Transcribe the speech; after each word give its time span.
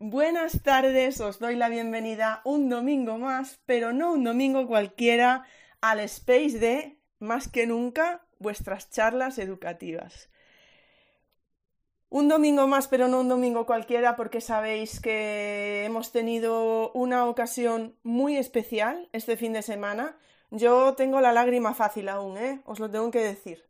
Buenas 0.00 0.62
tardes, 0.62 1.20
os 1.20 1.38
doy 1.38 1.54
la 1.54 1.68
bienvenida 1.68 2.42
un 2.44 2.68
domingo 2.68 3.16
más, 3.16 3.60
pero 3.64 3.92
no 3.92 4.12
un 4.12 4.24
domingo 4.24 4.66
cualquiera, 4.66 5.44
al 5.80 6.00
space 6.00 6.58
de, 6.58 6.98
más 7.20 7.48
que 7.48 7.66
nunca, 7.68 8.26
vuestras 8.40 8.90
charlas 8.90 9.38
educativas. 9.38 10.30
Un 12.08 12.28
domingo 12.28 12.66
más, 12.66 12.88
pero 12.88 13.06
no 13.06 13.20
un 13.20 13.28
domingo 13.28 13.66
cualquiera, 13.66 14.16
porque 14.16 14.40
sabéis 14.40 15.00
que 15.00 15.84
hemos 15.84 16.10
tenido 16.10 16.90
una 16.92 17.26
ocasión 17.26 17.96
muy 18.02 18.36
especial 18.36 19.08
este 19.12 19.36
fin 19.36 19.52
de 19.52 19.62
semana. 19.62 20.16
Yo 20.50 20.94
tengo 20.94 21.20
la 21.20 21.32
lágrima 21.32 21.72
fácil 21.72 22.08
aún, 22.08 22.36
¿eh? 22.36 22.60
Os 22.64 22.80
lo 22.80 22.90
tengo 22.90 23.12
que 23.12 23.20
decir. 23.20 23.64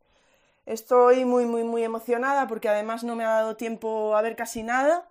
Estoy 0.65 1.27
muy, 1.27 1.45
muy, 1.45 1.65
muy 1.65 1.85
emocionada 1.85 2.47
porque 2.47 2.71
además 2.71 3.05
no 3.05 3.15
me 3.15 3.25
ha 3.25 3.29
dado 3.29 3.57
tiempo 3.57 4.17
a 4.17 4.23
ver 4.23 4.37
casi 4.37 4.63
nada. 4.63 5.11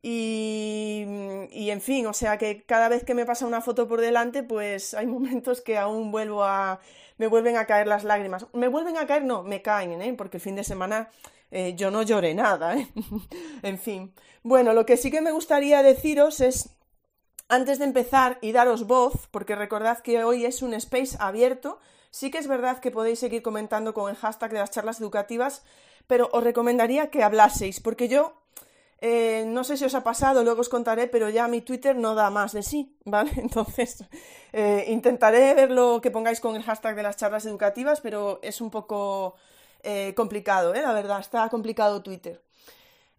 Y, 0.00 1.04
y, 1.50 1.70
en 1.70 1.80
fin, 1.80 2.06
o 2.06 2.12
sea 2.12 2.38
que 2.38 2.62
cada 2.62 2.88
vez 2.88 3.04
que 3.04 3.14
me 3.14 3.26
pasa 3.26 3.46
una 3.46 3.60
foto 3.60 3.88
por 3.88 4.00
delante, 4.00 4.42
pues 4.44 4.94
hay 4.94 5.06
momentos 5.06 5.60
que 5.60 5.76
aún 5.76 6.12
vuelvo 6.12 6.44
a. 6.44 6.80
me 7.16 7.26
vuelven 7.26 7.56
a 7.56 7.66
caer 7.66 7.86
las 7.88 8.04
lágrimas. 8.04 8.46
Me 8.52 8.68
vuelven 8.68 8.96
a 8.96 9.06
caer, 9.06 9.24
no, 9.24 9.42
me 9.42 9.60
caen, 9.62 10.00
¿eh? 10.00 10.14
porque 10.16 10.36
el 10.36 10.42
fin 10.42 10.54
de 10.54 10.64
semana 10.64 11.10
eh, 11.50 11.74
yo 11.76 11.90
no 11.90 12.02
lloré 12.02 12.34
nada, 12.34 12.76
¿eh? 12.76 12.88
en 13.62 13.78
fin. 13.78 14.14
Bueno, 14.42 14.72
lo 14.72 14.86
que 14.86 14.96
sí 14.96 15.10
que 15.10 15.20
me 15.20 15.32
gustaría 15.32 15.82
deciros 15.82 16.40
es, 16.40 16.70
antes 17.48 17.78
de 17.78 17.84
empezar 17.84 18.38
y 18.40 18.52
daros 18.52 18.86
voz, 18.86 19.26
porque 19.30 19.56
recordad 19.56 19.98
que 20.00 20.22
hoy 20.24 20.44
es 20.44 20.62
un 20.62 20.74
space 20.74 21.16
abierto, 21.18 21.80
sí 22.10 22.30
que 22.30 22.38
es 22.38 22.46
verdad 22.46 22.78
que 22.78 22.90
podéis 22.90 23.18
seguir 23.18 23.42
comentando 23.42 23.94
con 23.94 24.10
el 24.10 24.16
hashtag 24.16 24.52
de 24.52 24.58
las 24.60 24.70
charlas 24.70 25.00
educativas, 25.00 25.64
pero 26.06 26.28
os 26.32 26.44
recomendaría 26.44 27.10
que 27.10 27.22
hablaseis, 27.22 27.80
porque 27.80 28.08
yo 28.08 28.34
eh, 29.00 29.44
no 29.46 29.62
sé 29.62 29.76
si 29.76 29.84
os 29.84 29.94
ha 29.94 30.02
pasado, 30.02 30.42
luego 30.42 30.60
os 30.60 30.68
contaré, 30.68 31.06
pero 31.06 31.30
ya 31.30 31.46
mi 31.46 31.60
Twitter 31.60 31.94
no 31.94 32.16
da 32.16 32.30
más 32.30 32.52
de 32.52 32.62
sí, 32.62 32.96
¿vale? 33.04 33.30
Entonces, 33.36 34.04
eh, 34.52 34.86
intentaré 34.88 35.54
ver 35.54 35.70
lo 35.70 36.00
que 36.00 36.10
pongáis 36.10 36.40
con 36.40 36.56
el 36.56 36.64
hashtag 36.64 36.96
de 36.96 37.02
las 37.04 37.16
charlas 37.16 37.46
educativas, 37.46 38.00
pero 38.00 38.40
es 38.42 38.60
un 38.60 38.70
poco 38.70 39.36
eh, 39.82 40.14
complicado, 40.16 40.74
¿eh? 40.74 40.82
La 40.82 40.92
verdad, 40.92 41.20
está 41.20 41.48
complicado 41.48 42.02
Twitter. 42.02 42.42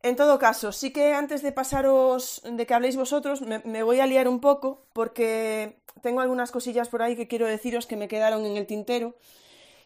En 0.02 0.16
todo 0.16 0.40
caso, 0.40 0.72
sí 0.72 0.92
que 0.92 1.14
antes 1.14 1.42
de 1.42 1.52
pasaros, 1.52 2.42
de 2.46 2.66
que 2.66 2.74
habléis 2.74 2.96
vosotros, 2.96 3.42
me, 3.42 3.84
voy 3.84 4.00
a 4.00 4.06
liar 4.06 4.28
un 4.30 4.40
poco, 4.40 4.86
porque 4.94 5.82
tengo 6.02 6.22
algunas 6.22 6.52
cosillas 6.52 6.90
por 6.90 7.02
ahí 7.02 7.16
que 7.18 7.28
quiero 7.28 7.48
deciros 7.48 7.86
que 7.86 7.98
me 7.98 8.08
quedaron 8.08 8.46
en 8.46 8.56
el 8.56 8.66
tintero 8.66 9.16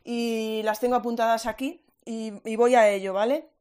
y 0.03 0.61
las 0.63 0.79
tengo 0.79 0.95
apuntadas 0.95 1.47
aquí 1.47 1.81
y 2.05 2.55
voy 2.57 2.75
a 2.75 2.89
ello, 2.89 3.13
¿vale? 3.13 3.52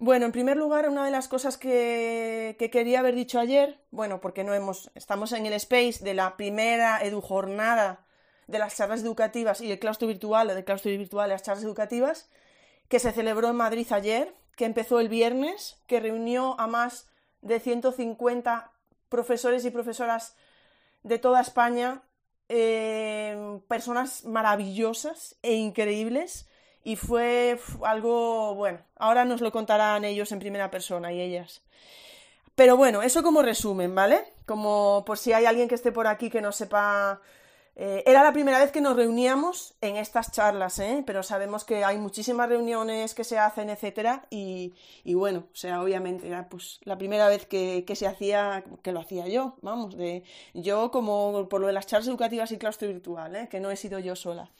Bueno, 0.00 0.26
en 0.26 0.32
primer 0.32 0.56
lugar, 0.56 0.88
una 0.88 1.04
de 1.04 1.10
las 1.10 1.26
cosas 1.26 1.58
que, 1.58 2.56
quería 2.70 3.00
haber 3.00 3.16
dicho 3.16 3.40
ayer, 3.40 3.80
bueno, 3.90 4.20
porque 4.20 4.44
no 4.44 4.54
hemos, 4.54 4.92
estamos 4.94 5.32
en 5.32 5.44
el 5.44 5.52
space 5.54 6.04
de 6.04 6.14
la 6.14 6.36
primera 6.36 7.00
edujornada 7.02 8.06
de 8.46 8.60
las 8.60 8.76
charlas 8.76 9.02
educativas 9.02 9.60
y 9.60 9.72
el 9.72 9.80
claustro 9.80 10.06
virtual, 10.06 10.46
del 10.46 10.64
claustro 10.64 10.92
virtual 10.92 11.28
de 11.28 11.34
las 11.34 11.42
charlas 11.42 11.64
educativas, 11.64 12.30
que 12.88 13.00
se 13.00 13.10
celebró 13.10 13.48
en 13.48 13.56
Madrid 13.56 13.88
ayer, 13.90 14.32
que 14.54 14.66
empezó 14.66 15.00
el 15.00 15.08
viernes, 15.08 15.82
que 15.88 15.98
reunió 15.98 16.54
a 16.60 16.68
más 16.68 17.08
de 17.42 17.58
150 17.58 18.70
profesores 19.08 19.64
y 19.64 19.70
profesoras 19.70 20.36
de 21.02 21.18
toda 21.18 21.40
España, 21.40 22.02
eh, 22.48 23.60
personas 23.66 24.24
maravillosas 24.24 25.36
e 25.42 25.54
increíbles, 25.54 26.48
y 26.84 26.96
fue 26.96 27.58
algo, 27.84 28.54
bueno, 28.54 28.78
ahora 28.96 29.24
nos 29.24 29.40
lo 29.40 29.52
contarán 29.52 30.04
ellos 30.04 30.32
en 30.32 30.38
primera 30.38 30.70
persona 30.70 31.12
y 31.12 31.20
ellas. 31.20 31.62
Pero 32.54 32.76
bueno, 32.76 33.02
eso 33.02 33.22
como 33.22 33.42
resumen, 33.42 33.94
¿vale? 33.94 34.24
Como 34.44 35.04
por 35.06 35.16
si 35.16 35.32
hay 35.32 35.44
alguien 35.44 35.68
que 35.68 35.76
esté 35.76 35.92
por 35.92 36.08
aquí 36.08 36.28
que 36.28 36.40
no 36.40 36.50
sepa... 36.50 37.20
Eh, 37.76 38.02
era 38.04 38.24
la 38.24 38.32
primera 38.32 38.58
vez 38.58 38.72
que 38.72 38.80
nos 38.80 38.96
reuníamos 38.96 39.74
en 39.80 39.94
estas 39.94 40.32
charlas, 40.32 40.80
¿eh? 40.80 41.04
Pero 41.06 41.22
sabemos 41.22 41.64
que 41.64 41.84
hay 41.84 41.96
muchísimas 41.98 42.48
reuniones 42.48 43.14
que 43.14 43.22
se 43.22 43.38
hacen, 43.38 43.70
etcétera, 43.70 44.26
y, 44.30 44.74
y 45.04 45.14
bueno, 45.14 45.44
o 45.52 45.56
sea, 45.56 45.80
obviamente 45.80 46.26
era 46.26 46.48
pues 46.48 46.80
la 46.82 46.98
primera 46.98 47.28
vez 47.28 47.46
que, 47.46 47.84
que, 47.86 47.94
se 47.94 48.08
hacía, 48.08 48.64
que 48.82 48.90
lo 48.90 48.98
hacía 48.98 49.28
yo, 49.28 49.54
vamos, 49.62 49.96
de 49.96 50.24
yo 50.54 50.90
como 50.90 51.48
por 51.48 51.60
lo 51.60 51.68
de 51.68 51.72
las 51.72 51.86
charlas 51.86 52.08
educativas 52.08 52.50
y 52.50 52.58
claustro 52.58 52.88
virtual, 52.88 53.36
¿eh? 53.36 53.48
Que 53.48 53.60
no 53.60 53.70
he 53.70 53.76
sido 53.76 54.00
yo 54.00 54.16
sola. 54.16 54.50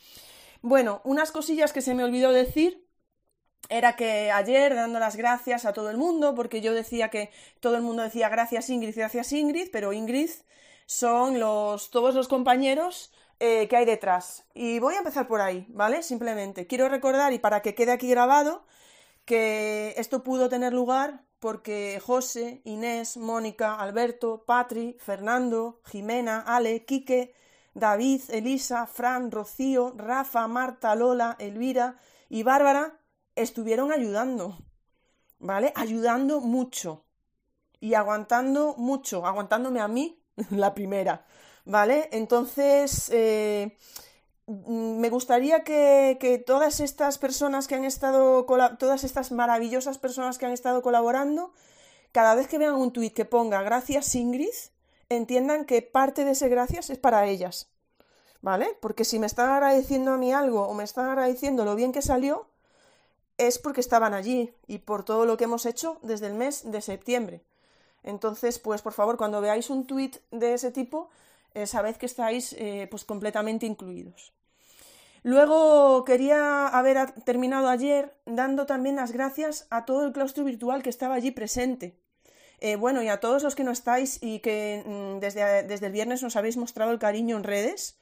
Bueno, 0.62 1.00
unas 1.04 1.30
cosillas 1.32 1.72
que 1.72 1.82
se 1.82 1.94
me 1.94 2.04
olvidó 2.04 2.32
decir 2.32 2.86
era 3.68 3.96
que 3.96 4.30
ayer 4.30 4.74
dando 4.74 4.98
las 4.98 5.16
gracias 5.16 5.64
a 5.64 5.72
todo 5.72 5.90
el 5.90 5.96
mundo, 5.98 6.34
porque 6.34 6.60
yo 6.60 6.74
decía 6.74 7.10
que 7.10 7.30
todo 7.60 7.76
el 7.76 7.82
mundo 7.82 8.02
decía 8.02 8.28
gracias 8.28 8.70
Ingrid, 8.70 8.96
gracias 8.96 9.32
Ingrid, 9.32 9.68
pero 9.72 9.92
Ingrid 9.92 10.30
son 10.86 11.38
los, 11.38 11.90
todos 11.90 12.14
los 12.14 12.28
compañeros 12.28 13.12
eh, 13.40 13.68
que 13.68 13.76
hay 13.76 13.84
detrás. 13.84 14.46
Y 14.54 14.78
voy 14.78 14.94
a 14.94 14.98
empezar 14.98 15.28
por 15.28 15.40
ahí, 15.40 15.66
¿vale? 15.68 16.02
Simplemente 16.02 16.66
quiero 16.66 16.88
recordar, 16.88 17.32
y 17.32 17.38
para 17.38 17.62
que 17.62 17.74
quede 17.74 17.92
aquí 17.92 18.08
grabado, 18.08 18.64
que 19.24 19.94
esto 19.96 20.22
pudo 20.22 20.48
tener 20.48 20.72
lugar 20.72 21.24
porque 21.38 22.00
José, 22.04 22.62
Inés, 22.64 23.16
Mónica, 23.16 23.76
Alberto, 23.76 24.44
Patri, 24.46 24.96
Fernando, 24.98 25.80
Jimena, 25.84 26.40
Ale, 26.40 26.84
Quique, 26.84 27.34
David, 27.78 28.22
Elisa, 28.30 28.86
Fran, 28.86 29.30
Rocío, 29.30 29.94
Rafa, 29.96 30.46
Marta, 30.48 30.94
Lola, 30.94 31.36
Elvira 31.38 31.96
y 32.28 32.42
Bárbara 32.42 32.98
estuvieron 33.36 33.92
ayudando, 33.92 34.58
¿vale? 35.38 35.72
Ayudando 35.76 36.40
mucho 36.40 37.04
y 37.80 37.94
aguantando 37.94 38.74
mucho, 38.76 39.24
aguantándome 39.26 39.80
a 39.80 39.88
mí 39.88 40.20
la 40.50 40.74
primera, 40.74 41.24
¿vale? 41.64 42.08
Entonces, 42.12 43.10
eh, 43.12 43.78
me 44.46 45.10
gustaría 45.10 45.62
que, 45.62 46.16
que, 46.20 46.38
todas 46.38 46.80
estas 46.80 47.18
personas 47.18 47.68
que 47.68 47.74
han 47.74 47.84
estado, 47.84 48.44
todas 48.78 49.04
estas 49.04 49.30
maravillosas 49.30 49.98
personas 49.98 50.38
que 50.38 50.46
han 50.46 50.52
estado 50.52 50.82
colaborando, 50.82 51.52
cada 52.12 52.34
vez 52.34 52.48
que 52.48 52.58
vean 52.58 52.74
un 52.74 52.92
tuit 52.92 53.14
que 53.14 53.26
ponga 53.26 53.62
gracias 53.62 54.14
Ingrid, 54.14 54.48
entiendan 55.08 55.64
que 55.64 55.82
parte 55.82 56.24
de 56.24 56.32
ese 56.32 56.48
gracias 56.48 56.90
es 56.90 56.98
para 56.98 57.26
ellas. 57.26 57.68
¿Vale? 58.40 58.76
Porque 58.80 59.04
si 59.04 59.18
me 59.18 59.26
están 59.26 59.50
agradeciendo 59.50 60.12
a 60.12 60.16
mí 60.16 60.32
algo 60.32 60.62
o 60.68 60.74
me 60.74 60.84
están 60.84 61.08
agradeciendo 61.08 61.64
lo 61.64 61.74
bien 61.74 61.92
que 61.92 62.02
salió, 62.02 62.46
es 63.36 63.58
porque 63.58 63.80
estaban 63.80 64.14
allí 64.14 64.54
y 64.66 64.78
por 64.78 65.04
todo 65.04 65.24
lo 65.24 65.36
que 65.36 65.44
hemos 65.44 65.66
hecho 65.66 65.98
desde 66.02 66.26
el 66.26 66.34
mes 66.34 66.70
de 66.70 66.80
septiembre. 66.80 67.42
Entonces, 68.02 68.58
pues 68.58 68.82
por 68.82 68.92
favor, 68.92 69.16
cuando 69.16 69.40
veáis 69.40 69.70
un 69.70 69.86
tuit 69.86 70.18
de 70.30 70.54
ese 70.54 70.70
tipo, 70.70 71.08
eh, 71.54 71.66
sabed 71.66 71.96
que 71.96 72.06
estáis 72.06 72.52
eh, 72.58 72.86
pues 72.90 73.04
completamente 73.04 73.66
incluidos. 73.66 74.32
Luego 75.22 76.04
quería 76.04 76.68
haber 76.68 77.12
terminado 77.24 77.68
ayer 77.68 78.16
dando 78.24 78.66
también 78.66 78.96
las 78.96 79.12
gracias 79.12 79.66
a 79.70 79.84
todo 79.84 80.06
el 80.06 80.12
claustro 80.12 80.44
virtual 80.44 80.82
que 80.82 80.90
estaba 80.90 81.14
allí 81.14 81.30
presente. 81.32 81.98
Eh, 82.60 82.76
bueno, 82.76 83.02
y 83.02 83.08
a 83.08 83.20
todos 83.20 83.42
los 83.42 83.54
que 83.54 83.64
no 83.64 83.70
estáis 83.70 84.18
y 84.20 84.40
que 84.40 84.82
mm, 84.84 85.20
desde, 85.20 85.62
desde, 85.62 85.86
el 85.86 85.92
viernes 85.92 86.22
nos 86.22 86.36
habéis 86.36 86.56
mostrado 86.56 86.90
el 86.90 86.98
cariño 86.98 87.36
en 87.36 87.44
redes, 87.44 87.98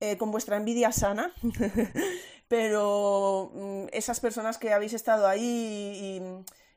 eh, 0.00 0.16
con 0.16 0.30
vuestra 0.30 0.56
envidia 0.56 0.92
sana, 0.92 1.32
pero 2.48 3.50
mm, 3.54 3.86
esas 3.92 4.20
personas 4.20 4.58
que 4.58 4.72
habéis 4.72 4.92
estado 4.92 5.26
ahí 5.26 5.42
y, 5.42 6.22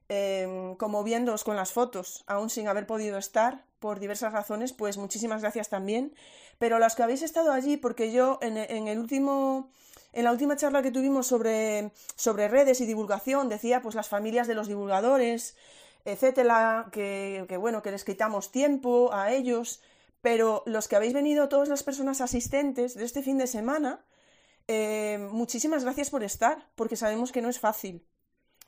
em, 0.09 0.75
como 0.75 1.03
viéndoos 1.03 1.43
con 1.43 1.55
las 1.55 1.71
fotos, 1.71 2.23
aún 2.25 2.49
sin 2.49 2.67
haber 2.67 2.87
podido 2.87 3.17
estar 3.17 3.63
por 3.79 3.99
diversas 3.99 4.33
razones, 4.33 4.73
pues 4.73 4.97
muchísimas 4.97 5.41
gracias 5.41 5.69
también. 5.69 6.15
Pero 6.57 6.79
las 6.79 6.95
que 6.95 7.03
habéis 7.03 7.21
estado 7.21 7.51
allí, 7.51 7.77
porque 7.77 8.11
yo 8.11 8.39
en, 8.41 8.57
en 8.57 8.87
el 8.87 8.99
último 8.99 9.69
en 10.11 10.23
la 10.23 10.31
última 10.31 10.55
charla 10.55 10.81
que 10.81 10.91
tuvimos 10.91 11.27
sobre, 11.27 11.91
sobre 12.15 12.47
redes 12.47 12.81
y 12.81 12.85
divulgación 12.85 13.47
decía 13.47 13.81
pues 13.81 13.95
las 13.95 14.07
familias 14.07 14.47
de 14.47 14.55
los 14.55 14.67
divulgadores, 14.67 15.55
etcétera, 16.11 16.89
que, 16.91 17.45
bueno, 17.59 17.81
que 17.81 17.91
les 17.91 18.03
quitamos 18.03 18.51
tiempo 18.51 19.13
a 19.13 19.31
ellos, 19.31 19.81
pero 20.21 20.63
los 20.65 20.87
que 20.87 20.95
habéis 20.95 21.13
venido, 21.13 21.49
todas 21.49 21.69
las 21.69 21.83
personas 21.83 22.21
asistentes 22.21 22.95
de 22.95 23.05
este 23.05 23.23
fin 23.23 23.37
de 23.37 23.47
semana, 23.47 24.05
eh, 24.67 25.17
muchísimas 25.31 25.83
gracias 25.83 26.09
por 26.09 26.23
estar, 26.23 26.69
porque 26.75 26.95
sabemos 26.95 27.31
que 27.31 27.41
no 27.41 27.49
es 27.49 27.59
fácil. 27.59 28.05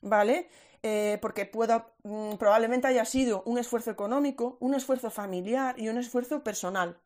¿vale? 0.01 0.49
Eh, 0.83 1.19
porque 1.21 1.45
pueda, 1.45 1.93
mm, 2.03 2.35
probablemente 2.35 2.87
haya 2.87 3.05
sido 3.05 3.43
un 3.45 3.57
esfuerzo 3.57 3.91
económico, 3.91 4.57
un 4.59 4.73
esfuerzo 4.73 5.11
familiar 5.11 5.79
y 5.79 5.89
un 5.89 5.97
esfuerzo 5.97 6.43
personal. 6.43 6.97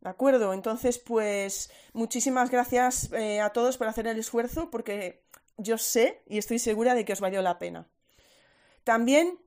¿De 0.00 0.10
acuerdo? 0.10 0.52
Entonces, 0.52 0.98
pues 0.98 1.70
muchísimas 1.92 2.50
gracias 2.50 3.10
eh, 3.12 3.40
a 3.40 3.50
todos 3.50 3.78
por 3.78 3.86
hacer 3.86 4.06
el 4.06 4.18
esfuerzo 4.18 4.70
porque 4.70 5.22
yo 5.56 5.78
sé 5.78 6.22
y 6.26 6.38
estoy 6.38 6.58
segura 6.58 6.94
de 6.94 7.04
que 7.04 7.12
os 7.12 7.20
valió 7.20 7.40
la 7.40 7.58
pena. 7.58 7.88
También 8.84 9.38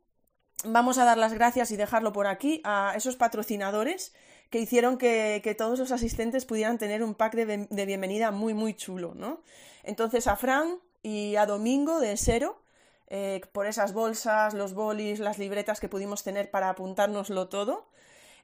vamos 0.63 0.97
a 0.97 1.05
dar 1.05 1.17
las 1.17 1.33
gracias 1.33 1.71
y 1.71 1.77
dejarlo 1.77 2.13
por 2.13 2.27
aquí 2.27 2.61
a 2.63 2.93
esos 2.95 3.15
patrocinadores 3.15 4.13
que 4.49 4.59
hicieron 4.59 4.97
que, 4.97 5.55
todos 5.57 5.79
los 5.79 5.91
asistentes 5.91 6.45
pudieran 6.45 6.77
tener 6.77 7.03
un 7.03 7.15
pack 7.15 7.35
de, 7.35 7.85
bienvenida 7.85 8.31
muy, 8.31 8.53
muy 8.53 8.73
chulo, 8.73 9.13
¿no? 9.15 9.41
Entonces 9.83 10.27
a 10.27 10.35
Fran 10.35 10.79
y 11.03 11.35
a 11.35 11.45
Domingo 11.45 11.99
de 11.99 12.15
Sero, 12.17 12.61
eh, 13.07 13.41
por 13.51 13.67
esas 13.67 13.93
bolsas, 13.93 14.53
los 14.53 14.73
bolis, 14.73 15.19
las 15.19 15.37
libretas 15.37 15.79
que 15.79 15.89
pudimos 15.89 16.23
tener 16.23 16.49
para 16.51 16.69
apuntárnoslo 16.69 17.49
todo. 17.49 17.87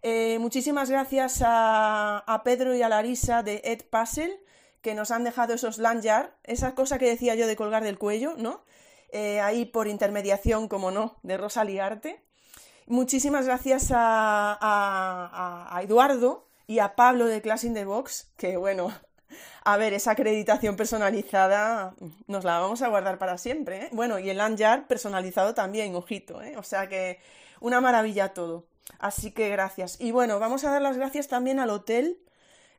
Eh, 0.04 0.38
muchísimas 0.40 0.90
gracias 0.90 1.42
a, 1.46 2.42
Pedro 2.44 2.76
y 2.76 2.82
a 2.82 2.90
Larisa 2.90 3.44
de 3.44 3.62
Ed 3.64 3.84
Puzzle, 3.90 4.40
que 4.82 4.96
nos 4.96 5.12
han 5.12 5.24
dejado 5.24 5.54
esos 5.54 5.78
lanyard, 5.78 6.32
esa 6.44 6.74
cosa 6.74 6.98
que 6.98 7.08
decía 7.08 7.36
yo 7.36 7.48
de 7.48 7.56
colgar 7.56 7.84
del 7.84 8.00
cuello, 8.00 8.36
¿no? 8.38 8.64
Eh, 9.12 9.42
ahí 9.42 9.66
por 9.66 9.88
intermediación, 9.88 10.68
como 10.68 10.90
no, 10.92 11.18
de 11.22 11.38
Rosa 11.38 11.64
Liarte. 11.64 12.24
Muchísimas 12.88 13.46
gracias 13.46 13.90
a, 13.94 15.80
Eduardo 15.84 16.48
y 16.68 16.80
a 16.80 16.96
Pablo 16.96 17.26
de 17.26 17.42
Class 17.42 17.64
in 17.64 17.74
the 17.74 17.86
Box, 17.86 18.32
que 18.38 18.58
bueno, 18.58 18.94
a 19.64 19.78
ver, 19.78 19.94
esa 19.94 20.12
acreditación 20.12 20.76
personalizada 20.76 21.94
nos 22.28 22.44
la 22.44 22.60
vamos 22.60 22.82
a 22.82 22.88
guardar 22.88 23.18
para 23.18 23.38
siempre. 23.38 23.86
¿eh? 23.86 23.90
Bueno, 23.92 24.20
y 24.20 24.30
el 24.30 24.38
lanyard 24.38 24.88
personalizado 24.88 25.54
también, 25.54 25.96
ojito, 25.96 26.42
¿eh? 26.42 26.58
o 26.58 26.64
sea 26.64 26.88
que 26.88 27.20
una 27.60 27.82
maravilla 27.82 28.34
todo. 28.34 28.66
Así 29.00 29.32
que 29.32 29.50
gracias. 29.50 30.00
Y 30.00 30.12
bueno, 30.12 30.40
vamos 30.40 30.64
a 30.64 30.72
dar 30.72 30.82
las 30.82 30.98
gracias 30.98 31.28
también 31.28 31.60
al 31.60 31.70
hotel. 31.70 32.20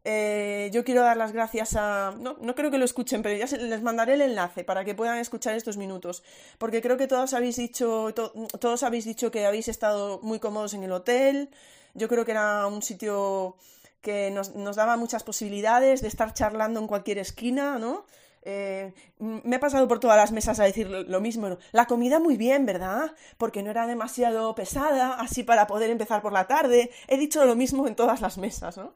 Eh, 0.05 0.71
yo 0.73 0.85
quiero 0.85 1.03
dar 1.03 1.17
las 1.17 1.33
gracias 1.33 1.77
a... 1.77 2.15
No, 2.19 2.37
no 2.41 2.55
creo 2.55 2.71
que 2.71 2.79
lo 2.79 2.85
escuchen, 2.85 3.23
pero 3.23 3.37
ya 3.37 3.57
les 3.57 3.83
mandaré 3.83 4.15
el 4.15 4.23
enlace 4.23 4.65
para 4.65 4.85
que 4.85 4.95
puedan 4.95 5.19
escuchar 5.19 5.55
estos 5.55 5.77
minutos. 5.77 6.23
Porque 6.59 6.83
creo 6.83 6.97
que 6.97 7.07
todos 7.07 7.35
habéis 7.35 7.57
dicho, 7.57 8.13
todos 8.15 8.83
habéis 8.83 9.05
dicho 9.05 9.31
que 9.31 9.47
habéis 9.47 9.69
estado 9.69 10.21
muy 10.23 10.41
cómodos 10.41 10.75
en 10.75 10.83
el 10.83 10.93
hotel. 10.93 11.51
Yo 11.95 12.09
creo 12.09 12.25
que 12.25 12.33
era 12.33 12.67
un 12.67 12.83
sitio 12.83 13.57
que 14.01 14.31
nos, 14.33 14.55
nos 14.57 14.77
daba 14.77 14.97
muchas 14.97 15.23
posibilidades 15.23 16.03
de 16.03 16.09
estar 16.09 16.35
charlando 16.35 16.81
en 16.81 16.89
cualquier 16.89 17.19
esquina, 17.19 17.79
¿no? 17.79 18.05
Eh, 18.45 18.93
me 19.21 19.57
he 19.57 19.59
pasado 19.61 19.87
por 19.87 20.01
todas 20.01 20.17
las 20.17 20.33
mesas 20.33 20.59
a 20.59 20.65
decir 20.65 20.89
lo 20.89 21.21
mismo. 21.21 21.59
La 21.71 21.87
comida 21.87 22.19
muy 22.19 22.37
bien, 22.37 22.67
¿verdad? 22.67 23.15
Porque 23.39 23.63
no 23.63 23.71
era 23.71 23.87
demasiado 23.87 24.55
pesada, 24.57 25.15
así 25.15 25.45
para 25.45 25.69
poder 25.69 25.91
empezar 25.91 26.23
por 26.23 26.33
la 26.33 26.49
tarde. 26.49 26.91
He 27.07 27.17
dicho 27.17 27.45
lo 27.45 27.55
mismo 27.55 27.87
en 27.87 27.95
todas 27.95 28.21
las 28.21 28.39
mesas, 28.39 28.77
¿no? 28.77 28.95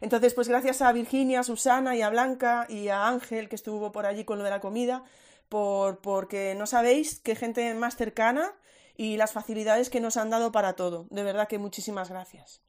Entonces, 0.00 0.34
pues 0.34 0.48
gracias 0.48 0.82
a 0.82 0.92
Virginia, 0.92 1.40
a 1.40 1.44
Susana 1.44 1.96
y 1.96 2.02
a 2.02 2.10
Blanca 2.10 2.66
y 2.68 2.88
a 2.88 3.08
Ángel, 3.08 3.48
que 3.48 3.56
estuvo 3.56 3.92
por 3.92 4.06
allí 4.06 4.24
con 4.24 4.38
lo 4.38 4.44
de 4.44 4.50
la 4.50 4.60
comida, 4.60 5.04
por, 5.48 6.00
porque 6.00 6.54
no 6.56 6.66
sabéis 6.66 7.20
qué 7.20 7.34
gente 7.36 7.72
más 7.74 7.96
cercana 7.96 8.52
y 8.96 9.16
las 9.16 9.32
facilidades 9.32 9.90
que 9.90 10.00
nos 10.00 10.16
han 10.16 10.30
dado 10.30 10.52
para 10.52 10.74
todo. 10.74 11.06
De 11.10 11.22
verdad 11.22 11.48
que 11.48 11.58
muchísimas 11.58 12.10
gracias. 12.10 12.60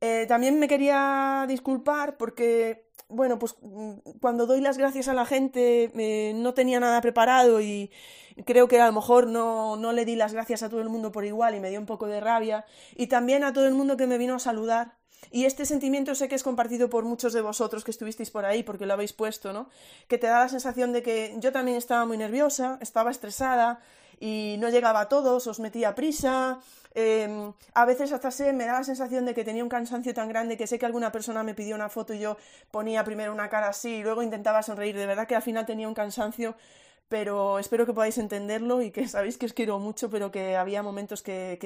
Eh, 0.00 0.26
también 0.26 0.58
me 0.58 0.68
quería 0.68 1.44
disculpar 1.48 2.16
porque, 2.16 2.86
bueno, 3.08 3.38
pues 3.38 3.56
mm, 3.62 3.94
cuando 4.20 4.46
doy 4.46 4.60
las 4.60 4.76
gracias 4.76 5.08
a 5.08 5.14
la 5.14 5.24
gente 5.24 5.90
eh, 5.96 6.32
no 6.34 6.54
tenía 6.54 6.80
nada 6.80 7.00
preparado 7.00 7.60
y 7.60 7.90
creo 8.44 8.68
que 8.68 8.80
a 8.80 8.86
lo 8.86 8.92
mejor 8.92 9.28
no, 9.28 9.76
no 9.76 9.92
le 9.92 10.04
di 10.04 10.16
las 10.16 10.32
gracias 10.32 10.62
a 10.62 10.68
todo 10.68 10.80
el 10.80 10.88
mundo 10.88 11.12
por 11.12 11.24
igual 11.24 11.54
y 11.54 11.60
me 11.60 11.70
dio 11.70 11.80
un 11.80 11.86
poco 11.86 12.06
de 12.06 12.20
rabia. 12.20 12.64
Y 12.96 13.06
también 13.06 13.44
a 13.44 13.52
todo 13.52 13.66
el 13.66 13.74
mundo 13.74 13.96
que 13.96 14.06
me 14.06 14.18
vino 14.18 14.34
a 14.34 14.40
saludar. 14.40 14.96
Y 15.30 15.44
este 15.44 15.66
sentimiento 15.66 16.14
sé 16.14 16.28
que 16.28 16.34
es 16.34 16.42
compartido 16.42 16.88
por 16.88 17.04
muchos 17.04 17.32
de 17.32 17.40
vosotros 17.40 17.84
que 17.84 17.90
estuvisteis 17.90 18.30
por 18.30 18.44
ahí 18.44 18.62
porque 18.62 18.86
lo 18.86 18.92
habéis 18.94 19.12
puesto, 19.12 19.52
¿no? 19.52 19.68
Que 20.08 20.18
te 20.18 20.26
da 20.26 20.40
la 20.40 20.48
sensación 20.48 20.92
de 20.92 21.02
que 21.02 21.34
yo 21.38 21.52
también 21.52 21.76
estaba 21.76 22.06
muy 22.06 22.16
nerviosa, 22.16 22.78
estaba 22.80 23.10
estresada 23.10 23.80
y 24.20 24.56
no 24.58 24.68
llegaba 24.68 25.00
a 25.00 25.08
todos, 25.08 25.46
os 25.46 25.58
metía 25.60 25.94
prisa, 25.94 26.60
Em, 26.96 27.52
a 27.74 27.84
veces 27.86 28.12
hasta 28.12 28.30
sé, 28.30 28.52
me 28.52 28.66
da 28.66 28.74
la 28.74 28.84
sensación 28.84 29.24
de 29.26 29.34
que 29.34 29.44
tenía 29.44 29.64
un 29.64 29.68
cansancio 29.68 30.14
tan 30.14 30.28
grande 30.28 30.56
que 30.56 30.68
sé 30.68 30.78
que 30.78 30.86
alguna 30.86 31.10
persona 31.10 31.42
me 31.42 31.54
pidió 31.54 31.74
una 31.74 31.88
foto 31.88 32.14
y 32.14 32.20
yo 32.20 32.36
ponía 32.70 33.02
primero 33.02 33.32
una 33.32 33.48
cara 33.50 33.68
así 33.68 33.96
y 33.96 34.02
luego 34.02 34.22
intentaba 34.22 34.62
sonreír. 34.62 34.96
De 34.96 35.06
verdad 35.06 35.26
que 35.26 35.34
al 35.34 35.42
final 35.42 35.66
tenía 35.66 35.88
un 35.88 35.94
cansancio, 35.94 36.54
pero 37.08 37.58
espero 37.58 37.84
que 37.84 37.92
podáis 37.92 38.18
entenderlo 38.18 38.80
y 38.80 38.92
que 38.92 39.08
sabéis 39.08 39.38
que 39.38 39.46
os 39.46 39.52
quiero 39.52 39.78
mucho, 39.80 40.08
pero 40.08 40.30
que 40.30 40.56
había 40.56 40.82
momentos 40.84 41.20
que, 41.22 41.58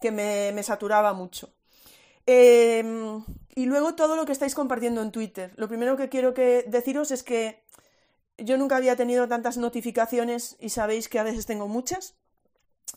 que, 0.00 0.10
me, 0.12 0.62
saturaba 0.62 1.12
mucho. 1.12 1.50
Em, 2.26 3.24
y 3.54 3.66
luego 3.66 3.94
todo 3.94 4.16
lo 4.16 4.26
que 4.26 4.32
estáis 4.32 4.54
compartiendo 4.54 5.02
en 5.02 5.12
Twitter. 5.12 5.52
Lo 5.56 5.68
primero 5.68 5.96
que 5.96 6.08
quiero 6.08 6.32
deciros 6.32 7.10
es 7.10 7.22
que 7.22 7.62
yo 8.38 8.56
nunca 8.56 8.76
había 8.76 8.96
tenido 8.96 9.28
tantas 9.28 9.56
notificaciones 9.58 10.56
y 10.60 10.70
sabéis 10.70 11.08
que 11.08 11.18
a 11.18 11.24
veces 11.24 11.46
tengo 11.46 11.68
muchas 11.68 12.14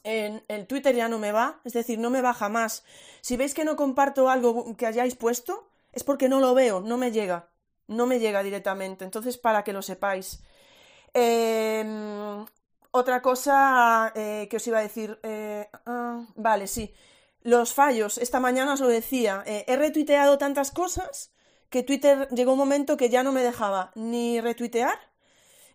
en 0.03 0.43
el 0.47 0.67
Twitter 0.67 0.95
ya 0.95 1.07
no 1.07 1.19
me 1.19 1.31
va, 1.31 1.59
es 1.63 1.73
decir, 1.73 1.99
no 1.99 2.09
me 2.09 2.21
va 2.21 2.33
jamás. 2.33 2.83
Si 3.21 3.37
veis 3.37 3.53
que 3.53 3.65
no 3.65 3.75
comparto 3.75 4.29
algo 4.29 4.75
que 4.75 4.85
hayáis 4.85 5.15
puesto, 5.15 5.67
es 5.91 6.03
porque 6.03 6.29
no 6.29 6.39
lo 6.39 6.53
veo, 6.53 6.81
no 6.81 6.97
me 6.97 7.11
llega, 7.11 7.49
no 7.87 8.05
me 8.07 8.19
llega 8.19 8.43
directamente. 8.43 9.05
Entonces, 9.05 9.37
para 9.37 9.63
que 9.63 9.73
lo 9.73 9.81
sepáis. 9.81 10.43
Em, 11.13 12.45
otra 12.91 13.21
cosa 13.21 14.11
eh, 14.15 14.47
que 14.49 14.57
os 14.57 14.67
iba 14.67 14.79
a 14.79 14.81
decir. 14.81 15.19
Eh, 15.23 15.69
ah, 15.85 16.25
vale, 16.35 16.67
sí. 16.67 16.93
Los 17.43 17.73
fallos. 17.73 18.17
Esta 18.17 18.39
mañana 18.39 18.73
os 18.73 18.79
lo 18.79 18.87
decía. 18.87 19.43
Eh, 19.45 19.65
he 19.67 19.75
retuiteado 19.75 20.37
tantas 20.37 20.71
cosas 20.71 21.31
que 21.69 21.83
Twitter 21.83 22.27
llegó 22.29 22.53
un 22.53 22.57
momento 22.57 22.97
que 22.97 23.09
ya 23.09 23.23
no 23.23 23.31
me 23.31 23.43
dejaba 23.43 23.91
ni 23.95 24.41
retuitear, 24.41 24.97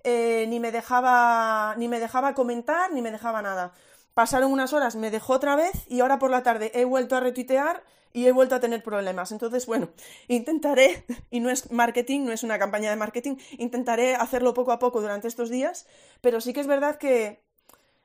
ni 0.05 0.61
me 0.61 0.73
dejaba. 0.73 1.75
ni 1.77 1.89
me 1.89 2.01
dejaba 2.01 2.35
comentar, 2.35 2.93
ni 2.93 3.03
me 3.03 3.11
dejaba 3.11 3.43
nada. 3.43 3.73
Pasaron 4.15 4.53
unas 4.53 4.73
horas, 4.73 4.97
me 4.97 5.11
dejó 5.11 5.35
otra 5.35 5.55
vez 5.55 5.85
y 5.89 6.01
ahora 6.01 6.19
por 6.19 6.31
la 6.31 6.43
tarde 6.43 6.73
he 6.75 6.85
vuelto 6.85 7.15
a 7.15 7.21
retuitear 7.21 7.85
y 8.13 8.27
he 8.27 8.33
vuelto 8.33 8.55
a 8.55 8.61
tener 8.61 8.83
problemas. 8.83 9.33
Entonces, 9.33 9.67
bueno, 9.67 9.91
intentaré, 10.29 11.05
y 11.31 11.41
no 11.41 11.51
es 11.51 11.71
marketing, 11.71 12.25
no 12.25 12.33
es 12.33 12.43
una 12.43 12.59
campaña 12.59 12.91
de 12.91 12.97
marketing, 12.97 13.37
intentaré 13.59 14.17
hacerlo 14.17 14.55
poco 14.55 14.73
a 14.73 14.79
poco 14.79 15.01
durante 15.01 15.29
estos 15.29 15.51
días, 15.51 15.87
pero 16.21 16.41
sí 16.41 16.53
que 16.53 16.61
es 16.61 16.67
verdad 16.67 16.97
que, 16.97 17.43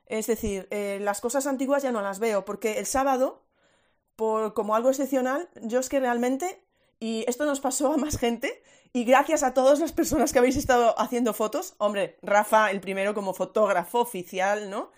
es 0.06 0.26
decir, 0.26 0.68
eh, 0.70 0.98
las 1.00 1.20
cosas 1.20 1.46
antiguas 1.46 1.82
ya 1.82 1.92
no 1.92 2.02
las 2.02 2.18
veo, 2.18 2.44
porque 2.44 2.78
el 2.78 2.86
sábado, 2.86 3.42
por, 4.16 4.54
como 4.54 4.74
algo 4.74 4.90
excepcional, 4.90 5.48
yo 5.62 5.80
es 5.80 5.88
que 5.88 6.00
realmente, 6.00 6.62
y 7.00 7.24
esto 7.28 7.44
nos 7.44 7.60
pasó 7.60 7.92
a 7.92 7.96
más 7.96 8.18
gente, 8.18 8.62
y 8.92 9.04
gracias 9.04 9.42
a 9.42 9.54
todas 9.54 9.80
las 9.80 9.92
personas 9.92 10.32
que 10.32 10.38
habéis 10.38 10.56
estado 10.56 10.98
haciendo 10.98 11.34
fotos, 11.34 11.74
hombre, 11.78 12.16
Rafa, 12.22 12.70
el 12.70 12.80
primero 12.80 13.14
como 13.14 13.34
fotógrafo 13.34 14.00
oficial, 14.00 14.70
¿no? 14.70 14.92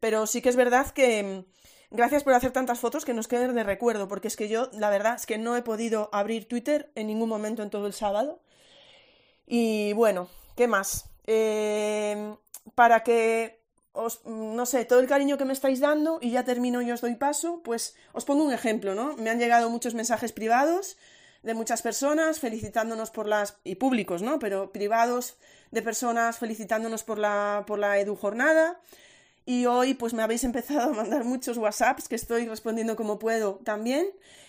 Pero 0.00 0.26
sí 0.26 0.42
que 0.42 0.48
es 0.48 0.56
verdad 0.56 0.90
que 0.90 1.22
mm, 1.22 1.94
gracias 1.94 2.24
por 2.24 2.34
hacer 2.34 2.52
tantas 2.52 2.80
fotos 2.80 3.04
que 3.04 3.14
nos 3.14 3.28
queden 3.28 3.54
de 3.54 3.64
recuerdo, 3.64 4.08
porque 4.08 4.28
es 4.28 4.36
que 4.36 4.48
yo, 4.48 4.68
la 4.72 4.90
verdad, 4.90 5.14
es 5.14 5.26
que 5.26 5.38
no 5.38 5.56
he 5.56 5.62
podido 5.62 6.10
abrir 6.12 6.48
Twitter 6.48 6.90
en 6.96 7.06
ningún 7.06 7.28
momento 7.28 7.62
en 7.62 7.70
todo 7.70 7.86
el 7.86 7.92
sábado. 7.92 8.40
Y 9.46 9.92
bueno, 9.92 10.28
¿qué 10.56 10.66
más? 10.66 11.08
Em, 11.26 12.36
para 12.74 13.02
que 13.04 13.62
no 14.26 14.66
sé, 14.66 14.84
todo 14.84 15.00
el 15.00 15.06
cariño 15.06 15.38
que 15.38 15.44
me 15.44 15.52
estáis 15.52 15.80
dando, 15.80 16.18
y 16.20 16.30
ya 16.30 16.44
termino 16.44 16.82
y 16.82 16.90
os 16.90 17.00
doy 17.00 17.14
paso, 17.14 17.60
pues 17.64 17.94
os 18.12 18.24
pongo 18.24 18.44
un 18.44 18.52
ejemplo, 18.52 18.94
¿no? 18.94 19.16
Me 19.16 19.30
han 19.30 19.38
llegado 19.38 19.70
muchos 19.70 19.94
mensajes 19.94 20.32
privados 20.32 20.96
de 21.42 21.54
muchas 21.54 21.82
personas 21.82 22.40
felicitándonos 22.40 23.10
por 23.10 23.26
las, 23.26 23.56
y 23.64 23.76
públicos, 23.76 24.22
¿no? 24.22 24.38
Pero 24.38 24.72
privados 24.72 25.36
de 25.70 25.82
personas 25.82 26.38
felicitándonos 26.38 27.04
por 27.04 27.18
la, 27.18 27.64
por 27.66 27.78
la 27.78 27.98
Edu 27.98 28.16
Jornada, 28.16 28.80
y 29.44 29.66
hoy 29.66 29.94
pues 29.94 30.12
me 30.12 30.22
habéis 30.22 30.42
empezado 30.42 30.90
a 30.90 30.94
mandar 30.94 31.24
muchos 31.24 31.56
WhatsApps 31.56 32.08
que 32.08 32.16
estoy 32.16 32.48
respondiendo 32.48 32.96
como 32.96 33.18
puedo 33.18 33.60
también. 33.64 34.08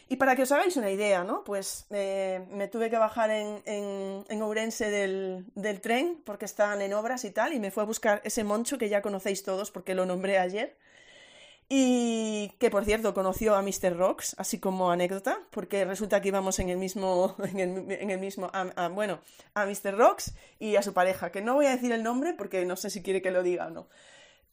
Y 0.09 0.15
para 0.15 0.35
que 0.35 0.43
os 0.43 0.51
hagáis 0.51 0.77
una 0.77 0.89
idea, 0.89 1.23
¿no? 1.23 1.43
Pues 1.43 1.85
eh, 1.89 2.45
me 2.51 2.69
tuve 2.69 2.89
que 2.89 2.97
bajar 2.97 3.29
en, 3.29 3.61
en, 3.65 4.41
Ourense 4.41 4.89
del, 4.89 5.45
del, 5.55 5.81
tren 5.81 6.21
porque 6.23 6.45
estaban 6.45 6.81
en 6.81 6.93
obras 6.93 7.25
y 7.25 7.31
tal 7.31 7.53
y 7.53 7.59
me 7.59 7.71
fue 7.71 7.83
a 7.83 7.85
buscar 7.85 8.21
ese 8.23 8.45
moncho 8.45 8.77
que 8.77 8.87
ya 8.87 9.01
conocéis 9.01 9.43
todos 9.43 9.69
porque 9.69 9.95
lo 9.95 10.05
nombré 10.05 10.37
ayer. 10.37 10.77
Y 11.69 12.53
que 12.59 12.69
por 12.69 12.85
cierto 12.85 13.13
conoció 13.13 13.55
a 13.55 13.61
Mr. 13.61 13.97
Rocks, 13.97 14.35
así 14.37 14.57
como 14.57 14.89
anécdota, 14.89 15.39
porque 15.51 15.83
resulta 15.83 16.21
que 16.21 16.29
íbamos 16.29 16.59
en 16.59 16.69
el 16.69 16.77
mismo, 16.77 17.35
en 17.43 17.59
el, 17.59 17.91
en 17.91 18.19
mismo, 18.21 18.49
bueno, 18.93 19.19
a 19.53 19.65
Mr. 19.65 19.97
Rocks 19.97 20.33
y 20.59 20.77
a 20.77 20.81
su 20.81 20.93
pareja, 20.93 21.31
que 21.31 21.41
no 21.41 21.55
voy 21.55 21.65
a 21.65 21.71
decir 21.71 21.91
el 21.91 22.03
nombre 22.03 22.33
porque 22.33 22.65
no 22.65 22.77
sé 22.77 22.89
si 22.89 23.03
quiere 23.03 23.21
que 23.21 23.31
lo 23.31 23.43
diga 23.43 23.67
o 23.67 23.71
no. 23.71 23.89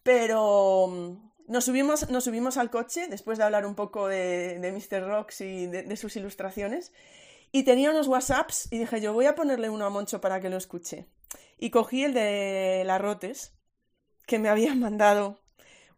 Pero 0.03 1.17
nos 1.47 1.65
subimos, 1.65 2.09
nos 2.11 2.25
subimos 2.25 2.57
al 2.57 2.71
coche 2.71 3.07
después 3.09 3.39
de 3.39 3.45
hablar 3.45 3.67
un 3.67 3.75
poco 3.75 4.09
de, 4.09 4.59
de 4.59 4.73
Mr. 4.73 5.07
Rocks 5.07 5.41
y 5.41 5.67
de, 5.67 5.97
sus 5.97 6.17
ilustraciones. 6.17 6.93
Y 7.53 7.65
tenía 7.65 7.91
unos 7.91 8.09
WhatsApps 8.09 8.73
y 8.73 8.79
dije 8.79 9.01
yo 9.01 9.13
voy 9.13 9.27
a 9.27 9.35
ponerle 9.35 9.71
uno 9.71 9.85
a 9.85 9.91
Moncho 9.91 10.21
para 10.21 10.41
que 10.41 10.51
lo 10.51 10.57
escuche. 10.57 11.07
Y 11.59 11.71
cogí 11.71 12.05
el 12.05 12.15
de 12.15 12.83
Larrotes 12.87 13.53
que 14.27 14.39
me 14.39 14.49
había 14.49 14.75
mandado 14.75 15.41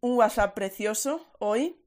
un 0.00 0.16
WhatsApp 0.16 0.54
precioso 0.54 1.26
hoy. 1.38 1.80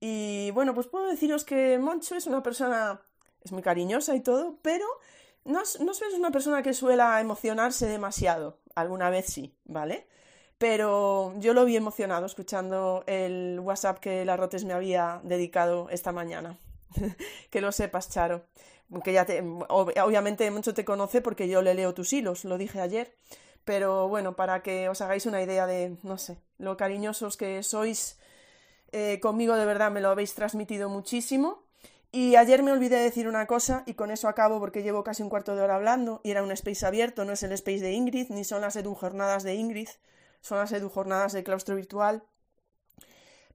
Y 0.00 0.50
bueno, 0.52 0.74
pues 0.74 0.86
puedo 0.86 1.08
deciros 1.08 1.44
que 1.44 1.78
Moncho 1.78 2.14
es 2.14 2.26
una 2.26 2.42
persona, 2.42 3.00
es 3.42 3.52
muy 3.52 3.62
cariñosa 3.62 4.14
y 4.14 4.20
todo, 4.20 4.58
pero 4.62 4.86
no, 5.44 5.62
no 5.80 5.92
es 5.92 6.02
una 6.14 6.30
persona 6.30 6.62
que 6.62 6.74
suela 6.74 7.20
emocionarse 7.20 7.86
demasiado. 7.86 8.60
Alguna 8.74 9.10
vez 9.10 9.26
sí, 9.26 9.56
¿vale? 9.64 10.06
Pero 10.58 11.34
yo 11.38 11.54
lo 11.54 11.64
vi 11.64 11.76
emocionado 11.76 12.26
escuchando 12.26 13.04
el 13.06 13.60
WhatsApp 13.60 14.00
que 14.00 14.24
la 14.24 14.36
Rotes 14.36 14.64
me 14.64 14.72
había 14.72 15.20
dedicado 15.22 15.88
esta 15.90 16.10
mañana. 16.10 16.58
que 17.50 17.60
lo 17.60 17.70
sepas, 17.70 18.10
Charo. 18.10 18.42
Que 19.04 19.12
ya 19.12 19.24
te, 19.24 19.40
obviamente 19.68 20.50
mucho 20.50 20.74
te 20.74 20.84
conoce 20.84 21.20
porque 21.20 21.48
yo 21.48 21.62
le 21.62 21.74
leo 21.74 21.94
tus 21.94 22.12
hilos, 22.12 22.44
lo 22.44 22.58
dije 22.58 22.80
ayer. 22.80 23.14
Pero 23.64 24.08
bueno, 24.08 24.34
para 24.34 24.62
que 24.62 24.88
os 24.88 25.00
hagáis 25.00 25.26
una 25.26 25.42
idea 25.42 25.66
de, 25.66 25.96
no 26.02 26.16
sé, 26.18 26.38
lo 26.56 26.76
cariñosos 26.76 27.36
que 27.36 27.62
sois 27.62 28.18
eh, 28.92 29.20
conmigo, 29.20 29.56
de 29.56 29.66
verdad 29.66 29.90
me 29.90 30.00
lo 30.00 30.08
habéis 30.08 30.34
transmitido 30.34 30.88
muchísimo. 30.88 31.62
Y 32.10 32.36
ayer 32.36 32.62
me 32.62 32.72
olvidé 32.72 32.96
de 32.96 33.02
decir 33.02 33.28
una 33.28 33.46
cosa 33.46 33.82
y 33.84 33.92
con 33.92 34.10
eso 34.10 34.28
acabo 34.28 34.58
porque 34.58 34.82
llevo 34.82 35.04
casi 35.04 35.22
un 35.22 35.28
cuarto 35.28 35.54
de 35.54 35.60
hora 35.60 35.74
hablando 35.74 36.22
y 36.24 36.30
era 36.30 36.42
un 36.42 36.50
space 36.52 36.86
abierto, 36.86 37.26
no 37.26 37.34
es 37.34 37.42
el 37.42 37.52
space 37.52 37.80
de 37.80 37.92
Ingrid, 37.92 38.30
ni 38.30 38.44
son 38.44 38.62
las 38.62 38.76
edu 38.76 38.94
jornadas 38.94 39.42
de 39.42 39.54
Ingrid 39.54 39.88
son 40.40 40.58
las 40.58 40.72
edujornadas 40.72 41.32
de 41.32 41.44
claustro 41.44 41.76
virtual. 41.76 42.22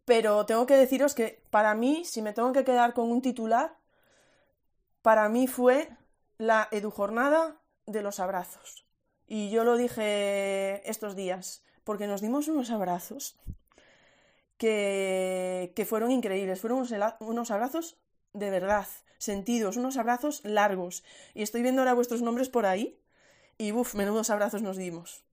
Pero 0.05 0.45
tengo 0.45 0.65
que 0.65 0.75
deciros 0.75 1.15
que 1.15 1.43
para 1.49 1.75
mí, 1.75 2.03
si 2.05 2.21
me 2.21 2.33
tengo 2.33 2.51
que 2.51 2.63
quedar 2.63 2.93
con 2.93 3.11
un 3.11 3.21
titular, 3.21 3.77
para 5.01 5.29
mí 5.29 5.47
fue 5.47 5.89
la 6.37 6.67
edujornada 6.71 7.61
de 7.85 8.01
los 8.01 8.19
abrazos. 8.19 8.85
Y 9.27 9.49
yo 9.49 9.63
lo 9.63 9.77
dije 9.77 10.89
estos 10.89 11.15
días, 11.15 11.63
porque 11.83 12.07
nos 12.07 12.21
dimos 12.21 12.47
unos 12.47 12.69
abrazos 12.69 13.37
que, 14.57 15.73
que 15.75 15.85
fueron 15.85 16.11
increíbles, 16.11 16.61
fueron 16.61 16.79
unos, 16.79 16.93
unos 17.19 17.51
abrazos 17.51 17.97
de 18.33 18.49
verdad, 18.49 18.87
sentidos, 19.17 19.77
unos 19.77 19.97
abrazos 19.97 20.41
largos. 20.43 21.03
Y 21.33 21.43
estoy 21.43 21.61
viendo 21.61 21.81
ahora 21.81 21.93
vuestros 21.93 22.21
nombres 22.21 22.49
por 22.49 22.65
ahí 22.65 22.99
y 23.57 23.71
uff, 23.71 23.95
menudos 23.95 24.29
abrazos 24.29 24.61
nos 24.61 24.77
dimos. 24.77 25.23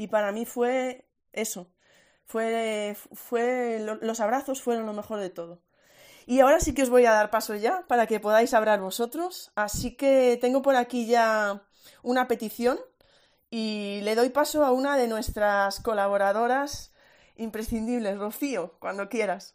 Y 0.00 0.06
para 0.06 0.32
mí 0.32 0.46
fue 0.46 1.04
eso. 1.34 1.70
Fue, 2.24 2.96
fue, 3.12 3.84
los 4.00 4.20
abrazos 4.20 4.62
fueron 4.62 4.86
lo 4.86 4.94
mejor 4.94 5.20
de 5.20 5.28
todo. 5.28 5.60
Y 6.24 6.40
ahora 6.40 6.58
sí 6.58 6.72
que 6.72 6.84
os 6.84 6.88
voy 6.88 7.04
a 7.04 7.12
dar 7.12 7.30
paso 7.30 7.54
ya 7.54 7.84
para 7.86 8.06
que 8.06 8.18
podáis 8.18 8.54
hablar 8.54 8.80
vosotros. 8.80 9.52
Así 9.56 9.96
que 9.96 10.38
tengo 10.40 10.62
por 10.62 10.74
aquí 10.74 11.04
ya 11.04 11.66
una 12.02 12.28
petición 12.28 12.80
y 13.50 14.00
le 14.00 14.14
doy 14.14 14.30
paso 14.30 14.64
a 14.64 14.72
una 14.72 14.96
de 14.96 15.06
nuestras 15.06 15.80
colaboradoras 15.80 16.94
imprescindibles, 17.36 18.16
Rocío, 18.16 18.78
cuando 18.80 19.10
quieras. 19.10 19.54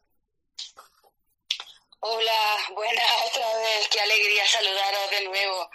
Hola, 2.02 2.58
buenas 2.76 3.12
otra 3.32 3.48
vez, 3.58 3.88
qué 3.90 4.00
alegría 4.00 4.46
saludaros 4.46 5.10
de 5.10 5.26
nuevo. 5.26 5.70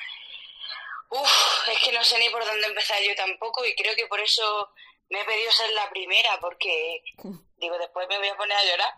Uf, 1.11 1.69
es 1.69 1.79
que 1.81 1.93
no 1.93 2.05
sé 2.05 2.19
ni 2.19 2.31
por 2.31 2.45
dónde 2.45 2.69
empezar 2.69 3.03
yo 3.03 3.15
tampoco 3.17 3.65
y 3.65 3.75
creo 3.75 3.95
que 3.97 4.07
por 4.07 4.21
eso 4.21 4.71
me 5.09 5.21
he 5.21 5.25
pedido 5.25 5.51
ser 5.51 5.71
la 5.73 5.91
primera 5.91 6.39
porque 6.41 7.03
digo, 7.57 7.77
después 7.79 8.09
me 8.09 8.19
voy 8.19 8.29
a 8.29 8.37
poner 8.37 8.57
a 8.57 8.65
llorar. 8.65 8.95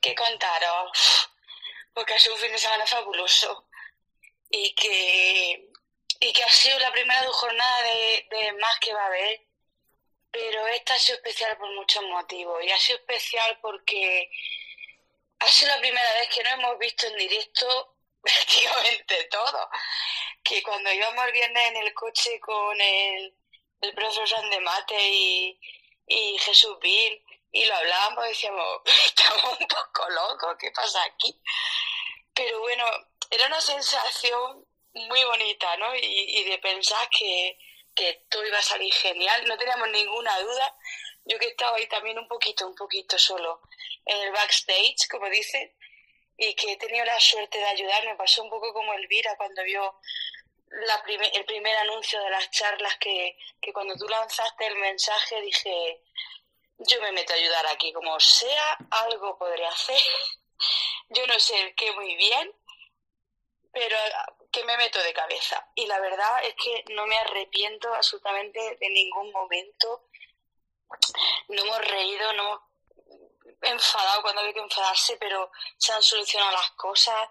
¿Qué 0.00 0.14
contaros? 0.14 1.30
Porque 1.92 2.14
ha 2.14 2.18
sido 2.18 2.34
un 2.34 2.40
fin 2.40 2.52
de 2.52 2.58
semana 2.58 2.86
fabuloso 2.86 3.68
y 4.50 4.74
que, 4.74 5.68
y 6.20 6.32
que 6.32 6.44
ha 6.44 6.50
sido 6.50 6.78
la 6.78 6.92
primera 6.92 7.26
jornada 7.32 7.82
de, 7.82 8.26
de 8.30 8.52
más 8.54 8.78
que 8.78 8.94
va 8.94 9.02
a 9.02 9.06
haber, 9.06 9.46
pero 10.30 10.66
esta 10.68 10.94
ha 10.94 10.98
sido 10.98 11.16
especial 11.16 11.56
por 11.58 11.70
muchos 11.74 12.02
motivos 12.04 12.62
y 12.64 12.70
ha 12.70 12.78
sido 12.78 12.98
especial 12.98 13.58
porque 13.60 14.30
ha 15.40 15.48
sido 15.48 15.74
la 15.74 15.80
primera 15.80 16.12
vez 16.14 16.28
que 16.28 16.42
no 16.44 16.50
hemos 16.50 16.78
visto 16.78 17.06
en 17.06 17.16
directo 17.16 17.91
prácticamente 18.22 19.24
todo. 19.24 19.68
Que 20.42 20.62
cuando 20.62 20.92
íbamos 20.92 21.24
el 21.26 21.32
viernes 21.32 21.68
en 21.68 21.76
el 21.76 21.94
coche 21.94 22.40
con 22.40 22.80
el, 22.80 23.34
el 23.80 23.94
profesor 23.94 24.48
de 24.50 24.60
Mate 24.60 25.08
y, 25.08 25.60
y 26.06 26.38
Jesús 26.38 26.78
Bill 26.80 27.22
y 27.52 27.66
lo 27.66 27.74
hablábamos, 27.74 28.24
decíamos, 28.24 28.80
estamos 29.06 29.60
un 29.60 29.66
poco 29.68 30.08
locos, 30.08 30.56
¿qué 30.58 30.70
pasa 30.70 31.02
aquí? 31.04 31.38
Pero 32.34 32.60
bueno, 32.60 32.84
era 33.30 33.46
una 33.46 33.60
sensación 33.60 34.66
muy 34.94 35.22
bonita, 35.24 35.76
¿no? 35.76 35.94
Y, 35.94 36.44
de 36.44 36.58
pensar 36.58 37.08
que, 37.10 37.58
que 37.94 38.24
todo 38.30 38.46
iba 38.46 38.58
a 38.58 38.62
salir 38.62 38.92
genial, 38.92 39.46
no 39.46 39.56
teníamos 39.56 39.88
ninguna 39.90 40.38
duda. 40.40 40.76
Yo 41.24 41.38
que 41.38 41.48
estaba 41.48 41.76
ahí 41.76 41.86
también 41.88 42.18
un 42.18 42.26
poquito, 42.26 42.66
un 42.66 42.74
poquito 42.74 43.18
solo 43.18 43.60
en 44.06 44.16
el 44.22 44.32
backstage, 44.32 45.08
como 45.10 45.28
dicen, 45.28 45.72
y 46.42 46.54
que 46.54 46.72
he 46.72 46.76
tenido 46.76 47.04
la 47.04 47.20
suerte 47.20 47.56
de 47.56 47.64
ayudar. 47.64 48.04
Me 48.04 48.16
pasó 48.16 48.42
un 48.42 48.50
poco 48.50 48.72
como 48.72 48.92
Elvira 48.94 49.36
cuando 49.36 49.62
vio 49.62 50.00
la 50.86 51.02
el 51.06 51.44
primer 51.44 51.76
anuncio 51.76 52.20
de 52.20 52.30
las 52.30 52.50
charlas 52.50 52.96
que, 52.98 53.38
que 53.60 53.72
cuando 53.72 53.94
tú 53.94 54.08
lanzaste 54.08 54.66
el 54.66 54.76
mensaje 54.76 55.40
dije, 55.40 56.02
yo 56.78 57.00
me 57.00 57.12
meto 57.12 57.32
a 57.32 57.36
ayudar 57.36 57.66
aquí, 57.68 57.92
como 57.92 58.18
sea, 58.18 58.76
algo 58.90 59.38
podré 59.38 59.64
hacer. 59.66 60.00
yo 61.10 61.24
no 61.28 61.38
sé 61.38 61.74
qué 61.76 61.92
muy 61.92 62.16
bien, 62.16 62.52
pero 63.72 63.96
que 64.50 64.64
me 64.64 64.76
meto 64.78 65.00
de 65.00 65.12
cabeza. 65.12 65.64
Y 65.76 65.86
la 65.86 66.00
verdad 66.00 66.44
es 66.44 66.56
que 66.56 66.84
no 66.92 67.06
me 67.06 67.18
arrepiento 67.18 67.94
absolutamente 67.94 68.78
de 68.80 68.90
ningún 68.90 69.30
momento. 69.30 70.08
No 71.48 71.62
hemos 71.62 71.78
reído, 71.86 72.32
no 72.32 72.42
hemos 72.42 72.71
enfadado 73.62 74.22
cuando 74.22 74.40
había 74.40 74.54
que 74.54 74.60
enfadarse, 74.60 75.16
pero 75.16 75.50
se 75.76 75.92
han 75.92 76.02
solucionado 76.02 76.52
las 76.52 76.70
cosas. 76.72 77.28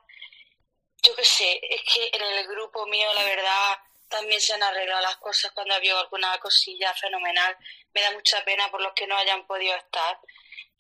Yo 1.04 1.16
qué 1.16 1.26
sé, 1.26 1.60
es 1.64 1.82
que 1.84 2.10
en 2.14 2.22
el 2.22 2.48
grupo 2.48 2.86
mío, 2.88 3.12
la 3.14 3.24
verdad, 3.24 3.80
también 4.08 4.40
se 4.42 4.54
han 4.54 4.64
arreglado 4.64 5.02
las 5.02 5.18
cosas 5.18 5.52
cuando 5.54 5.74
había 5.74 5.98
alguna 6.00 6.38
cosilla 6.40 6.94
fenomenal. 6.94 7.58
Me 7.94 8.02
da 8.02 8.12
mucha 8.12 8.44
pena 8.44 8.70
por 8.70 8.82
los 8.82 8.94
que 8.94 9.08
no 9.08 9.18
hayan 9.18 9.46
podido 9.48 9.76
estar 9.76 10.20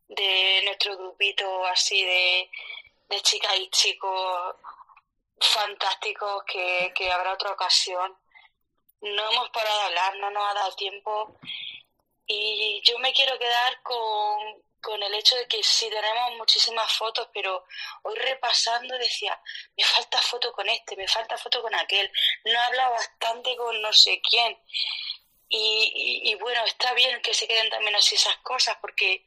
de 0.07 0.61
nuestro 0.65 0.97
grupito 0.97 1.65
así 1.67 2.03
de, 2.03 2.51
de 3.09 3.21
chicas 3.21 3.57
y 3.57 3.69
chicos 3.69 4.55
fantásticos 5.39 6.43
que, 6.43 6.91
que 6.93 7.11
habrá 7.11 7.33
otra 7.33 7.51
ocasión. 7.51 8.15
No 9.01 9.31
hemos 9.31 9.49
parado 9.49 9.79
de 9.79 9.85
hablar, 9.85 10.15
no 10.17 10.29
nos 10.29 10.43
ha 10.49 10.53
dado 10.53 10.75
tiempo 10.75 11.39
y 12.27 12.81
yo 12.85 12.97
me 12.99 13.13
quiero 13.13 13.37
quedar 13.39 13.81
con, 13.81 14.63
con 14.81 15.01
el 15.01 15.13
hecho 15.13 15.35
de 15.35 15.47
que 15.47 15.63
sí 15.63 15.89
tenemos 15.89 16.37
muchísimas 16.37 16.91
fotos, 16.93 17.29
pero 17.33 17.65
hoy 18.03 18.15
repasando 18.15 18.97
decía, 18.97 19.39
me 19.77 19.83
falta 19.83 20.21
foto 20.21 20.51
con 20.51 20.67
este, 20.69 20.95
me 20.95 21.07
falta 21.07 21.37
foto 21.37 21.61
con 21.61 21.73
aquel, 21.75 22.11
no 22.45 22.51
he 22.51 22.57
hablado 22.57 22.91
bastante 22.91 23.55
con 23.55 23.81
no 23.81 23.93
sé 23.93 24.21
quién. 24.27 24.57
Y, 25.53 26.33
bueno, 26.39 26.63
está 26.63 26.93
bien 26.93 27.21
que 27.21 27.33
se 27.33 27.45
queden 27.45 27.69
también 27.69 27.93
así 27.95 28.15
esas 28.15 28.37
cosas 28.37 28.77
porque, 28.79 29.25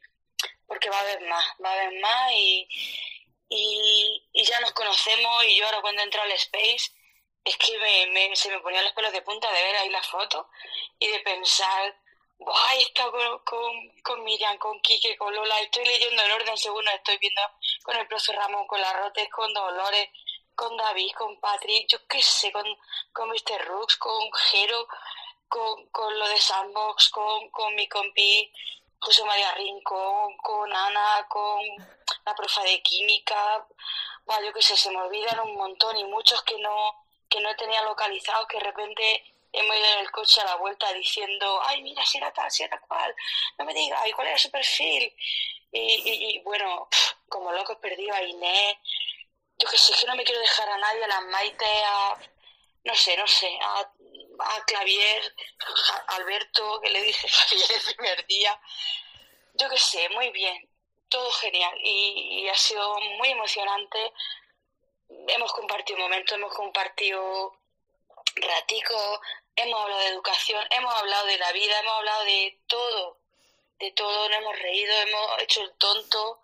porque 0.65 0.89
va 0.89 0.97
a 0.97 1.01
haber 1.01 1.21
más, 1.21 1.45
va 1.63 1.69
a 1.69 1.73
haber 1.73 1.99
más 1.99 2.31
y, 2.33 2.67
y, 3.49 4.43
ya 4.43 4.59
nos 4.59 4.71
conocemos 4.71 5.45
y 5.45 5.55
yo 5.55 5.65
ahora 5.67 5.81
cuando 5.81 6.01
entro 6.01 6.21
al 6.23 6.31
Space 6.31 6.91
es 7.43 7.57
que 7.57 7.77
me, 8.09 8.35
se 8.35 8.49
me 8.49 8.59
ponían 8.59 8.83
los 8.83 8.93
pelos 8.93 9.13
de 9.13 9.21
punta 9.21 9.51
de 9.51 9.61
ver 9.61 9.75
ahí 9.75 9.89
la 9.89 10.01
foto 10.01 10.49
y 10.97 11.07
de 11.07 11.19
pensar 11.19 11.95
He 12.37 12.81
estado 12.81 13.11
con, 13.11 13.39
con, 13.39 14.01
con, 14.03 14.23
Miriam, 14.23 14.57
con 14.57 14.79
Quique, 14.81 15.17
con 15.17 15.33
Lola. 15.33 15.61
Estoy 15.61 15.85
leyendo 15.85 16.21
en 16.21 16.31
orden 16.31 16.57
según 16.57 16.87
estoy 16.89 17.17
viendo 17.17 17.41
con 17.83 17.95
el 17.95 18.07
profesor 18.07 18.35
Ramón, 18.35 18.67
con 18.67 18.81
Larrotes, 18.81 19.29
con 19.29 19.53
Dolores, 19.53 20.09
con 20.53 20.75
David, 20.75 21.11
con 21.17 21.39
Patrick, 21.39 21.87
yo 21.89 22.05
qué 22.07 22.21
sé, 22.21 22.51
con, 22.51 22.65
con 23.13 23.29
Mr. 23.29 23.65
Rooks, 23.67 23.95
con 23.97 24.31
Jero, 24.33 24.87
con, 25.47 25.87
con 25.87 26.17
lo 26.19 26.27
de 26.27 26.37
Sandbox, 26.37 27.09
con, 27.09 27.49
con 27.51 27.73
mi 27.75 27.87
compi 27.87 28.51
José 28.99 29.23
María 29.23 29.53
Rincón, 29.53 30.35
con 30.37 30.73
Ana, 30.73 31.25
con 31.29 31.61
la 32.25 32.35
profa 32.35 32.63
de 32.63 32.81
química. 32.81 33.65
Buah, 34.25 34.41
yo 34.41 34.51
qué 34.53 34.61
sé, 34.61 34.75
se 34.75 34.91
me 34.91 35.01
olvidan 35.01 35.39
un 35.39 35.55
montón 35.55 35.95
y 35.97 36.03
muchos 36.03 36.41
que 36.43 36.57
no, 36.59 37.05
que 37.29 37.39
no 37.39 37.55
tenía 37.55 37.81
localizados, 37.83 38.47
que 38.47 38.57
de 38.57 38.63
repente 38.63 39.34
hemos 39.57 39.75
ido 39.75 39.85
en 39.85 39.99
el 39.99 40.11
coche 40.11 40.41
a 40.41 40.45
la 40.45 40.55
vuelta 40.55 40.91
diciendo, 40.93 41.61
ay, 41.63 41.81
mira, 41.81 42.05
si 42.05 42.17
era 42.17 42.31
tal, 42.33 42.51
si 42.51 42.63
era 42.63 42.79
cual, 42.81 43.15
no 43.57 43.65
me 43.65 43.73
digas, 43.73 44.05
¿y 44.07 44.11
cuál 44.11 44.27
era 44.27 44.37
su 44.37 44.51
perfil? 44.51 45.13
Y, 45.71 46.39
bueno, 46.43 46.87
como 47.27 47.51
loco 47.51 47.79
perdido 47.79 48.15
a 48.15 48.23
Inés, 48.23 48.77
yo 49.57 49.69
que 49.69 49.77
sé, 49.77 49.93
que 49.93 50.07
no 50.07 50.15
me 50.15 50.23
quiero 50.23 50.39
dejar 50.39 50.69
a 50.69 50.77
nadie, 50.77 51.03
a 51.03 51.07
las 51.07 51.23
Maite, 51.23 51.65
a, 51.65 52.17
no 52.85 52.95
sé, 52.95 53.17
no 53.17 53.27
sé, 53.27 53.57
a, 53.61 53.79
a 54.39 54.65
Clavier, 54.65 55.35
a 56.07 56.15
Alberto, 56.15 56.79
que 56.81 56.89
le 56.91 57.01
dije 57.01 57.27
Clavier 57.49 57.71
el 57.71 57.95
primer 57.95 58.27
día, 58.27 58.61
yo 59.53 59.69
que 59.69 59.77
sé, 59.77 60.07
muy 60.09 60.29
bien, 60.31 60.69
todo 61.09 61.29
genial 61.31 61.77
y, 61.81 62.41
y 62.41 62.49
ha 62.49 62.55
sido 62.55 62.99
muy 63.17 63.29
emocionante. 63.29 64.13
Hemos 65.27 65.51
compartido 65.53 65.99
momentos, 65.99 66.33
hemos 66.37 66.53
compartido 66.53 67.53
ratico 68.35 69.21
hemos 69.55 69.81
hablado 69.81 70.01
de 70.01 70.07
educación, 70.07 70.67
hemos 70.69 70.93
hablado 70.93 71.25
de 71.27 71.37
la 71.37 71.51
vida, 71.51 71.79
hemos 71.79 71.93
hablado 71.93 72.23
de 72.25 72.59
todo, 72.67 73.17
de 73.79 73.91
todo, 73.91 74.29
nos 74.29 74.37
hemos 74.37 74.59
reído, 74.59 74.93
hemos 74.93 75.41
hecho 75.41 75.61
el 75.61 75.71
tonto 75.73 76.41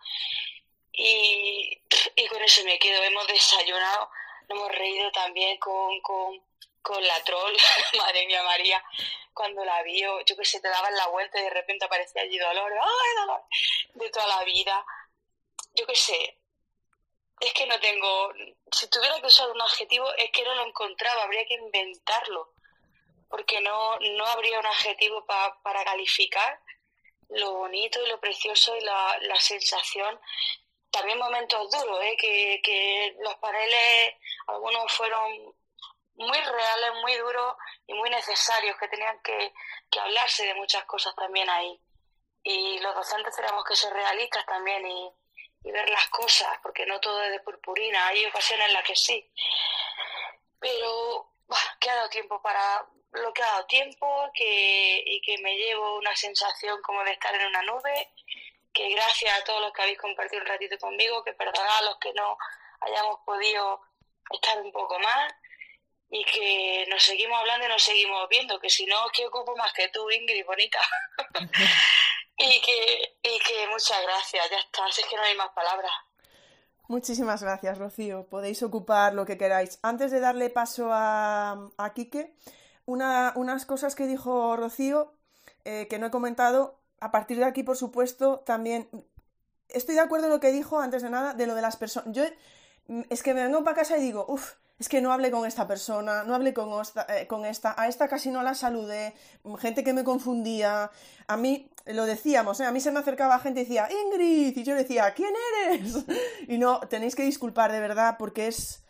y, 0.92 1.82
y 2.16 2.28
con 2.28 2.42
eso 2.44 2.64
me 2.64 2.80
quedo. 2.80 3.04
Hemos 3.04 3.28
desayunado, 3.28 4.10
nos 4.50 4.60
hemos 4.60 4.72
reído 4.72 5.12
también 5.12 5.58
con, 5.58 6.00
con, 6.02 6.42
con 6.82 7.06
la 7.06 7.24
troll, 7.24 7.56
madre 7.98 8.26
mía 8.28 8.44
María, 8.44 8.84
cuando 9.34 9.64
la 9.64 9.82
vio, 9.84 10.22
yo 10.22 10.36
que 10.36 10.46
sé, 10.46 10.60
te 10.60 10.70
daban 10.70 10.96
la 10.96 11.08
vuelta 11.08 11.40
y 11.40 11.44
de 11.44 11.50
repente 11.50 11.86
aparecía 11.86 12.22
allí 12.22 12.38
dolor, 12.38 12.72
¡ay, 12.74 13.16
dolor! 13.20 13.44
De 13.94 14.10
toda 14.10 14.28
la 14.28 14.44
vida. 14.44 14.86
Yo 15.74 15.86
que 15.86 15.96
sé, 15.96 16.38
es 17.40 17.54
que 17.54 17.66
no 17.66 17.80
tengo, 17.80 18.34
si 18.72 18.88
tuviera 18.88 19.20
que 19.20 19.28
usar 19.28 19.50
un 19.50 19.62
adjetivo, 19.62 20.14
es 20.16 20.32
que 20.32 20.44
no 20.44 20.54
lo 20.56 20.68
encontraba, 20.68 21.24
habría 21.24 21.46
que 21.46 21.54
inventarlo, 21.54 22.54
porque 23.32 23.62
no, 23.62 23.98
no 24.00 24.26
habría 24.28 24.60
un 24.60 24.66
adjetivo 24.68 25.26
para 25.26 25.84
calificar 25.86 26.60
lo 27.32 27.54
bonito 27.54 28.04
y 28.04 28.10
lo 28.10 28.20
precioso 28.20 28.76
y 28.76 28.82
la, 28.82 29.18
la 29.22 29.40
sensación. 29.40 30.20
También 30.90 31.18
momentos 31.18 31.72
duros, 31.72 32.00
¿eh? 32.04 32.18
que, 32.18 32.62
que 32.62 33.16
los 33.20 33.36
paneles, 33.36 34.16
algunos 34.48 34.92
fueron 34.92 35.56
muy 36.16 36.38
reales, 36.38 36.92
muy 37.02 37.16
duros 37.16 37.56
y 37.88 37.94
muy 37.94 38.10
necesarios, 38.10 38.78
que 38.78 38.90
tenían 38.90 39.18
que, 39.24 39.54
que 39.90 40.00
hablarse 40.00 40.46
de 40.46 40.56
muchas 40.56 40.84
cosas 40.84 41.16
también 41.16 41.50
ahí. 41.50 41.80
Y 42.44 42.80
los 42.80 42.94
docentes 42.96 43.36
tenemos 43.36 43.64
que 43.64 43.76
ser 43.76 43.94
realistas 43.94 44.46
también 44.46 44.86
y, 44.86 45.12
y 45.64 45.72
ver 45.72 45.90
las 45.90 46.08
cosas, 46.10 46.60
porque 46.62 46.86
no 46.86 47.00
todo 47.00 47.24
es 47.24 47.32
de 47.32 47.40
purpurina, 47.40 48.08
hay 48.08 48.26
ocasiones 48.26 48.68
en 48.68 48.74
las 48.74 48.84
que 48.84 48.96
sí. 48.96 49.32
Pero 50.60 51.31
bah, 51.52 51.78
que 51.80 51.90
ha 51.90 51.96
dado 51.96 52.10
tiempo 52.10 52.42
para 52.42 52.86
lo 53.12 53.34
que 53.34 53.44
ha 53.44 53.48
dado 53.48 53.66
tiempo 53.66 54.32
que, 54.34 55.04
y 55.06 55.22
que 55.22 55.38
me 55.40 55.56
llevo 55.58 55.98
una 55.98 56.16
sensación 56.16 56.82
como 56.82 57.04
de 57.04 57.12
estar 57.12 57.36
en 57.36 57.46
una 57.46 57.62
nube, 57.64 58.10
que 58.74 58.90
gracias 58.90 59.38
a 59.38 59.44
todos 59.44 59.62
los 59.62 59.74
que 59.74 59.82
habéis 59.82 60.00
compartido 60.00 60.42
un 60.42 60.48
ratito 60.48 60.78
conmigo, 60.78 61.24
que 61.24 61.34
perdonad 61.34 61.78
a 61.78 61.82
los 61.84 61.98
que 62.00 62.14
no 62.14 62.38
hayamos 62.80 63.20
podido 63.26 63.82
estar 64.32 64.62
un 64.62 64.72
poco 64.72 64.98
más 65.00 65.34
y 66.10 66.24
que 66.24 66.86
nos 66.90 67.04
seguimos 67.04 67.38
hablando 67.40 67.66
y 67.66 67.70
nos 67.70 67.84
seguimos 67.84 68.30
viendo, 68.30 68.60
que 68.60 68.70
si 68.70 68.86
no 68.86 69.06
es 69.08 69.12
que 69.12 69.26
ocupo 69.26 69.56
más 69.58 69.74
que 69.74 69.90
tú, 69.90 70.10
Ingrid, 70.10 70.46
bonita. 70.46 70.80
y, 72.38 72.62
que, 72.62 73.18
y 73.24 73.40
que 73.40 73.68
muchas 73.68 74.02
gracias, 74.04 74.50
ya 74.50 74.58
está, 74.58 74.88
es 74.88 75.06
que 75.06 75.16
no 75.18 75.24
hay 75.24 75.36
más 75.36 75.50
palabras. 75.50 75.92
Muchísimas 76.92 77.42
gracias, 77.42 77.78
Rocío. 77.78 78.26
Podéis 78.26 78.62
ocupar 78.64 79.14
lo 79.14 79.26
que 79.26 79.38
queráis. 79.38 79.80
Antes 79.82 80.12
de 80.12 80.20
darle 80.20 80.50
paso 80.50 80.90
a, 80.92 81.70
a 81.78 81.94
Quique, 81.94 82.36
una, 82.86 83.32
unas 83.38 83.66
cosas 83.66 83.96
que 83.96 84.08
dijo 84.08 84.58
Rocío 84.58 85.14
eh, 85.64 85.88
que 85.90 86.00
no 86.00 86.08
he 86.08 86.12
comentado. 86.12 86.82
A 87.00 87.10
partir 87.10 87.38
de 87.38 87.46
aquí, 87.46 87.64
por 87.64 87.78
supuesto, 87.78 88.40
también 88.40 88.90
estoy 89.70 89.96
de 89.96 90.02
acuerdo 90.02 90.26
en 90.26 90.34
lo 90.34 90.42
que 90.42 90.52
dijo 90.52 90.82
antes 90.82 91.02
de 91.02 91.10
nada 91.10 91.34
de 91.34 91.48
lo 91.48 91.56
de 91.56 91.62
las 91.62 91.78
personas. 91.78 92.14
Yo 92.14 92.26
es 93.10 93.24
que 93.24 93.34
me 93.34 93.44
vengo 93.44 93.64
para 93.64 93.78
casa 93.78 93.98
y 93.98 94.02
digo, 94.02 94.26
uff, 94.28 94.56
es 94.78 94.90
que 94.90 95.00
no 95.00 95.14
hablé 95.14 95.32
con 95.32 95.46
esta 95.46 95.66
persona, 95.68 96.26
no 96.26 96.36
hablé 96.36 96.54
con 96.54 96.70
eh, 97.08 97.26
con 97.26 97.46
esta, 97.46 97.74
a 97.82 97.88
esta 97.88 98.10
casi 98.10 98.32
no 98.32 98.44
la 98.44 98.54
saludé, 98.54 99.14
gente 99.60 99.86
que 99.86 99.94
me 99.94 100.04
confundía. 100.04 100.92
A 101.28 101.38
mí, 101.38 101.71
lo 101.86 102.06
decíamos, 102.06 102.60
¿eh? 102.60 102.66
a 102.66 102.72
mí 102.72 102.80
se 102.80 102.92
me 102.92 103.00
acercaba 103.00 103.40
gente 103.40 103.62
y 103.62 103.64
decía, 103.64 103.90
Ingrid, 103.92 104.58
y 104.58 104.64
yo 104.64 104.76
decía, 104.76 105.14
¿quién 105.14 105.34
eres? 105.66 106.06
Y 106.48 106.58
no, 106.58 106.80
tenéis 106.82 107.16
que 107.16 107.24
disculpar 107.24 107.72
de 107.72 107.80
verdad 107.80 108.16
porque 108.20 108.48
es, 108.48 108.84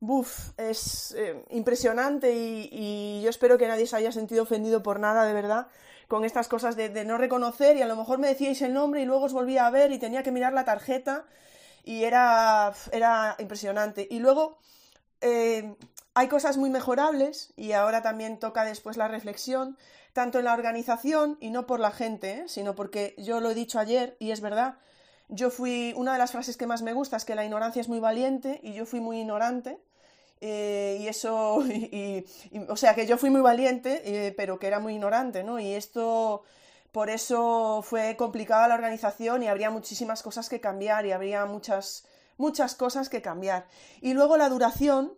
buf, 0.00 0.50
es 0.58 1.14
eh, 1.16 1.44
impresionante 1.50 2.34
y, 2.34 3.22
yo 3.22 3.30
espero 3.30 3.56
que 3.58 3.68
nadie 3.68 3.86
se 3.86 3.96
haya 3.96 4.12
sentido 4.12 4.42
ofendido 4.42 4.82
por 4.82 5.00
nada, 5.00 5.24
de 5.24 5.32
verdad, 5.32 5.68
con 6.08 6.24
estas 6.24 6.48
cosas 6.48 6.76
de, 6.76 7.04
no 7.04 7.18
reconocer 7.18 7.76
y 7.76 7.82
a 7.82 7.86
lo 7.86 7.96
mejor 7.96 8.18
me 8.18 8.28
decíais 8.28 8.60
el 8.62 8.74
nombre 8.74 9.00
y 9.00 9.06
luego 9.06 9.24
os 9.24 9.32
volvía 9.32 9.66
a 9.66 9.70
ver 9.70 9.92
y 9.92 9.98
tenía 9.98 10.22
que 10.22 10.32
mirar 10.32 10.52
la 10.52 10.64
tarjeta 10.64 11.24
y 11.84 12.04
era, 12.04 12.72
era 12.92 13.36
impresionante. 13.38 14.06
Y 14.10 14.18
luego 14.18 14.58
eh, 15.20 15.74
hay 16.14 16.28
cosas 16.28 16.56
muy 16.56 16.70
mejorables 16.70 17.52
y 17.56 17.72
ahora 17.72 18.02
también 18.02 18.38
toca 18.38 18.64
después 18.64 18.96
la 18.96 19.08
reflexión, 19.08 19.78
tanto 20.14 20.38
en 20.38 20.46
la 20.46 20.54
organización 20.54 21.36
y 21.40 21.50
no 21.50 21.66
por 21.66 21.80
la 21.80 21.90
gente, 21.90 22.30
¿eh? 22.30 22.44
sino 22.46 22.74
porque 22.74 23.14
yo 23.18 23.40
lo 23.40 23.50
he 23.50 23.54
dicho 23.54 23.78
ayer 23.78 24.16
y 24.20 24.30
es 24.30 24.40
verdad. 24.40 24.78
Yo 25.28 25.50
fui, 25.50 25.92
una 25.96 26.12
de 26.12 26.18
las 26.18 26.30
frases 26.30 26.56
que 26.56 26.68
más 26.68 26.82
me 26.82 26.92
gusta 26.92 27.16
es 27.16 27.24
que 27.24 27.34
la 27.34 27.44
ignorancia 27.44 27.80
es 27.80 27.88
muy 27.88 27.98
valiente 27.98 28.60
y 28.62 28.74
yo 28.74 28.86
fui 28.86 29.00
muy 29.00 29.18
ignorante. 29.20 29.78
Eh, 30.40 30.98
y 31.00 31.08
eso, 31.08 31.64
y, 31.66 32.24
o 32.68 32.76
sea, 32.76 32.94
que 32.94 33.06
yo 33.06 33.18
fui 33.18 33.28
muy 33.28 33.40
valiente, 33.40 34.02
eh, 34.04 34.32
pero 34.36 34.58
que 34.58 34.68
era 34.68 34.78
muy 34.78 34.94
ignorante, 34.94 35.42
¿no? 35.42 35.58
Y 35.58 35.72
esto, 35.72 36.44
por 36.92 37.10
eso 37.10 37.82
fue 37.82 38.16
complicada 38.16 38.68
la 38.68 38.76
organización 38.76 39.42
y 39.42 39.48
habría 39.48 39.70
muchísimas 39.70 40.22
cosas 40.22 40.48
que 40.48 40.60
cambiar 40.60 41.06
y 41.06 41.12
habría 41.12 41.44
muchas, 41.44 42.06
muchas 42.36 42.76
cosas 42.76 43.08
que 43.08 43.20
cambiar. 43.20 43.66
Y 44.00 44.14
luego 44.14 44.36
la 44.36 44.48
duración, 44.48 45.14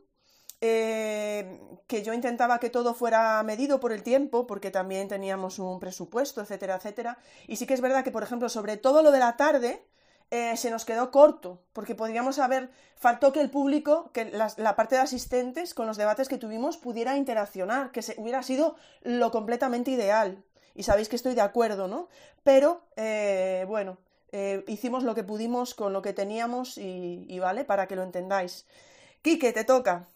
eh, 0.60 1.60
que 1.86 2.02
yo 2.02 2.14
intentaba 2.14 2.58
que 2.58 2.70
todo 2.70 2.94
fuera 2.94 3.42
medido 3.42 3.78
por 3.78 3.92
el 3.92 4.02
tiempo, 4.02 4.46
porque 4.46 4.70
también 4.70 5.08
teníamos 5.08 5.58
un 5.58 5.78
presupuesto, 5.80 6.40
etcétera, 6.40 6.76
etcétera. 6.76 7.18
Y 7.46 7.56
sí 7.56 7.66
que 7.66 7.74
es 7.74 7.80
verdad 7.80 8.04
que, 8.04 8.10
por 8.10 8.22
ejemplo, 8.22 8.48
sobre 8.48 8.76
todo 8.76 9.02
lo 9.02 9.12
de 9.12 9.18
la 9.18 9.36
tarde, 9.36 9.86
eh, 10.30 10.56
se 10.56 10.70
nos 10.70 10.84
quedó 10.84 11.10
corto, 11.10 11.62
porque 11.72 11.94
podríamos 11.94 12.38
haber, 12.38 12.70
faltó 12.96 13.32
que 13.32 13.40
el 13.40 13.50
público, 13.50 14.10
que 14.12 14.24
la, 14.24 14.76
parte 14.76 14.96
de 14.96 15.02
asistentes 15.02 15.74
con 15.74 15.86
los 15.86 15.96
debates 15.96 16.28
que 16.28 16.38
tuvimos 16.38 16.78
pudiera 16.78 17.16
interaccionar, 17.16 17.92
que 17.92 18.02
se, 18.02 18.14
hubiera 18.18 18.42
sido 18.42 18.76
lo 19.02 19.30
completamente 19.30 19.90
ideal. 19.90 20.42
Y 20.74 20.82
sabéis 20.82 21.08
que 21.08 21.16
estoy 21.16 21.34
de 21.34 21.42
acuerdo, 21.42 21.86
¿no? 21.86 22.08
Pero, 22.42 22.82
eh, 22.96 23.64
bueno, 23.68 23.98
hicimos 24.66 25.02
lo 25.02 25.14
que 25.14 25.24
pudimos 25.24 25.74
con 25.74 25.94
lo 25.94 26.02
que 26.02 26.12
teníamos 26.12 26.76
y, 26.76 27.24
y, 27.28 27.38
vale, 27.38 27.64
para 27.64 27.86
que 27.86 27.96
lo 27.96 28.02
entendáis. 28.02 28.66
Quique, 29.22 29.52
te 29.52 29.64
toca. 29.64 30.08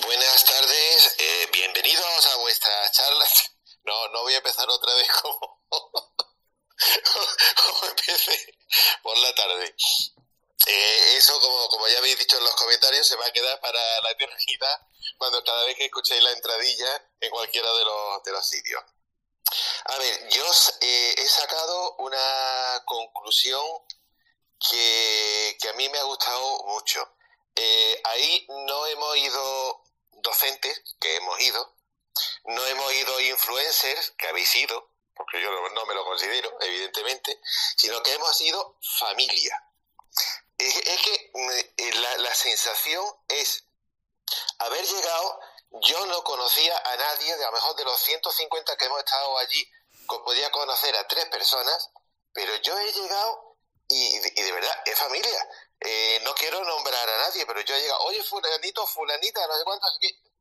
Buenas 0.00 0.44
tardes, 0.44 1.16
eh, 1.18 1.48
bienvenidos 1.52 2.26
a 2.26 2.36
vuestras 2.38 2.92
charlas. 2.92 3.52
No, 4.12 4.22
voy 4.22 4.34
a 4.34 4.38
empezar 4.38 4.68
otra 4.68 4.94
vez 4.94 5.08
como, 5.22 5.60
como 7.56 7.84
empecé 7.88 8.54
por 9.02 9.16
la 9.18 9.34
tarde. 9.34 9.74
Eh, 10.66 11.16
eso, 11.16 11.38
como, 11.40 11.68
como 11.68 11.88
ya 11.88 11.98
habéis 11.98 12.18
dicho 12.18 12.38
en 12.38 12.44
los 12.44 12.54
comentarios, 12.54 13.06
se 13.06 13.16
va 13.16 13.26
a 13.26 13.32
quedar 13.32 13.60
para 13.60 13.80
la 14.02 14.10
eternidad 14.10 14.86
cuando 15.18 15.42
cada 15.44 15.64
vez 15.64 15.76
que 15.76 15.86
escuchéis 15.86 16.22
la 16.22 16.32
entradilla 16.32 17.04
en 17.20 17.30
cualquiera 17.30 17.72
de 17.72 17.84
los, 17.84 18.22
de 18.24 18.32
los 18.32 18.46
sitios. 18.46 18.82
A 19.84 19.98
ver, 19.98 20.28
yo 20.30 20.44
eh, 20.80 21.14
he 21.18 21.28
sacado 21.28 21.96
una 21.98 22.82
conclusión 22.86 23.64
que, 24.58 25.56
que, 25.60 25.68
a 25.68 25.72
mí 25.74 25.88
me 25.88 25.98
ha 25.98 26.04
gustado 26.04 26.64
mucho. 26.66 27.16
Eh, 27.54 28.00
ahí 28.04 28.46
no 28.48 28.86
hemos 28.86 29.16
ido 29.16 29.82
docentes, 30.22 30.96
que 31.00 31.16
hemos 31.16 31.40
ido, 31.40 31.74
no 32.44 32.66
hemos 32.66 32.92
ido 32.94 33.20
influencers, 33.20 34.12
que 34.12 34.28
habéis 34.28 34.54
ido, 34.56 34.90
porque 35.14 35.40
yo 35.40 35.50
no 35.70 35.86
me 35.86 35.94
lo 35.94 36.04
considero, 36.04 36.56
evidentemente, 36.60 37.40
sino 37.76 38.02
que 38.02 38.12
hemos 38.12 38.40
ido 38.40 38.78
familia. 38.98 39.64
Es, 40.58 40.74
que 40.74 41.32
eh, 41.76 41.94
la, 41.94 42.18
la 42.18 42.34
sensación 42.34 43.04
es 43.28 43.64
haber 44.58 44.84
llegado 44.84 45.40
yo 45.80 46.06
no 46.06 46.22
conocía 46.22 46.76
a 46.84 46.96
nadie, 46.96 47.36
de 47.36 47.44
a 47.44 47.46
lo 47.46 47.52
mejor 47.52 47.76
de 47.76 47.84
los 47.84 47.98
150 48.00 48.76
que 48.76 48.84
hemos 48.84 48.98
estado 48.98 49.38
allí, 49.38 49.70
podía 50.06 50.50
conocer 50.50 50.94
a 50.96 51.08
tres 51.08 51.26
personas, 51.26 51.90
pero 52.32 52.54
yo 52.56 52.78
he 52.78 52.92
llegado 52.92 53.56
y, 53.88 54.16
y 54.16 54.42
de 54.42 54.52
verdad, 54.52 54.82
es 54.84 54.98
familia. 54.98 55.48
Eh, 55.80 56.20
no 56.24 56.34
quiero 56.34 56.62
nombrar 56.64 57.08
a 57.08 57.18
nadie, 57.18 57.46
pero 57.46 57.60
yo 57.62 57.74
he 57.74 57.80
llegado, 57.80 58.00
oye, 58.04 58.22
fulanito, 58.22 58.86
fulanita, 58.86 59.46
no 59.46 59.58
sé 59.58 59.64
cuánto, 59.64 59.86
que... 60.00 60.31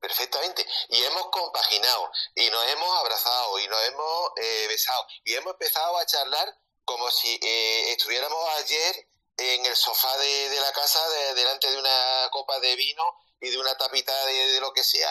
Perfectamente. 0.00 0.66
Y 0.88 1.02
hemos 1.02 1.26
compaginado, 1.30 2.10
y 2.34 2.48
nos 2.50 2.64
hemos 2.68 2.98
abrazado, 2.98 3.58
y 3.58 3.66
nos 3.66 3.82
hemos 3.84 4.30
eh, 4.36 4.66
besado, 4.68 5.06
y 5.24 5.34
hemos 5.34 5.52
empezado 5.54 5.98
a 5.98 6.06
charlar 6.06 6.56
como 6.84 7.10
si 7.10 7.38
eh, 7.42 7.92
estuviéramos 7.92 8.48
ayer 8.58 9.08
en 9.36 9.66
el 9.66 9.76
sofá 9.76 10.16
de, 10.18 10.48
de 10.48 10.60
la 10.60 10.72
casa 10.72 11.06
de, 11.10 11.34
delante 11.34 11.70
de 11.70 11.78
una 11.78 12.28
copa 12.30 12.58
de 12.60 12.74
vino 12.76 13.04
y 13.40 13.50
de 13.50 13.58
una 13.58 13.76
tapita 13.76 14.26
de, 14.26 14.52
de 14.52 14.60
lo 14.60 14.72
que 14.72 14.82
sea. 14.82 15.10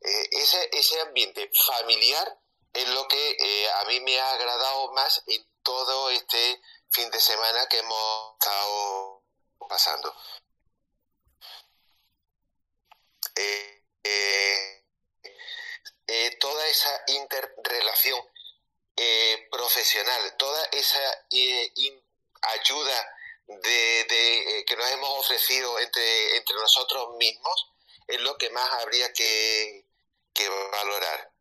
Eh, 0.00 0.28
ese, 0.32 0.70
ese 0.72 1.00
ambiente 1.00 1.50
familiar 1.66 2.38
es 2.72 2.88
lo 2.88 3.06
que 3.08 3.36
eh, 3.38 3.70
a 3.70 3.84
mí 3.84 4.00
me 4.00 4.18
ha 4.18 4.30
agradado 4.30 4.92
más 4.92 5.22
en 5.26 5.44
todo 5.62 6.10
este 6.10 6.60
fin 6.90 7.10
de 7.10 7.20
semana 7.20 7.66
que 7.66 7.78
hemos 7.78 8.32
estado 8.34 9.24
pasando. 9.68 10.14
Toda 16.40 16.66
esa 16.66 17.02
interrelación 17.08 18.20
profesional, 19.50 20.36
toda 20.36 20.64
esa 20.72 21.26
ayuda 22.42 23.18
que 23.62 24.74
nos 24.76 24.90
hemos 24.90 25.10
ofrecido 25.20 25.78
entre, 25.78 26.54
nosotros 26.60 27.16
mismos, 27.16 27.70
es 28.06 28.20
lo 28.20 28.36
que 28.36 28.50
más 28.50 28.70
habría 28.82 29.12
que, 29.12 29.84
valorar. 30.70 31.32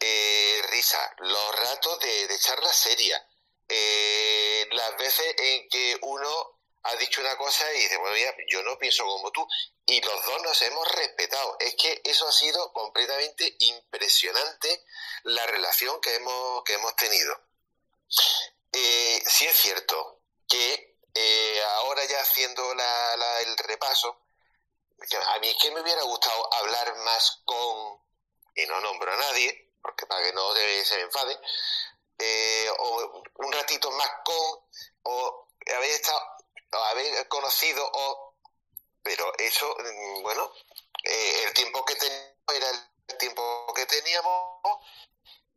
Eh, 0.00 0.62
risa, 0.70 1.14
los 1.18 1.56
ratos 1.56 1.98
de, 2.00 2.38
charla 2.38 2.72
seria, 2.72 3.26
eh, 3.68 4.66
las 4.72 4.96
veces 4.98 5.34
en 5.38 5.68
que 5.68 5.96
uno 6.02 6.53
ha 6.84 6.96
dicho 6.96 7.20
una 7.20 7.36
cosa 7.36 7.72
y 7.74 7.80
dice, 7.80 7.96
bueno, 7.96 8.16
ya, 8.16 8.34
yo 8.48 8.62
no 8.62 8.78
pienso 8.78 9.04
como 9.04 9.30
tú, 9.30 9.46
y 9.86 10.00
los 10.00 10.26
dos 10.26 10.42
nos 10.42 10.62
hemos 10.62 10.86
respetado. 10.92 11.56
Es 11.58 11.74
que 11.76 12.00
eso 12.04 12.28
ha 12.28 12.32
sido 12.32 12.72
completamente 12.72 13.56
impresionante 13.58 14.84
la 15.24 15.46
relación 15.46 16.00
que 16.00 16.14
hemos, 16.14 16.62
que 16.64 16.74
hemos 16.74 16.94
tenido. 16.96 17.40
Eh, 18.72 19.22
sí 19.26 19.46
es 19.46 19.56
cierto 19.56 20.20
que 20.48 20.98
eh, 21.14 21.62
ahora 21.76 22.04
ya 22.04 22.20
haciendo 22.20 22.74
la, 22.74 23.40
el 23.40 23.56
repaso, 23.56 24.20
a 25.28 25.38
mí 25.38 25.48
es 25.48 25.56
que 25.62 25.70
me 25.70 25.80
hubiera 25.80 26.02
gustado 26.02 26.52
hablar 26.54 26.96
más 26.96 27.42
con, 27.44 27.98
y 28.56 28.66
no 28.66 28.80
nombro 28.80 29.12
a 29.12 29.16
nadie, 29.16 29.72
porque 29.80 30.06
para 30.06 30.22
que 30.22 30.32
no 30.32 30.54
se 30.54 30.96
me 30.96 31.02
enfade, 31.02 31.38
eh, 32.18 32.68
o 32.78 33.22
un 33.36 33.52
ratito 33.52 33.90
más 33.92 34.10
con, 34.24 34.60
o 35.04 35.48
haber 35.76 35.90
estado, 35.90 36.20
haber 36.84 37.28
conocido, 37.28 37.88
o 37.92 38.34
pero 39.04 39.30
eso, 39.38 39.76
mm, 39.78 40.22
bueno, 40.22 40.50
eh, 41.04 41.44
el 41.44 41.52
tiempo 41.52 41.84
que 41.84 41.94
teníamos 41.94 42.54
era 42.54 42.70
el 42.70 43.18
tiempo 43.18 43.72
que 43.74 43.86
teníamos. 43.86 44.80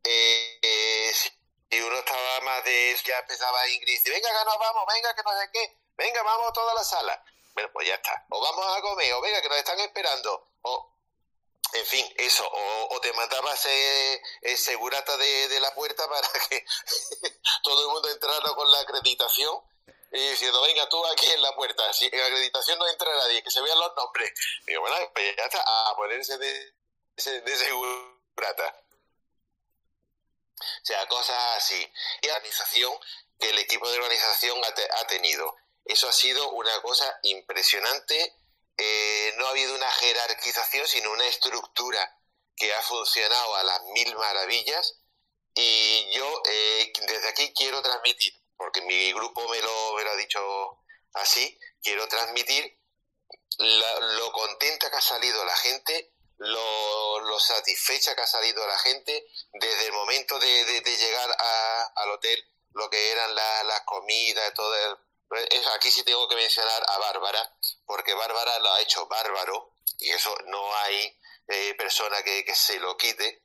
Eh, 0.03 0.60
eh, 0.62 1.13
si 1.13 1.82
uno 1.82 1.97
estaba 1.97 2.41
más 2.41 2.63
de 2.65 2.97
ya 3.06 3.19
empezaba 3.19 3.67
Ingrid, 3.69 4.01
venga 4.06 4.30
que 4.30 4.45
nos 4.45 4.60
vamos, 4.60 4.84
venga 4.93 5.15
que 5.15 5.23
no 5.23 5.32
sé 5.32 5.49
qué, 5.53 5.77
venga, 5.95 6.23
vamos 6.23 6.49
a 6.49 6.53
toda 6.53 6.73
la 6.73 6.84
sala. 6.84 7.23
Bueno, 7.53 7.69
pues 7.73 7.88
ya 7.88 7.95
está. 7.95 8.25
O 8.30 8.41
vamos 8.41 8.77
a 8.77 8.82
comer, 8.82 9.13
o 9.13 9.21
venga 9.21 9.41
que 9.41 9.49
nos 9.49 9.58
están 9.58 9.80
esperando. 9.80 10.49
O, 10.62 10.93
en 11.73 11.86
fin, 11.86 12.06
eso, 12.17 12.49
o, 12.51 12.99
te 13.01 13.13
mandabas 13.13 13.65
eh, 13.65 14.21
segurata 14.58 15.15
de, 15.17 15.47
de 15.47 15.60
la 15.60 15.73
puerta 15.73 16.08
para 16.08 16.27
que 16.49 16.65
todo 17.63 17.82
el 17.82 17.88
mundo 17.93 18.10
entrara 18.10 18.53
con 18.56 18.69
la 18.71 18.82
acreditación 18.82 19.62
y 20.11 20.29
diciendo, 20.29 20.61
venga 20.61 20.87
tú 20.87 21.05
aquí 21.07 21.27
en 21.31 21.41
la 21.41 21.53
puerta, 21.55 21.91
si 21.93 22.05
en 22.05 22.21
acreditación 22.21 22.79
no 22.79 22.87
entra 22.87 23.13
nadie, 23.15 23.43
que 23.43 23.51
se 23.51 23.61
vean 23.61 23.77
los 23.77 23.95
nombres. 23.95 24.31
Digo, 24.65 24.81
bueno, 24.81 24.95
pues 25.13 25.35
ya 25.35 25.43
está, 25.43 25.61
a 25.61 25.95
ponerse 25.95 26.37
de, 26.37 26.73
de 27.15 27.57
segurata. 27.57 28.83
O 30.59 30.85
sea, 30.85 31.05
cosas 31.07 31.37
así. 31.57 31.91
Y 32.21 32.29
organización 32.29 32.93
que 33.39 33.49
el 33.49 33.59
equipo 33.59 33.89
de 33.89 33.97
organización 33.97 34.59
ha, 34.63 34.99
ha 34.99 35.07
tenido. 35.07 35.55
Eso 35.85 36.07
ha 36.07 36.13
sido 36.13 36.49
una 36.51 36.81
cosa 36.81 37.19
impresionante. 37.23 38.35
Eh, 38.77 39.33
no 39.37 39.47
ha 39.47 39.49
habido 39.49 39.75
una 39.75 39.91
jerarquización, 39.91 40.87
sino 40.87 41.11
una 41.11 41.27
estructura 41.27 42.17
que 42.55 42.73
ha 42.73 42.81
funcionado 42.81 43.55
a 43.55 43.63
las 43.63 43.83
mil 43.83 44.15
maravillas. 44.15 44.99
Y 45.53 46.11
yo 46.11 46.41
eh, 46.49 46.93
desde 47.07 47.29
aquí 47.29 47.53
quiero 47.53 47.81
transmitir 47.81 48.37
porque 48.57 48.81
mi 48.81 49.13
grupo 49.13 49.47
me 49.49 49.61
lo, 49.61 49.93
me 49.95 50.09
ha 50.09 50.15
dicho 50.15 50.79
así, 51.13 51.57
quiero 51.81 52.07
transmitir 52.07 52.77
lo 53.59 54.31
contenta 54.31 54.89
que 54.89 54.97
ha 54.97 55.01
salido 55.01 55.43
la 55.45 55.55
gente, 55.55 56.11
lo, 56.37 57.39
satisfecha 57.39 58.15
que 58.15 58.21
ha 58.21 58.27
salido 58.27 58.65
la 58.67 58.77
gente 58.79 59.27
desde 59.53 59.85
el 59.85 59.93
momento 59.93 60.39
de, 60.39 60.81
llegar 60.81 61.37
al 61.95 62.09
hotel, 62.11 62.43
lo 62.73 62.89
que 62.89 63.11
eran 63.11 63.33
las 63.35 63.81
comidas, 63.85 64.53
todo 64.53 64.75
aquí 65.75 65.91
sí 65.91 66.03
tengo 66.03 66.27
que 66.27 66.35
mencionar 66.35 66.83
a 66.87 66.97
Bárbara, 66.97 67.57
porque 67.85 68.13
Bárbara 68.13 68.59
lo 68.59 68.73
ha 68.73 68.81
hecho 68.81 69.07
bárbaro 69.07 69.73
y 69.99 70.09
eso 70.09 70.35
no 70.47 70.75
hay 70.77 71.19
eh, 71.47 71.75
persona 71.75 72.21
que, 72.23 72.43
se 72.55 72.79
lo 72.79 72.97
quite. 72.97 73.43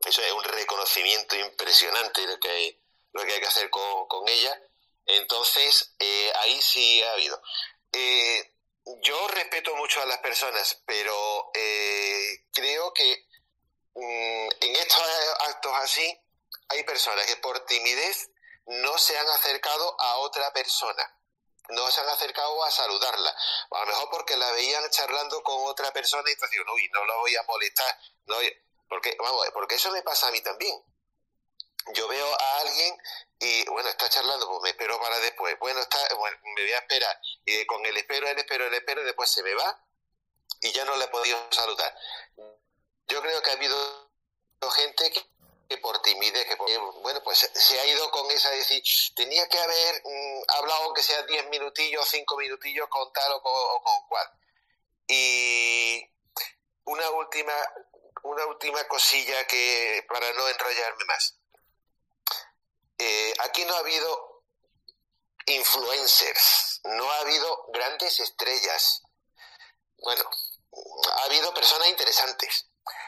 Eso 0.00 0.22
es 0.22 0.32
un 0.32 0.44
reconocimiento 0.44 1.36
impresionante 1.36 2.26
lo 2.26 2.38
que, 2.38 2.80
lo 3.18 3.26
que 3.26 3.34
hay 3.34 3.40
que 3.40 3.46
hacer 3.46 3.70
con, 3.70 4.28
ella. 4.28 4.62
Entonces, 5.06 5.94
eh, 5.98 6.32
ahí 6.40 6.60
sí 6.62 7.02
ha 7.02 7.12
habido. 7.12 7.40
Eh, 7.92 8.54
yo 9.02 9.28
respeto 9.28 9.74
mucho 9.76 10.00
a 10.02 10.06
las 10.06 10.18
personas, 10.18 10.82
pero 10.86 11.50
eh, 11.54 12.44
creo 12.52 12.92
que 12.92 13.26
mm, 13.94 14.48
en 14.60 14.76
estos 14.76 15.02
actos 15.48 15.72
así 15.76 16.20
hay 16.68 16.84
personas 16.84 17.26
que 17.26 17.36
por 17.36 17.64
timidez 17.66 18.30
no 18.66 18.96
se 18.98 19.18
han 19.18 19.28
acercado 19.28 20.00
a 20.00 20.18
otra 20.18 20.52
persona, 20.52 21.16
no 21.70 21.90
se 21.90 22.00
han 22.00 22.08
acercado 22.08 22.62
a 22.64 22.70
saludarla, 22.70 23.34
a 23.70 23.80
lo 23.80 23.86
mejor 23.86 24.10
porque 24.10 24.36
la 24.36 24.50
veían 24.52 24.88
charlando 24.90 25.42
con 25.42 25.66
otra 25.66 25.90
persona 25.92 26.28
y 26.28 26.32
entonces 26.32 26.60
uy, 26.74 26.88
no 26.92 27.04
la 27.06 27.16
voy 27.16 27.34
a 27.36 27.42
molestar, 27.44 27.98
no, 28.26 28.36
porque, 28.88 29.16
vamos, 29.18 29.46
porque 29.52 29.76
eso 29.76 29.90
me 29.90 30.02
pasa 30.02 30.28
a 30.28 30.30
mí 30.30 30.40
también 30.42 30.82
yo 31.94 32.08
veo 32.08 32.26
a 32.26 32.60
alguien 32.60 32.98
y 33.40 33.64
bueno, 33.70 33.88
está 33.88 34.08
charlando, 34.08 34.48
pues 34.48 34.62
me 34.62 34.70
espero 34.70 34.98
para 35.00 35.18
después. 35.20 35.56
Bueno, 35.60 35.80
está, 35.80 35.98
bueno, 36.16 36.36
me 36.42 36.62
voy 36.62 36.72
a 36.72 36.78
esperar. 36.78 37.20
Y 37.44 37.64
con 37.66 37.84
el 37.86 37.96
espero, 37.96 38.26
el 38.28 38.38
espero, 38.38 38.66
el 38.66 38.74
espero, 38.74 39.04
después 39.04 39.30
se 39.30 39.42
me 39.42 39.54
va 39.54 39.80
y 40.60 40.72
ya 40.72 40.84
no 40.84 40.96
le 40.96 41.04
he 41.04 41.08
podido 41.08 41.38
saludar. 41.50 41.94
Yo 43.06 43.22
creo 43.22 43.40
que 43.42 43.50
ha 43.50 43.54
habido 43.54 44.10
gente 44.74 45.12
que, 45.68 45.78
por 45.78 46.02
timidez, 46.02 46.46
que 46.46 46.56
bueno, 46.56 47.22
pues 47.22 47.50
se 47.52 47.80
ha 47.80 47.86
ido 47.86 48.10
con 48.10 48.28
esa 48.30 48.50
decir, 48.50 48.82
tenía 49.14 49.48
que 49.48 49.58
haber 49.58 50.02
mm, 50.04 50.42
hablado 50.48 50.84
aunque 50.84 51.02
sea 51.02 51.22
10 51.22 51.48
minutillos, 51.48 52.08
5 52.08 52.36
minutillos 52.36 52.88
con 52.88 53.12
tal 53.12 53.32
o 53.32 53.42
con, 53.42 53.52
o 53.52 53.82
con 53.82 54.08
cual. 54.08 54.30
Y 55.06 56.04
una 56.84 57.08
última, 57.10 57.54
una 58.24 58.46
última 58.46 58.82
cosilla 58.88 59.46
que 59.46 60.04
para 60.08 60.32
no 60.32 60.48
enrollarme 60.48 61.04
más 61.04 61.37
eh, 62.98 63.32
aquí 63.44 63.64
no 63.64 63.74
ha 63.74 63.78
habido 63.78 64.42
influencers, 65.46 66.80
no 66.84 67.10
ha 67.10 67.18
habido 67.20 67.66
grandes 67.68 68.18
estrellas. 68.18 69.02
Bueno, 69.98 70.24
ha 71.12 71.22
habido 71.24 71.54
personas 71.54 71.88
interesantes, 71.88 72.66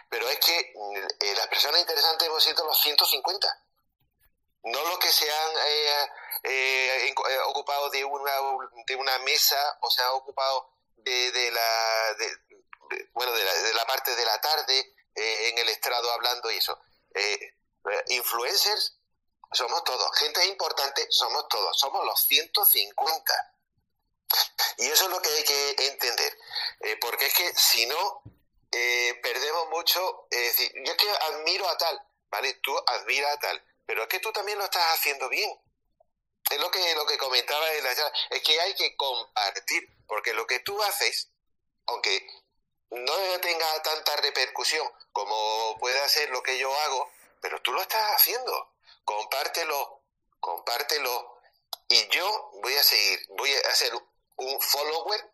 pero 0.08 0.28
es 0.28 0.38
que 0.38 0.58
eh, 0.58 1.34
las 1.36 1.48
personas 1.48 1.80
interesantes 1.80 2.28
hemos 2.28 2.42
sido 2.42 2.64
los 2.64 2.80
150. 2.80 3.64
No 4.62 4.82
los 4.84 4.98
que 4.98 5.08
se 5.08 5.30
han 5.30 5.50
eh, 6.44 7.14
ocupado 7.46 7.90
de 7.90 8.04
una, 8.04 8.32
de 8.86 8.96
una 8.96 9.18
mesa 9.20 9.78
o 9.80 9.90
se 9.90 10.02
han 10.02 10.10
ocupado 10.10 10.70
de, 10.96 11.50
la, 11.50 12.16
bueno, 13.12 13.32
de 13.32 13.74
la, 13.74 13.86
parte 13.86 14.14
de 14.14 14.24
la 14.24 14.38
tarde 14.40 14.94
en 15.14 15.58
el 15.58 15.68
estrado 15.70 16.12
hablando 16.12 16.50
y 16.50 16.58
eso. 16.58 16.78
influencers 18.08 18.99
somos 19.52 19.82
todos. 19.84 20.16
Gente 20.18 20.44
importante, 20.46 21.06
somos 21.10 21.48
todos. 21.48 21.78
Somos 21.78 22.04
los 22.04 22.20
150. 22.26 23.54
Y 24.78 24.86
eso 24.86 25.04
es 25.04 25.10
lo 25.10 25.20
que 25.20 25.28
hay 25.28 25.44
que 25.44 25.86
entender. 25.88 26.38
Eh, 26.80 26.96
porque 27.00 27.26
es 27.26 27.34
que 27.34 27.52
si 27.54 27.86
no, 27.86 28.22
eh, 28.70 29.18
perdemos 29.22 29.68
mucho. 29.70 30.26
Es 30.30 30.56
decir, 30.56 30.72
yo 30.84 30.92
es 30.92 30.98
que 30.98 31.10
admiro 31.10 31.68
a 31.68 31.76
tal, 31.76 32.00
¿vale? 32.30 32.54
Tú 32.54 32.76
admiras 32.86 33.36
a 33.36 33.40
tal. 33.40 33.64
Pero 33.86 34.02
es 34.02 34.08
que 34.08 34.20
tú 34.20 34.32
también 34.32 34.58
lo 34.58 34.64
estás 34.64 34.84
haciendo 34.94 35.28
bien. 35.28 35.50
Es 36.50 36.58
lo 36.58 36.70
que, 36.70 36.94
lo 36.94 37.06
que 37.06 37.18
comentaba 37.18 37.72
en 37.72 37.84
la 37.84 37.94
charla. 37.94 38.12
Es 38.30 38.42
que 38.42 38.60
hay 38.60 38.74
que 38.74 38.96
compartir. 38.96 39.88
Porque 40.06 40.32
lo 40.32 40.46
que 40.46 40.60
tú 40.60 40.80
haces, 40.82 41.28
aunque 41.86 42.26
no 42.90 43.40
tenga 43.40 43.82
tanta 43.82 44.16
repercusión 44.16 44.88
como 45.12 45.76
puede 45.78 46.00
hacer 46.00 46.30
lo 46.30 46.42
que 46.42 46.58
yo 46.58 46.74
hago, 46.80 47.10
pero 47.40 47.60
tú 47.62 47.72
lo 47.72 47.80
estás 47.80 48.16
haciendo 48.16 48.69
compártelo, 49.10 50.04
compártelo. 50.38 51.40
Y 51.88 52.08
yo 52.10 52.52
voy 52.62 52.74
a 52.74 52.82
seguir, 52.82 53.18
voy 53.30 53.50
a 53.52 53.70
hacer 53.70 53.92
un 54.36 54.60
follower 54.60 55.32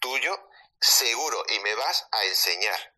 tuyo 0.00 0.38
seguro 0.80 1.42
y 1.48 1.58
me 1.60 1.74
vas 1.74 2.06
a 2.12 2.24
enseñar. 2.24 2.94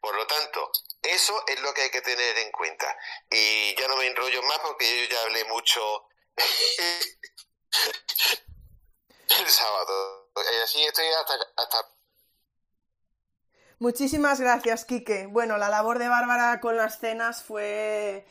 Por 0.00 0.14
lo 0.14 0.26
tanto, 0.26 0.70
eso 1.00 1.42
es 1.46 1.60
lo 1.60 1.72
que 1.72 1.82
hay 1.82 1.90
que 1.90 2.02
tener 2.02 2.38
en 2.38 2.50
cuenta. 2.52 2.96
Y 3.30 3.74
ya 3.76 3.88
no 3.88 3.96
me 3.96 4.06
enrollo 4.06 4.42
más 4.42 4.58
porque 4.58 5.00
yo 5.00 5.06
ya 5.14 5.22
hablé 5.22 5.44
mucho 5.44 6.08
el 9.28 9.48
sábado. 9.48 10.30
Y 10.36 10.62
así 10.62 10.84
estoy 10.84 11.06
hasta, 11.06 11.34
hasta... 11.56 11.88
Muchísimas 13.78 14.38
gracias, 14.40 14.84
Quique. 14.84 15.26
Bueno, 15.26 15.56
la 15.56 15.70
labor 15.70 15.98
de 15.98 16.08
Bárbara 16.08 16.60
con 16.60 16.76
las 16.76 17.00
cenas 17.00 17.42
fue 17.42 18.26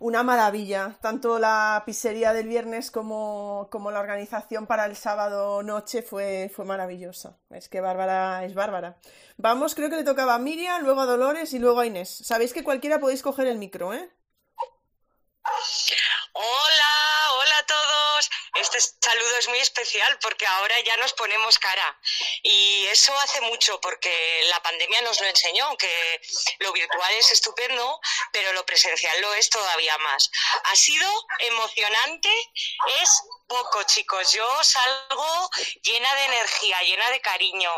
una 0.00 0.22
maravilla. 0.24 0.96
Tanto 1.00 1.38
la 1.38 1.82
pizzería 1.86 2.32
del 2.32 2.48
viernes 2.48 2.90
como, 2.90 3.68
la 3.92 4.00
organización 4.00 4.66
para 4.66 4.86
el 4.86 4.96
sábado 4.96 5.62
noche 5.62 6.02
fue, 6.02 6.50
fue 6.54 6.64
maravillosa. 6.64 7.38
Es 7.50 7.68
que 7.68 7.80
Bárbara 7.80 8.44
es 8.44 8.54
Bárbara. 8.54 8.96
Vamos, 9.36 9.74
creo 9.74 9.88
que 9.88 9.96
le 9.96 10.04
tocaba 10.04 10.34
a 10.34 10.38
Miriam, 10.38 10.82
luego 10.82 11.02
a 11.02 11.06
Dolores 11.06 11.52
y 11.52 11.58
luego 11.58 11.80
a 11.80 11.86
Inés. 11.86 12.22
Sabéis 12.24 12.52
que 12.52 12.64
cualquiera 12.64 12.98
podéis 12.98 13.22
coger 13.22 13.46
el 13.46 13.58
micro, 13.58 13.94
¿eh? 13.94 14.10
Hola, 16.32 16.92
hola 17.38 17.58
a 17.58 17.66
todos. 17.66 18.30
Este 18.60 18.78
saludo 18.80 19.36
es 19.38 19.48
muy 19.48 19.58
especial 19.58 20.18
porque 20.20 20.46
ahora 20.46 20.78
ya 20.80 20.96
nos 20.98 21.14
ponemos 21.14 21.58
cara. 21.58 21.98
Y 22.42 22.86
eso 22.88 23.18
hace 23.20 23.40
mucho 23.42 23.80
porque 23.80 24.42
la 24.50 24.62
pandemia 24.62 25.00
nos 25.02 25.20
lo 25.20 25.26
enseñó, 25.26 25.76
que 25.78 26.20
lo 26.58 26.72
virtual 26.72 27.14
es 27.14 27.32
estupendo, 27.32 28.00
pero 28.32 28.52
lo 28.52 28.66
presencial 28.66 29.20
lo 29.22 29.32
es 29.34 29.48
todavía 29.48 29.96
más. 29.98 30.30
Ha 30.64 30.76
sido 30.76 31.26
emocionante, 31.38 32.30
es 33.02 33.22
poco, 33.50 33.82
chicos. 33.82 34.32
Yo 34.32 34.46
salgo 34.62 35.50
llena 35.82 36.14
de 36.14 36.24
energía, 36.26 36.80
llena 36.82 37.10
de 37.10 37.20
cariño, 37.20 37.70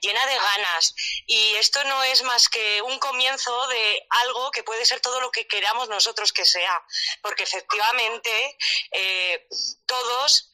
llena 0.00 0.24
de 0.26 0.36
ganas. 0.36 0.94
Y 1.26 1.54
esto 1.54 1.82
no 1.84 2.02
es 2.04 2.22
más 2.24 2.48
que 2.50 2.82
un 2.82 2.98
comienzo 2.98 3.66
de 3.68 4.06
algo 4.10 4.50
que 4.50 4.62
puede 4.62 4.84
ser 4.84 5.00
todo 5.00 5.20
lo 5.20 5.30
que 5.30 5.48
queramos 5.48 5.88
nosotros 5.88 6.32
que 6.32 6.44
sea. 6.44 6.84
Porque 7.22 7.44
efectivamente 7.44 8.58
eh, 8.92 9.48
todos 9.86 10.52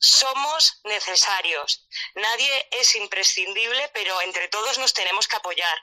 somos 0.00 0.80
necesarios. 0.84 1.86
Nadie 2.14 2.68
es 2.72 2.94
imprescindible, 2.96 3.90
pero 3.92 4.20
entre 4.22 4.48
todos 4.48 4.78
nos 4.78 4.94
tenemos 4.94 5.26
que 5.26 5.36
apoyar. 5.36 5.78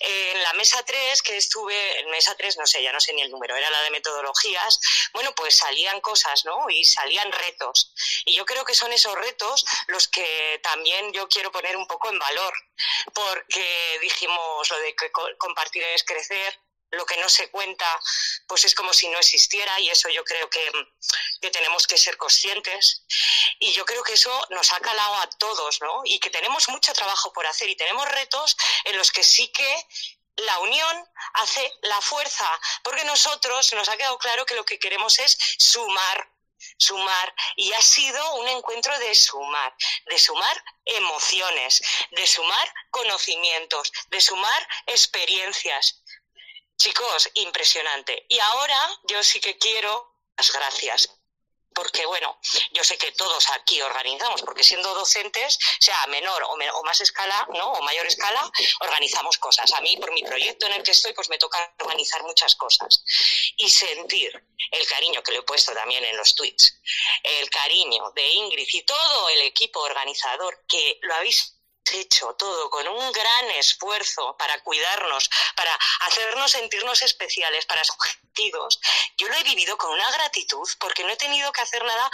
en 0.00 0.42
la 0.42 0.52
mesa 0.54 0.82
3, 0.84 1.22
que 1.22 1.36
estuve, 1.36 2.00
en 2.00 2.10
mesa 2.10 2.34
3, 2.36 2.58
no 2.58 2.66
sé, 2.66 2.82
ya 2.82 2.92
no 2.92 3.00
sé 3.00 3.12
ni 3.12 3.22
el 3.22 3.30
número, 3.30 3.56
era 3.56 3.70
la 3.70 3.82
de 3.82 3.90
metodologías, 3.90 4.80
bueno, 5.12 5.32
pues 5.34 5.56
salían 5.56 6.00
cosas, 6.00 6.44
¿no? 6.44 6.68
Y 6.68 6.84
salían 6.84 7.30
retos. 7.30 7.92
Y 8.24 8.34
yo 8.34 8.44
creo 8.44 8.64
que 8.64 8.74
son 8.74 8.92
esos 8.92 9.14
retos 9.14 9.64
los 9.86 10.08
que 10.08 10.60
también 10.62 11.12
yo 11.12 11.28
quiero 11.28 11.52
poner 11.52 11.76
un 11.76 11.86
poco 11.86 12.10
en 12.10 12.18
valor, 12.18 12.54
porque 13.14 13.98
dijimos 14.02 14.68
lo 14.70 14.78
de 14.80 14.94
que 14.94 15.10
compartir 15.38 15.82
es 15.84 16.04
crecer, 16.04 16.58
lo 16.94 17.06
que 17.06 17.16
no 17.18 17.28
se 17.28 17.50
cuenta, 17.50 18.00
pues 18.46 18.64
es 18.64 18.74
como 18.74 18.92
si 18.92 19.08
no 19.08 19.18
existiera 19.18 19.78
y 19.80 19.90
eso 19.90 20.08
yo 20.08 20.24
creo 20.24 20.48
que, 20.48 20.70
tenemos 21.52 21.86
que 21.86 21.98
ser 21.98 22.16
conscientes. 22.16 23.02
Y 23.60 23.72
yo 23.72 23.84
creo 23.84 24.02
que 24.02 24.14
eso 24.14 24.46
nos 24.50 24.72
ha 24.72 24.80
calado 24.80 25.14
a 25.16 25.28
todos, 25.38 25.80
¿no? 25.82 26.02
Y 26.04 26.18
que 26.18 26.30
tenemos 26.30 26.68
mucho 26.68 26.92
trabajo 26.92 27.32
por 27.32 27.46
hacer 27.46 27.68
y 27.68 27.76
tenemos 27.76 28.08
retos 28.08 28.56
en 28.84 28.96
los 28.96 29.12
que 29.12 29.22
sí 29.22 29.52
que 29.52 29.86
la 30.36 30.58
unión 30.60 31.08
hace 31.34 31.72
la 31.82 32.00
fuerza, 32.00 32.48
porque 32.82 33.04
nosotros 33.04 33.72
nos 33.74 33.88
ha 33.88 33.96
quedado 33.96 34.18
claro 34.18 34.46
que 34.46 34.54
lo 34.54 34.64
que 34.64 34.78
queremos 34.78 35.18
es 35.18 35.38
sumar, 35.58 36.28
sumar 36.78 37.34
y 37.56 37.72
ha 37.72 37.82
sido 37.82 38.34
un 38.36 38.48
encuentro 38.48 38.98
de 38.98 39.14
sumar, 39.14 39.74
de 40.06 40.18
sumar 40.18 40.64
emociones, 40.84 41.82
de 42.10 42.26
sumar 42.26 42.74
conocimientos, 42.90 43.92
de 44.08 44.20
sumar 44.20 44.68
experiencias. 44.86 46.03
Chicos, 46.76 47.30
impresionante. 47.34 48.26
Y 48.28 48.38
ahora 48.38 49.00
yo 49.04 49.22
sí 49.22 49.40
que 49.40 49.56
quiero 49.58 50.14
las 50.36 50.52
gracias. 50.52 51.10
Porque, 51.74 52.06
bueno, 52.06 52.38
yo 52.72 52.84
sé 52.84 52.96
que 52.96 53.10
todos 53.12 53.50
aquí 53.50 53.82
organizamos, 53.82 54.42
porque 54.42 54.62
siendo 54.62 54.94
docentes, 54.94 55.58
sea 55.80 56.06
menor 56.06 56.44
o, 56.44 56.82
más 56.84 57.00
escala, 57.00 57.48
¿no? 57.52 57.72
O 57.72 57.82
mayor 57.82 58.06
escala, 58.06 58.48
organizamos 58.78 59.38
cosas. 59.38 59.72
A 59.72 59.80
mí, 59.80 59.96
por 59.96 60.12
mi 60.12 60.22
proyecto 60.22 60.66
en 60.66 60.74
el 60.74 60.84
que 60.84 60.92
estoy, 60.92 61.12
pues 61.14 61.28
me 61.30 61.38
toca 61.38 61.74
organizar 61.80 62.22
muchas 62.22 62.54
cosas. 62.54 63.02
Y 63.56 63.68
sentir 63.68 64.32
el 64.70 64.86
cariño 64.86 65.20
que 65.24 65.32
le 65.32 65.38
he 65.38 65.42
puesto 65.42 65.72
también 65.72 66.04
en 66.04 66.16
los 66.16 66.36
tweets, 66.36 66.80
el 67.24 67.50
cariño 67.50 68.12
de 68.14 68.24
Ingrid 68.24 68.68
y 68.72 68.82
todo 68.82 69.28
el 69.30 69.40
equipo 69.40 69.80
organizador 69.80 70.64
que 70.68 71.00
lo 71.02 71.14
habéis 71.14 71.53
hecho 71.92 72.34
todo 72.34 72.70
con 72.70 72.86
un 72.88 73.12
gran 73.12 73.50
esfuerzo 73.56 74.36
para 74.38 74.58
cuidarnos, 74.62 75.30
para 75.56 75.78
hacernos 76.00 76.50
sentirnos 76.52 77.02
especiales, 77.02 77.66
para 77.66 77.82
sentidos, 78.34 78.80
yo 79.16 79.28
lo 79.28 79.34
he 79.36 79.42
vivido 79.42 79.76
con 79.76 79.90
una 79.90 80.10
gratitud 80.12 80.68
porque 80.78 81.04
no 81.04 81.10
he 81.10 81.16
tenido 81.16 81.52
que 81.52 81.62
hacer 81.62 81.84
nada 81.84 82.10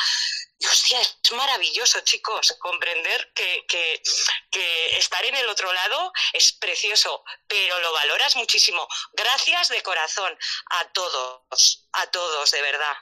y 0.63 0.67
hostia, 0.67 1.01
es 1.01 1.33
maravilloso, 1.33 2.01
chicos, 2.03 2.55
comprender 2.59 3.33
que, 3.35 3.65
que, 3.67 4.03
que, 4.51 4.99
estar 4.99 5.25
en 5.25 5.35
el 5.35 5.49
otro 5.49 5.73
lado 5.73 6.13
es 6.35 6.53
precioso, 6.53 7.25
pero 7.49 7.81
lo 7.81 7.91
valoras 7.93 8.37
muchísimo. 8.37 8.87
Gracias 9.15 9.71
de 9.71 9.83
corazón 9.83 10.37
a 10.67 10.85
todos, 10.93 11.89
a 11.93 12.07
todos, 12.09 12.51
de 12.51 12.61
verdad. 12.61 12.95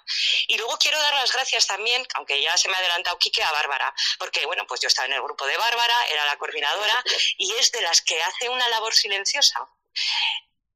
Y 0.46 0.56
luego 0.56 0.78
quiero 0.78 1.00
dar 1.00 1.14
las 1.14 1.32
gracias 1.32 1.66
también, 1.66 2.06
aunque 2.14 2.40
ya 2.40 2.56
se 2.56 2.68
me 2.68 2.76
ha 2.76 2.78
adelantado 2.78 3.18
Quique, 3.18 3.42
a 3.42 3.50
Bárbara, 3.50 3.92
porque 4.20 4.46
bueno, 4.46 4.64
pues 4.68 4.80
yo 4.80 4.86
estaba 4.86 5.06
en 5.06 5.14
el 5.14 5.22
grupo 5.22 5.44
de 5.44 5.56
Bárbara, 5.56 6.06
era 6.10 6.26
la 6.26 6.38
coordinadora, 6.38 7.02
y 7.38 7.52
es 7.54 7.72
de 7.72 7.82
las 7.82 8.02
que 8.02 8.22
hace 8.22 8.48
una 8.50 8.68
labor 8.68 8.94
silenciosa 8.94 9.68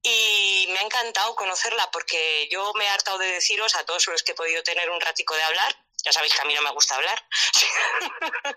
y 0.03 0.67
me 0.71 0.79
ha 0.79 0.83
encantado 0.83 1.35
conocerla 1.35 1.91
porque 1.91 2.49
yo 2.51 2.73
me 2.75 2.85
he 2.85 2.89
hartado 2.89 3.19
de 3.19 3.33
deciros 3.33 3.75
a 3.77 3.85
todos 3.85 4.07
los 4.09 4.23
que 4.23 4.33
he 4.33 4.35
podido 4.35 4.63
tener 4.63 4.91
un 4.91 5.01
ratico 5.01 5.35
de 5.35 5.43
hablar, 5.43 5.77
ya 6.05 6.13
sabéis 6.13 6.35
que 6.35 6.43
a 6.43 6.45
mí 6.45 6.55
no 6.55 6.63
me 6.63 6.73
gusta 6.73 6.97
hablar, 6.97 7.25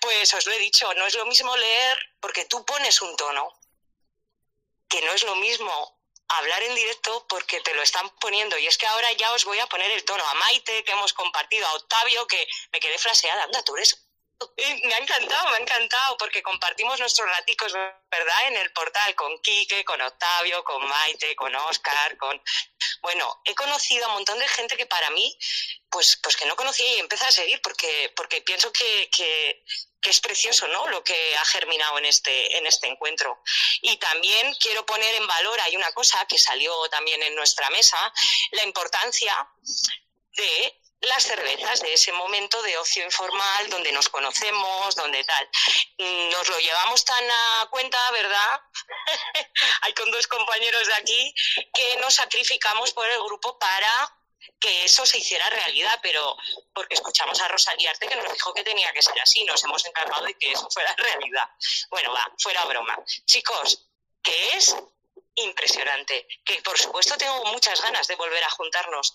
pues 0.00 0.34
os 0.34 0.46
lo 0.46 0.52
he 0.52 0.58
dicho, 0.58 0.92
no 0.94 1.06
es 1.06 1.14
lo 1.14 1.24
mismo 1.26 1.56
leer 1.56 1.98
porque 2.20 2.44
tú 2.44 2.64
pones 2.64 3.00
un 3.00 3.16
tono, 3.16 3.58
que 4.88 5.00
no 5.02 5.12
es 5.12 5.22
lo 5.24 5.34
mismo 5.36 5.96
hablar 6.28 6.62
en 6.62 6.74
directo 6.74 7.26
porque 7.28 7.60
te 7.60 7.74
lo 7.74 7.82
están 7.82 8.08
poniendo. 8.18 8.58
Y 8.58 8.66
es 8.66 8.78
que 8.78 8.86
ahora 8.86 9.10
ya 9.12 9.32
os 9.32 9.44
voy 9.44 9.58
a 9.58 9.66
poner 9.66 9.90
el 9.90 10.04
tono 10.04 10.24
a 10.26 10.34
Maite, 10.34 10.84
que 10.84 10.92
hemos 10.92 11.12
compartido, 11.12 11.66
a 11.66 11.74
Octavio, 11.74 12.26
que 12.26 12.46
me 12.72 12.80
quedé 12.80 12.98
fraseada, 12.98 13.44
anda, 13.44 13.62
tú 13.62 13.76
eres 13.76 14.05
me 14.84 14.94
ha 14.94 14.98
encantado, 14.98 15.50
me 15.50 15.56
ha 15.56 15.60
encantado, 15.60 16.16
porque 16.18 16.42
compartimos 16.42 17.00
nuestros 17.00 17.28
raticos, 17.28 17.72
¿verdad? 17.72 18.48
En 18.48 18.56
el 18.56 18.72
portal 18.72 19.14
con 19.14 19.40
Quique, 19.40 19.84
con 19.84 20.00
Octavio, 20.00 20.62
con 20.64 20.86
Maite, 20.86 21.34
con 21.36 21.54
Oscar, 21.54 22.16
con... 22.16 22.40
Bueno, 23.00 23.40
he 23.44 23.54
conocido 23.54 24.04
a 24.04 24.08
un 24.08 24.14
montón 24.14 24.38
de 24.38 24.48
gente 24.48 24.76
que 24.76 24.86
para 24.86 25.10
mí, 25.10 25.36
pues, 25.90 26.18
pues 26.22 26.36
que 26.36 26.46
no 26.46 26.56
conocía 26.56 26.96
y 26.96 26.98
empecé 26.98 27.24
a 27.26 27.32
seguir 27.32 27.60
porque, 27.62 28.12
porque 28.14 28.42
pienso 28.42 28.72
que, 28.72 29.08
que, 29.10 29.64
que 30.00 30.10
es 30.10 30.20
precioso, 30.20 30.68
¿no? 30.68 30.86
Lo 30.88 31.02
que 31.02 31.36
ha 31.36 31.44
germinado 31.46 31.98
en 31.98 32.04
este, 32.04 32.58
en 32.58 32.66
este 32.66 32.88
encuentro. 32.88 33.42
Y 33.80 33.96
también 33.96 34.54
quiero 34.60 34.84
poner 34.84 35.14
en 35.14 35.26
valor, 35.26 35.58
hay 35.60 35.76
una 35.76 35.92
cosa 35.92 36.24
que 36.26 36.38
salió 36.38 36.88
también 36.90 37.22
en 37.22 37.34
nuestra 37.34 37.70
mesa, 37.70 38.12
la 38.52 38.64
importancia 38.64 39.34
de 40.36 40.80
las 41.00 41.22
cervezas 41.22 41.80
de 41.80 41.92
ese 41.92 42.12
momento 42.12 42.60
de 42.62 42.76
ocio 42.78 43.04
informal 43.04 43.68
donde 43.70 43.92
nos 43.92 44.08
conocemos, 44.08 44.94
donde 44.96 45.22
tal. 45.24 45.48
Nos 46.30 46.48
lo 46.48 46.58
llevamos 46.58 47.04
tan 47.04 47.24
a 47.30 47.68
cuenta, 47.70 47.98
¿verdad? 48.12 48.60
Hay 49.82 49.92
con 49.94 50.10
dos 50.10 50.26
compañeros 50.26 50.86
de 50.86 50.94
aquí 50.94 51.34
que 51.74 51.96
nos 51.96 52.14
sacrificamos 52.14 52.92
por 52.92 53.08
el 53.08 53.22
grupo 53.22 53.58
para 53.58 54.16
que 54.60 54.84
eso 54.84 55.04
se 55.04 55.18
hiciera 55.18 55.48
realidad, 55.50 55.98
pero 56.02 56.36
porque 56.72 56.94
escuchamos 56.94 57.40
a 57.40 57.48
Rosalía 57.48 57.90
Arte 57.90 58.08
que 58.08 58.16
nos 58.16 58.32
dijo 58.32 58.54
que 58.54 58.62
tenía 58.62 58.92
que 58.92 59.02
ser 59.02 59.20
así, 59.20 59.44
nos 59.44 59.62
hemos 59.64 59.84
encargado 59.84 60.24
de 60.24 60.34
que 60.34 60.52
eso 60.52 60.68
fuera 60.70 60.94
realidad. 60.98 61.48
Bueno, 61.90 62.12
va, 62.12 62.32
fuera 62.38 62.64
broma. 62.64 62.96
Chicos, 63.26 63.86
¿qué 64.22 64.56
es 64.56 64.76
impresionante, 65.36 66.26
que 66.44 66.60
por 66.62 66.78
supuesto 66.78 67.16
tengo 67.16 67.44
muchas 67.46 67.80
ganas 67.82 68.06
de 68.08 68.16
volver 68.16 68.42
a 68.42 68.50
juntarnos, 68.50 69.12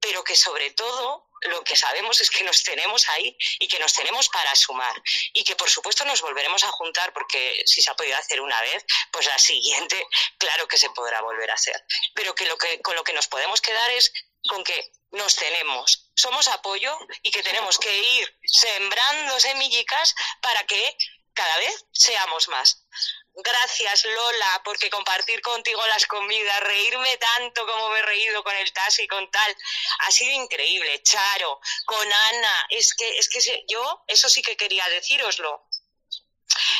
pero 0.00 0.22
que 0.24 0.36
sobre 0.36 0.70
todo 0.72 1.30
lo 1.42 1.64
que 1.64 1.76
sabemos 1.76 2.20
es 2.20 2.30
que 2.30 2.44
nos 2.44 2.62
tenemos 2.62 3.08
ahí 3.08 3.36
y 3.58 3.68
que 3.68 3.78
nos 3.78 3.94
tenemos 3.94 4.28
para 4.28 4.54
sumar 4.54 4.94
y 5.32 5.42
que 5.44 5.56
por 5.56 5.70
supuesto 5.70 6.04
nos 6.04 6.20
volveremos 6.20 6.64
a 6.64 6.70
juntar 6.72 7.12
porque 7.12 7.62
si 7.66 7.80
se 7.80 7.90
ha 7.90 7.94
podido 7.94 8.16
hacer 8.16 8.40
una 8.40 8.60
vez, 8.60 8.84
pues 9.10 9.26
la 9.26 9.38
siguiente 9.38 10.06
claro 10.38 10.68
que 10.68 10.76
se 10.76 10.90
podrá 10.90 11.22
volver 11.22 11.50
a 11.50 11.54
hacer, 11.54 11.82
pero 12.14 12.34
que, 12.34 12.46
lo 12.46 12.58
que 12.58 12.82
con 12.82 12.94
lo 12.94 13.04
que 13.04 13.12
nos 13.12 13.28
podemos 13.28 13.60
quedar 13.60 13.90
es 13.92 14.12
con 14.48 14.64
que 14.64 14.92
nos 15.12 15.36
tenemos, 15.36 16.10
somos 16.14 16.48
apoyo 16.48 16.96
y 17.22 17.30
que 17.30 17.42
tenemos 17.42 17.78
que 17.78 17.96
ir 17.96 18.38
sembrando 18.44 19.40
semillicas 19.40 20.14
para 20.40 20.64
que 20.66 20.96
cada 21.32 21.56
vez 21.58 21.86
seamos 21.92 22.48
más. 22.48 22.84
Gracias, 23.32 24.04
Lola, 24.04 24.62
porque 24.64 24.90
compartir 24.90 25.40
contigo 25.40 25.86
las 25.86 26.06
comidas, 26.06 26.60
reírme 26.60 27.16
tanto 27.16 27.66
como 27.66 27.88
me 27.90 28.00
he 28.00 28.02
reído 28.02 28.42
con 28.42 28.54
el 28.56 28.72
taxi 28.72 29.06
con 29.06 29.30
tal, 29.30 29.56
ha 30.00 30.10
sido 30.10 30.32
increíble. 30.32 31.02
Charo, 31.02 31.60
con 31.86 32.12
Ana, 32.12 32.66
es 32.70 32.92
que, 32.94 33.18
es 33.18 33.28
que 33.28 33.64
yo 33.68 34.04
eso 34.08 34.28
sí 34.28 34.42
que 34.42 34.56
quería 34.56 34.86
decíroslo 34.88 35.66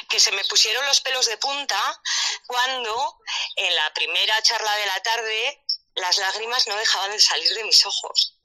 que 0.09 0.19
se 0.19 0.33
me 0.33 0.45
pusieron 0.47 0.85
los 0.87 1.01
pelos 1.01 1.27
de 1.27 1.39
punta 1.39 2.03
cuando 2.47 3.19
en 3.57 3.75
la 3.75 3.95
primera 3.95 4.43
charla 4.43 4.75
de 4.77 4.87
la 4.87 5.01
tarde 5.03 5.65
las 5.95 6.19
lágrimas 6.19 6.67
no 6.67 6.77
dejaban 6.77 7.13
de 7.13 7.21
salir 7.21 7.55
de 7.55 7.65
mis 7.65 7.87
ojos 7.87 8.39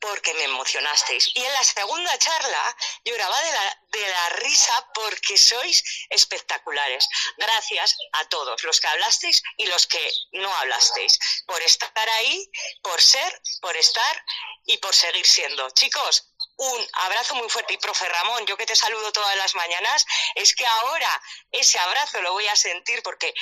porque 0.00 0.34
me 0.34 0.44
emocionasteis. 0.44 1.30
Y 1.34 1.44
en 1.44 1.52
la 1.52 1.64
segunda 1.64 2.18
charla 2.18 2.76
lloraba 3.04 3.40
de 3.42 3.52
la, 3.52 3.80
de 3.92 4.08
la 4.08 4.28
risa 4.30 4.90
porque 4.94 5.36
sois 5.36 5.82
espectaculares. 6.10 7.08
Gracias 7.36 7.96
a 8.12 8.24
todos 8.28 8.62
los 8.62 8.80
que 8.80 8.88
hablasteis 8.88 9.42
y 9.56 9.66
los 9.66 9.86
que 9.86 10.12
no 10.32 10.54
hablasteis, 10.56 11.18
por 11.46 11.60
estar 11.62 12.08
ahí, 12.10 12.50
por 12.82 13.00
ser, 13.00 13.42
por 13.60 13.76
estar 13.76 14.24
y 14.66 14.78
por 14.78 14.94
seguir 14.94 15.26
siendo. 15.26 15.70
Chicos, 15.70 16.34
un 16.56 16.88
abrazo 16.92 17.34
muy 17.34 17.48
fuerte. 17.48 17.74
Y 17.74 17.78
profe 17.78 18.08
Ramón, 18.08 18.46
yo 18.46 18.56
que 18.56 18.66
te 18.66 18.76
saludo 18.76 19.12
todas 19.12 19.36
las 19.36 19.54
mañanas, 19.54 20.04
es 20.34 20.54
que 20.54 20.66
ahora 20.66 21.22
ese 21.50 21.78
abrazo 21.78 22.20
lo 22.22 22.32
voy 22.32 22.46
a 22.46 22.56
sentir 22.56 23.02
porque 23.02 23.34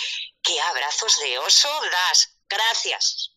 qué 0.43 0.61
abrazos 0.61 1.19
de 1.21 1.39
oso 1.39 1.69
das. 1.91 2.37
Gracias. 2.49 3.32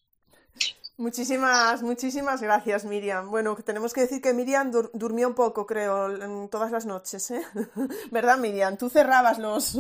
Muchísimas, 0.97 1.81
muchísimas 1.81 2.41
gracias, 2.41 2.85
Miriam. 2.85 3.29
Bueno, 3.29 3.57
tenemos 3.65 3.93
que 3.93 4.01
decir 4.01 4.21
que 4.21 4.33
Miriam 4.33 4.71
durmió 4.93 5.27
un 5.27 5.35
poco, 5.35 5.65
creo, 5.65 6.09
en 6.15 6.49
todas 6.49 6.71
las 6.71 6.85
noches, 6.85 7.31
¿eh? 7.31 7.45
¿Verdad, 8.11 8.37
Miriam? 8.37 8.77
Tú 8.77 8.89
cerrabas 8.89 9.37
los... 9.37 9.77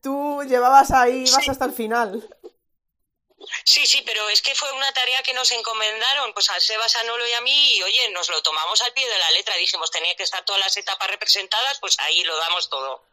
Tú 0.00 0.42
llevabas 0.42 0.90
ahí, 0.90 1.24
vas 1.30 1.48
hasta 1.48 1.64
el 1.64 1.72
final. 1.72 2.28
Sí, 3.64 3.86
sí, 3.86 4.02
pero 4.04 4.28
es 4.28 4.42
que 4.42 4.54
fue 4.54 4.70
una 4.72 4.92
tarea 4.92 5.22
que 5.22 5.34
nos 5.34 5.50
encomendaron, 5.52 6.32
pues 6.32 6.50
a 6.50 6.58
Sebas, 6.60 6.96
a 6.96 7.02
Nolo 7.04 7.26
y 7.26 7.32
a 7.32 7.40
mí, 7.40 7.76
y 7.76 7.82
oye, 7.82 8.10
nos 8.10 8.28
lo 8.28 8.42
tomamos 8.42 8.82
al 8.82 8.92
pie 8.92 9.08
de 9.08 9.18
la 9.18 9.30
letra. 9.32 9.56
Dijimos, 9.56 9.90
tenía 9.90 10.14
que 10.14 10.22
estar 10.22 10.44
todas 10.44 10.60
las 10.60 10.76
etapas 10.76 11.08
representadas, 11.08 11.78
pues 11.80 11.96
ahí 12.00 12.22
lo 12.24 12.36
damos 12.36 12.68
todo. 12.68 13.04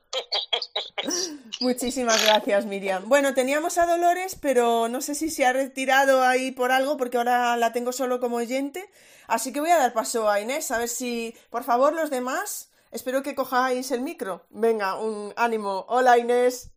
Muchísimas 1.59 2.23
gracias, 2.25 2.65
Miriam. 2.65 3.07
Bueno, 3.07 3.33
teníamos 3.33 3.77
a 3.77 3.85
Dolores, 3.85 4.37
pero 4.41 4.87
no 4.87 5.01
sé 5.01 5.15
si 5.15 5.29
se 5.29 5.45
ha 5.45 5.53
retirado 5.53 6.23
ahí 6.23 6.51
por 6.51 6.71
algo, 6.71 6.97
porque 6.97 7.17
ahora 7.17 7.55
la 7.57 7.73
tengo 7.73 7.91
solo 7.91 8.19
como 8.19 8.37
oyente. 8.37 8.89
Así 9.27 9.53
que 9.53 9.59
voy 9.59 9.69
a 9.69 9.77
dar 9.77 9.93
paso 9.93 10.29
a 10.29 10.39
Inés, 10.39 10.71
a 10.71 10.79
ver 10.79 10.89
si, 10.89 11.37
por 11.49 11.63
favor, 11.63 11.93
los 11.93 12.09
demás, 12.09 12.71
espero 12.91 13.21
que 13.21 13.35
cojáis 13.35 13.91
el 13.91 14.01
micro. 14.01 14.45
Venga, 14.49 14.95
un 14.95 15.33
ánimo. 15.37 15.85
Hola, 15.89 16.17
Inés. 16.17 16.71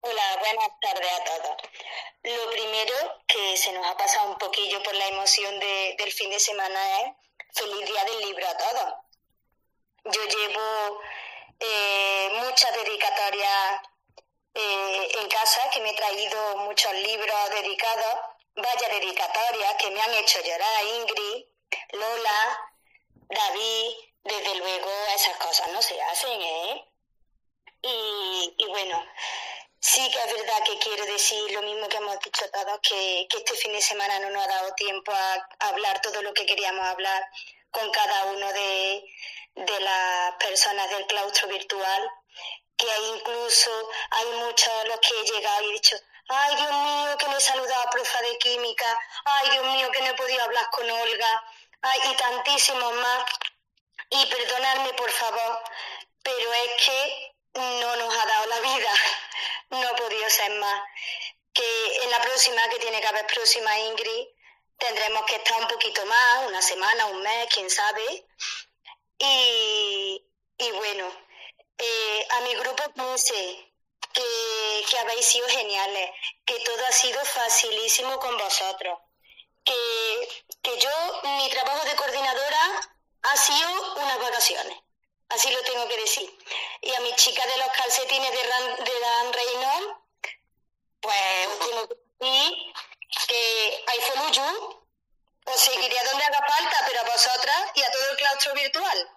Hola, 0.00 0.36
buenas 0.38 0.68
tardes 0.80 1.10
a 1.20 1.24
todos. 1.24 1.56
Lo 2.22 2.50
primero 2.50 2.94
que 3.26 3.56
se 3.58 3.72
nos 3.72 3.86
ha 3.86 3.96
pasado 3.96 4.30
un 4.30 4.38
poquillo 4.38 4.82
por 4.82 4.94
la 4.94 5.08
emoción 5.08 5.58
del 5.60 6.12
fin 6.12 6.30
de 6.30 6.38
semana 6.38 7.00
es 7.02 7.27
día 7.66 8.04
del 8.04 8.20
libro 8.20 8.46
a 8.46 8.56
todos. 8.56 8.94
Yo 10.04 10.24
llevo 10.24 11.00
eh, 11.58 12.30
muchas 12.44 12.72
dedicatorias 12.74 13.82
eh, 14.54 15.08
en 15.20 15.28
casa, 15.28 15.68
que 15.70 15.80
me 15.80 15.90
he 15.90 15.94
traído 15.94 16.56
muchos 16.58 16.92
libros 16.92 17.50
dedicados, 17.50 18.20
vaya 18.54 18.88
dedicatorias 18.88 19.74
que 19.74 19.90
me 19.90 20.00
han 20.00 20.14
hecho 20.14 20.40
llorar, 20.40 20.84
Ingrid, 20.84 21.44
Lola, 21.92 22.70
David, 23.28 23.94
desde 24.22 24.54
luego 24.56 24.90
esas 25.14 25.36
cosas 25.36 25.68
no 25.72 25.82
se 25.82 26.00
hacen, 26.02 26.40
¿eh? 26.40 26.84
Y 27.80 28.66
bueno, 28.68 29.04
sí 29.80 30.10
que 30.10 30.18
es 30.18 30.34
verdad 30.34 30.64
que 30.64 30.78
quiero 30.78 31.04
decir 31.06 31.52
lo 31.52 31.62
mismo 31.62 31.88
que 31.88 31.96
hemos 31.96 32.18
dicho 32.20 32.50
todos, 32.50 32.80
que, 32.82 33.26
que 33.30 33.38
este 33.38 33.54
fin 33.54 33.72
de 33.72 33.82
semana 33.82 34.18
no 34.20 34.30
nos 34.30 34.44
ha 34.44 34.48
dado 34.48 34.74
tiempo 34.74 35.12
a, 35.12 35.48
hablar 35.60 36.00
todo 36.00 36.22
lo 36.22 36.32
que 36.34 36.46
queríamos 36.46 36.86
hablar 36.86 37.28
con 37.70 37.90
cada 37.90 38.24
uno 38.26 38.52
de, 38.52 39.04
de 39.54 39.80
las 39.80 40.34
personas 40.36 40.90
del 40.90 41.06
claustro 41.06 41.48
virtual, 41.48 42.10
que 42.76 42.86
incluso 43.14 43.70
hay 44.10 44.26
muchos 44.40 44.72
los 44.86 45.00
que 45.00 45.20
he 45.20 45.24
llegado 45.24 45.62
y 45.64 45.68
he 45.68 45.72
dicho, 45.72 45.96
ay 46.28 46.56
Dios 46.56 46.72
mío, 46.72 47.16
que 47.18 47.28
me 47.28 47.36
he 47.36 47.40
saludado 47.40 47.82
a 47.82 47.90
profa 47.90 48.22
de 48.22 48.38
química, 48.38 48.98
ay 49.24 49.50
Dios 49.50 49.66
mío, 49.66 49.90
que 49.90 50.00
no 50.00 50.06
he 50.08 50.14
podido 50.14 50.42
hablar 50.42 50.70
con 50.70 50.90
Olga, 50.90 51.44
ay, 51.82 52.00
y 52.10 52.16
tantísimos 52.16 52.92
más. 52.94 53.24
Y 54.10 54.26
perdonadme, 54.26 54.92
por 54.94 55.10
favor, 55.10 55.62
pero 56.22 56.52
es 56.54 56.84
que 56.84 57.34
no 57.54 57.96
nos 57.96 58.14
ha 58.14 58.26
dado 58.26 58.46
la 58.46 58.60
vida, 58.60 58.92
no 59.70 59.88
ha 59.88 59.96
podido 59.96 60.28
ser 60.30 60.50
más. 60.58 60.82
Que 61.52 61.96
en 62.02 62.10
la 62.10 62.20
próxima, 62.22 62.68
que 62.68 62.78
tiene 62.78 63.00
que 63.00 63.06
haber 63.06 63.26
próxima 63.26 63.78
Ingrid, 63.80 64.26
tendremos 64.78 65.24
que 65.26 65.36
estar 65.36 65.60
un 65.60 65.68
poquito 65.68 66.04
más, 66.06 66.46
una 66.46 66.62
semana, 66.62 67.06
un 67.06 67.22
mes, 67.22 67.48
quién 67.52 67.68
sabe. 67.68 68.26
Y, 69.18 70.24
y 70.58 70.70
bueno, 70.72 71.10
eh, 71.78 72.26
a 72.30 72.40
mi 72.42 72.54
grupo 72.54 72.82
pensé 72.94 73.72
que, 74.12 74.84
que 74.88 74.98
habéis 74.98 75.26
sido 75.26 75.48
geniales, 75.48 76.10
que 76.44 76.58
todo 76.60 76.86
ha 76.86 76.92
sido 76.92 77.24
facilísimo 77.24 78.18
con 78.18 78.36
vosotros, 78.38 78.98
que, 79.64 80.44
que 80.62 80.78
yo, 80.78 81.22
mi 81.36 81.50
trabajo 81.50 81.84
de 81.84 81.96
coordinadora 81.96 82.94
ha 83.22 83.36
sido 83.36 83.94
unas 83.96 84.20
vacaciones 84.20 84.78
así 85.28 85.50
lo 85.50 85.62
tengo 85.62 85.88
que 85.88 85.96
decir. 85.96 86.38
Y 86.82 86.94
a 86.94 87.00
mi 87.00 87.14
chica 87.16 87.42
de 87.46 87.56
los 87.58 87.68
calcetines 87.76 88.30
de, 88.30 88.42
Ran, 88.42 88.84
de 88.84 89.00
Dan 89.00 89.32
Reynolds, 89.32 90.00
pues 91.00 91.58
tengo 91.58 91.88
que 91.88 91.94
decir 92.20 92.52
que 93.26 93.84
I 93.86 94.00
follow 94.12 94.30
you, 94.32 94.80
os 95.44 95.60
seguiré 95.60 95.98
a 95.98 96.04
donde 96.04 96.24
haga 96.24 96.46
falta, 96.46 96.76
pero 96.86 97.00
a 97.00 97.04
vosotras 97.04 97.72
y 97.74 97.82
a 97.82 97.90
todo 97.90 98.10
el 98.10 98.16
claustro 98.16 98.54
virtual. 98.54 99.08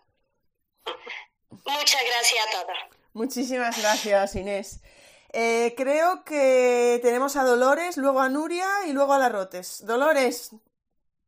Muchas 1.65 2.01
gracias 2.03 2.45
a 2.47 2.51
todas. 2.51 2.77
Muchísimas 3.13 3.77
gracias, 3.77 4.35
Inés. 4.35 4.79
Eh, 5.33 5.73
creo 5.77 6.23
que 6.23 6.99
tenemos 7.01 7.35
a 7.35 7.43
Dolores, 7.43 7.97
luego 7.97 8.19
a 8.19 8.29
Nuria 8.29 8.67
y 8.87 8.91
luego 8.91 9.13
a 9.13 9.19
Larrotes. 9.19 9.85
Dolores, 9.85 10.51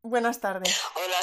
buenas 0.01 0.39
tardes. 0.39 0.77
Hola, 0.95 1.19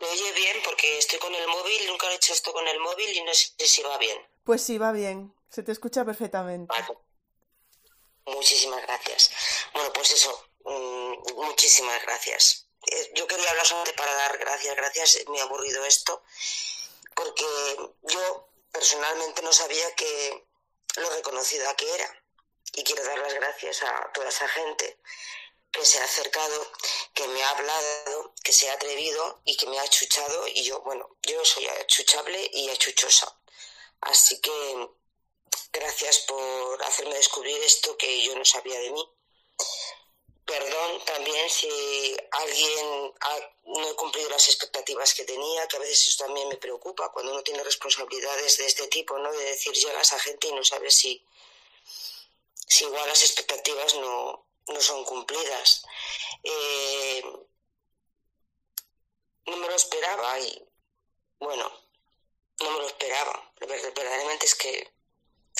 me 0.00 0.06
oye 0.08 0.32
bien 0.32 0.56
porque 0.64 0.98
estoy 0.98 1.18
con 1.18 1.34
el 1.34 1.46
móvil, 1.48 1.86
nunca 1.86 2.10
he 2.10 2.14
hecho 2.14 2.32
esto 2.32 2.52
con 2.52 2.66
el 2.68 2.78
móvil 2.80 3.08
y 3.16 3.22
no 3.22 3.32
sé 3.34 3.52
si 3.66 3.82
va 3.82 3.96
bien. 3.98 4.18
Pues 4.44 4.62
sí, 4.62 4.78
va 4.78 4.92
bien, 4.92 5.34
se 5.48 5.62
te 5.62 5.72
escucha 5.72 6.04
perfectamente. 6.04 6.74
Muchísimas 8.26 8.82
gracias. 8.82 9.30
Bueno, 9.72 9.92
pues 9.92 10.12
eso, 10.12 10.48
mm, 10.64 11.34
muchísimas 11.36 12.02
gracias. 12.02 12.68
Eh, 12.86 13.12
yo 13.14 13.26
quería 13.26 13.50
hablar 13.50 13.66
solamente 13.66 13.96
para 13.96 14.14
dar 14.14 14.38
gracias, 14.38 14.76
gracias, 14.76 15.24
me 15.28 15.40
ha 15.40 15.44
aburrido 15.44 15.84
esto, 15.84 16.22
porque 17.14 17.44
yo 18.02 18.48
personalmente 18.72 19.42
no 19.42 19.52
sabía 19.52 19.94
que 19.94 20.44
lo 20.96 21.10
reconocida 21.10 21.74
que 21.76 21.94
era. 21.94 22.22
Y 22.74 22.84
quiero 22.84 23.04
dar 23.04 23.18
las 23.18 23.32
gracias 23.32 23.82
a 23.82 24.12
toda 24.12 24.28
esa 24.28 24.46
gente 24.48 24.98
que 25.76 25.84
se 25.84 25.98
ha 26.00 26.04
acercado, 26.04 26.66
que 27.12 27.28
me 27.28 27.42
ha 27.42 27.50
hablado, 27.50 28.34
que 28.42 28.52
se 28.52 28.70
ha 28.70 28.72
atrevido 28.72 29.40
y 29.44 29.56
que 29.56 29.66
me 29.66 29.78
ha 29.78 29.82
achuchado 29.82 30.48
y 30.48 30.62
yo, 30.64 30.80
bueno, 30.80 31.16
yo 31.22 31.44
soy 31.44 31.66
achuchable 31.66 32.50
y 32.52 32.70
achuchosa. 32.70 33.38
Así 34.00 34.40
que 34.40 34.88
gracias 35.72 36.20
por 36.20 36.82
hacerme 36.84 37.14
descubrir 37.14 37.62
esto 37.62 37.96
que 37.96 38.22
yo 38.22 38.34
no 38.36 38.44
sabía 38.44 38.78
de 38.80 38.90
mí. 38.90 39.08
Perdón 40.46 41.04
también 41.04 41.50
si 41.50 42.16
alguien 42.30 43.14
no 43.64 43.90
he 43.90 43.96
cumplido 43.96 44.30
las 44.30 44.48
expectativas 44.48 45.12
que 45.12 45.24
tenía, 45.24 45.66
que 45.66 45.76
a 45.76 45.80
veces 45.80 46.08
eso 46.08 46.24
también 46.24 46.48
me 46.48 46.56
preocupa 46.56 47.10
cuando 47.10 47.32
uno 47.32 47.42
tiene 47.42 47.64
responsabilidades 47.64 48.56
de 48.58 48.66
este 48.66 48.86
tipo, 48.86 49.18
¿no? 49.18 49.30
De 49.32 49.44
decir, 49.44 49.72
llegas 49.72 50.12
a 50.12 50.20
gente 50.20 50.48
y 50.48 50.52
no 50.52 50.64
sabes 50.64 50.94
si, 50.94 51.22
si 52.68 52.84
igual 52.84 53.08
las 53.08 53.22
expectativas 53.22 53.94
no, 53.96 54.45
no 54.68 54.80
son 54.80 55.04
cumplidas. 55.04 55.84
Eh, 56.42 57.22
no 59.46 59.56
me 59.56 59.68
lo 59.68 59.74
esperaba 59.74 60.38
y, 60.40 60.68
bueno, 61.38 61.70
no 62.60 62.70
me 62.70 62.78
lo 62.78 62.86
esperaba. 62.86 63.52
Verdaderamente 63.60 64.46
es 64.46 64.54
que 64.54 64.92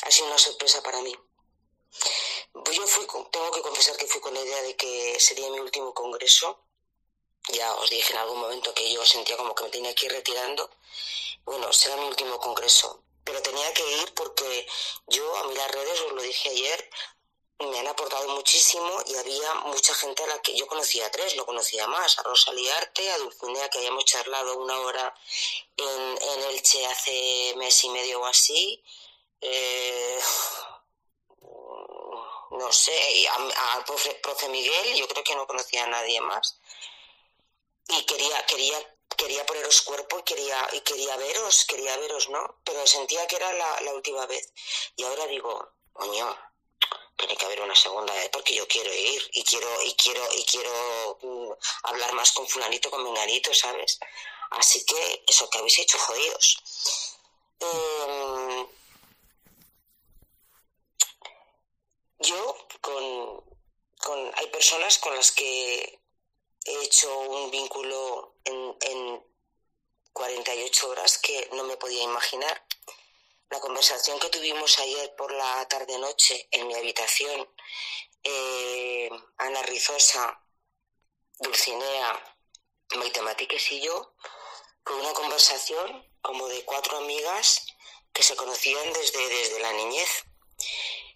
ha 0.03 0.11
sido 0.11 0.27
una 0.27 0.39
sorpresa 0.39 0.83
para 0.83 1.01
mí. 1.03 1.17
Yo 2.73 2.87
fui, 2.87 3.07
tengo 3.31 3.51
que 3.51 3.63
confesar 3.63 3.97
que 3.97 4.07
fui 4.07 4.21
con 4.21 4.35
la 4.35 4.43
idea 4.43 4.63
de 4.63 4.77
que 4.77 5.19
sería 5.21 5.51
mi 5.51 5.61
último 5.61 5.95
congreso. 5.95 6.63
Ya 7.49 7.73
os 7.75 7.91
dije 7.91 8.13
en 8.13 8.19
algún 8.19 8.41
momento 8.41 8.75
que 8.75 8.93
yo 8.93 9.05
sentía 9.05 9.37
como 9.37 9.55
que 9.55 9.65
me 9.65 9.71
tenía 9.71 9.95
que 9.95 10.07
ir 10.07 10.13
retirando. 10.13 10.71
Bueno, 11.45 11.73
será 11.73 11.97
mi 11.97 12.07
último 12.07 12.39
congreso. 12.39 13.05
Pero 13.25 13.43
tenía 13.43 13.73
que 13.73 13.89
ir 14.03 14.15
porque 14.15 14.67
yo 15.07 15.37
a 15.37 15.45
mí 15.45 15.55
las 15.55 15.71
redes, 15.71 16.01
os 16.01 16.13
lo 16.13 16.23
dije 16.23 16.49
ayer, 16.49 16.91
me 17.59 17.79
han 17.79 17.87
aportado 17.87 18.29
muchísimo 18.35 19.03
y 19.07 19.17
había 19.17 19.55
mucha 19.67 19.95
gente 19.95 20.23
a 20.25 20.27
la 20.27 20.43
que 20.43 20.55
yo 20.55 20.67
conocía 20.67 21.11
tres, 21.11 21.37
lo 21.37 21.47
conocía 21.47 21.87
más, 21.87 22.19
a 22.19 22.23
Rosalía 22.23 22.77
Arte, 22.77 23.11
a 23.11 23.19
Dulcinea, 23.19 23.71
que 23.71 23.79
habíamos 23.79 24.05
charlado 24.05 24.59
una 24.59 24.79
hora 24.81 25.15
en, 25.77 26.19
en 26.23 26.43
Elche 26.51 26.85
hace 26.87 27.55
mes 27.57 27.85
y 27.85 27.89
medio 27.91 28.21
o 28.21 28.27
así. 28.27 28.83
Eh, 29.41 30.19
no 32.51 32.73
sé, 32.73 33.27
al 33.29 33.85
profe, 33.85 34.49
Miguel, 34.49 34.95
yo 34.95 35.09
creo 35.09 35.25
que 35.25 35.35
no 35.35 35.47
conocía 35.47 35.85
a 35.85 35.89
nadie 35.89 36.21
más. 36.21 36.59
Y 37.89 38.05
quería, 38.05 38.45
quería, 38.47 38.97
quería 39.17 39.47
poneros 39.47 39.81
cuerpo 39.83 40.19
y 40.19 40.23
quería, 40.25 40.69
y 40.73 40.81
quería 40.81 41.17
veros, 41.17 41.65
quería 41.65 41.97
veros, 41.97 42.29
¿no? 42.29 42.61
Pero 42.65 42.87
sentía 42.87 43.27
que 43.27 43.37
era 43.37 43.53
la, 43.55 43.81
la 43.81 43.95
última 43.95 44.27
vez. 44.27 44.53
Y 44.97 45.05
ahora 45.05 45.27
digo, 45.27 45.73
coño, 45.93 46.37
tiene 47.17 47.37
que 47.37 47.47
haber 47.47 47.61
una 47.63 47.75
segunda 47.75 48.13
porque 48.33 48.55
yo 48.55 48.67
quiero 48.69 48.93
ir 48.93 49.23
y 49.33 49.43
quiero 49.43 49.69
y 49.83 49.95
quiero 49.95 50.23
y 50.35 50.45
quiero 50.45 51.19
mm, 51.23 51.53
hablar 51.85 52.13
más 52.15 52.33
con 52.33 52.47
fulanito 52.47 52.91
con 52.91 53.03
menganito 53.03 53.53
sabes 53.55 53.99
así 54.51 54.85
que 54.85 55.25
eso 55.27 55.49
que 55.51 55.59
habéis 55.59 55.79
hecho 55.79 55.99
jodidos 55.99 56.59
em, 57.61 58.69
yo 62.19 62.69
con, 62.81 63.45
con 63.99 64.33
hay 64.37 64.47
personas 64.49 64.99
con 64.99 65.15
las 65.17 65.33
que 65.33 65.99
he 66.65 66.83
hecho 66.85 67.19
un 67.19 67.51
vínculo 67.51 68.35
en, 68.45 68.77
en 68.81 69.25
48 70.13 70.89
horas 70.89 71.19
que 71.19 71.49
no 71.53 71.65
me 71.65 71.77
podía 71.77 72.03
imaginar 72.03 72.66
la 73.51 73.61
conversación 73.61 74.19
que 74.19 74.29
tuvimos 74.31 74.79
ayer 74.79 75.15
por 75.17 75.33
la 75.33 75.67
tarde-noche 75.69 76.49
en 76.51 76.67
mi 76.67 76.75
habitación, 76.75 77.49
eh, 78.23 79.09
Ana 79.39 79.63
Rizosa, 79.63 80.43
Dulcinea, 81.39 82.37
Maitematikes 82.97 83.73
y 83.73 83.81
yo, 83.81 84.15
fue 84.85 84.97
una 84.97 85.13
conversación 85.13 86.09
como 86.23 86.49
de 86.49 86.65
cuatro 86.65 86.97
amigas 86.99 87.67
que 88.13 88.23
se 88.23 88.37
conocían 88.37 88.93
desde, 88.93 89.29
desde 89.29 89.61
la 89.61 89.73
niñez. 89.73 90.25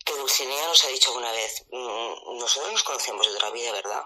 Que 0.04 0.14
Dulcinea 0.14 0.66
nos 0.66 0.84
ha 0.84 0.88
dicho 0.88 1.12
una 1.14 1.32
vez, 1.32 1.64
mm, 1.70 2.38
nosotros 2.38 2.72
nos 2.72 2.82
conocemos 2.82 3.26
de 3.26 3.34
otra 3.34 3.50
vida, 3.50 3.72
¿verdad? 3.72 4.04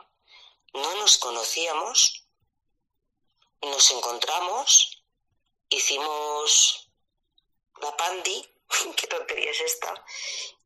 No 0.73 0.95
nos 0.97 1.19
conocíamos, 1.19 2.27
nos 3.61 3.91
encontramos, 3.91 5.03
hicimos 5.69 6.84
la 7.81 7.97
pandi, 7.97 8.49
qué 8.97 9.07
tontería 9.07 9.51
es 9.51 9.61
esta, 9.61 10.05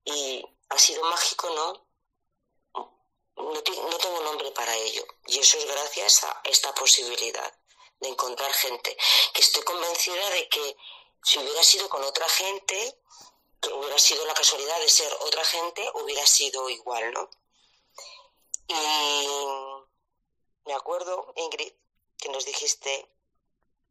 y 0.04 0.44
ha 0.68 0.78
sido 0.78 1.02
mágico, 1.04 1.48
¿no? 1.50 1.88
No, 3.36 3.52
no 3.54 3.62
tengo 3.62 4.20
nombre 4.22 4.50
para 4.52 4.74
ello, 4.76 5.06
y 5.26 5.38
eso 5.38 5.58
es 5.58 5.66
gracias 5.66 6.24
a 6.24 6.40
esta 6.44 6.74
posibilidad 6.74 7.52
de 8.00 8.08
encontrar 8.08 8.52
gente, 8.52 8.96
que 9.32 9.40
estoy 9.40 9.62
convencida 9.62 10.30
de 10.30 10.48
que 10.48 10.76
si 11.22 11.38
hubiera 11.38 11.62
sido 11.62 11.88
con 11.88 12.02
otra 12.04 12.28
gente, 12.28 13.00
que 13.60 13.72
hubiera 13.72 13.98
sido 13.98 14.24
la 14.26 14.34
casualidad 14.34 14.78
de 14.80 14.88
ser 14.88 15.12
otra 15.20 15.44
gente, 15.44 15.88
hubiera 15.94 16.24
sido 16.26 16.68
igual, 16.68 17.12
¿no? 17.12 17.28
Y 18.68 19.26
me 20.66 20.74
acuerdo, 20.74 21.32
Ingrid, 21.36 21.72
que 22.18 22.28
nos 22.28 22.44
dijiste, 22.44 23.08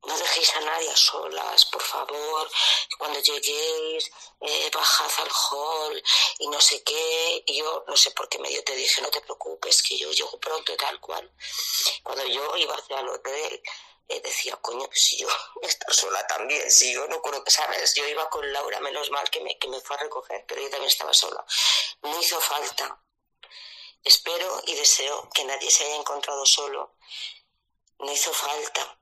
no 0.03 0.17
dejéis 0.17 0.55
a 0.55 0.61
nadie 0.61 0.89
a 0.89 0.95
solas, 0.95 1.65
por 1.65 1.81
favor, 1.81 2.49
cuando 2.97 3.19
lleguéis, 3.19 4.09
eh, 4.41 4.69
bajad 4.73 5.11
al 5.23 5.31
hall 5.31 6.03
y 6.39 6.47
no 6.47 6.61
sé 6.61 6.83
qué. 6.83 7.43
Y 7.45 7.57
yo 7.57 7.83
no 7.87 7.97
sé 7.97 8.11
por 8.11 8.29
qué 8.29 8.39
medio 8.39 8.63
te 8.63 8.75
dije, 8.75 9.01
no 9.01 9.09
te 9.09 9.21
preocupes, 9.21 9.81
que 9.81 9.97
yo 9.97 10.11
llego 10.11 10.39
pronto 10.39 10.75
tal 10.77 10.99
cual. 10.99 11.31
Cuando 12.03 12.25
yo 12.25 12.55
iba 12.57 12.75
hacia 12.75 12.99
el 12.99 13.09
hotel, 13.09 13.61
eh, 14.09 14.21
decía, 14.21 14.55
coño, 14.57 14.85
pues 14.87 15.01
si 15.01 15.17
yo 15.17 15.27
estar 15.61 15.93
sola 15.93 16.25
también, 16.27 16.71
si 16.71 16.93
yo 16.93 17.07
no 17.07 17.21
creo 17.21 17.43
que 17.43 17.51
sabes, 17.51 17.93
yo 17.95 18.07
iba 18.07 18.29
con 18.29 18.51
Laura, 18.53 18.79
menos 18.79 19.09
mal 19.11 19.29
que 19.29 19.41
me, 19.41 19.57
que 19.57 19.67
me 19.67 19.81
fue 19.81 19.95
a 19.97 19.99
recoger, 19.99 20.45
pero 20.47 20.61
yo 20.61 20.69
también 20.69 20.89
estaba 20.89 21.13
sola. 21.13 21.45
No 22.01 22.21
hizo 22.21 22.39
falta. 22.39 23.01
Espero 24.03 24.61
y 24.65 24.75
deseo 24.75 25.29
que 25.33 25.43
nadie 25.43 25.69
se 25.69 25.83
haya 25.85 25.97
encontrado 25.97 26.45
solo. 26.45 26.95
No 27.99 28.11
hizo 28.11 28.31
falta. 28.31 28.97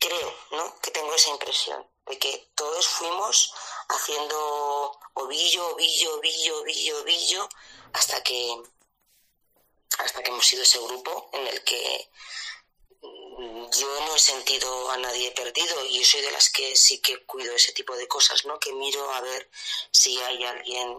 Creo, 0.00 0.34
¿no? 0.52 0.80
Que 0.80 0.90
tengo 0.90 1.14
esa 1.14 1.30
impresión 1.30 1.86
de 2.06 2.18
que 2.18 2.50
todos 2.56 2.88
fuimos 2.88 3.54
haciendo 3.88 4.98
ovillo, 5.14 5.74
ovillo, 5.74 6.18
ovillo, 6.18 6.60
ovillo, 6.60 7.00
ovillo, 7.02 7.48
hasta 7.92 8.22
que 8.22 8.62
hasta 9.98 10.22
que 10.22 10.30
hemos 10.30 10.46
sido 10.46 10.62
ese 10.62 10.78
grupo 10.78 11.30
en 11.32 11.46
el 11.46 11.62
que 11.62 12.10
yo 13.02 14.00
no 14.06 14.14
he 14.14 14.18
sentido 14.18 14.90
a 14.90 14.96
nadie 14.98 15.30
perdido 15.32 15.84
y 15.86 16.00
yo 16.00 16.06
soy 16.06 16.20
de 16.22 16.30
las 16.30 16.50
que 16.50 16.76
sí 16.76 17.00
que 17.00 17.24
cuido 17.26 17.54
ese 17.54 17.72
tipo 17.72 17.94
de 17.96 18.08
cosas, 18.08 18.44
¿no? 18.44 18.58
Que 18.58 18.72
miro 18.72 19.10
a 19.12 19.20
ver 19.20 19.50
si 19.92 20.20
hay 20.22 20.44
alguien, 20.44 20.96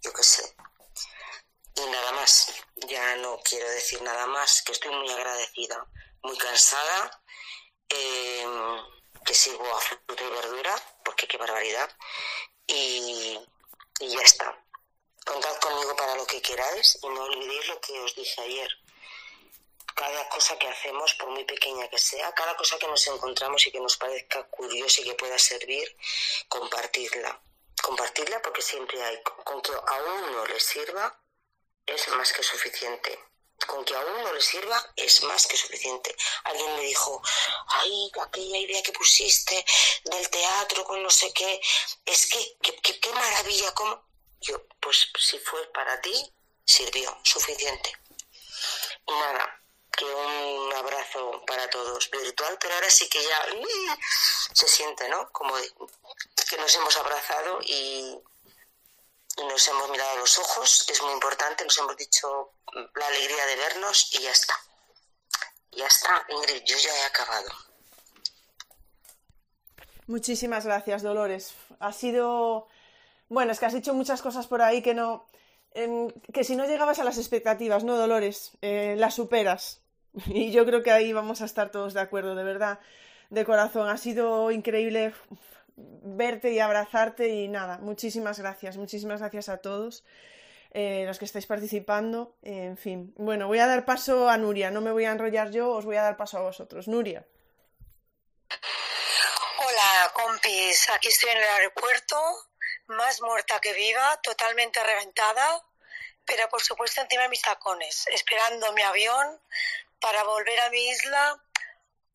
yo 0.00 0.12
qué 0.12 0.22
sé. 0.22 0.54
Y 1.74 1.80
nada 1.86 2.12
más, 2.12 2.52
ya 2.88 3.16
no 3.16 3.40
quiero 3.42 3.68
decir 3.70 4.02
nada 4.02 4.26
más, 4.26 4.62
que 4.62 4.72
estoy 4.72 4.94
muy 4.94 5.10
agradecida, 5.10 5.86
muy 6.22 6.36
cansada, 6.36 7.21
eh, 7.94 8.46
que 9.24 9.34
sigo 9.34 9.64
a 9.74 9.80
fruta 9.80 10.22
y 10.22 10.30
verdura, 10.30 10.74
porque 11.04 11.26
qué 11.26 11.36
barbaridad, 11.36 11.90
y, 12.66 13.38
y 14.00 14.08
ya 14.08 14.22
está. 14.22 14.58
Contad 15.24 15.56
conmigo 15.60 15.94
para 15.96 16.16
lo 16.16 16.26
que 16.26 16.42
queráis 16.42 16.98
y 17.02 17.08
no 17.08 17.22
olvidéis 17.22 17.68
lo 17.68 17.80
que 17.80 18.00
os 18.00 18.14
dije 18.14 18.40
ayer 18.40 18.82
cada 19.94 20.28
cosa 20.28 20.58
que 20.58 20.68
hacemos, 20.68 21.14
por 21.14 21.30
muy 21.30 21.44
pequeña 21.44 21.88
que 21.88 21.98
sea, 21.98 22.32
cada 22.32 22.56
cosa 22.56 22.78
que 22.78 22.86
nos 22.86 23.06
encontramos 23.06 23.66
y 23.66 23.70
que 23.70 23.80
nos 23.80 23.96
parezca 23.96 24.44
curiosa 24.44 25.00
y 25.00 25.04
que 25.04 25.14
pueda 25.14 25.38
servir, 25.38 25.96
compartirla. 26.48 27.40
Compartirla 27.82 28.40
porque 28.42 28.62
siempre 28.62 29.02
hay, 29.02 29.22
con 29.22 29.60
que 29.60 29.72
a 29.72 30.02
uno 30.02 30.46
le 30.46 30.60
sirva, 30.60 31.18
es 31.86 32.08
más 32.08 32.32
que 32.32 32.42
suficiente. 32.42 33.18
Con 33.66 33.84
que 33.84 33.94
a 33.94 34.00
uno 34.00 34.32
le 34.32 34.40
sirva 34.40 34.92
es 34.96 35.22
más 35.22 35.46
que 35.46 35.56
suficiente. 35.56 36.14
Alguien 36.44 36.74
me 36.76 36.82
dijo, 36.82 37.22
ay, 37.68 38.10
aquella 38.20 38.58
idea 38.58 38.82
que 38.82 38.92
pusiste 38.92 39.64
del 40.04 40.28
teatro 40.30 40.84
con 40.84 41.02
no 41.02 41.10
sé 41.10 41.32
qué, 41.32 41.60
es 42.04 42.26
que, 42.26 42.56
qué 43.00 43.12
maravilla, 43.12 43.72
¿cómo? 43.74 44.04
Yo, 44.40 44.66
pues 44.80 45.08
si 45.18 45.38
fue 45.38 45.64
para 45.72 46.00
ti, 46.00 46.32
sirvió, 46.64 47.16
suficiente. 47.22 47.92
Nada, 49.06 49.62
que 49.92 50.04
un 50.04 50.72
abrazo 50.72 51.42
para 51.46 51.68
todos 51.70 52.10
virtual, 52.10 52.58
pero 52.60 52.74
ahora 52.74 52.90
sí 52.90 53.08
que 53.08 53.22
ya 53.22 53.46
se 54.54 54.68
siente, 54.68 55.08
¿no? 55.08 55.30
Como 55.32 55.54
que 56.48 56.56
nos 56.56 56.74
hemos 56.74 56.96
abrazado 56.96 57.60
y, 57.62 58.18
nos 59.38 59.68
hemos 59.68 59.90
mirado 59.90 60.10
a 60.10 60.16
los 60.16 60.38
ojos, 60.38 60.84
que 60.86 60.92
es 60.92 61.02
muy 61.02 61.12
importante, 61.12 61.64
nos 61.64 61.78
hemos 61.78 61.96
dicho 61.96 62.52
la 62.94 63.06
alegría 63.06 63.46
de 63.46 63.56
vernos 63.56 64.14
y 64.14 64.22
ya 64.22 64.30
está. 64.30 64.54
Ya 65.72 65.86
está, 65.86 66.24
Ingrid, 66.28 66.62
yo 66.64 66.76
ya 66.76 66.94
he 66.96 67.06
acabado. 67.06 67.48
Muchísimas 70.06 70.66
gracias, 70.66 71.02
Dolores. 71.02 71.54
Ha 71.80 71.92
sido. 71.92 72.68
Bueno, 73.28 73.52
es 73.52 73.60
que 73.60 73.66
has 73.66 73.72
dicho 73.72 73.94
muchas 73.94 74.20
cosas 74.20 74.46
por 74.46 74.60
ahí 74.60 74.82
que 74.82 74.94
no. 74.94 75.26
Em, 75.74 76.10
que 76.34 76.44
si 76.44 76.54
no 76.54 76.66
llegabas 76.66 76.98
a 76.98 77.04
las 77.04 77.16
expectativas, 77.16 77.84
¿no, 77.84 77.96
Dolores? 77.96 78.52
Eh, 78.60 78.94
las 78.98 79.14
superas. 79.14 79.80
Y 80.26 80.52
yo 80.52 80.66
creo 80.66 80.82
que 80.82 80.92
ahí 80.92 81.14
vamos 81.14 81.40
a 81.40 81.46
estar 81.46 81.70
todos 81.70 81.94
de 81.94 82.00
acuerdo, 82.00 82.34
de 82.34 82.44
verdad, 82.44 82.80
de 83.30 83.46
corazón. 83.46 83.88
Ha 83.88 83.96
sido 83.96 84.50
increíble 84.50 85.14
verte 85.76 86.52
y 86.52 86.60
abrazarte 86.60 87.28
y 87.28 87.48
nada, 87.48 87.78
muchísimas 87.78 88.38
gracias, 88.38 88.76
muchísimas 88.76 89.20
gracias 89.20 89.48
a 89.48 89.58
todos 89.58 90.04
eh, 90.74 91.04
los 91.06 91.18
que 91.18 91.26
estáis 91.26 91.46
participando. 91.46 92.34
en 92.42 92.78
fin, 92.78 93.12
bueno, 93.16 93.46
voy 93.46 93.58
a 93.58 93.66
dar 93.66 93.84
paso 93.84 94.28
a 94.28 94.38
Nuria, 94.38 94.70
no 94.70 94.80
me 94.80 94.90
voy 94.90 95.04
a 95.04 95.12
enrollar 95.12 95.50
yo, 95.50 95.70
os 95.70 95.84
voy 95.84 95.96
a 95.96 96.02
dar 96.02 96.16
paso 96.16 96.38
a 96.38 96.42
vosotros. 96.42 96.88
Nuria. 96.88 97.26
Hola, 99.58 100.12
compis, 100.14 100.88
aquí 100.90 101.08
estoy 101.08 101.30
en 101.30 101.38
el 101.38 101.48
aeropuerto, 101.48 102.16
más 102.86 103.20
muerta 103.20 103.60
que 103.60 103.72
viva, 103.74 104.18
totalmente 104.22 104.82
reventada, 104.82 105.62
pero 106.24 106.48
por 106.48 106.62
supuesto 106.62 107.00
encima 107.02 107.24
de 107.24 107.28
mis 107.28 107.42
tacones, 107.42 108.06
esperando 108.10 108.72
mi 108.72 108.82
avión 108.82 109.40
para 110.00 110.24
volver 110.24 110.58
a 110.60 110.70
mi 110.70 110.88
isla 110.88 111.40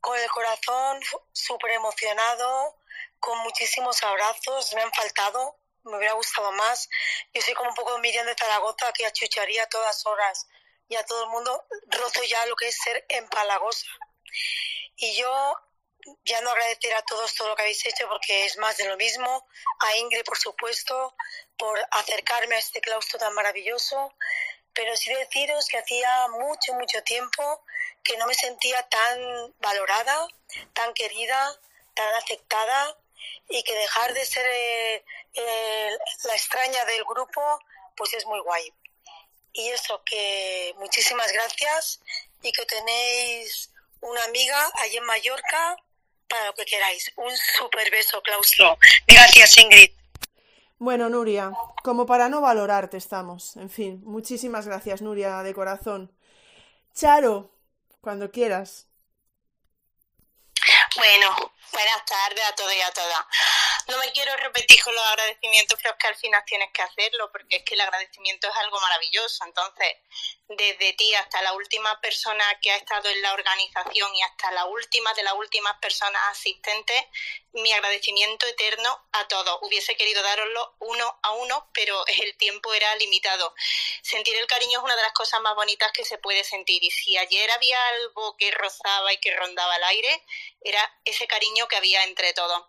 con 0.02 0.18
el 0.18 0.30
corazón 0.30 1.00
súper 1.32 1.72
emocionado, 1.72 2.76
con 3.20 3.38
muchísimos 3.40 4.04
abrazos, 4.04 4.74
me 4.74 4.82
han 4.82 4.94
faltado, 4.94 5.60
me 5.84 5.98
hubiera 5.98 6.14
gustado 6.14 6.52
más. 6.52 6.90
Yo 7.34 7.42
soy 7.42 7.54
como 7.54 7.70
un 7.70 7.76
poco 7.76 7.98
Miriam 8.00 8.26
de 8.26 8.36
Zaragoza 8.36 8.92
que 8.94 9.06
achucharía 9.06 9.64
a 9.64 9.70
todas 9.70 10.06
horas 10.06 10.48
y 10.90 10.96
a 10.96 11.06
todo 11.06 11.24
el 11.24 11.30
mundo 11.30 11.66
rozo 11.88 12.24
ya 12.24 12.46
lo 12.46 12.56
que 12.56 12.68
es 12.68 12.78
ser 12.78 13.06
empalagosa. 13.10 13.88
Y 14.96 15.16
yo 15.16 15.58
ya 16.24 16.42
no 16.42 16.50
agradecer 16.52 16.94
a 16.94 17.02
todos 17.04 17.34
todo 17.36 17.50
lo 17.50 17.56
que 17.56 17.64
habéis 17.64 17.86
hecho 17.86 18.08
porque 18.08 18.46
es 18.46 18.58
más 18.58 18.78
de 18.78 18.88
lo 18.88 18.96
mismo, 18.98 19.48
a 19.80 19.98
Ingrid 19.98 20.24
por 20.24 20.38
supuesto, 20.38 21.16
por 21.58 21.80
acercarme 21.92 22.56
a 22.56 22.60
este 22.60 22.82
claustro 22.82 23.20
tan 23.20 23.34
maravilloso, 23.34 24.14
pero 24.74 24.96
sí 24.96 25.14
deciros 25.14 25.68
que 25.68 25.80
hacía 25.80 26.28
mucho, 26.30 26.74
mucho 26.74 27.04
tiempo 27.04 27.66
que 28.04 28.18
no 28.18 28.26
me 28.26 28.36
sentía 28.36 28.82
tan 28.88 29.54
valorada, 29.60 30.28
tan 30.74 30.94
querida, 30.94 31.60
tan 31.94 32.14
aceptada 32.16 32.98
y 33.50 33.64
que 33.64 33.74
dejar 33.76 34.14
de 34.14 34.26
ser 34.26 34.46
eh, 34.46 35.04
la 36.24 36.34
extraña 36.34 36.84
del 36.86 37.04
grupo 37.06 37.42
pues 37.96 38.14
es 38.14 38.26
muy 38.26 38.40
guay. 38.42 38.72
Y 39.54 39.70
eso, 39.70 40.02
que 40.06 40.74
muchísimas 40.78 41.32
gracias 41.32 42.00
y 42.44 42.52
que 42.52 42.66
tenéis 42.66 43.72
una 44.02 44.24
amiga 44.26 44.72
allí 44.84 44.98
en 44.98 45.06
Mallorca 45.06 45.78
para 46.30 46.46
lo 46.46 46.54
que 46.54 46.66
queráis. 46.66 47.12
Un 47.16 47.36
super 47.58 47.90
beso, 47.90 48.22
claustro. 48.22 48.78
Gracias, 49.08 49.58
Ingrid. 49.58 49.92
Bueno, 50.80 51.10
Nuria, 51.10 51.52
como 51.84 52.06
para 52.06 52.30
no 52.30 52.40
valorarte 52.40 52.98
estamos. 52.98 53.56
En 53.58 53.70
fin, 53.70 54.02
muchísimas 54.04 54.68
gracias, 54.68 55.02
Nuria, 55.02 55.42
de 55.42 55.56
corazón. 55.56 56.12
Charo, 56.94 57.52
cuando 58.00 58.30
quieras. 58.30 58.88
Bueno, 60.96 61.54
Buenas 61.72 62.06
tardes 62.06 62.44
a 62.46 62.56
todos 62.56 62.74
y 62.74 62.82
a 62.82 62.92
todas. 62.92 63.26
No 63.88 63.98
me 63.98 64.12
quiero 64.12 64.36
repetir 64.38 64.82
con 64.84 64.94
los 64.94 65.06
agradecimientos, 65.06 65.80
creo 65.82 65.98
que 65.98 66.08
al 66.08 66.16
final 66.16 66.44
tienes 66.46 66.72
que 66.72 66.82
hacerlo, 66.82 67.32
porque 67.32 67.58
es 67.58 67.64
que 67.64 67.76
el 67.76 67.82
agradecimiento 67.82 68.48
es 68.48 68.56
algo 68.56 68.80
maravilloso. 68.80 69.46
Entonces, 69.46 69.98
desde 70.48 70.94
ti 70.94 71.14
hasta 71.16 71.42
la 71.42 71.54
última 71.54 72.00
persona 72.00 72.44
que 72.62 72.72
ha 72.72 72.78
estado 72.78 73.10
en 73.10 73.22
la 73.22 73.34
organización 73.34 74.16
y 74.16 74.22
hasta 74.24 74.52
la 74.52 74.66
última 74.66 75.14
de 75.14 75.24
las 75.24 75.34
últimas 75.34 75.78
personas 75.80 76.22
asistentes, 76.32 77.04
mi 77.54 77.72
agradecimiento 77.74 78.46
eterno 78.46 79.08
a 79.14 79.28
todos. 79.28 79.60
Hubiese 79.62 79.96
querido 79.96 80.22
daroslo 80.22 80.76
uno 80.80 81.20
a 81.24 81.32
uno, 81.32 81.70
pero 81.74 82.06
el 82.08 82.38
tiempo 82.38 82.74
era 82.74 82.96
limitado. 82.96 83.54
Sentir 84.04 84.36
el 84.38 84.48
cariño 84.48 84.80
es 84.80 84.84
una 84.84 84.96
de 84.96 85.02
las 85.02 85.14
cosas 85.14 85.42
más 85.42 85.56
bonitas 85.56 85.92
que 85.92 86.06
se 86.06 86.18
puede 86.18 86.44
sentir. 86.44 86.84
Y 86.84 86.92
si 86.92 87.18
ayer 87.18 87.50
había 87.52 87.84
algo 87.88 88.38
que 88.38 88.52
rozaba 88.52 89.12
y 89.12 89.18
que 89.18 89.36
rondaba 89.36 89.76
el 89.78 89.84
aire, 89.86 90.24
era 90.62 91.00
ese 91.06 91.28
cariño 91.28 91.57
que 91.66 91.78
había 91.78 92.04
entre 92.04 92.34
todos 92.34 92.64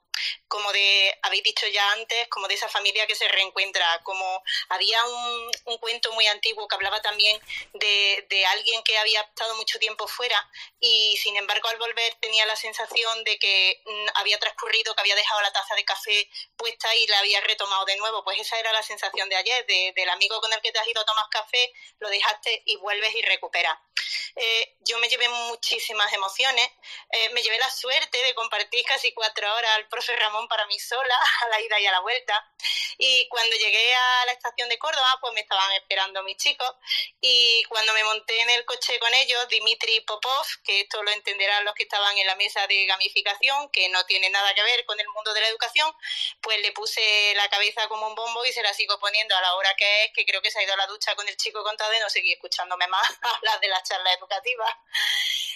como 0.49 0.73
de, 0.73 1.17
habéis 1.23 1.43
dicho 1.43 1.67
ya 1.69 1.93
antes, 1.93 2.29
como 2.29 2.49
de 2.49 2.55
esa 2.55 2.69
familia 2.69 3.07
que 3.07 3.15
se 3.15 3.29
reencuentra, 3.29 4.01
como 4.03 4.43
había 4.71 5.05
un, 5.05 5.51
un 5.67 5.79
cuento 5.79 6.13
muy 6.13 6.27
antiguo 6.27 6.67
que 6.67 6.75
hablaba 6.75 7.01
también 7.03 7.41
de, 7.75 8.27
de, 8.29 8.47
alguien 8.47 8.83
que 8.83 8.99
había 8.99 9.21
estado 9.21 9.55
mucho 9.57 9.79
tiempo 9.79 10.09
fuera 10.09 10.51
y 10.81 11.17
sin 11.19 11.37
embargo 11.37 11.69
al 11.69 11.79
volver 11.79 12.15
tenía 12.21 12.47
la 12.47 12.57
sensación 12.57 13.25
de 13.25 13.39
que 13.39 13.83
mm, 13.85 14.07
había 14.15 14.39
transcurrido, 14.39 14.95
que 14.95 15.01
había 15.01 15.17
dejado 15.17 15.41
la 15.43 15.53
taza 15.53 15.75
de 15.75 15.85
café 15.85 16.29
puesta 16.57 16.95
y 16.97 17.07
la 17.07 17.19
había 17.19 17.41
retomado 17.43 17.85
de 17.85 17.97
nuevo. 17.97 18.25
Pues 18.25 18.41
esa 18.41 18.59
era 18.59 18.73
la 18.73 18.83
sensación 18.83 19.29
de 19.29 19.37
ayer, 19.37 19.67
de, 19.67 19.93
del 19.95 20.09
amigo 20.11 20.41
con 20.41 20.53
el 20.53 20.61
que 20.61 20.73
te 20.73 20.79
has 20.79 20.89
ido 20.89 21.03
a 21.03 21.05
tomar 21.05 21.27
café, 21.31 21.73
lo 21.99 22.09
dejaste 22.09 22.63
y 22.65 22.77
vuelves 22.77 23.15
y 23.15 23.23
recuperas. 23.23 23.79
Eh, 24.37 24.77
yo 24.81 24.99
me 24.99 25.09
llevé 25.09 25.29
muchísimas 25.29 26.13
emociones, 26.13 26.71
eh, 27.11 27.29
me 27.31 27.43
llevé 27.43 27.59
la 27.59 27.71
suerte 27.71 28.23
de 28.23 28.35
compartir 28.35 28.85
casi 28.85 29.13
cuatro 29.13 29.53
horas 29.53 29.71
al 29.77 29.89
profe 29.89 30.15
Ramón 30.17 30.38
para 30.47 30.67
mí 30.67 30.79
sola, 30.79 31.17
a 31.45 31.49
la 31.49 31.61
ida 31.61 31.81
y 31.81 31.87
a 31.87 31.93
la 31.93 32.01
vuelta. 32.01 32.53
Y 32.99 33.27
cuando 33.29 33.57
llegué 33.57 33.95
a 33.95 34.27
la 34.27 34.33
estación 34.33 34.69
de 34.69 34.79
Córdoba, 34.79 35.19
pues 35.21 35.33
me 35.35 35.41
estaban 35.41 35.73
esperando 35.73 36.23
mis 36.23 36.37
chicos. 36.37 36.71
Y 37.21 37.63
cuando 37.65 37.93
me 37.93 38.05
monté 38.05 38.41
en 38.41 38.51
el 38.51 38.65
coche 38.65 38.99
con 38.99 39.13
ellos, 39.15 39.49
Dimitri 39.49 40.01
Popov, 40.01 40.47
que 40.65 40.83
esto 40.83 41.03
lo 41.03 41.11
entenderán 41.11 41.65
los 41.65 41.75
que 41.75 41.85
estaban 41.85 42.17
en 42.19 42.27
la 42.27 42.37
mesa 42.37 42.67
de 42.67 42.87
gamificación, 42.87 43.71
que 43.71 43.89
no 43.89 44.05
tiene 44.05 44.31
nada 44.31 44.55
que 44.55 44.63
ver 44.63 44.85
con 44.85 44.99
el 45.01 45.09
mundo 45.09 45.33
de 45.33 45.41
la 45.41 45.49
educación, 45.49 45.93
pues 46.41 46.61
le 46.61 46.73
puse 46.73 47.33
la 47.37 47.49
cabeza 47.49 47.89
como 47.89 48.07
un 48.09 48.15
bombo 48.15 48.45
y 48.45 48.53
se 48.53 48.63
la 48.63 48.75
sigo 48.75 48.99
poniendo 48.99 49.37
a 49.37 49.41
la 49.41 49.55
hora 49.55 49.75
que 49.75 50.05
es, 50.05 50.13
que 50.13 50.25
creo 50.27 50.43
que 50.43 50.51
se 50.51 50.59
ha 50.59 50.63
ido 50.63 50.75
a 50.75 50.77
la 50.77 50.87
ducha 50.87 51.15
con 51.15 51.29
el 51.29 51.37
chico 51.37 51.63
contado 51.63 51.93
y 51.95 52.01
no 52.01 52.11
seguí 52.11 52.33
escuchándome 52.33 52.87
más 52.89 53.09
hablar 53.23 53.61
de 53.61 53.69
las 53.69 53.83
charlas 53.85 54.17
educativas. 54.19 54.75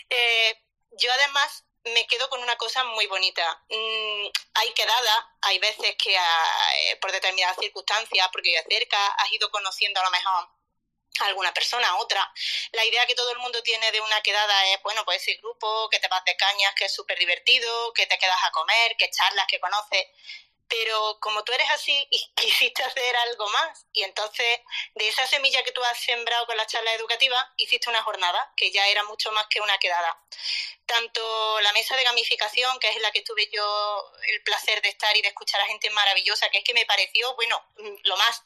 Eh, 0.08 0.56
yo 0.92 1.12
además 1.12 1.64
me 1.84 2.06
quedo 2.06 2.28
con 2.28 2.42
una 2.42 2.56
cosa 2.56 2.84
muy 2.84 3.06
bonita. 3.06 3.62
Mm, 3.68 4.26
hay 4.54 4.72
quedada, 4.74 5.36
hay 5.42 5.58
veces 5.58 5.96
que 5.96 6.16
ah, 6.16 6.74
eh, 6.76 6.96
por 6.96 7.12
determinadas 7.12 7.56
circunstancias, 7.58 8.28
porque 8.32 8.50
de 8.50 8.76
cerca, 8.76 9.06
has 9.06 9.32
ido 9.32 9.50
conociendo 9.50 10.00
a 10.00 10.04
lo 10.04 10.10
mejor 10.10 10.48
a 11.20 11.26
alguna 11.26 11.52
persona, 11.52 11.88
a 11.88 11.96
otra. 11.96 12.32
La 12.72 12.84
idea 12.84 13.06
que 13.06 13.14
todo 13.14 13.30
el 13.32 13.38
mundo 13.38 13.62
tiene 13.62 13.90
de 13.92 14.00
una 14.00 14.20
quedada 14.22 14.66
es, 14.68 14.82
bueno, 14.82 15.04
pues 15.04 15.20
ese 15.22 15.34
grupo, 15.34 15.88
que 15.90 15.98
te 15.98 16.08
vas 16.08 16.24
de 16.24 16.36
cañas, 16.36 16.74
que 16.74 16.86
es 16.86 16.94
súper 16.94 17.18
divertido, 17.18 17.92
que 17.92 18.06
te 18.06 18.18
quedas 18.18 18.42
a 18.42 18.50
comer, 18.50 18.96
que 18.96 19.10
charlas, 19.10 19.46
que 19.46 19.60
conoces 19.60 20.06
pero 20.72 21.18
como 21.20 21.44
tú 21.44 21.52
eres 21.52 21.68
así 21.70 22.08
y 22.10 22.32
quisiste 22.34 22.82
hacer 22.82 23.14
algo 23.16 23.46
más, 23.50 23.86
y 23.92 24.04
entonces 24.04 24.60
de 24.94 25.06
esa 25.06 25.26
semilla 25.26 25.62
que 25.62 25.72
tú 25.72 25.84
has 25.84 26.00
sembrado 26.00 26.46
con 26.46 26.56
la 26.56 26.66
charla 26.66 26.94
educativa, 26.94 27.52
hiciste 27.58 27.90
una 27.90 28.02
jornada 28.02 28.50
que 28.56 28.70
ya 28.70 28.88
era 28.88 29.04
mucho 29.04 29.30
más 29.32 29.46
que 29.48 29.60
una 29.60 29.76
quedada. 29.76 30.18
Tanto 30.86 31.60
la 31.60 31.74
mesa 31.74 31.94
de 31.94 32.04
gamificación, 32.04 32.78
que 32.78 32.88
es 32.88 32.96
en 32.96 33.02
la 33.02 33.10
que 33.10 33.20
tuve 33.20 33.50
yo 33.52 34.12
el 34.28 34.42
placer 34.44 34.80
de 34.80 34.88
estar 34.88 35.14
y 35.14 35.20
de 35.20 35.28
escuchar 35.28 35.60
a 35.60 35.66
gente 35.66 35.90
maravillosa, 35.90 36.48
que 36.48 36.58
es 36.58 36.64
que 36.64 36.74
me 36.74 36.86
pareció, 36.86 37.34
bueno, 37.34 37.62
lo 38.04 38.16
más, 38.16 38.42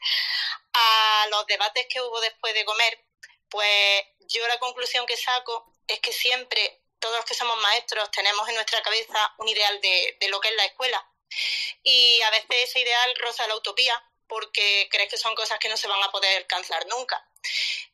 a 0.72 1.26
los 1.30 1.46
debates 1.46 1.86
que 1.88 2.00
hubo 2.00 2.20
después 2.20 2.54
de 2.54 2.64
comer, 2.64 3.04
pues 3.48 4.02
yo 4.20 4.46
la 4.48 4.58
conclusión 4.58 5.06
que 5.06 5.16
saco 5.16 5.72
es 5.86 6.00
que 6.00 6.12
siempre 6.12 6.80
todos 6.98 7.16
los 7.18 7.24
que 7.24 7.34
somos 7.34 7.56
maestros 7.58 8.10
tenemos 8.10 8.48
en 8.48 8.56
nuestra 8.56 8.82
cabeza 8.82 9.34
un 9.38 9.48
ideal 9.48 9.80
de, 9.80 10.16
de 10.18 10.28
lo 10.28 10.40
que 10.40 10.48
es 10.48 10.56
la 10.56 10.64
escuela 10.64 11.06
y 11.82 12.20
a 12.22 12.30
veces 12.30 12.48
ese 12.50 12.80
ideal 12.80 13.14
roza 13.16 13.46
la 13.46 13.56
utopía 13.56 14.02
porque 14.28 14.88
crees 14.90 15.08
que 15.08 15.16
son 15.16 15.34
cosas 15.34 15.58
que 15.58 15.68
no 15.68 15.76
se 15.76 15.88
van 15.88 16.02
a 16.02 16.10
poder 16.10 16.36
alcanzar 16.38 16.86
nunca. 16.88 17.24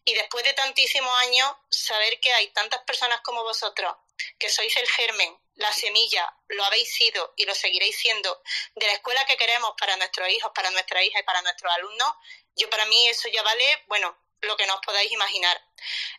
Y 0.05 0.15
después 0.15 0.45
de 0.45 0.55
tantísimos 0.55 1.13
años, 1.21 1.53
saber 1.71 2.19
que 2.21 2.33
hay 2.33 2.49
tantas 2.49 2.83
personas 2.85 3.21
como 3.21 3.43
vosotros, 3.43 3.95
que 4.39 4.49
sois 4.49 4.75
el 4.77 4.89
germen, 4.89 5.39
la 5.57 5.73
semilla, 5.73 6.35
lo 6.49 6.65
habéis 6.65 6.93
sido 6.93 7.35
y 7.37 7.45
lo 7.45 7.55
seguiréis 7.55 7.99
siendo 7.99 8.43
de 8.75 8.87
la 8.87 8.95
escuela 8.95 9.27
que 9.27 9.37
queremos 9.37 9.75
para 9.79 9.97
nuestros 9.97 10.29
hijos, 10.31 10.51
para 10.55 10.71
nuestras 10.71 11.05
hijas 11.05 11.21
y 11.21 11.25
para 11.25 11.43
nuestros 11.43 11.71
alumnos, 11.73 12.15
yo 12.57 12.71
para 12.71 12.87
mí 12.87 13.09
eso 13.09 13.29
ya 13.29 13.43
vale, 13.43 13.85
bueno, 13.87 14.17
lo 14.41 14.57
que 14.57 14.67
no 14.67 14.75
os 14.75 14.81
podáis 14.81 15.13
imaginar. 15.13 15.63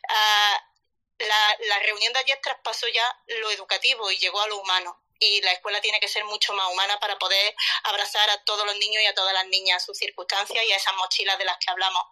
Ah, 0.09 0.69
la, 1.17 1.57
la 1.67 1.79
reunión 1.79 2.13
de 2.13 2.19
ayer 2.19 2.39
traspasó 2.41 2.87
ya 2.87 3.23
lo 3.27 3.51
educativo 3.51 4.11
y 4.11 4.17
llegó 4.17 4.39
a 4.41 4.47
lo 4.47 4.57
humano 4.59 5.02
y 5.23 5.41
la 5.41 5.51
escuela 5.51 5.79
tiene 5.81 5.99
que 5.99 6.07
ser 6.07 6.25
mucho 6.25 6.53
más 6.53 6.71
humana 6.71 6.99
para 6.99 7.17
poder 7.17 7.55
abrazar 7.83 8.29
a 8.29 8.43
todos 8.43 8.65
los 8.65 8.75
niños 8.77 9.01
y 9.03 9.05
a 9.05 9.15
todas 9.15 9.33
las 9.33 9.47
niñas 9.47 9.81
a 9.81 9.85
sus 9.85 9.97
circunstancias 9.97 10.63
y 10.65 10.71
a 10.71 10.77
esas 10.77 10.95
mochilas 10.95 11.37
de 11.37 11.45
las 11.45 11.57
que 11.57 11.71
hablamos. 11.71 12.03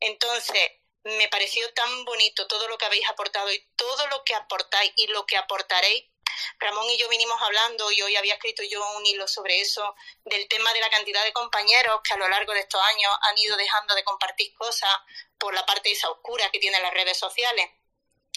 Entonces, 0.00 0.70
me 1.04 1.28
pareció 1.28 1.72
tan 1.72 2.04
bonito 2.04 2.46
todo 2.46 2.68
lo 2.68 2.76
que 2.76 2.84
habéis 2.84 3.08
aportado 3.08 3.50
y 3.52 3.66
todo 3.76 4.06
lo 4.08 4.22
que 4.24 4.34
aportáis 4.34 4.92
y 4.96 5.06
lo 5.06 5.24
que 5.26 5.36
aportaréis. 5.36 6.04
Ramón 6.58 6.88
y 6.90 6.96
yo 6.96 7.08
vinimos 7.08 7.40
hablando 7.42 7.90
y 7.90 8.02
hoy 8.02 8.16
había 8.16 8.34
escrito 8.34 8.62
yo 8.62 8.82
un 8.96 9.04
hilo 9.04 9.26
sobre 9.26 9.60
eso, 9.60 9.94
del 10.24 10.46
tema 10.48 10.72
de 10.72 10.80
la 10.80 10.90
cantidad 10.90 11.24
de 11.24 11.32
compañeros 11.32 12.00
que 12.04 12.14
a 12.14 12.18
lo 12.18 12.28
largo 12.28 12.52
de 12.52 12.60
estos 12.60 12.80
años 12.80 13.12
han 13.22 13.38
ido 13.38 13.56
dejando 13.56 13.94
de 13.94 14.04
compartir 14.04 14.54
cosas 14.54 14.94
por 15.38 15.54
la 15.54 15.64
parte 15.66 15.90
esa 15.90 16.10
oscura 16.10 16.50
que 16.50 16.58
tienen 16.58 16.82
las 16.82 16.94
redes 16.94 17.18
sociales. 17.18 17.68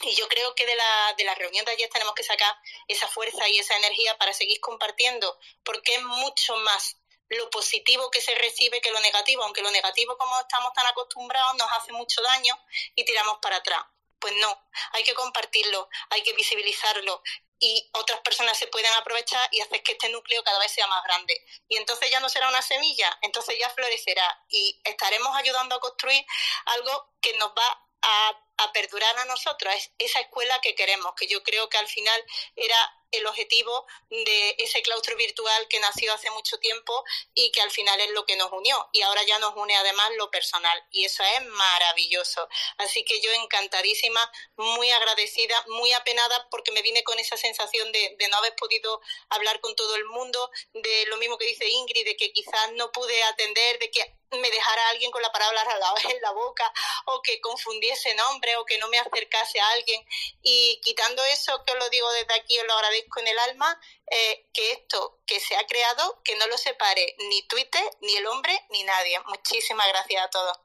Y 0.04 0.16
yo 0.16 0.28
creo 0.28 0.54
que 0.56 0.66
de 0.66 0.76
la, 0.76 1.14
de 1.18 1.24
la 1.24 1.36
reunión 1.36 1.66
de 1.66 1.72
ayer 1.72 1.90
tenemos 1.90 2.14
que 2.14 2.24
sacar 2.24 2.56
esa 2.88 3.08
fuerza 3.08 3.48
y 3.48 3.60
esa 3.60 3.78
energía 3.78 4.18
para 4.18 4.34
seguir 4.34 4.60
compartiendo, 4.60 5.40
porque 5.64 5.96
es 5.96 6.04
mucho 6.04 6.56
más 6.58 6.98
lo 7.30 7.50
positivo 7.50 8.12
que 8.12 8.22
se 8.22 8.36
recibe 8.36 8.82
que 8.82 8.92
lo 8.92 9.00
negativo, 9.00 9.44
aunque 9.44 9.62
lo 9.62 9.72
negativo, 9.72 10.18
como 10.18 10.40
estamos 10.40 10.74
tan 10.74 10.86
acostumbrados, 10.88 11.56
nos 11.56 11.72
hace 11.72 11.92
mucho 11.94 12.22
daño 12.22 12.58
y 12.96 13.06
tiramos 13.06 13.38
para 13.42 13.58
atrás. 13.58 13.84
Pues 14.20 14.34
no, 14.38 14.70
hay 14.92 15.04
que 15.04 15.14
compartirlo, 15.14 15.90
hay 16.10 16.24
que 16.24 16.34
visibilizarlo 16.34 17.22
y 17.60 17.90
otras 17.94 18.20
personas 18.22 18.58
se 18.58 18.68
pueden 18.68 18.92
aprovechar 18.94 19.48
y 19.52 19.62
hacer 19.62 19.82
que 19.84 19.94
este 19.94 20.10
núcleo 20.10 20.44
cada 20.44 20.60
vez 20.60 20.72
sea 20.72 20.88
más 20.88 21.04
grande. 21.04 21.46
Y 21.68 21.78
entonces 21.78 22.10
ya 22.12 22.20
no 22.20 22.28
será 22.28 22.50
una 22.50 22.62
semilla, 22.62 23.18
entonces 23.22 23.58
ya 23.58 23.70
florecerá 23.70 24.46
y 24.50 24.82
estaremos 24.84 25.36
ayudando 25.36 25.76
a 25.76 25.80
construir 25.80 26.26
algo 26.66 27.14
que 27.22 27.34
nos 27.38 27.50
va 27.50 27.82
a, 28.04 28.40
perdurar 28.74 29.18
a 29.20 29.26
nosotros, 29.26 29.74
es 29.76 29.92
esa 30.00 30.22
escuela 30.22 30.60
que 30.62 30.74
queremos, 30.74 31.14
que 31.16 31.28
yo 31.28 31.44
creo 31.44 31.68
que 31.70 31.78
al 31.78 31.88
final 31.88 32.24
era 32.56 32.98
el 33.12 33.28
objetivo 33.28 33.86
de 34.10 34.56
ese 34.58 34.82
claustro 34.82 35.16
virtual 35.16 35.68
que 35.70 35.80
nació 35.80 36.12
hace 36.14 36.32
mucho 36.32 36.58
tiempo 36.58 37.04
y 37.36 37.52
que 37.52 37.62
al 37.62 37.70
final 37.70 38.00
es 38.02 38.10
lo 38.12 38.26
que 38.26 38.36
nos 38.38 38.52
unió. 38.52 38.90
Y 38.92 39.02
ahora 39.02 39.22
ya 39.24 39.38
nos 39.38 39.56
une 39.56 39.76
además 39.76 40.10
lo 40.18 40.32
personal 40.32 40.82
y 40.92 41.06
eso 41.06 41.24
es 41.24 41.46
maravilloso. 41.46 42.48
Así 42.78 43.06
que 43.06 43.22
yo 43.22 43.32
encantadísima, 43.34 44.32
muy 44.56 44.90
agradecida, 44.90 45.64
muy 45.68 45.92
apenada 45.94 46.48
porque 46.50 46.72
me 46.72 46.82
vine 46.82 47.04
con 47.04 47.20
esa 47.20 47.38
sensación 47.38 47.92
de, 47.92 48.16
de 48.18 48.28
no 48.30 48.38
haber 48.38 48.56
podido 48.56 49.02
hablar 49.30 49.60
con 49.60 49.76
todo 49.76 49.96
el 49.96 50.06
mundo, 50.06 50.50
de 50.74 51.06
lo 51.08 51.18
mismo 51.18 51.38
que 51.38 51.46
dice 51.46 51.68
Ingrid, 51.68 52.06
de 52.06 52.16
que 52.16 52.32
quizás 52.32 52.72
no 52.74 52.92
pude 52.92 53.22
atender, 53.24 53.78
de 53.78 53.92
que 53.92 54.16
me 54.40 54.52
dejara 54.52 54.90
alguien 54.90 55.12
con 55.12 55.22
la 55.22 55.32
palabra 55.32 55.62
en 56.10 56.22
la 56.22 56.32
boca 56.32 56.72
o 57.06 57.22
que 57.22 57.40
confundiese 57.42 58.14
nombre 58.16 58.56
o 58.58 58.66
que 58.66 58.78
no 58.78 58.88
me 58.90 59.00
acercase 59.00 59.60
a 59.60 59.70
alguien. 59.70 60.04
Y 60.42 60.80
quitando 60.84 61.24
eso, 61.26 61.64
que 61.66 61.74
os 61.74 61.80
lo 61.80 61.90
digo 61.90 62.10
desde 62.14 62.34
aquí, 62.36 62.60
os 62.60 62.66
lo 62.66 62.74
agradezco 62.74 63.20
en 63.20 63.28
el 63.28 63.40
alma, 63.40 63.80
eh, 64.08 64.46
que 64.54 64.72
esto 64.72 65.20
que 65.26 65.40
se 65.40 65.56
ha 65.56 65.66
creado, 65.66 66.22
que 66.24 66.36
no 66.36 66.48
lo 66.48 66.58
separe 66.58 67.16
ni 67.30 67.48
Twitter, 67.48 67.84
ni 68.02 68.16
el 68.16 68.28
hombre, 68.28 68.60
ni 68.70 68.84
nadie. 68.84 69.20
Muchísimas 69.28 69.88
gracias 69.88 70.24
a 70.24 70.30
todos. 70.30 70.60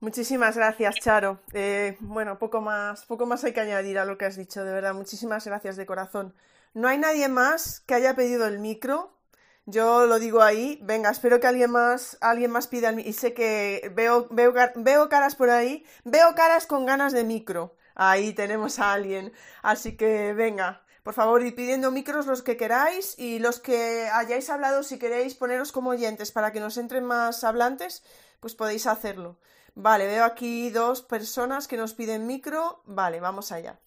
Muchísimas 0.00 0.56
gracias, 0.56 0.96
Charo. 0.96 1.40
Eh, 1.54 1.96
bueno, 2.00 2.38
poco 2.38 2.60
más, 2.60 3.06
poco 3.06 3.24
más 3.24 3.42
hay 3.44 3.54
que 3.54 3.60
añadir 3.60 3.98
a 3.98 4.04
lo 4.04 4.18
que 4.18 4.26
has 4.26 4.36
dicho, 4.36 4.62
de 4.62 4.72
verdad. 4.72 4.92
Muchísimas 4.92 5.46
gracias 5.46 5.76
de 5.76 5.86
corazón. 5.86 6.36
No 6.74 6.88
hay 6.88 6.98
nadie 6.98 7.28
más 7.28 7.80
que 7.80 7.94
haya 7.94 8.14
pedido 8.14 8.46
el 8.46 8.58
micro. 8.58 9.15
Yo 9.68 10.06
lo 10.06 10.20
digo 10.20 10.42
ahí, 10.42 10.78
venga, 10.82 11.10
espero 11.10 11.40
que 11.40 11.48
alguien 11.48 11.72
más, 11.72 12.18
alguien 12.20 12.52
más 12.52 12.68
pida 12.68 12.92
Y 12.92 13.12
sé 13.12 13.34
que 13.34 13.90
veo, 13.96 14.28
veo, 14.30 14.54
veo 14.76 15.08
caras 15.08 15.34
por 15.34 15.50
ahí, 15.50 15.84
veo 16.04 16.36
caras 16.36 16.66
con 16.66 16.86
ganas 16.86 17.12
de 17.12 17.24
micro. 17.24 17.74
Ahí 17.96 18.32
tenemos 18.32 18.78
a 18.78 18.92
alguien. 18.92 19.32
Así 19.62 19.96
que 19.96 20.32
venga, 20.34 20.84
por 21.02 21.14
favor, 21.14 21.42
ir 21.42 21.54
pidiendo 21.56 21.90
micros 21.90 22.26
los 22.26 22.42
que 22.42 22.56
queráis 22.56 23.18
y 23.18 23.40
los 23.40 23.58
que 23.58 24.08
hayáis 24.12 24.50
hablado, 24.50 24.84
si 24.84 24.98
queréis 25.00 25.34
poneros 25.34 25.72
como 25.72 25.90
oyentes 25.90 26.30
para 26.30 26.52
que 26.52 26.60
nos 26.60 26.76
entren 26.76 27.04
más 27.04 27.42
hablantes, 27.42 28.04
pues 28.40 28.54
podéis 28.54 28.86
hacerlo. 28.86 29.36
Vale, 29.74 30.06
veo 30.06 30.24
aquí 30.24 30.70
dos 30.70 31.02
personas 31.02 31.66
que 31.66 31.76
nos 31.76 31.92
piden 31.94 32.26
micro. 32.26 32.82
Vale, 32.86 33.18
vamos 33.20 33.50
allá. 33.50 33.80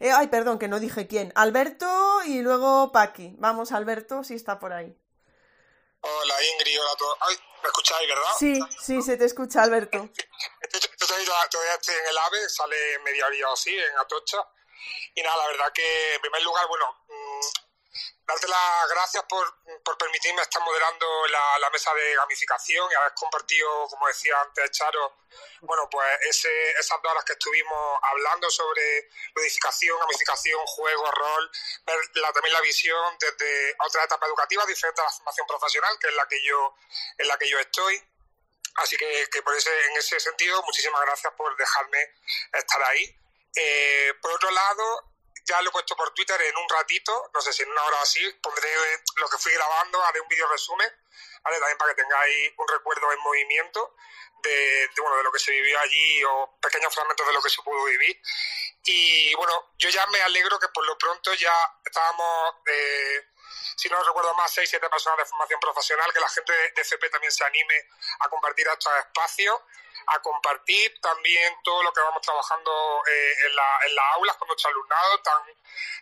Eh, 0.00 0.12
ay, 0.12 0.28
perdón, 0.28 0.58
que 0.58 0.68
no 0.68 0.78
dije 0.78 1.08
quién. 1.08 1.32
Alberto 1.34 1.86
y 2.24 2.40
luego 2.40 2.92
Paqui. 2.92 3.34
Vamos, 3.38 3.72
Alberto, 3.72 4.22
si 4.22 4.34
está 4.34 4.58
por 4.58 4.72
ahí. 4.72 4.96
Hola 6.00 6.34
Ingrid, 6.52 6.80
hola 6.80 6.92
a 6.92 6.96
todos. 6.96 7.18
Ay, 7.20 7.36
¿me 7.62 7.68
escucháis, 7.68 8.08
verdad? 8.08 8.30
Sí, 8.38 8.60
sí, 8.80 9.02
se 9.02 9.16
te 9.16 9.24
escucha, 9.24 9.62
Alberto. 9.62 10.08
todavía 11.50 11.74
estoy 11.74 11.94
en 11.96 12.06
el 12.06 12.18
AVE, 12.18 12.48
sale 12.48 12.98
media 13.00 13.26
hora 13.26 13.50
o 13.50 13.52
así, 13.54 13.76
en 13.76 13.98
Atocha. 13.98 14.38
Y 15.16 15.22
nada, 15.22 15.36
la 15.36 15.46
verdad 15.48 15.72
que 15.72 16.14
en 16.14 16.20
primer 16.20 16.42
lugar, 16.42 16.68
bueno, 16.68 16.86
darte 18.26 18.48
las 18.48 18.88
gracias 18.90 19.24
por, 19.24 19.62
por 19.82 19.96
permitirme 19.96 20.42
estar 20.42 20.62
moderando 20.62 21.26
la, 21.28 21.58
la, 21.58 21.70
mesa 21.70 21.92
de 21.94 22.14
gamificación 22.14 22.90
y 22.90 22.94
haber 22.94 23.14
compartido, 23.14 23.88
como 23.88 24.06
decía 24.06 24.40
antes 24.40 24.70
Charo, 24.70 25.16
bueno, 25.60 25.88
pues 25.90 26.06
esas 26.22 27.02
dos 27.02 27.10
horas 27.10 27.24
que 27.24 27.32
estuvimos 27.32 27.98
hablando 28.02 28.50
sobre 28.50 29.08
ludificación, 29.34 29.98
gamificación, 29.98 30.60
juego, 30.66 31.10
rol, 31.10 31.50
ver 31.86 31.98
la, 32.14 32.32
también 32.32 32.52
la 32.52 32.60
visión 32.60 33.16
desde 33.18 33.74
otra 33.84 34.04
etapa 34.04 34.26
educativa 34.26 34.64
diferente 34.66 35.00
a 35.00 35.04
la 35.04 35.10
formación 35.10 35.46
profesional, 35.46 35.98
que 35.98 36.08
es 36.08 36.14
la 36.14 36.26
que 36.28 36.42
yo, 36.44 36.74
en 37.18 37.28
la 37.28 37.38
que 37.38 37.48
yo 37.48 37.58
estoy. 37.58 38.02
Así 38.76 38.96
que, 38.96 39.28
que 39.32 39.42
por 39.42 39.54
ese, 39.56 39.70
en 39.86 39.96
ese 39.96 40.20
sentido, 40.20 40.62
muchísimas 40.62 41.00
gracias 41.02 41.32
por 41.34 41.56
dejarme 41.56 42.14
estar 42.52 42.82
ahí. 42.84 43.16
Eh, 43.56 44.14
por 44.20 44.32
otro 44.32 44.50
lado, 44.50 45.07
ya 45.48 45.62
lo 45.62 45.70
he 45.70 45.72
puesto 45.72 45.96
por 45.96 46.12
Twitter 46.12 46.40
en 46.42 46.56
un 46.56 46.68
ratito, 46.68 47.30
no 47.32 47.40
sé 47.40 47.52
si 47.52 47.62
en 47.62 47.70
una 47.70 47.82
hora 47.84 47.96
o 47.96 48.02
así, 48.02 48.20
pondré 48.42 48.70
lo 49.16 49.28
que 49.28 49.38
fui 49.38 49.52
grabando, 49.52 50.02
haré 50.04 50.20
un 50.20 50.28
vídeo 50.28 50.46
resumen, 50.48 50.90
¿vale? 51.42 51.58
También 51.58 51.78
para 51.78 51.94
que 51.94 52.02
tengáis 52.02 52.52
un 52.56 52.68
recuerdo 52.68 53.10
en 53.12 53.20
movimiento 53.20 53.94
de, 54.42 54.90
bueno, 54.98 55.16
de 55.16 55.22
lo 55.22 55.32
que 55.32 55.38
se 55.38 55.52
vivió 55.52 55.80
allí 55.80 56.24
o 56.24 56.58
pequeños 56.60 56.94
fragmentos 56.94 57.26
de 57.26 57.32
lo 57.32 57.42
que 57.42 57.50
se 57.50 57.62
pudo 57.62 57.84
vivir. 57.84 58.20
Y 58.84 59.34
bueno, 59.34 59.72
yo 59.78 59.88
ya 59.88 60.06
me 60.08 60.20
alegro 60.20 60.58
que 60.58 60.68
por 60.68 60.84
lo 60.86 60.96
pronto 60.98 61.32
ya 61.34 61.54
estábamos, 61.84 62.54
eh, 62.66 63.28
si 63.76 63.88
no 63.88 64.02
recuerdo 64.02 64.34
más, 64.34 64.52
seis, 64.52 64.68
siete 64.68 64.88
personas 64.90 65.18
de 65.18 65.24
formación 65.24 65.60
profesional, 65.60 66.12
que 66.12 66.20
la 66.20 66.28
gente 66.28 66.52
de 66.52 66.82
FP 66.82 67.08
también 67.10 67.32
se 67.32 67.44
anime 67.44 67.88
a 68.20 68.28
compartir 68.28 68.68
estos 68.68 68.92
espacios 68.98 69.60
a 70.08 70.20
compartir 70.20 71.00
también 71.00 71.54
todo 71.62 71.82
lo 71.82 71.92
que 71.92 72.00
vamos 72.00 72.22
trabajando 72.22 73.02
eh, 73.06 73.34
en, 73.46 73.56
la, 73.56 73.78
en, 73.86 73.94
las 73.94 74.04
aulas 74.14 74.36
con 74.36 74.48
nuestro 74.48 74.70
alumnado, 74.70 75.20
tan, 75.20 75.42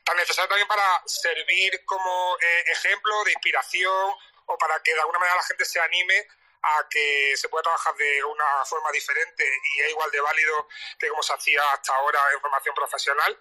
tan 0.05 0.17
necesario 0.17 0.49
también 0.49 0.69
para 0.69 1.03
servir 1.07 1.85
como 1.85 2.37
eh, 2.41 2.65
ejemplo 2.67 3.25
de 3.25 3.33
inspiración 3.33 4.15
o 4.47 4.59
para 4.59 4.81
que 4.83 4.95
de 4.95 5.01
alguna 5.01 5.19
manera 5.19 5.37
la 5.37 5.43
gente 5.43 5.65
se 5.65 5.81
anime 5.81 6.27
a 6.63 6.87
que 6.89 7.37
se 7.37 7.49
pueda 7.49 7.63
trabajar 7.63 7.95
de 7.95 8.25
una 8.25 8.65
forma 8.65 8.91
diferente 8.91 9.45
y 9.45 9.83
es 9.83 9.91
igual 9.91 10.11
de 10.11 10.21
válido 10.21 10.69
que 10.99 11.09
como 11.09 11.23
se 11.23 11.33
hacía 11.33 11.63
hasta 11.73 11.95
ahora 11.95 12.21
en 12.33 12.41
formación 12.41 12.75
profesional. 12.75 13.39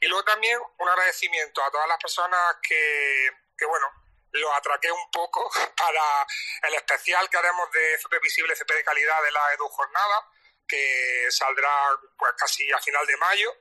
Y 0.00 0.06
luego 0.06 0.24
también 0.24 0.60
un 0.78 0.88
agradecimiento 0.88 1.62
a 1.62 1.70
todas 1.70 1.88
las 1.88 1.98
personas 1.98 2.56
que, 2.62 3.30
que 3.56 3.66
bueno, 3.66 3.86
lo 4.32 4.52
atraqué 4.54 4.90
un 4.90 5.10
poco 5.10 5.50
para 5.76 6.26
el 6.62 6.74
especial 6.74 7.28
que 7.28 7.36
haremos 7.36 7.70
de 7.72 7.94
FP 7.94 8.18
Visible, 8.20 8.52
FP 8.52 8.74
de 8.74 8.84
calidad 8.84 9.22
de 9.22 9.30
la 9.30 9.54
Edu 9.54 9.68
Jornada, 9.68 10.28
que 10.66 11.26
saldrá 11.30 11.70
pues 12.16 12.32
casi 12.36 12.70
a 12.72 12.78
final 12.78 13.06
de 13.06 13.16
mayo. 13.16 13.54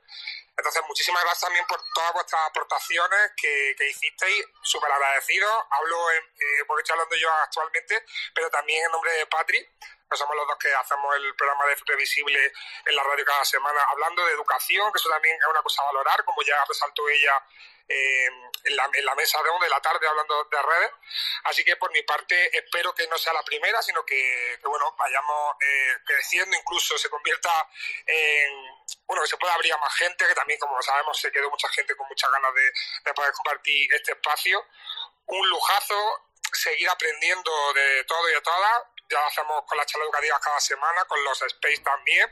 Entonces, 0.57 0.81
muchísimas 0.87 1.23
gracias 1.23 1.41
también 1.41 1.65
por 1.67 1.79
todas 1.93 2.13
vuestras 2.13 2.41
aportaciones 2.47 3.31
que, 3.37 3.75
que 3.77 3.89
hicisteis, 3.89 4.43
súper 4.63 4.91
agradecidos. 4.91 5.53
Hablo, 5.69 6.11
en, 6.11 6.17
eh, 6.17 6.63
porque 6.65 6.81
estoy 6.81 6.93
hablando 6.93 7.15
yo 7.15 7.31
actualmente, 7.31 8.03
pero 8.33 8.49
también 8.49 8.83
en 8.83 8.91
nombre 8.91 9.11
de 9.11 9.27
Patri, 9.27 9.69
que 10.09 10.17
somos 10.17 10.35
los 10.35 10.47
dos 10.47 10.57
que 10.57 10.73
hacemos 10.73 11.15
el 11.15 11.35
programa 11.35 11.65
de 11.65 11.73
FP 11.73 11.95
Visible 11.95 12.51
en 12.85 12.95
la 12.95 13.03
radio 13.03 13.25
cada 13.25 13.43
semana, 13.45 13.81
hablando 13.89 14.25
de 14.25 14.33
educación, 14.33 14.91
que 14.91 14.97
eso 14.97 15.09
también 15.09 15.35
es 15.35 15.47
una 15.47 15.61
cosa 15.61 15.81
a 15.81 15.85
valorar, 15.85 16.23
como 16.23 16.41
ya 16.43 16.63
resaltó 16.65 17.07
ella 17.09 17.43
eh, 17.89 18.27
en, 18.65 18.75
la, 19.05 19.15
mesa 19.15 19.41
de, 19.41 19.49
de 19.65 19.69
la 19.69 19.79
tarde 19.81 20.07
hablando 20.07 20.43
de 20.43 20.61
redes. 20.61 20.91
Así 21.45 21.63
que 21.63 21.75
por 21.77 21.91
mi 21.91 22.01
parte 22.03 22.57
espero 22.57 22.93
que 22.93 23.07
no 23.07 23.17
sea 23.17 23.33
la 23.33 23.43
primera, 23.43 23.81
sino 23.81 24.05
que, 24.05 24.57
que 24.61 24.67
bueno, 24.67 24.93
vayamos 24.97 25.55
eh, 25.61 25.97
creciendo, 26.05 26.55
incluso 26.55 26.97
se 26.97 27.09
convierta 27.09 27.69
en, 28.05 28.53
bueno, 29.05 29.21
que 29.21 29.29
se 29.29 29.37
pueda 29.37 29.53
abrir 29.53 29.73
a 29.73 29.77
más 29.77 29.93
gente, 29.95 30.27
que 30.27 30.35
también, 30.35 30.59
como 30.59 30.81
sabemos, 30.81 31.17
se 31.17 31.31
quedó 31.31 31.49
mucha 31.49 31.69
gente 31.69 31.95
con 31.95 32.07
muchas 32.07 32.29
ganas 32.29 32.53
de, 32.53 32.71
de 33.05 33.13
poder 33.13 33.31
compartir 33.33 33.93
este 33.93 34.11
espacio. 34.11 34.65
Un 35.27 35.49
lujazo, 35.49 36.29
seguir 36.53 36.89
aprendiendo 36.89 37.73
de 37.73 38.03
todo 38.03 38.29
y 38.29 38.33
de 38.33 38.41
todas. 38.41 38.83
Ya 39.09 39.19
lo 39.19 39.27
hacemos 39.27 39.63
con 39.65 39.77
las 39.77 39.87
charlas 39.87 40.07
educativas 40.07 40.39
cada 40.39 40.59
semana, 40.59 41.05
con 41.05 41.23
los 41.23 41.41
Space 41.41 41.81
también, 41.81 42.29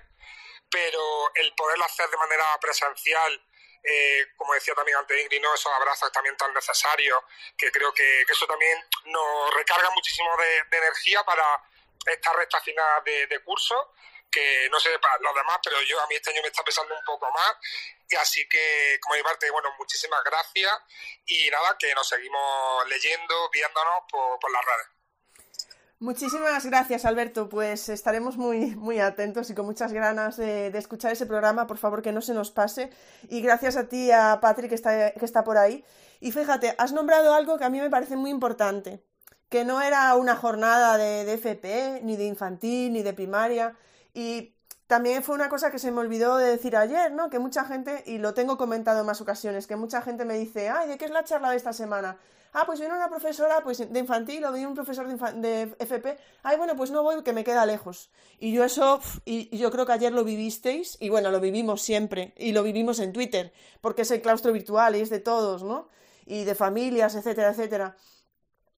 pero 0.69 1.31
el 1.35 1.53
poderlo 1.55 1.85
hacer 1.85 2.09
de 2.09 2.17
manera 2.17 2.45
presencial 2.59 3.41
eh, 3.87 4.33
como 4.35 4.53
decía 4.55 4.73
también 4.73 4.97
antes 4.97 5.21
Ingrid, 5.21 5.41
¿no? 5.41 5.53
esos 5.53 5.71
abrazos 5.71 6.11
también 6.11 6.35
tan 6.37 6.51
necesarios, 6.53 7.19
que 7.55 7.71
creo 7.71 7.93
que, 7.93 8.21
eso 8.21 8.47
también 8.47 8.83
nos 9.05 9.53
recarga 9.53 9.91
muchísimo 9.91 10.29
de, 10.37 10.77
energía 10.77 11.23
para 11.23 11.45
esta 12.07 12.33
recta 12.33 12.59
final 12.61 13.03
de, 13.03 13.27
de, 13.27 13.43
curso, 13.43 13.93
que 14.31 14.67
no 14.71 14.79
sé 14.79 14.97
para 14.97 15.19
los 15.19 15.35
demás, 15.35 15.59
pero 15.63 15.79
yo 15.83 16.01
a 16.01 16.07
mí 16.07 16.15
este 16.15 16.31
año 16.31 16.41
me 16.41 16.47
está 16.47 16.63
pesando 16.63 16.95
un 16.95 17.05
poco 17.05 17.31
más, 17.31 17.53
y 18.09 18.15
así 18.15 18.49
que, 18.49 18.97
como 19.01 19.15
mi 19.15 19.21
parte, 19.21 19.51
bueno, 19.51 19.71
muchísimas 19.77 20.23
gracias, 20.23 20.73
y 21.27 21.47
nada, 21.51 21.77
que 21.77 21.93
nos 21.93 22.07
seguimos 22.07 22.87
leyendo, 22.87 23.49
viéndonos 23.51 24.03
por, 24.09 24.39
por 24.39 24.51
las 24.51 24.65
redes. 24.65 24.94
Muchísimas 25.99 26.65
gracias, 26.65 27.05
Alberto. 27.05 27.47
Pues 27.47 27.87
estaremos 27.87 28.35
muy, 28.37 28.75
muy 28.75 28.99
atentos 28.99 29.49
y 29.49 29.55
con 29.55 29.65
muchas 29.65 29.93
ganas 29.93 30.35
de, 30.35 30.67
escuchar 30.77 31.11
ese 31.11 31.25
programa. 31.25 31.67
Por 31.67 31.77
favor, 31.77 32.01
que 32.01 32.11
no 32.11 32.21
se 32.21 32.33
nos 32.33 32.51
pase. 32.51 32.89
Y 33.29 33.41
gracias 33.41 33.77
a 33.77 33.87
ti, 33.87 34.11
a 34.11 34.39
Patrick, 34.41 34.69
que 34.69 34.75
está, 34.75 35.11
que 35.11 35.25
está 35.25 35.43
por 35.43 35.57
ahí. 35.57 35.85
Y 36.19 36.31
fíjate, 36.31 36.75
has 36.77 36.91
nombrado 36.91 37.33
algo 37.33 37.57
que 37.57 37.63
a 37.63 37.69
mí 37.69 37.79
me 37.79 37.89
parece 37.89 38.17
muy 38.17 38.29
importante. 38.29 39.03
Que 39.49 39.63
no 39.63 39.81
era 39.81 40.13
una 40.15 40.35
jornada 40.35 40.97
de, 40.97 41.23
de 41.23 41.33
FP, 41.35 42.01
ni 42.03 42.17
de 42.17 42.25
infantil, 42.25 42.91
ni 42.91 43.01
de 43.01 43.13
primaria. 43.13 43.75
Y 44.13 44.53
también 44.87 45.23
fue 45.23 45.35
una 45.35 45.49
cosa 45.49 45.71
que 45.71 45.79
se 45.79 45.91
me 45.91 46.01
olvidó 46.01 46.37
de 46.37 46.47
decir 46.47 46.75
ayer, 46.75 47.11
¿no? 47.13 47.29
Que 47.29 47.39
mucha 47.39 47.63
gente, 47.65 48.03
y 48.05 48.17
lo 48.17 48.33
tengo 48.33 48.57
comentado 48.57 48.99
en 48.99 49.05
más 49.05 49.21
ocasiones, 49.21 49.65
que 49.65 49.75
mucha 49.77 50.01
gente 50.01 50.25
me 50.25 50.35
dice, 50.35 50.69
ay, 50.69 50.89
¿de 50.89 50.97
qué 50.97 51.05
es 51.05 51.11
la 51.11 51.23
charla 51.23 51.51
de 51.51 51.57
esta 51.57 51.73
semana? 51.73 52.17
Ah, 52.57 52.65
pues 52.65 52.79
viene 52.79 52.95
una 52.95 53.09
profesora 53.09 53.61
pues, 53.61 53.79
de 53.91 53.99
infantil 53.99 54.45
o 54.45 54.51
viene 54.53 54.65
un 54.65 54.75
profesor 54.75 55.05
de, 55.05 55.33
de, 55.41 55.75
FP. 55.77 56.17
Ay, 56.41 56.55
bueno, 56.55 56.77
pues 56.77 56.89
no 56.89 57.03
voy, 57.03 57.21
que 57.21 57.33
me 57.33 57.43
queda 57.43 57.65
lejos. 57.65 58.09
Y 58.39 58.53
yo 58.53 58.63
eso, 58.63 59.01
y 59.25 59.57
yo 59.57 59.69
creo 59.71 59.85
que 59.85 59.91
ayer 59.91 60.13
lo 60.13 60.23
vivisteis, 60.23 60.95
y 61.01 61.09
bueno, 61.09 61.31
lo 61.31 61.41
vivimos 61.41 61.81
siempre, 61.81 62.33
y 62.37 62.53
lo 62.53 62.63
vivimos 62.63 62.99
en 62.99 63.11
Twitter, 63.11 63.51
porque 63.81 64.03
es 64.03 64.11
el 64.11 64.21
claustro 64.21 64.53
virtual 64.53 64.95
y 64.95 65.01
es 65.01 65.09
de 65.09 65.19
todos, 65.19 65.63
¿no? 65.63 65.89
Y 66.25 66.45
de 66.45 66.55
familias, 66.55 67.15
etcétera, 67.15 67.49
etcétera. 67.49 67.97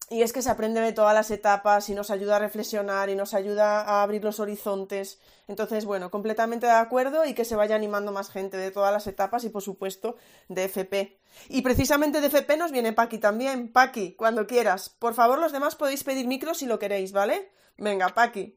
Y 0.09 0.21
es 0.21 0.31
que 0.31 0.41
se 0.41 0.49
aprende 0.49 0.79
de 0.79 0.93
todas 0.93 1.13
las 1.13 1.31
etapas 1.31 1.89
y 1.89 1.93
nos 1.93 2.11
ayuda 2.11 2.37
a 2.37 2.39
reflexionar 2.39 3.09
y 3.09 3.15
nos 3.15 3.33
ayuda 3.33 3.81
a 3.81 4.03
abrir 4.03 4.23
los 4.23 4.39
horizontes. 4.39 5.19
Entonces, 5.49 5.83
bueno, 5.83 6.09
completamente 6.11 6.65
de 6.65 6.71
acuerdo 6.71 7.25
y 7.25 7.33
que 7.33 7.43
se 7.43 7.57
vaya 7.57 7.75
animando 7.75 8.13
más 8.13 8.31
gente 8.31 8.55
de 8.55 8.71
todas 8.71 8.93
las 8.93 9.05
etapas 9.07 9.43
y, 9.43 9.49
por 9.49 9.61
supuesto, 9.61 10.15
de 10.47 10.63
FP. 10.63 11.19
Y 11.49 11.61
precisamente 11.61 12.21
de 12.21 12.27
FP 12.27 12.55
nos 12.55 12.71
viene 12.71 12.93
Paqui 12.93 13.17
también. 13.17 13.73
Paqui, 13.73 14.15
cuando 14.15 14.47
quieras. 14.47 14.87
Por 14.89 15.13
favor, 15.13 15.39
los 15.39 15.51
demás 15.51 15.75
podéis 15.75 16.05
pedir 16.05 16.25
micro 16.25 16.53
si 16.53 16.67
lo 16.67 16.79
queréis, 16.79 17.11
¿vale? 17.11 17.51
Venga, 17.75 18.07
Paqui. 18.07 18.55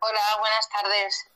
Hola, 0.00 0.36
buenas 0.40 0.68
tardes. 0.68 1.26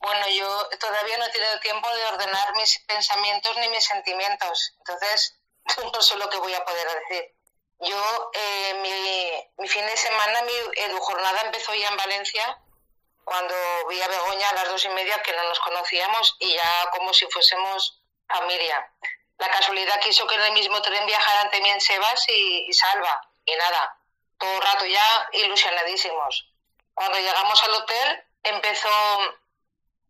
Bueno, 0.00 0.26
yo 0.36 0.68
todavía 0.80 1.16
no 1.18 1.26
he 1.26 1.30
tenido 1.30 1.60
tiempo 1.60 1.88
de 1.94 2.06
ordenar 2.06 2.56
mis 2.56 2.76
pensamientos 2.88 3.56
ni 3.60 3.68
mis 3.68 3.84
sentimientos. 3.84 4.74
Entonces, 4.78 5.40
no 5.92 6.02
sé 6.02 6.16
lo 6.16 6.28
que 6.28 6.38
voy 6.38 6.54
a 6.54 6.64
poder 6.64 6.88
decir. 7.08 7.37
Yo, 7.80 8.30
eh, 8.34 8.74
mi, 8.82 9.62
mi, 9.62 9.68
fin 9.68 9.86
de 9.86 9.96
semana, 9.96 10.42
mi 10.42 10.52
edujornada 10.82 11.42
empezó 11.42 11.74
ya 11.74 11.88
en 11.88 11.96
Valencia, 11.96 12.58
cuando 13.24 13.54
vi 13.88 14.00
a 14.00 14.08
Begoña 14.08 14.48
a 14.48 14.54
las 14.54 14.68
dos 14.68 14.84
y 14.84 14.88
media, 14.88 15.22
que 15.22 15.32
no 15.32 15.44
nos 15.44 15.60
conocíamos, 15.60 16.36
y 16.40 16.54
ya 16.54 16.90
como 16.90 17.12
si 17.14 17.26
fuésemos 17.26 18.00
familia. 18.26 18.90
La 19.38 19.48
casualidad 19.50 20.00
quiso 20.00 20.26
que 20.26 20.34
en 20.34 20.42
el 20.42 20.52
mismo 20.52 20.82
tren 20.82 21.06
viajaran 21.06 21.50
también 21.50 21.80
Sebas 21.80 22.28
y, 22.28 22.66
y 22.68 22.72
Salva, 22.72 23.20
y 23.44 23.54
nada, 23.54 23.96
todo 24.38 24.52
el 24.54 24.62
rato 24.62 24.84
ya 24.86 25.28
ilusionadísimos. 25.32 26.48
Cuando 26.94 27.18
llegamos 27.18 27.62
al 27.62 27.74
hotel, 27.74 28.24
empezó, 28.42 28.90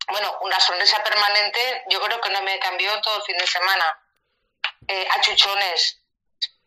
bueno, 0.07 0.37
una 0.41 0.59
sonrisa 0.59 1.03
permanente, 1.03 1.83
yo 1.89 2.01
creo 2.01 2.19
que 2.19 2.29
no 2.31 2.41
me 2.41 2.57
cambió 2.57 2.99
todo 3.01 3.17
el 3.17 3.23
fin 3.23 3.37
de 3.37 3.45
semana. 3.45 3.99
Eh, 4.87 5.07
achuchones, 5.11 5.99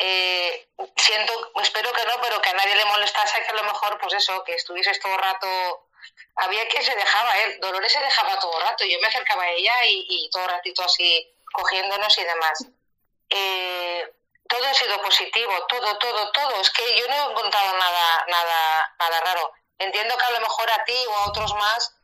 eh, 0.04 0.68
siento, 0.96 1.32
espero 1.62 1.92
que 1.92 2.04
no, 2.06 2.20
pero 2.20 2.40
que 2.40 2.50
a 2.50 2.54
nadie 2.54 2.74
le 2.74 2.84
molestase 2.86 3.40
que 3.40 3.50
a 3.50 3.54
lo 3.54 3.62
mejor, 3.62 3.98
pues 4.00 4.14
eso, 4.14 4.42
que 4.42 4.54
estuvieses 4.54 4.98
todo 4.98 5.14
el 5.14 5.20
rato. 5.20 5.86
Había 6.34 6.66
que 6.68 6.82
se 6.82 6.94
dejaba, 6.96 7.38
¿eh? 7.38 7.58
Dolores 7.60 7.92
se 7.92 8.00
dejaba 8.00 8.36
todo 8.40 8.58
el 8.58 8.66
rato, 8.66 8.84
yo 8.84 8.98
me 9.00 9.06
acercaba 9.06 9.44
a 9.44 9.50
ella 9.50 9.84
y, 9.84 10.04
y 10.08 10.30
todo 10.30 10.42
el 10.42 10.50
ratito 10.50 10.82
así 10.82 11.32
cogiéndonos 11.52 12.18
y 12.18 12.24
demás. 12.24 12.66
Eh, 13.30 14.12
todo 14.48 14.66
ha 14.66 14.74
sido 14.74 15.00
positivo, 15.02 15.52
todo, 15.68 15.96
todo, 15.98 16.32
todo. 16.32 16.60
Es 16.60 16.70
que 16.70 16.98
yo 16.98 17.06
no 17.06 17.14
he 17.14 17.30
encontrado 17.30 17.78
nada, 17.78 18.24
nada, 18.26 18.94
nada 18.98 19.20
raro. 19.20 19.52
Entiendo 19.78 20.18
que 20.18 20.24
a 20.24 20.30
lo 20.32 20.40
mejor 20.40 20.68
a 20.68 20.84
ti 20.84 20.96
o 21.08 21.16
a 21.16 21.28
otros 21.28 21.54
más, 21.54 21.94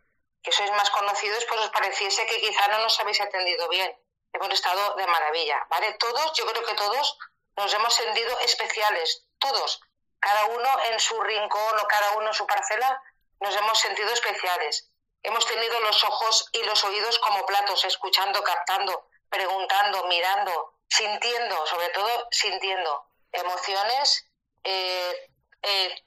que 0.42 0.52
sois 0.52 0.70
más 0.70 0.90
conocidos, 0.90 1.44
pues 1.46 1.60
os 1.62 1.70
pareciese 1.70 2.26
que 2.26 2.40
quizá 2.40 2.68
no 2.68 2.78
nos 2.78 2.98
habéis 3.00 3.20
atendido 3.20 3.68
bien. 3.68 3.92
hemos 4.32 4.50
estado 4.50 4.94
de 4.94 5.06
maravilla, 5.06 5.66
¿vale? 5.68 5.94
Todos, 5.94 6.32
yo 6.34 6.46
creo 6.46 6.64
que 6.64 6.74
todos 6.74 7.18
nos 7.58 7.74
hemos 7.74 7.92
sentido 7.92 8.38
especiales, 8.40 9.26
todos, 9.38 9.80
cada 10.20 10.46
uno 10.46 10.68
en 10.90 11.00
su 11.00 11.20
rincón 11.20 11.78
o 11.80 11.86
cada 11.88 12.12
uno 12.12 12.28
en 12.28 12.34
su 12.34 12.46
parcela, 12.46 13.02
nos 13.40 13.54
hemos 13.56 13.78
sentido 13.78 14.10
especiales. 14.12 14.90
Hemos 15.24 15.44
tenido 15.44 15.80
los 15.80 16.04
ojos 16.04 16.48
y 16.52 16.62
los 16.62 16.84
oídos 16.84 17.18
como 17.18 17.44
platos, 17.46 17.84
escuchando, 17.84 18.42
captando, 18.44 19.08
preguntando, 19.28 20.06
mirando, 20.06 20.74
sintiendo, 20.88 21.66
sobre 21.66 21.88
todo 21.88 22.28
sintiendo 22.30 23.04
emociones 23.32 24.30
eh, 24.62 25.30
eh, 25.62 26.04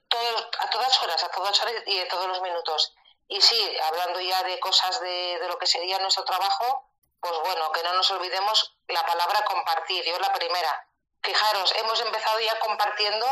a 0.59 0.69
todas 0.69 1.03
horas, 1.03 1.23
a 1.23 1.31
todas 1.31 1.61
horas 1.61 1.75
y 1.85 1.99
de 1.99 2.05
todos 2.05 2.27
los 2.27 2.41
minutos. 2.41 2.95
Y 3.27 3.41
sí, 3.41 3.77
hablando 3.83 4.21
ya 4.21 4.41
de 4.43 4.57
cosas 4.61 5.01
de 5.01 5.37
lo 5.49 5.57
que 5.57 5.67
sería 5.67 5.99
nuestro 5.99 6.23
trabajo, 6.23 6.89
pues 7.19 7.33
bueno, 7.43 7.71
que 7.73 7.83
no 7.83 7.93
nos 7.93 8.09
olvidemos 8.11 8.77
la 8.87 9.05
palabra 9.05 9.43
compartir. 9.43 10.03
Yo 10.05 10.17
la 10.17 10.31
primera. 10.33 10.87
Fijaros, 11.23 11.73
hemos 11.77 12.01
empezado 12.01 12.39
ya 12.39 12.57
compartiendo 12.59 13.25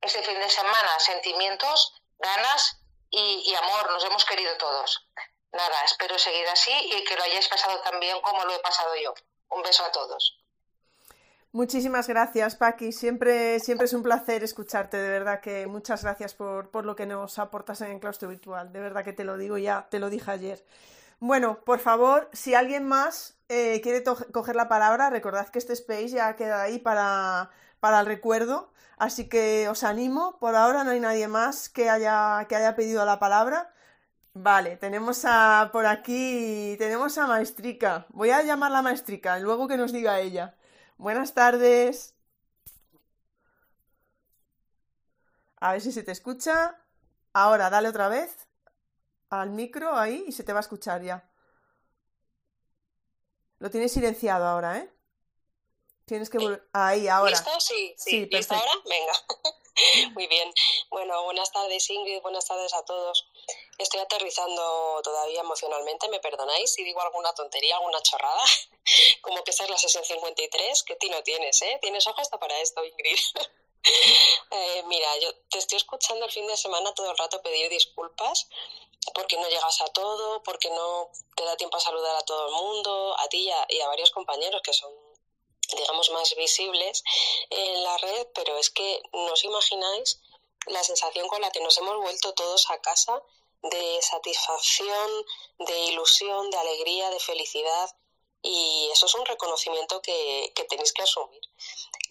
este 0.00 0.22
fin 0.22 0.38
de 0.38 0.48
semana 0.48 0.98
sentimientos, 0.98 1.92
ganas 2.18 2.80
y, 3.10 3.54
amor. 3.54 3.90
Nos 3.90 4.04
hemos 4.04 4.24
querido 4.24 4.56
todos. 4.56 5.08
Nada, 5.52 5.84
espero 5.84 6.18
seguir 6.18 6.46
así 6.48 6.72
y 6.72 7.04
que 7.04 7.16
lo 7.16 7.22
hayáis 7.22 7.48
pasado 7.48 7.80
tan 7.80 7.98
bien 8.00 8.20
como 8.20 8.44
lo 8.44 8.54
he 8.54 8.58
pasado 8.60 8.94
yo. 9.02 9.14
Un 9.50 9.62
beso 9.62 9.84
a 9.84 9.92
todos. 9.92 10.38
Muchísimas 11.52 12.06
gracias, 12.06 12.56
Paqui. 12.56 12.92
Siempre, 12.92 13.58
siempre 13.60 13.86
es 13.86 13.94
un 13.94 14.02
placer 14.02 14.44
escucharte, 14.44 14.98
de 14.98 15.08
verdad 15.08 15.40
que 15.40 15.66
muchas 15.66 16.04
gracias 16.04 16.34
por, 16.34 16.70
por 16.70 16.84
lo 16.84 16.94
que 16.94 17.06
nos 17.06 17.38
aportas 17.38 17.80
en 17.80 17.92
el 17.92 18.00
claustro 18.00 18.28
virtual. 18.28 18.70
De 18.72 18.80
verdad 18.80 19.02
que 19.02 19.14
te 19.14 19.24
lo 19.24 19.38
digo 19.38 19.56
ya, 19.56 19.88
te 19.90 19.98
lo 19.98 20.10
dije 20.10 20.30
ayer. 20.30 20.64
Bueno, 21.20 21.64
por 21.64 21.80
favor, 21.80 22.28
si 22.32 22.54
alguien 22.54 22.86
más 22.86 23.36
eh, 23.48 23.80
quiere 23.82 24.04
coger 24.04 24.54
la 24.56 24.68
palabra, 24.68 25.10
recordad 25.10 25.48
que 25.48 25.58
este 25.58 25.72
space 25.72 26.10
ya 26.10 26.36
queda 26.36 26.62
ahí 26.62 26.78
para, 26.78 27.50
para 27.80 28.00
el 28.00 28.06
recuerdo. 28.06 28.72
Así 28.98 29.28
que 29.28 29.68
os 29.68 29.84
animo. 29.84 30.38
Por 30.38 30.54
ahora 30.56 30.84
no 30.84 30.90
hay 30.90 31.00
nadie 31.00 31.28
más 31.28 31.68
que 31.68 31.90
haya, 31.90 32.46
que 32.48 32.56
haya 32.56 32.76
pedido 32.76 33.04
la 33.04 33.18
palabra. 33.18 33.72
Vale, 34.34 34.76
tenemos 34.76 35.24
a 35.26 35.70
por 35.72 35.86
aquí, 35.86 36.76
tenemos 36.78 37.18
a 37.18 37.26
Maestrica. 37.26 38.06
Voy 38.10 38.30
a 38.30 38.42
llamarla 38.42 38.82
Maestrica, 38.82 39.38
luego 39.40 39.68
que 39.68 39.76
nos 39.76 39.92
diga 39.92 40.20
ella. 40.20 40.56
Buenas 40.98 41.34
tardes. 41.34 42.14
A 45.60 45.72
ver 45.72 45.80
si 45.80 45.92
se 45.92 46.02
te 46.02 46.12
escucha. 46.12 46.76
Ahora, 47.32 47.70
dale 47.70 47.88
otra 47.88 48.08
vez 48.08 48.47
al 49.30 49.50
micro 49.50 49.94
ahí 49.96 50.24
y 50.26 50.32
se 50.32 50.44
te 50.44 50.52
va 50.52 50.60
a 50.60 50.62
escuchar 50.62 51.02
ya. 51.02 51.28
Lo 53.58 53.70
tienes 53.70 53.92
silenciado 53.92 54.46
ahora, 54.46 54.78
¿eh? 54.78 54.90
Tienes 56.06 56.30
que 56.30 56.38
volver. 56.38 56.66
Ahí, 56.72 57.08
ahora. 57.08 57.30
¿Listo? 57.30 57.60
Sí, 57.60 57.94
sí. 57.98 58.26
¿Listo 58.26 58.54
ahora? 58.54 58.72
Venga. 58.84 59.12
Muy 60.14 60.26
bien. 60.26 60.52
Bueno, 60.90 61.22
buenas 61.24 61.52
tardes 61.52 61.88
Ingrid, 61.90 62.20
buenas 62.20 62.46
tardes 62.46 62.72
a 62.74 62.84
todos. 62.84 63.28
Estoy 63.78 64.00
aterrizando 64.00 65.00
todavía 65.04 65.40
emocionalmente, 65.40 66.08
me 66.08 66.18
perdonáis 66.18 66.72
si 66.72 66.82
digo 66.82 67.00
alguna 67.00 67.32
tontería, 67.34 67.76
alguna 67.76 68.00
chorrada, 68.02 68.42
como 69.20 69.44
que 69.44 69.52
esa 69.52 69.64
es 69.64 69.70
la 69.70 69.78
sesión 69.78 70.04
53, 70.04 70.82
que 70.82 70.96
ti 70.96 71.08
no 71.10 71.22
tienes, 71.22 71.62
¿eh? 71.62 71.78
Tienes 71.80 72.06
ojos 72.06 72.22
hasta 72.22 72.38
para 72.38 72.58
esto, 72.60 72.84
Ingrid. 72.84 73.18
eh, 74.50 74.82
mira, 74.86 75.08
yo 75.18 75.32
te 75.50 75.58
estoy 75.58 75.76
escuchando 75.76 76.24
el 76.24 76.32
fin 76.32 76.46
de 76.46 76.56
semana 76.56 76.92
todo 76.94 77.10
el 77.10 77.16
rato 77.16 77.40
pedir 77.42 77.70
disculpas 77.70 78.48
porque 79.14 79.36
no 79.36 79.48
llegas 79.48 79.80
a 79.80 79.88
todo, 79.88 80.42
porque 80.42 80.70
no 80.70 81.10
te 81.36 81.44
da 81.44 81.56
tiempo 81.56 81.76
a 81.76 81.80
saludar 81.80 82.16
a 82.16 82.24
todo 82.24 82.46
el 82.48 82.52
mundo, 82.54 83.16
a 83.18 83.28
ti 83.28 83.48
y 83.68 83.80
a, 83.80 83.88
varios 83.88 84.10
compañeros 84.10 84.60
que 84.62 84.72
son 84.72 84.92
digamos 85.76 86.10
más 86.10 86.34
visibles 86.34 87.02
en 87.50 87.82
la 87.84 87.98
red, 87.98 88.26
pero 88.34 88.56
es 88.56 88.70
que 88.70 89.02
no 89.12 89.32
os 89.32 89.44
imagináis 89.44 90.20
la 90.66 90.82
sensación 90.82 91.28
con 91.28 91.42
la 91.42 91.50
que 91.50 91.60
nos 91.60 91.76
hemos 91.76 91.96
vuelto 91.98 92.32
todos 92.32 92.70
a 92.70 92.80
casa 92.80 93.22
de 93.62 94.00
satisfacción, 94.00 95.10
de 95.58 95.78
ilusión, 95.86 96.50
de 96.50 96.56
alegría, 96.56 97.10
de 97.10 97.20
felicidad 97.20 97.94
y 98.42 98.88
eso 98.92 99.06
es 99.06 99.14
un 99.14 99.26
reconocimiento 99.26 100.00
que, 100.00 100.52
que 100.54 100.64
tenéis 100.64 100.92
que 100.92 101.02
asumir. 101.02 101.40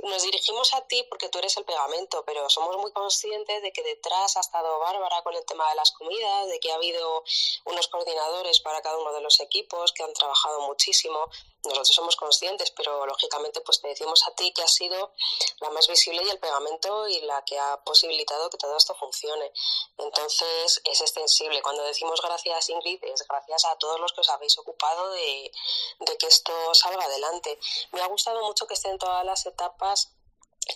Nos 0.04 0.24
dirigimos 0.24 0.74
a 0.74 0.82
ti 0.88 1.04
porque 1.10 1.30
tú 1.30 1.40
eres 1.40 1.58
el 1.58 1.66
pegamento, 1.66 2.24
pero 2.26 2.50
somos 2.50 2.78
muy 2.78 2.92
conscientes 2.92 3.62
de 3.64 3.72
que 3.72 3.82
detrás 3.82 4.38
ha 4.38 4.42
estado 4.42 4.80
Bárbara 4.80 5.24
con 5.24 5.34
el 5.36 5.46
tema 5.46 5.68
de 5.70 5.76
las 5.76 5.92
comidas, 5.92 6.48
de 6.48 6.60
que 6.60 6.72
ha 6.72 6.76
habido 6.76 7.24
unos 7.66 7.88
coordinadores 7.88 8.60
para 8.60 8.82
cada 8.82 8.98
uno 8.98 9.14
de 9.14 9.22
los 9.22 9.40
equipos 9.40 9.94
que 9.94 10.04
han 10.04 10.14
trabajado 10.14 10.62
muchísimo 10.68 11.30
nosotros 11.64 11.96
somos 11.96 12.16
conscientes, 12.16 12.72
pero 12.72 13.06
lógicamente 13.06 13.62
pues 13.62 13.82
te 13.82 13.90
decimos 13.90 14.24
a 14.28 14.32
ti 14.36 14.52
que 14.54 14.64
has 14.64 14.74
sido 14.74 15.14
la 15.60 15.70
más 15.72 15.88
visible 15.88 16.24
y 16.24 16.30
el 16.30 16.40
pegamento 16.40 17.08
y 17.08 17.22
la 17.22 17.44
que 17.44 17.58
ha 17.58 17.84
posibilitado 17.84 18.50
que 18.50 18.58
todo 18.58 18.78
esto 18.78 18.96
funcione. 18.96 19.52
Entonces 19.98 20.82
es 20.84 21.02
extensible. 21.02 21.62
Cuando 21.62 21.84
decimos 21.84 22.22
gracias 22.22 22.70
Ingrid, 22.70 23.04
es 23.04 23.28
gracias 23.28 23.66
a 23.66 23.76
todos 23.78 24.00
los 24.00 24.14
que 24.14 24.22
os 24.22 24.30
habéis 24.30 24.58
ocupado 24.58 25.12
de, 25.12 25.52
de 26.00 26.18
que 26.18 26.28
esto 26.28 26.54
salga 26.74 27.04
adelante. 27.04 27.60
Me 27.92 28.02
ha 28.02 28.08
gustado 28.08 28.42
mucho 28.46 28.68
que 28.68 28.76
estén 28.76 28.98
todas 28.98 29.26
las 29.26 29.46
etapas 29.46 30.17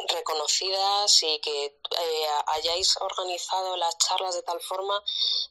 reconocidas 0.09 1.23
y 1.23 1.39
que 1.39 1.65
eh, 1.65 2.27
hayáis 2.47 2.97
organizado 2.97 3.75
las 3.77 3.97
charlas 3.97 4.35
de 4.35 4.43
tal 4.43 4.61
forma 4.61 5.03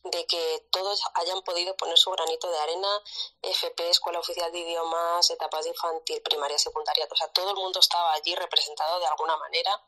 de 0.05 0.27
que 0.27 0.67
todos 0.71 1.03
hayan 1.15 1.43
podido 1.43 1.77
poner 1.77 1.99
su 1.99 2.11
granito 2.11 2.51
de 2.51 2.59
arena, 2.59 3.03
FP, 3.43 3.91
Escuela 3.91 4.21
Oficial 4.21 4.51
de 4.53 4.59
Idiomas, 4.59 5.31
etapas 5.31 5.65
de 5.65 5.71
infantil, 5.71 6.23
primaria, 6.23 6.59
secundaria, 6.59 7.07
o 7.11 7.17
sea, 7.17 7.29
todo 7.29 7.51
el 7.51 7.57
mundo 7.57 7.81
estaba 7.81 8.13
allí 8.13 8.35
representado 8.35 8.99
de 9.01 9.07
alguna 9.07 9.37
manera 9.37 9.83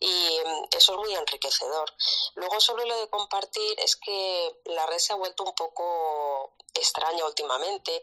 y 0.00 0.40
mm, 0.44 0.64
eso 0.76 0.92
es 0.92 0.98
muy 0.98 1.14
enriquecedor. 1.14 1.92
Luego 2.34 2.60
sobre 2.60 2.86
lo 2.86 2.96
de 3.00 3.08
compartir 3.08 3.80
es 3.80 3.96
que 3.96 4.60
la 4.66 4.86
red 4.86 4.98
se 4.98 5.12
ha 5.12 5.16
vuelto 5.16 5.44
un 5.44 5.54
poco 5.54 6.54
extraña 6.74 7.24
últimamente 7.24 8.02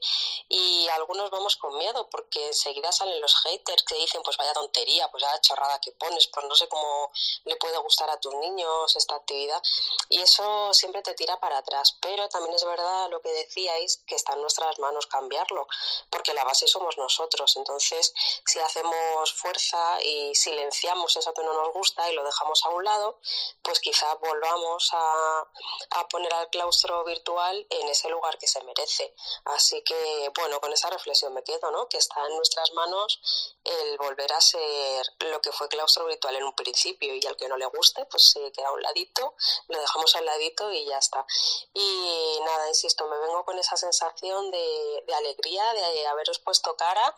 y 0.49 0.88
algunos 0.89 1.29
vamos 1.29 1.55
con 1.55 1.77
miedo 1.77 2.09
porque 2.09 2.47
enseguida 2.47 2.91
salen 2.91 3.21
los 3.21 3.36
haters 3.43 3.83
que 3.83 3.95
dicen 3.95 4.21
pues 4.23 4.38
vaya 4.38 4.53
tontería, 4.53 5.09
pues 5.11 5.23
vaya 5.23 5.39
chorrada 5.41 5.74
que 5.80 5.91
pones, 5.93 6.28
pues 6.28 6.45
no 6.45 6.55
sé 6.55 6.67
cómo 6.67 7.11
le 7.45 7.55
puede 7.57 7.78
gustar 7.80 8.09
a 8.09 8.19
tus 8.19 8.34
niños 8.36 8.95
esta 8.95 9.15
actividad 9.15 9.61
y 10.09 10.21
eso 10.21 10.73
siempre 10.73 11.01
te 11.01 11.13
tira 11.13 11.39
para 11.39 11.57
atrás, 11.57 11.97
pero 12.01 12.28
también 12.30 12.55
es 12.55 12.63
verdad 12.63 13.09
lo 13.09 13.21
que 13.21 13.32
decíais 13.32 14.01
que 14.05 14.15
está 14.15 14.34
en 14.34 14.41
nuestras 14.41 14.78
manos 14.80 15.07
cambiarlo 15.07 15.67
porque 16.09 16.34
la 16.34 16.43
base 16.43 16.67
somos 16.67 16.97
nosotros, 16.97 17.55
entonces 17.57 18.13
si 18.45 18.59
hacemos 18.59 19.34
fuerza 19.34 20.01
y 20.01 20.34
silenciamos 20.36 21.15
eso 21.15 21.34
que 21.34 21.43
no 21.43 21.53
nos 21.53 21.73
gusta 21.73 22.09
y 22.09 22.15
lo 22.15 22.23
dejamos 22.23 22.63
a 22.65 22.69
un 22.69 22.84
lado, 22.84 23.19
pues 23.61 23.80
quizá 23.80 24.13
volvamos 24.15 24.89
a, 24.93 25.47
a 25.91 26.07
poner 26.07 26.34
al 26.34 26.49
claustro 26.49 27.03
virtual 27.03 27.65
en 27.69 27.88
ese 27.88 28.09
lugar 28.09 28.38
que 28.38 28.47
se 28.47 28.63
merece. 28.63 29.13
Así 29.45 29.82
que, 29.84 30.32
bueno, 30.36 30.59
con 30.59 30.71
esa 30.73 30.89
reflexión 30.89 31.34
me 31.34 31.43
quedo, 31.43 31.71
¿no? 31.71 31.88
Que 31.88 31.97
está 31.97 32.26
en 32.28 32.36
nuestras 32.36 32.71
manos 32.73 33.19
el 33.63 33.97
volver 33.97 34.32
a 34.34 34.41
ser 34.41 35.05
lo 35.19 35.41
que 35.41 35.51
fue 35.51 35.64
claustro 35.68 36.05
virtual 36.05 36.36
en 36.36 36.43
un 36.43 36.53
principio 36.53 37.13
y 37.16 37.26
al 37.26 37.36
que 37.36 37.47
no 37.47 37.57
le 37.57 37.66
guste, 37.68 38.05
pues 38.05 38.32
se 38.32 38.51
queda 38.51 38.68
a 38.70 38.74
un 38.74 38.82
ladito, 38.82 39.36
lo 39.68 39.80
dejamos 39.80 40.16
a 40.16 40.20
un 40.20 40.26
ladito 40.26 40.72
y 40.72 40.86
ya 40.86 40.97
está. 40.97 41.26
Y 41.74 42.39
nada, 42.45 42.68
insisto, 42.68 43.07
me 43.07 43.18
vengo 43.20 43.43
con 43.45 43.57
esa 43.57 43.78
sensación 43.78 44.51
de 44.51 45.13
alegría, 45.18 45.74
de 45.74 46.07
haberos 46.07 46.39
puesto 46.39 46.76
cara 46.76 47.16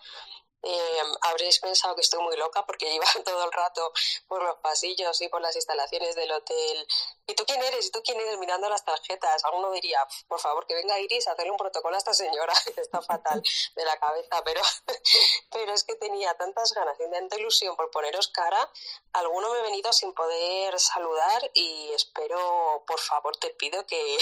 eh, 0.63 1.01
habréis 1.21 1.59
pensado 1.59 1.95
que 1.95 2.01
estoy 2.01 2.21
muy 2.21 2.35
loca 2.35 2.65
porque 2.65 2.91
iba 2.93 3.05
todo 3.25 3.43
el 3.45 3.51
rato 3.51 3.91
por 4.27 4.43
los 4.43 4.57
pasillos 4.57 5.21
y 5.21 5.29
por 5.29 5.41
las 5.41 5.55
instalaciones 5.55 6.15
del 6.15 6.31
hotel. 6.31 6.87
¿Y 7.27 7.35
tú 7.35 7.45
quién 7.45 7.61
eres? 7.61 7.85
¿Y 7.85 7.91
tú 7.91 8.01
quién 8.03 8.19
eres? 8.19 8.37
Mirando 8.37 8.69
las 8.69 8.83
tarjetas. 8.83 9.43
Alguno 9.45 9.71
diría, 9.71 10.05
por 10.27 10.39
favor, 10.39 10.65
que 10.65 10.75
venga 10.75 10.99
Iris 10.99 11.27
a 11.27 11.33
hacerle 11.33 11.51
un 11.51 11.57
protocolo 11.57 11.95
a 11.95 11.99
esta 11.99 12.13
señora, 12.13 12.53
que 12.75 12.81
está 12.81 13.01
fatal 13.01 13.41
de 13.75 13.85
la 13.85 13.97
cabeza. 13.99 14.43
Pero, 14.43 14.61
pero 15.51 15.73
es 15.73 15.83
que 15.83 15.95
tenía 15.95 16.33
tantas 16.35 16.73
ganas 16.73 16.97
y 16.99 17.11
tanta 17.11 17.37
ilusión 17.37 17.75
por 17.75 17.91
poneros 17.91 18.29
cara. 18.29 18.69
Alguno 19.13 19.51
me 19.51 19.59
he 19.59 19.63
venido 19.63 19.91
sin 19.93 20.13
poder 20.13 20.79
saludar 20.79 21.51
y 21.53 21.91
espero, 21.93 22.83
por 22.87 22.99
favor, 22.99 23.35
te 23.37 23.49
pido 23.51 23.85
que, 23.85 24.17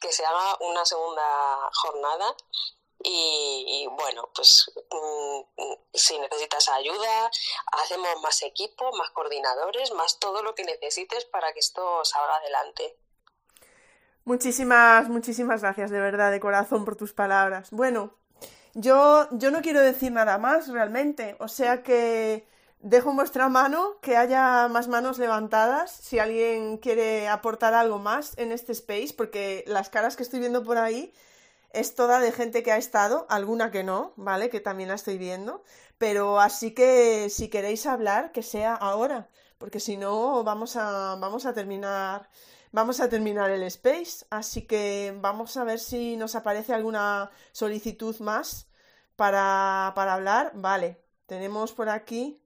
que 0.00 0.12
se 0.12 0.24
haga 0.24 0.56
una 0.60 0.84
segunda 0.84 1.70
jornada 1.72 2.36
y, 3.04 3.86
bueno, 3.96 4.28
pues 4.34 4.70
mm, 4.90 5.62
si 5.92 6.18
necesitas 6.18 6.68
ayuda, 6.68 7.30
hacemos 7.84 8.22
más 8.22 8.42
equipo, 8.42 8.90
más 8.96 9.10
coordinadores, 9.10 9.92
más 9.92 10.18
todo 10.18 10.42
lo 10.42 10.54
que 10.54 10.64
necesites 10.64 11.24
para 11.24 11.52
que 11.52 11.60
esto 11.60 12.04
salga 12.04 12.36
adelante. 12.36 12.96
Muchísimas, 14.24 15.08
muchísimas 15.08 15.62
gracias 15.62 15.90
de 15.90 15.98
verdad, 15.98 16.30
de 16.30 16.40
corazón, 16.40 16.84
por 16.84 16.96
tus 16.96 17.12
palabras. 17.12 17.70
Bueno, 17.72 18.14
yo, 18.74 19.26
yo 19.32 19.50
no 19.50 19.62
quiero 19.62 19.80
decir 19.80 20.12
nada 20.12 20.38
más 20.38 20.68
realmente, 20.68 21.36
o 21.40 21.48
sea 21.48 21.82
que 21.82 22.46
dejo 22.78 23.10
en 23.10 23.16
vuestra 23.16 23.48
mano 23.48 23.98
que 24.00 24.16
haya 24.16 24.68
más 24.68 24.88
manos 24.88 25.18
levantadas 25.18 25.90
si 25.90 26.18
alguien 26.18 26.78
quiere 26.78 27.28
aportar 27.28 27.74
algo 27.74 27.98
más 27.98 28.36
en 28.38 28.52
este 28.52 28.72
space, 28.72 29.14
porque 29.16 29.64
las 29.66 29.88
caras 29.88 30.16
que 30.16 30.22
estoy 30.22 30.40
viendo 30.40 30.62
por 30.62 30.78
ahí 30.78 31.12
es 31.72 31.94
toda 31.94 32.20
de 32.20 32.32
gente 32.32 32.62
que 32.62 32.72
ha 32.72 32.76
estado, 32.76 33.26
alguna 33.28 33.70
que 33.70 33.82
no, 33.84 34.12
¿vale? 34.16 34.50
Que 34.50 34.60
también 34.60 34.88
la 34.90 34.94
estoy 34.96 35.18
viendo. 35.18 35.64
Pero 35.98 36.40
así 36.40 36.72
que 36.74 37.28
si 37.30 37.48
queréis 37.48 37.86
hablar, 37.86 38.32
que 38.32 38.42
sea 38.42 38.74
ahora, 38.74 39.28
porque 39.58 39.80
si 39.80 39.96
no 39.96 40.44
vamos 40.44 40.76
a, 40.76 41.16
vamos 41.16 41.46
a 41.46 41.54
terminar, 41.54 42.28
vamos 42.72 43.00
a 43.00 43.08
terminar 43.08 43.50
el 43.50 43.62
space. 43.64 44.26
Así 44.30 44.62
que 44.66 45.16
vamos 45.20 45.56
a 45.56 45.64
ver 45.64 45.78
si 45.78 46.16
nos 46.16 46.34
aparece 46.34 46.74
alguna 46.74 47.30
solicitud 47.52 48.18
más 48.20 48.68
para, 49.16 49.92
para 49.94 50.14
hablar. 50.14 50.52
Vale, 50.54 51.00
tenemos 51.26 51.72
por 51.72 51.88
aquí. 51.88 52.42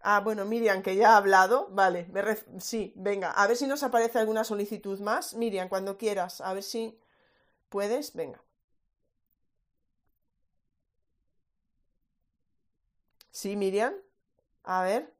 Ah, 0.00 0.20
bueno, 0.20 0.44
Miriam, 0.44 0.82
que 0.82 0.96
ya 0.96 1.14
ha 1.14 1.16
hablado. 1.16 1.68
Vale, 1.70 2.08
sí, 2.60 2.92
venga, 2.96 3.30
a 3.32 3.46
ver 3.46 3.56
si 3.56 3.66
nos 3.66 3.82
aparece 3.82 4.18
alguna 4.18 4.44
solicitud 4.44 4.98
más. 5.00 5.34
Miriam, 5.34 5.68
cuando 5.68 5.98
quieras, 5.98 6.40
a 6.40 6.52
ver 6.54 6.62
si 6.62 6.98
puedes. 7.68 8.14
Venga. 8.14 8.42
Sí, 13.30 13.56
Miriam. 13.56 13.94
A 14.64 14.82
ver. 14.82 15.18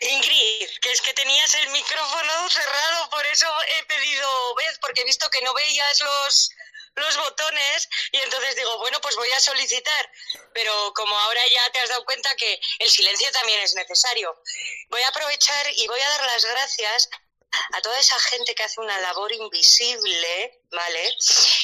Ingrid, 0.00 0.68
que 0.80 0.92
es 0.92 1.00
que 1.00 1.14
tenías 1.14 1.54
el 1.54 1.68
micrófono 1.70 2.50
cerrado, 2.50 3.10
por 3.10 3.24
eso 3.26 3.46
he 3.68 3.84
pedido 3.84 4.54
vez, 4.56 4.78
porque 4.80 5.00
he 5.00 5.04
visto 5.04 5.30
que 5.30 5.40
no 5.40 5.54
veías 5.54 6.00
los, 6.02 6.50
los 6.96 7.16
botones 7.16 7.88
y 8.12 8.18
entonces 8.18 8.56
digo, 8.56 8.78
bueno, 8.78 9.00
pues 9.00 9.16
voy 9.16 9.30
a 9.32 9.40
solicitar. 9.40 10.10
Pero 10.52 10.92
como 10.94 11.18
ahora 11.18 11.40
ya 11.48 11.70
te 11.72 11.80
has 11.80 11.88
dado 11.88 12.04
cuenta 12.04 12.34
que 12.36 12.60
el 12.80 12.90
silencio 12.90 13.30
también 13.32 13.60
es 13.60 13.74
necesario, 13.74 14.38
voy 14.88 15.00
a 15.02 15.08
aprovechar 15.08 15.66
y 15.74 15.86
voy 15.86 16.00
a 16.00 16.08
dar 16.08 16.26
las 16.26 16.44
gracias 16.44 17.08
a 17.72 17.80
toda 17.80 17.98
esa 17.98 18.18
gente 18.20 18.54
que 18.54 18.62
hace 18.62 18.80
una 18.80 18.98
labor 18.98 19.32
invisible, 19.32 20.62
¿vale? 20.74 21.14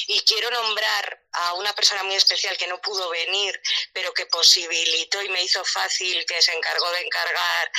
Y 0.07 0.19
quiero 0.21 0.49
nombrar 0.51 1.21
a 1.33 1.53
una 1.53 1.73
persona 1.73 2.03
muy 2.03 2.15
especial 2.15 2.57
que 2.57 2.67
no 2.67 2.81
pudo 2.81 3.09
venir, 3.09 3.59
pero 3.93 4.13
que 4.13 4.25
posibilitó 4.25 5.21
y 5.21 5.29
me 5.29 5.43
hizo 5.43 5.63
fácil, 5.63 6.25
que 6.25 6.41
se 6.41 6.53
encargó 6.53 6.89
de 6.91 7.01
encargar 7.01 7.71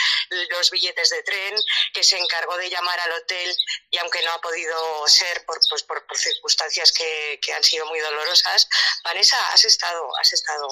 los 0.51 0.71
billetes 0.71 1.11
de 1.11 1.23
tren, 1.23 1.55
que 1.93 2.03
se 2.03 2.19
encargó 2.19 2.57
de 2.57 2.71
llamar 2.71 2.99
al 3.01 3.13
hotel 3.13 3.55
y 3.91 3.99
aunque 3.99 4.23
no 4.23 4.33
ha 4.33 4.41
podido 4.41 5.07
ser 5.07 5.45
por, 5.45 5.59
pues, 5.69 5.83
por, 5.83 6.03
circunstancias 6.15 6.93
que, 6.93 7.41
que, 7.43 7.53
han 7.53 7.65
sido 7.65 7.85
muy 7.87 7.99
dolorosas, 8.01 8.69
Vanessa, 9.05 9.37
has 9.49 9.65
estado, 9.65 10.09
has 10.19 10.33
estado. 10.33 10.69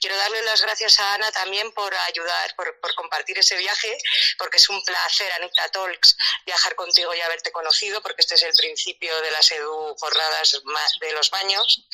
Quiero 0.00 0.16
darle 0.16 0.42
las 0.42 0.62
gracias 0.62 0.98
a 1.00 1.14
Ana 1.14 1.30
también 1.32 1.70
por 1.72 1.94
ayudar, 1.94 2.54
por, 2.56 2.80
por 2.80 2.94
compartir 2.94 3.38
ese 3.38 3.56
viaje, 3.56 3.96
porque 4.38 4.56
es 4.56 4.68
un 4.68 4.82
placer, 4.82 5.30
Anita 5.32 5.68
Talks, 5.70 6.16
viajar 6.46 6.74
contigo 6.74 7.14
y 7.14 7.20
haberte 7.20 7.52
conocido, 7.52 8.02
porque 8.02 8.22
este 8.22 8.34
es 8.34 8.42
el 8.42 8.52
principio 8.52 9.20
de 9.20 9.30
las 9.30 9.50
edu 9.50 9.96
jornadas 10.04 10.60
de 11.00 11.12
los 11.12 11.30
baños. 11.30 11.86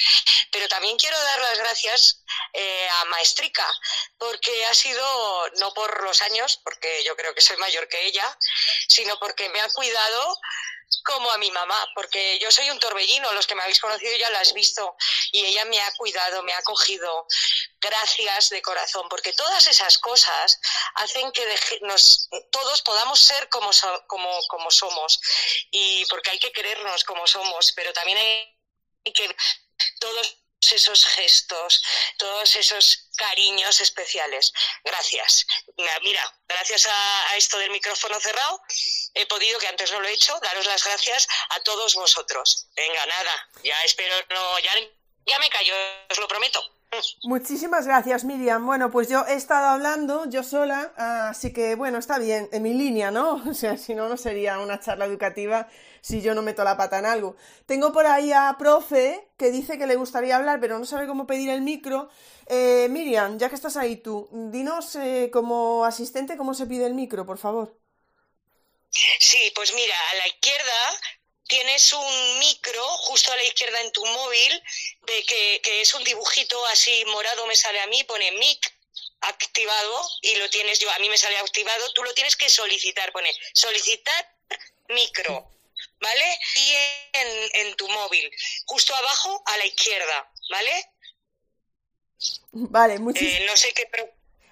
Pero 0.50 0.66
también 0.68 0.96
quiero 0.96 1.16
dar 1.16 1.40
las 1.40 1.58
gracias 1.58 2.24
eh, 2.52 2.88
a 2.90 3.04
Maestrica, 3.04 3.66
porque 4.18 4.66
ha 4.66 4.74
sido, 4.74 5.48
no 5.60 5.72
por 5.74 6.02
los 6.02 6.20
años, 6.22 6.60
porque 6.64 7.04
yo 7.04 7.14
creo 7.16 7.34
que 7.34 7.40
soy 7.40 7.56
mayor 7.58 7.88
que 7.88 8.04
ella, 8.06 8.26
sino 8.88 9.18
porque 9.20 9.48
me 9.50 9.60
ha 9.60 9.68
cuidado 9.68 10.36
como 11.04 11.30
a 11.30 11.38
mi 11.38 11.50
mamá, 11.50 11.86
porque 11.94 12.38
yo 12.38 12.50
soy 12.50 12.70
un 12.70 12.78
torbellino, 12.78 13.32
los 13.32 13.46
que 13.46 13.54
me 13.54 13.62
habéis 13.62 13.80
conocido 13.80 14.16
ya 14.16 14.30
la 14.30 14.40
has 14.40 14.52
visto, 14.52 14.96
y 15.32 15.44
ella 15.44 15.64
me 15.64 15.80
ha 15.80 15.92
cuidado, 15.96 16.42
me 16.42 16.52
ha 16.52 16.58
acogido. 16.58 17.26
Gracias 17.80 18.50
de 18.50 18.62
corazón, 18.62 19.08
porque 19.08 19.32
todas 19.32 19.66
esas 19.66 19.98
cosas 19.98 20.60
hacen 20.94 21.32
que 21.32 21.44
nos, 21.82 22.28
todos 22.50 22.82
podamos 22.82 23.18
ser 23.18 23.48
como, 23.48 23.70
como, 24.06 24.30
como 24.48 24.70
somos, 24.70 25.20
y 25.70 26.04
porque 26.06 26.30
hay 26.30 26.38
que 26.38 26.52
querernos 26.52 27.04
como 27.04 27.26
somos, 27.26 27.72
pero 27.72 27.92
también 27.92 28.18
hay 28.18 29.12
que 29.12 29.34
todos 29.98 30.39
esos 30.60 31.06
gestos, 31.06 31.82
todos 32.18 32.56
esos 32.56 33.08
cariños 33.16 33.80
especiales. 33.80 34.52
Gracias. 34.84 35.46
Mira, 36.02 36.22
gracias 36.46 36.86
a, 36.90 37.36
esto 37.36 37.58
del 37.58 37.70
micrófono 37.70 38.20
cerrado, 38.20 38.60
he 39.14 39.26
podido, 39.26 39.58
que 39.58 39.68
antes 39.68 39.90
no 39.92 40.00
lo 40.00 40.08
he 40.08 40.12
hecho, 40.12 40.38
daros 40.40 40.66
las 40.66 40.84
gracias 40.84 41.26
a 41.50 41.60
todos 41.60 41.94
vosotros. 41.94 42.68
Venga, 42.76 43.06
nada, 43.06 43.48
ya 43.64 43.82
espero, 43.84 44.14
no, 44.30 44.58
ya, 44.58 44.72
ya 45.26 45.38
me 45.38 45.48
callo, 45.48 45.74
os 46.10 46.18
lo 46.18 46.28
prometo. 46.28 46.62
Muchísimas 47.22 47.86
gracias, 47.86 48.24
Miriam. 48.24 48.66
Bueno, 48.66 48.90
pues 48.90 49.08
yo 49.08 49.24
he 49.26 49.34
estado 49.34 49.68
hablando 49.68 50.28
yo 50.28 50.42
sola, 50.42 50.92
así 51.30 51.52
que 51.52 51.76
bueno, 51.76 51.98
está 51.98 52.18
bien, 52.18 52.48
en 52.52 52.62
mi 52.62 52.74
línea, 52.74 53.10
¿no? 53.10 53.42
O 53.50 53.54
sea, 53.54 53.76
si 53.76 53.94
no, 53.94 54.08
no 54.08 54.16
sería 54.16 54.58
una 54.58 54.80
charla 54.80 55.04
educativa 55.04 55.68
si 56.00 56.22
yo 56.22 56.34
no 56.34 56.42
meto 56.42 56.64
la 56.64 56.76
pata 56.76 56.98
en 56.98 57.06
algo. 57.06 57.36
Tengo 57.66 57.92
por 57.92 58.06
ahí 58.06 58.32
a 58.32 58.54
profe 58.58 59.28
que 59.36 59.50
dice 59.50 59.78
que 59.78 59.86
le 59.86 59.96
gustaría 59.96 60.36
hablar, 60.36 60.60
pero 60.60 60.78
no 60.78 60.84
sabe 60.84 61.06
cómo 61.06 61.26
pedir 61.26 61.50
el 61.50 61.62
micro. 61.62 62.08
Eh, 62.46 62.88
Miriam, 62.90 63.38
ya 63.38 63.48
que 63.48 63.54
estás 63.54 63.76
ahí 63.76 63.96
tú, 63.96 64.28
dinos 64.32 64.96
eh, 64.96 65.30
como 65.32 65.84
asistente 65.84 66.36
cómo 66.36 66.54
se 66.54 66.66
pide 66.66 66.86
el 66.86 66.94
micro, 66.94 67.24
por 67.24 67.38
favor. 67.38 67.78
Sí, 68.90 69.52
pues 69.54 69.72
mira, 69.74 69.94
a 70.10 70.14
la 70.16 70.28
izquierda 70.28 71.00
tienes 71.46 71.92
un 71.92 72.38
micro 72.38 72.82
justo 72.82 73.32
a 73.32 73.36
la 73.36 73.44
izquierda 73.44 73.80
en 73.80 73.92
tu 73.92 74.04
móvil, 74.04 74.62
de 75.06 75.22
que, 75.24 75.60
que 75.62 75.80
es 75.80 75.94
un 75.94 76.04
dibujito 76.04 76.56
así 76.66 77.04
morado, 77.06 77.46
me 77.46 77.56
sale 77.56 77.80
a 77.80 77.86
mí, 77.88 78.02
pone 78.04 78.32
mic 78.32 78.72
activado 79.22 80.08
y 80.22 80.36
lo 80.36 80.48
tienes 80.48 80.78
yo, 80.78 80.90
a 80.90 80.98
mí 80.98 81.08
me 81.08 81.18
sale 81.18 81.36
activado, 81.38 81.92
tú 81.92 82.02
lo 82.02 82.14
tienes 82.14 82.36
que 82.36 82.48
solicitar, 82.48 83.12
pone 83.12 83.32
solicitar 83.52 84.34
micro, 84.88 85.50
¿vale? 86.00 86.38
Y 86.56 86.72
en, 87.12 87.66
en 87.66 87.76
tu 87.76 87.88
móvil, 87.88 88.30
justo 88.66 88.94
abajo 88.94 89.42
a 89.46 89.56
la 89.58 89.66
izquierda, 89.66 90.32
¿vale? 90.50 90.86
Vale, 92.52 92.98
muchísimas. 92.98 93.40
Eh, 93.40 93.46
no 93.46 93.56
sé 93.56 93.68
qué. 93.74 93.88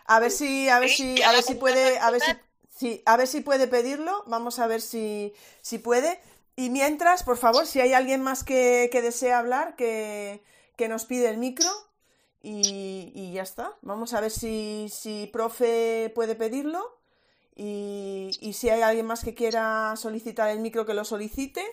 A 0.06 0.20
ver 0.20 0.30
si, 0.30 0.68
a 0.68 0.78
ver 0.78 0.88
si, 0.88 1.22
a 1.22 1.32
ver 1.32 1.42
si 1.42 1.54
puede, 1.54 1.98
a 1.98 2.10
ver 2.10 2.22
si, 2.22 2.32
sí, 2.74 3.02
a 3.04 3.16
ver 3.16 3.26
si 3.26 3.40
puede 3.40 3.68
pedirlo. 3.68 4.24
Vamos 4.26 4.58
a 4.58 4.66
ver 4.66 4.80
si, 4.80 5.34
si 5.60 5.78
puede. 5.78 6.20
Y 6.56 6.70
mientras, 6.70 7.22
por 7.22 7.36
favor, 7.36 7.66
si 7.66 7.80
hay 7.80 7.92
alguien 7.92 8.22
más 8.22 8.42
que, 8.42 8.90
desea 8.90 9.38
hablar, 9.38 9.76
que, 9.76 10.40
nos 10.88 11.04
pide 11.04 11.28
el 11.28 11.36
micro. 11.36 11.70
Y, 12.42 13.32
ya 13.32 13.42
está. 13.42 13.76
Vamos 13.82 14.14
a 14.14 14.20
ver 14.20 14.30
si, 14.30 14.88
si 14.90 15.28
profe 15.32 16.10
puede 16.14 16.34
pedirlo. 16.34 16.97
Y, 17.60 18.52
si 18.52 18.70
hay 18.70 18.82
alguien 18.82 19.04
más 19.04 19.24
que 19.24 19.34
quiera 19.34 19.94
solicitar 19.96 20.48
el 20.48 20.60
micro, 20.60 20.86
que 20.86 20.94
lo 20.94 21.04
solicite. 21.04 21.64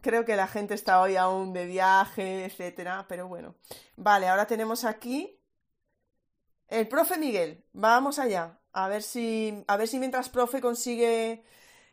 Creo 0.00 0.24
que 0.24 0.36
la 0.36 0.48
gente 0.48 0.72
está 0.72 1.02
hoy 1.02 1.16
aún 1.16 1.52
de 1.52 1.66
viaje, 1.66 2.46
etcétera, 2.46 3.04
pero 3.06 3.28
bueno. 3.28 3.54
Vale, 3.96 4.28
ahora 4.28 4.46
tenemos 4.46 4.84
aquí 4.84 5.38
el 6.68 6.88
profe 6.88 7.18
Miguel. 7.18 7.64
Vamos 7.72 8.18
allá. 8.18 8.58
A 8.72 8.88
ver 8.88 9.02
si, 9.02 9.64
a 9.68 9.76
ver 9.76 9.86
si 9.86 9.98
mientras 9.98 10.30
profe 10.30 10.62
consigue 10.62 11.44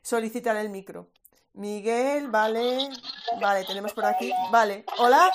solicitar 0.02 0.56
el 0.56 0.70
micro. 0.70 1.12
Miguel, 1.54 2.30
vale. 2.30 2.90
Vale, 3.42 3.66
tenemos 3.66 3.94
por 3.94 4.06
aquí. 4.06 4.32
Vale. 4.50 4.86
Hola. 4.98 5.30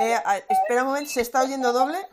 Eh, 0.00 0.44
espera 0.48 0.82
un 0.82 0.88
momento, 0.88 1.10
¿se 1.10 1.20
está 1.20 1.42
oyendo 1.42 1.74
doble? 1.74 2.08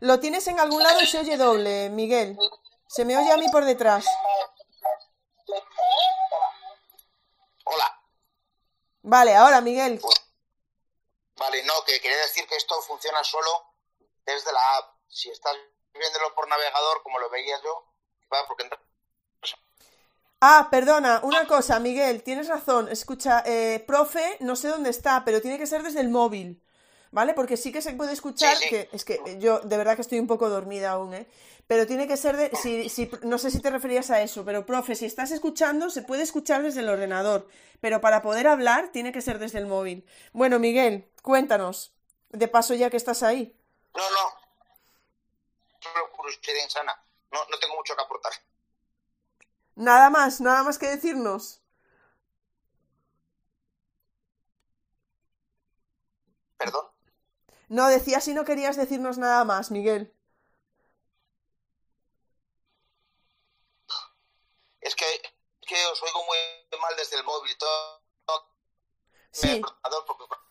Lo 0.00 0.18
tienes 0.18 0.46
en 0.46 0.58
algún 0.58 0.82
lado 0.82 0.98
y 1.02 1.06
se 1.06 1.18
oye 1.18 1.36
doble, 1.36 1.90
Miguel. 1.90 2.38
Se 2.86 3.04
me 3.04 3.18
oye 3.18 3.30
a 3.30 3.36
mí 3.36 3.46
por 3.50 3.66
detrás. 3.66 4.06
Hola. 7.64 8.00
Vale, 9.02 9.34
ahora, 9.34 9.60
Miguel. 9.60 10.00
Vale, 11.36 11.62
no, 11.64 11.74
que 11.84 12.00
quería 12.00 12.16
decir 12.16 12.46
que 12.46 12.56
esto 12.56 12.80
funciona 12.80 13.22
solo 13.22 13.50
desde 14.24 14.50
la 14.50 14.76
app. 14.78 14.94
Si 15.06 15.28
estás 15.30 15.54
viéndolo 15.92 16.34
por 16.34 16.48
navegador, 16.48 17.02
como 17.02 17.18
lo 17.18 17.28
veía 17.28 17.60
yo, 17.62 17.84
va 18.32 18.46
porque 18.46 18.70
Ah, 20.40 20.68
perdona, 20.70 21.20
una 21.22 21.46
cosa, 21.46 21.78
Miguel, 21.78 22.22
tienes 22.22 22.48
razón. 22.48 22.88
Escucha, 22.88 23.42
eh, 23.44 23.84
profe, 23.86 24.38
no 24.40 24.56
sé 24.56 24.68
dónde 24.68 24.90
está, 24.90 25.24
pero 25.24 25.42
tiene 25.42 25.58
que 25.58 25.66
ser 25.66 25.82
desde 25.82 26.00
el 26.00 26.08
móvil, 26.08 26.60
¿vale? 27.12 27.34
Porque 27.34 27.56
sí 27.56 27.70
que 27.70 27.80
se 27.80 27.92
puede 27.92 28.12
escuchar, 28.12 28.58
que 28.58 28.88
es 28.92 29.04
que 29.04 29.20
yo 29.38 29.60
de 29.60 29.76
verdad 29.76 29.94
que 29.94 30.02
estoy 30.02 30.18
un 30.18 30.26
poco 30.26 30.48
dormida 30.48 30.90
aún, 30.90 31.14
¿eh? 31.14 31.28
Pero 31.68 31.86
tiene 31.86 32.08
que 32.08 32.16
ser 32.16 32.36
de, 32.36 32.50
si, 32.56 32.88
si, 32.88 33.08
no 33.22 33.38
sé 33.38 33.50
si 33.50 33.60
te 33.60 33.70
referías 33.70 34.10
a 34.10 34.20
eso, 34.20 34.44
pero 34.44 34.66
profe, 34.66 34.96
si 34.96 35.06
estás 35.06 35.30
escuchando, 35.30 35.90
se 35.90 36.02
puede 36.02 36.22
escuchar 36.22 36.62
desde 36.62 36.80
el 36.80 36.88
ordenador, 36.88 37.48
pero 37.80 38.00
para 38.00 38.20
poder 38.20 38.48
hablar 38.48 38.90
tiene 38.90 39.12
que 39.12 39.22
ser 39.22 39.38
desde 39.38 39.58
el 39.58 39.66
móvil. 39.66 40.04
Bueno, 40.32 40.58
Miguel, 40.58 41.08
cuéntanos, 41.22 41.94
de 42.30 42.48
paso 42.48 42.74
ya 42.74 42.90
que 42.90 42.96
estás 42.96 43.22
ahí. 43.22 43.56
No, 43.94 44.02
no, 44.10 44.42
insana. 46.64 47.04
No, 47.30 47.38
no 47.50 47.58
tengo 47.58 47.74
mucho 47.76 47.94
que 47.94 48.02
aportar. 48.02 48.32
Nada 49.74 50.10
más, 50.10 50.40
nada 50.40 50.62
más 50.62 50.78
que 50.78 50.88
decirnos. 50.88 51.62
¿Perdón? 56.58 56.91
No, 57.76 57.88
decía 57.88 58.20
si 58.20 58.34
no 58.34 58.44
querías 58.44 58.76
decirnos 58.76 59.18
nada 59.18 59.44
más, 59.44 59.70
Miguel. 59.70 60.12
Es 64.80 64.94
que, 64.94 65.06
que 65.68 65.86
os 65.86 66.02
oigo 66.02 66.24
muy 66.26 66.36
mal 66.80 66.94
desde 66.96 67.16
el 67.16 67.24
móvil. 67.24 67.56
Todo, 67.58 68.02
Sí. 69.30 69.62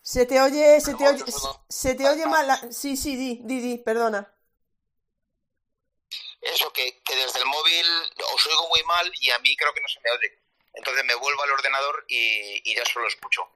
Se 0.02 0.26
te 0.26 0.42
oye, 0.42 0.82
se 0.82 0.96
te 0.96 1.08
oye, 1.08 1.24
se 1.70 1.94
te 1.96 2.10
oye 2.10 2.26
mal. 2.26 2.48
la- 2.48 2.72
Sí, 2.72 2.98
sí, 2.98 3.16
di, 3.16 3.40
di, 3.44 3.60
di, 3.62 3.78
perdona. 3.78 4.22
Eso, 6.42 6.74
que, 6.74 7.02
que 7.04 7.16
desde 7.16 7.40
el 7.40 7.46
móvil 7.46 7.88
os 8.34 8.46
oigo 8.48 8.68
muy 8.70 8.84
mal 8.84 9.12
y 9.22 9.30
a 9.30 9.40
mí 9.40 9.56
creo 9.56 9.74
que 9.74 9.82
no 9.82 9.88
se 9.88 10.00
me 10.02 10.10
oye. 10.12 10.40
Entonces 10.74 11.04
me 11.06 11.16
vuelvo 11.16 11.44
al 11.44 11.52
ordenador 11.52 12.04
y, 12.08 12.62
y 12.70 12.76
ya 12.76 12.86
solo 12.86 13.08
escucho. 13.08 13.48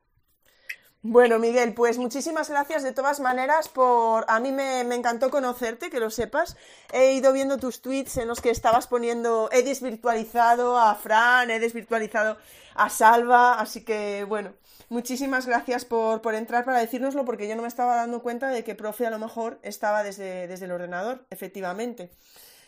Bueno, 1.08 1.38
Miguel, 1.38 1.76
pues 1.76 2.00
muchísimas 2.00 2.50
gracias 2.50 2.82
de 2.82 2.92
todas 2.92 3.20
maneras 3.20 3.70
por... 3.70 4.26
A 4.28 4.40
mí 4.40 4.52
me, 4.52 4.84
me 4.84 4.96
encantó 4.96 5.30
conocerte, 5.30 5.92
que 5.92 6.00
lo 6.00 6.10
sepas. 6.10 6.58
He 6.92 7.14
ido 7.14 7.32
viendo 7.32 7.60
tus 7.60 7.84
tweets 7.84 8.18
en 8.18 8.28
los 8.28 8.42
que 8.42 8.50
estabas 8.50 8.88
poniendo... 8.88 9.48
He 9.52 9.62
desvirtualizado 9.62 10.80
a 10.80 10.96
Fran, 10.96 11.52
he 11.52 11.60
desvirtualizado 11.60 12.38
a 12.74 12.90
Salva, 12.90 13.60
así 13.60 13.86
que 13.86 14.24
bueno, 14.28 14.56
muchísimas 14.90 15.46
gracias 15.46 15.86
por, 15.86 16.24
por 16.24 16.34
entrar 16.34 16.66
para 16.66 16.80
decírnoslo 16.80 17.24
porque 17.24 17.48
yo 17.48 17.56
no 17.56 17.62
me 17.62 17.68
estaba 17.68 17.98
dando 17.98 18.24
cuenta 18.24 18.50
de 18.50 18.64
que 18.64 18.74
profe 18.74 19.06
a 19.06 19.12
lo 19.12 19.20
mejor 19.20 19.60
estaba 19.62 20.02
desde, 20.02 20.48
desde 20.48 20.66
el 20.66 20.72
ordenador, 20.72 21.28
efectivamente. 21.30 22.10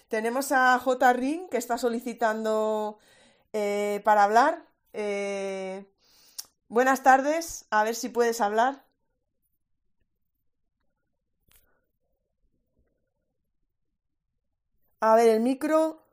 Tenemos 0.09 0.51
a 0.51 0.77
J. 0.77 1.13
Ring 1.13 1.49
que 1.49 1.57
está 1.57 1.79
solicitando 1.79 2.99
eh, 3.51 3.99
para 4.03 4.23
hablar. 4.23 4.63
Eh, 4.93 5.87
buenas 6.69 7.03
tardes, 7.03 7.65
a 7.71 7.83
ver 7.83 7.95
si 7.95 8.09
puedes 8.09 8.41
hablar. 8.41 8.85
A 15.01 15.15
ver, 15.15 15.29
el 15.29 15.39
micro. 15.41 16.03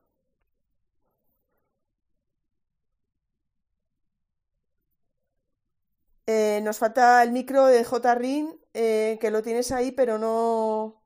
Eh, 6.27 6.61
nos 6.63 6.79
falta 6.79 7.23
el 7.23 7.33
micro 7.33 7.67
de 7.67 7.85
J. 7.85 8.15
Ring, 8.15 8.49
eh, 8.73 9.19
que 9.21 9.31
lo 9.31 9.43
tienes 9.43 9.73
ahí, 9.73 9.93
pero 9.93 10.19
no. 10.19 11.03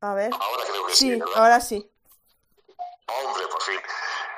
A 0.00 0.14
ver. 0.14 0.30
Ahora 0.32 0.62
creo 0.68 0.86
que 0.86 0.92
Sí, 0.94 1.12
sí, 1.14 1.20
ahora 1.34 1.60
sí. 1.60 1.90
Hombre, 3.06 3.46
por 3.50 3.62
fin. 3.62 3.80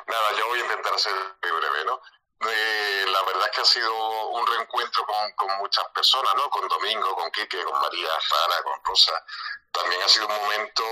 Nada, 0.07 0.33
yo 0.39 0.47
voy 0.47 0.61
a 0.61 0.63
intentar 0.63 0.99
ser 0.99 1.15
muy 1.43 1.51
breve, 1.51 1.85
¿no? 1.85 2.01
Eh, 2.49 3.05
la 3.09 3.23
verdad 3.23 3.47
es 3.47 3.57
que 3.57 3.61
ha 3.63 3.65
sido 3.65 4.29
un 4.29 4.47
reencuentro 4.47 5.05
con, 5.07 5.33
con 5.33 5.59
muchas 5.59 5.85
personas, 5.95 6.35
¿no? 6.37 6.49
Con 6.51 6.69
Domingo, 6.69 7.15
con 7.17 7.31
Quique, 7.31 7.65
con 7.65 7.81
María 7.81 8.11
Sara, 8.21 8.63
con 8.63 8.85
Rosa. 8.85 9.25
También 9.73 10.03
ha 10.03 10.09
sido 10.09 10.27
un 10.27 10.37
momento 10.37 10.83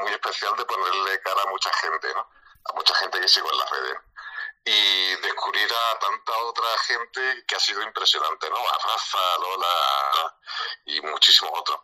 muy 0.00 0.12
especial 0.12 0.56
de 0.56 0.64
ponerle 0.64 1.20
cara 1.20 1.42
a 1.42 1.50
mucha 1.50 1.72
gente, 1.74 2.14
¿no? 2.14 2.26
A 2.64 2.72
mucha 2.74 2.94
gente 2.94 3.20
que 3.20 3.28
sigo 3.28 3.50
en 3.50 3.58
las 3.58 3.70
redes. 3.70 3.98
Y 4.64 5.16
descubrir 5.16 5.68
a 5.72 5.98
tanta 5.98 6.38
otra 6.38 6.78
gente 6.86 7.44
que 7.48 7.56
ha 7.56 7.60
sido 7.60 7.82
impresionante, 7.82 8.48
¿no? 8.48 8.58
A 8.58 8.78
Rafa, 8.78 9.38
Lola 9.38 10.36
y 10.84 11.00
muchísimos 11.00 11.50
otros. 11.58 11.80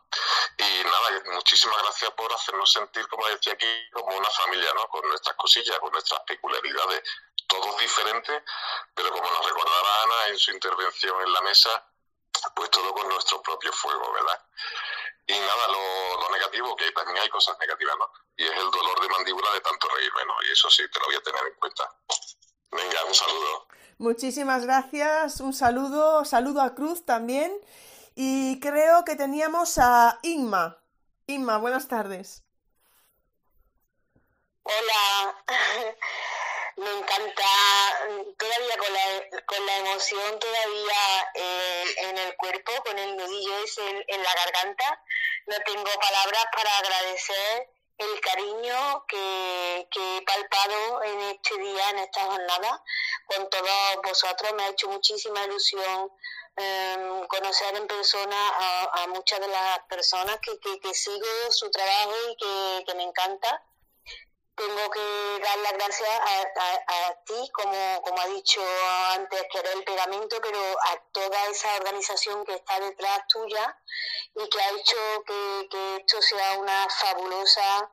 Y 0.58 0.84
nada, 0.84 1.22
muchísimas 1.32 1.82
gracias 1.82 2.10
por 2.12 2.32
hacernos 2.32 2.70
sentir, 2.70 3.08
como 3.08 3.26
decía 3.26 3.54
aquí, 3.54 3.66
como 3.92 4.16
una 4.16 4.30
familia, 4.30 4.72
¿no? 4.74 4.86
Con 4.88 5.08
nuestras 5.08 5.34
cosillas, 5.36 5.78
con 5.80 5.90
nuestras 5.90 6.20
peculiaridades, 6.20 7.02
todos 7.48 7.78
diferentes, 7.78 8.42
pero 8.94 9.10
como 9.10 9.28
nos 9.28 9.44
recordaba 9.44 10.02
Ana 10.02 10.26
en 10.28 10.38
su 10.38 10.52
intervención 10.52 11.20
en 11.22 11.32
la 11.32 11.40
mesa, 11.42 11.84
pues 12.54 12.70
todo 12.70 12.92
con 12.94 13.08
nuestro 13.08 13.42
propio 13.42 13.72
fuego, 13.72 14.12
¿verdad? 14.12 14.40
Y 15.26 15.38
nada, 15.38 15.68
lo, 15.68 16.20
lo 16.20 16.30
negativo, 16.30 16.76
que 16.76 16.90
también 16.92 17.18
hay 17.18 17.28
cosas 17.28 17.58
negativas, 17.58 17.96
¿no? 17.98 18.10
Y 18.36 18.44
es 18.44 18.52
el 18.52 18.70
dolor 18.70 19.00
de 19.00 19.08
mandíbula 19.08 19.52
de 19.52 19.60
tanto 19.60 19.88
reírme, 19.88 20.24
¿no? 20.26 20.34
Y 20.42 20.52
eso 20.52 20.70
sí, 20.70 20.88
te 20.90 20.98
lo 21.00 21.06
voy 21.06 21.16
a 21.16 21.22
tener 21.22 21.46
en 21.46 21.54
cuenta. 21.54 21.90
Venga, 22.70 23.04
un 23.06 23.14
saludo. 23.14 23.68
Muchísimas 23.98 24.64
gracias, 24.64 25.40
un 25.40 25.52
saludo, 25.52 26.24
saludo 26.24 26.60
a 26.60 26.74
Cruz 26.74 27.04
también. 27.04 27.52
Y 28.14 28.60
creo 28.60 29.04
que 29.04 29.16
teníamos 29.16 29.78
a 29.78 30.18
Inma. 30.22 30.78
Inma, 31.26 31.58
buenas 31.58 31.88
tardes. 31.88 32.44
Hola, 34.62 35.44
me 36.76 36.90
encanta, 36.90 37.42
todavía 38.36 38.76
con 38.76 38.92
la, 38.92 39.44
con 39.46 39.66
la 39.66 39.76
emoción 39.78 40.38
todavía 40.38 41.30
eh, 41.34 41.84
en 41.98 42.18
el 42.18 42.36
cuerpo, 42.36 42.72
con 42.84 42.98
el 42.98 43.16
nudillo 43.16 43.58
ese 43.64 43.88
en, 43.88 44.04
en 44.08 44.22
la 44.22 44.34
garganta, 44.34 45.02
no 45.46 45.56
tengo 45.64 45.90
palabras 46.00 46.44
para 46.52 46.78
agradecer 46.78 47.68
el 47.98 48.20
cariño 48.20 49.04
que, 49.06 49.88
que 49.90 50.16
he 50.16 50.22
palpado 50.22 51.02
en 51.02 51.20
este 51.20 51.58
día, 51.58 51.90
en 51.90 51.98
esta 51.98 52.20
jornada, 52.24 52.82
con 53.26 53.50
todos 53.50 53.96
vosotros. 54.04 54.52
Me 54.54 54.62
ha 54.64 54.68
hecho 54.68 54.88
muchísima 54.88 55.44
ilusión 55.44 56.10
eh, 56.56 57.24
conocer 57.28 57.76
en 57.76 57.86
persona 57.86 58.48
a, 58.48 59.02
a 59.02 59.06
muchas 59.08 59.40
de 59.40 59.48
las 59.48 59.80
personas 59.88 60.38
que, 60.40 60.58
que, 60.60 60.80
que 60.80 60.94
sigo 60.94 61.26
su 61.50 61.70
trabajo 61.70 62.14
y 62.30 62.84
que 62.84 62.94
me 62.94 63.02
encanta 63.02 63.62
tengo 64.58 64.90
que 64.90 65.40
dar 65.42 65.58
las 65.58 65.72
gracias 65.74 66.10
a, 66.10 66.40
a- 66.40 67.08
a 67.08 67.14
ti, 67.24 67.50
como, 67.54 68.02
como 68.02 68.20
ha 68.20 68.26
dicho 68.26 68.60
antes, 69.14 69.42
que 69.50 69.58
eres 69.60 69.74
el 69.76 69.84
pegamento, 69.84 70.36
pero 70.42 70.58
a 70.60 70.98
toda 71.12 71.46
esa 71.46 71.74
organización 71.76 72.44
que 72.44 72.54
está 72.54 72.78
detrás 72.80 73.20
tuya 73.28 73.78
y 74.34 74.48
que 74.48 74.60
ha 74.60 74.70
hecho 74.70 74.96
que, 75.26 75.68
que 75.70 75.96
esto 75.96 76.20
sea 76.20 76.58
una 76.58 76.88
fabulosa 76.90 77.90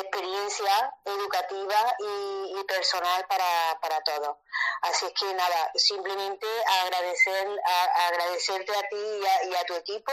experiencia 0.00 0.94
educativa 1.04 1.96
y, 1.98 2.64
personal 2.66 3.24
para, 3.28 3.78
para 3.80 4.00
todos. 4.00 4.36
Así 4.82 5.06
es 5.06 5.12
que 5.12 5.32
nada, 5.34 5.70
simplemente 5.74 6.46
agradecer, 6.82 7.48
agradecerte 8.08 8.72
a 8.76 8.82
ti 8.88 8.96
y 8.96 9.26
a, 9.26 9.44
y 9.44 9.54
a 9.54 9.64
tu 9.64 9.74
equipo 9.74 10.12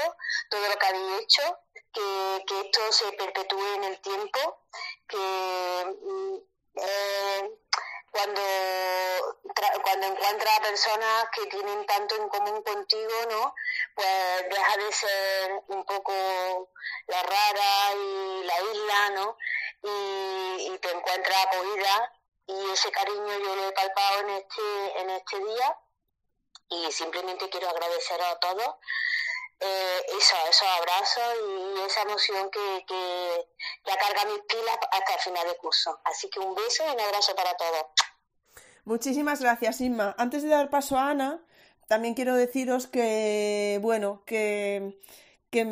todo 0.49 0.67
lo 0.69 0.75
que 0.77 0.85
habéis 0.85 1.21
hecho, 1.21 1.57
que, 1.91 2.43
que 2.47 2.61
esto 2.61 2.91
se 2.91 3.11
perpetúe 3.13 3.75
en 3.75 3.83
el 3.85 3.99
tiempo, 4.01 4.65
que 5.07 5.97
mm, 6.01 6.35
eh, 6.75 7.51
cuando, 8.13 8.41
cuando 9.81 10.07
encuentras 10.07 10.57
a 10.59 10.61
personas 10.61 11.25
que 11.33 11.47
tienen 11.47 11.83
tanto 11.87 12.15
en 12.15 12.29
común 12.29 12.61
contigo, 12.61 13.13
¿no? 13.29 13.55
Pues 13.95 14.49
deja 14.49 14.77
de 14.77 14.91
ser 14.91 15.63
un 15.67 15.83
poco 15.83 16.13
la 17.07 17.23
rara 17.23 17.93
y 17.95 18.43
la 18.43 18.61
isla, 18.61 19.09
¿no? 19.15 19.37
Y, 19.81 20.77
te 20.83 20.91
encuentras 20.91 21.45
acogida 21.45 22.13
y 22.47 22.71
ese 22.71 22.91
cariño 22.91 23.39
yo 23.39 23.55
lo 23.55 23.69
he 23.69 23.71
palpado 23.71 24.19
en 24.19 24.29
este, 24.31 24.99
en 24.99 25.09
este 25.11 25.39
día 25.39 25.77
y 26.69 26.91
simplemente 26.91 27.49
quiero 27.49 27.69
agradecer 27.69 28.21
a 28.21 28.37
todos 28.39 28.75
eh, 29.61 30.05
eso, 30.19 30.35
esos 30.49 30.67
abrazos 30.67 31.35
y 31.41 31.81
esa 31.83 32.01
emoción 32.01 32.49
que, 32.51 32.85
que 32.85 33.47
ya 33.85 33.97
carga 33.97 34.25
mis 34.25 34.41
pilas 34.41 34.77
hasta 34.91 35.13
el 35.13 35.19
final 35.21 35.47
de 35.47 35.55
curso. 35.57 36.01
Así 36.03 36.29
que 36.29 36.39
un 36.39 36.53
beso 36.53 36.85
y 36.85 36.89
un 36.89 36.99
abrazo 36.99 37.33
para 37.33 37.55
todos. 37.55 37.85
Muchísimas 38.85 39.41
gracias, 39.41 39.79
Inma. 39.81 40.13
Antes 40.17 40.43
de 40.43 40.49
dar 40.49 40.69
paso 40.69 40.97
a 40.97 41.09
Ana, 41.11 41.39
también 41.87 42.13
quiero 42.15 42.35
deciros 42.35 42.87
que, 42.87 43.79
bueno, 43.81 44.23
que, 44.25 44.99
que, 45.49 45.63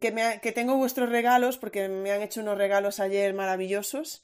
que- 0.00 0.12
me 0.12 0.22
ha- 0.22 0.40
que 0.40 0.52
tengo 0.52 0.76
vuestros 0.76 1.08
regalos, 1.10 1.58
porque 1.58 1.88
me 1.88 2.12
han 2.12 2.22
hecho 2.22 2.40
unos 2.40 2.58
regalos 2.58 3.00
ayer 3.00 3.34
maravillosos. 3.34 4.22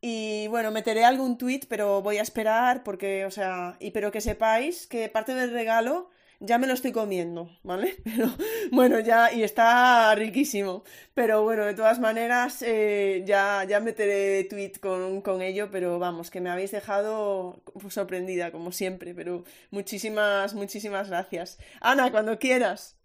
Y 0.00 0.48
bueno, 0.48 0.70
meteré 0.72 1.04
algún 1.04 1.38
tweet, 1.38 1.62
pero 1.68 2.02
voy 2.02 2.18
a 2.18 2.22
esperar 2.22 2.82
porque, 2.84 3.26
o 3.26 3.30
sea, 3.30 3.76
y 3.80 3.90
pero 3.92 4.12
que 4.12 4.20
sepáis 4.22 4.86
que 4.86 5.08
parte 5.10 5.34
del 5.34 5.52
regalo 5.52 6.10
ya 6.40 6.58
me 6.58 6.66
lo 6.66 6.72
estoy 6.74 6.92
comiendo, 6.92 7.50
¿vale? 7.62 7.96
Pero 8.04 8.28
bueno, 8.72 8.98
ya, 9.00 9.32
y 9.32 9.42
está 9.42 10.14
riquísimo. 10.14 10.84
Pero 11.14 11.42
bueno, 11.42 11.64
de 11.66 11.74
todas 11.74 12.00
maneras, 12.00 12.62
eh, 12.62 13.22
ya, 13.26 13.64
ya 13.64 13.80
meteré 13.80 14.44
tweet 14.44 14.72
con, 14.80 15.20
con 15.22 15.42
ello, 15.42 15.70
pero 15.70 15.98
vamos, 15.98 16.30
que 16.30 16.40
me 16.40 16.50
habéis 16.50 16.70
dejado 16.72 17.62
sorprendida, 17.90 18.52
como 18.52 18.72
siempre, 18.72 19.14
pero 19.14 19.44
muchísimas, 19.70 20.54
muchísimas 20.54 21.08
gracias. 21.08 21.58
Ana, 21.80 22.10
cuando 22.10 22.38
quieras. 22.38 22.96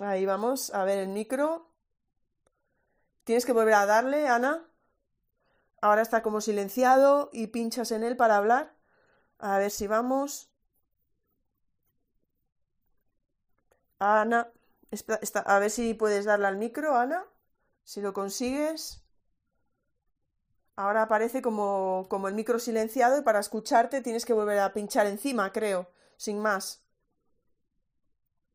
Ahí 0.00 0.26
vamos, 0.26 0.72
a 0.74 0.84
ver 0.84 0.98
el 0.98 1.08
micro. 1.08 1.70
Tienes 3.24 3.46
que 3.46 3.52
volver 3.52 3.74
a 3.74 3.86
darle, 3.86 4.26
Ana. 4.28 4.71
Ahora 5.82 6.00
está 6.00 6.22
como 6.22 6.40
silenciado 6.40 7.28
y 7.32 7.48
pinchas 7.48 7.90
en 7.90 8.04
él 8.04 8.16
para 8.16 8.36
hablar. 8.36 8.72
A 9.38 9.58
ver 9.58 9.72
si 9.72 9.88
vamos. 9.88 10.48
Ana, 13.98 14.52
a 15.44 15.58
ver 15.58 15.70
si 15.70 15.94
puedes 15.94 16.24
darle 16.24 16.46
al 16.46 16.56
micro, 16.56 16.96
Ana. 16.96 17.24
Si 17.82 18.00
lo 18.00 18.12
consigues. 18.12 19.02
Ahora 20.76 21.02
aparece 21.02 21.42
como, 21.42 22.06
como 22.08 22.28
el 22.28 22.34
micro 22.34 22.60
silenciado 22.60 23.18
y 23.18 23.22
para 23.22 23.40
escucharte 23.40 24.02
tienes 24.02 24.24
que 24.24 24.32
volver 24.34 24.60
a 24.60 24.72
pinchar 24.72 25.06
encima, 25.06 25.52
creo, 25.52 25.90
sin 26.16 26.38
más. 26.38 26.80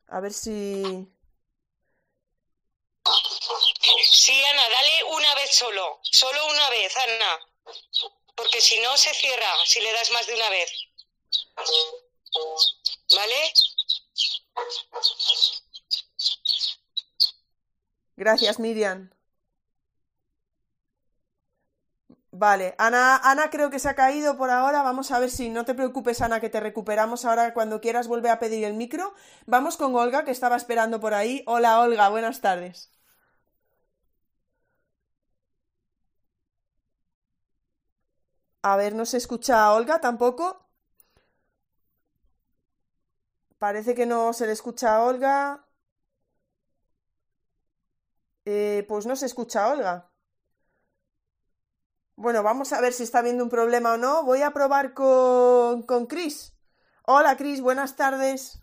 A 0.07 0.21
ver 0.21 0.31
si... 0.31 1.11
Sí, 4.27 4.43
Ana, 4.43 4.61
dale 4.61 5.15
una 5.15 5.35
vez 5.35 5.51
solo, 5.51 5.99
solo 6.03 6.47
una 6.47 6.69
vez, 6.69 6.93
Ana, 6.97 7.39
porque 8.35 8.59
si 8.59 8.77
no 8.81 8.97
se 8.97 9.13
cierra 9.13 9.45
si 9.65 9.79
le 9.79 9.93
das 9.93 10.11
más 10.11 10.27
de 10.27 10.35
una 10.35 10.49
vez. 10.49 10.69
¿Vale? 13.15 13.53
Gracias, 18.17 18.59
Miriam. 18.59 19.09
Vale, 22.31 22.75
Ana, 22.77 23.15
Ana 23.23 23.49
creo 23.49 23.69
que 23.69 23.79
se 23.79 23.87
ha 23.87 23.95
caído 23.95 24.35
por 24.35 24.49
ahora. 24.49 24.81
Vamos 24.81 25.11
a 25.11 25.19
ver 25.19 25.31
si 25.31 25.47
no 25.47 25.63
te 25.63 25.73
preocupes, 25.73 26.21
Ana, 26.21 26.41
que 26.41 26.49
te 26.49 26.59
recuperamos 26.59 27.23
ahora 27.23 27.53
cuando 27.53 27.79
quieras 27.79 28.09
vuelve 28.09 28.29
a 28.29 28.39
pedir 28.39 28.65
el 28.65 28.73
micro. 28.73 29.13
Vamos 29.45 29.77
con 29.77 29.95
Olga, 29.95 30.25
que 30.25 30.31
estaba 30.31 30.57
esperando 30.57 30.99
por 30.99 31.13
ahí. 31.13 31.43
Hola, 31.47 31.79
Olga, 31.79 32.09
buenas 32.09 32.41
tardes. 32.41 32.91
A 38.61 38.75
ver, 38.75 38.95
¿no 38.95 39.05
se 39.05 39.17
escucha 39.17 39.63
a 39.63 39.73
Olga 39.73 39.99
tampoco? 40.01 40.65
Parece 43.59 43.95
que 43.95 44.05
no 44.05 44.33
se 44.33 44.45
le 44.45 44.53
escucha 44.53 44.95
a 44.95 45.03
Olga. 45.03 45.65
Eh, 48.45 48.85
pues 48.87 49.05
no 49.05 49.15
se 49.15 49.25
escucha 49.25 49.65
a 49.65 49.69
Olga. 49.69 50.11
Bueno, 52.15 52.43
vamos 52.43 52.73
a 52.73 52.81
ver 52.81 52.93
si 52.93 53.03
está 53.03 53.19
habiendo 53.19 53.43
un 53.43 53.49
problema 53.49 53.93
o 53.93 53.97
no. 53.97 54.23
Voy 54.23 54.41
a 54.41 54.51
probar 54.51 54.93
con, 54.93 55.83
con 55.83 56.07
Chris. 56.07 56.53
Hola, 57.03 57.37
Chris, 57.37 57.61
buenas 57.61 57.95
tardes. 57.95 58.61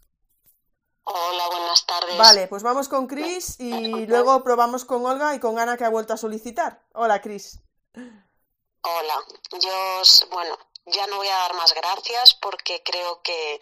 Hola, 1.05 1.45
buenas 1.51 1.87
tardes. 1.87 2.19
Vale, 2.19 2.49
pues 2.49 2.63
vamos 2.63 2.89
con 2.89 3.07
Chris 3.07 3.61
y 3.61 4.07
luego 4.07 4.43
probamos 4.43 4.85
con 4.85 5.05
Olga 5.05 5.35
y 5.35 5.39
con 5.39 5.59
Ana 5.59 5.77
que 5.77 5.85
ha 5.85 5.91
vuelto 5.91 6.15
a 6.15 6.17
solicitar. 6.17 6.83
Hola, 6.95 7.21
Chris. 7.21 7.61
Hola, 8.87 9.25
yo, 9.61 10.03
bueno, 10.29 10.59
ya 10.85 11.07
no 11.07 11.17
voy 11.17 11.29
a 11.29 11.37
dar 11.37 11.55
más 11.55 11.73
gracias 11.73 12.35
porque 12.35 12.83
creo 12.83 13.23
que, 13.23 13.59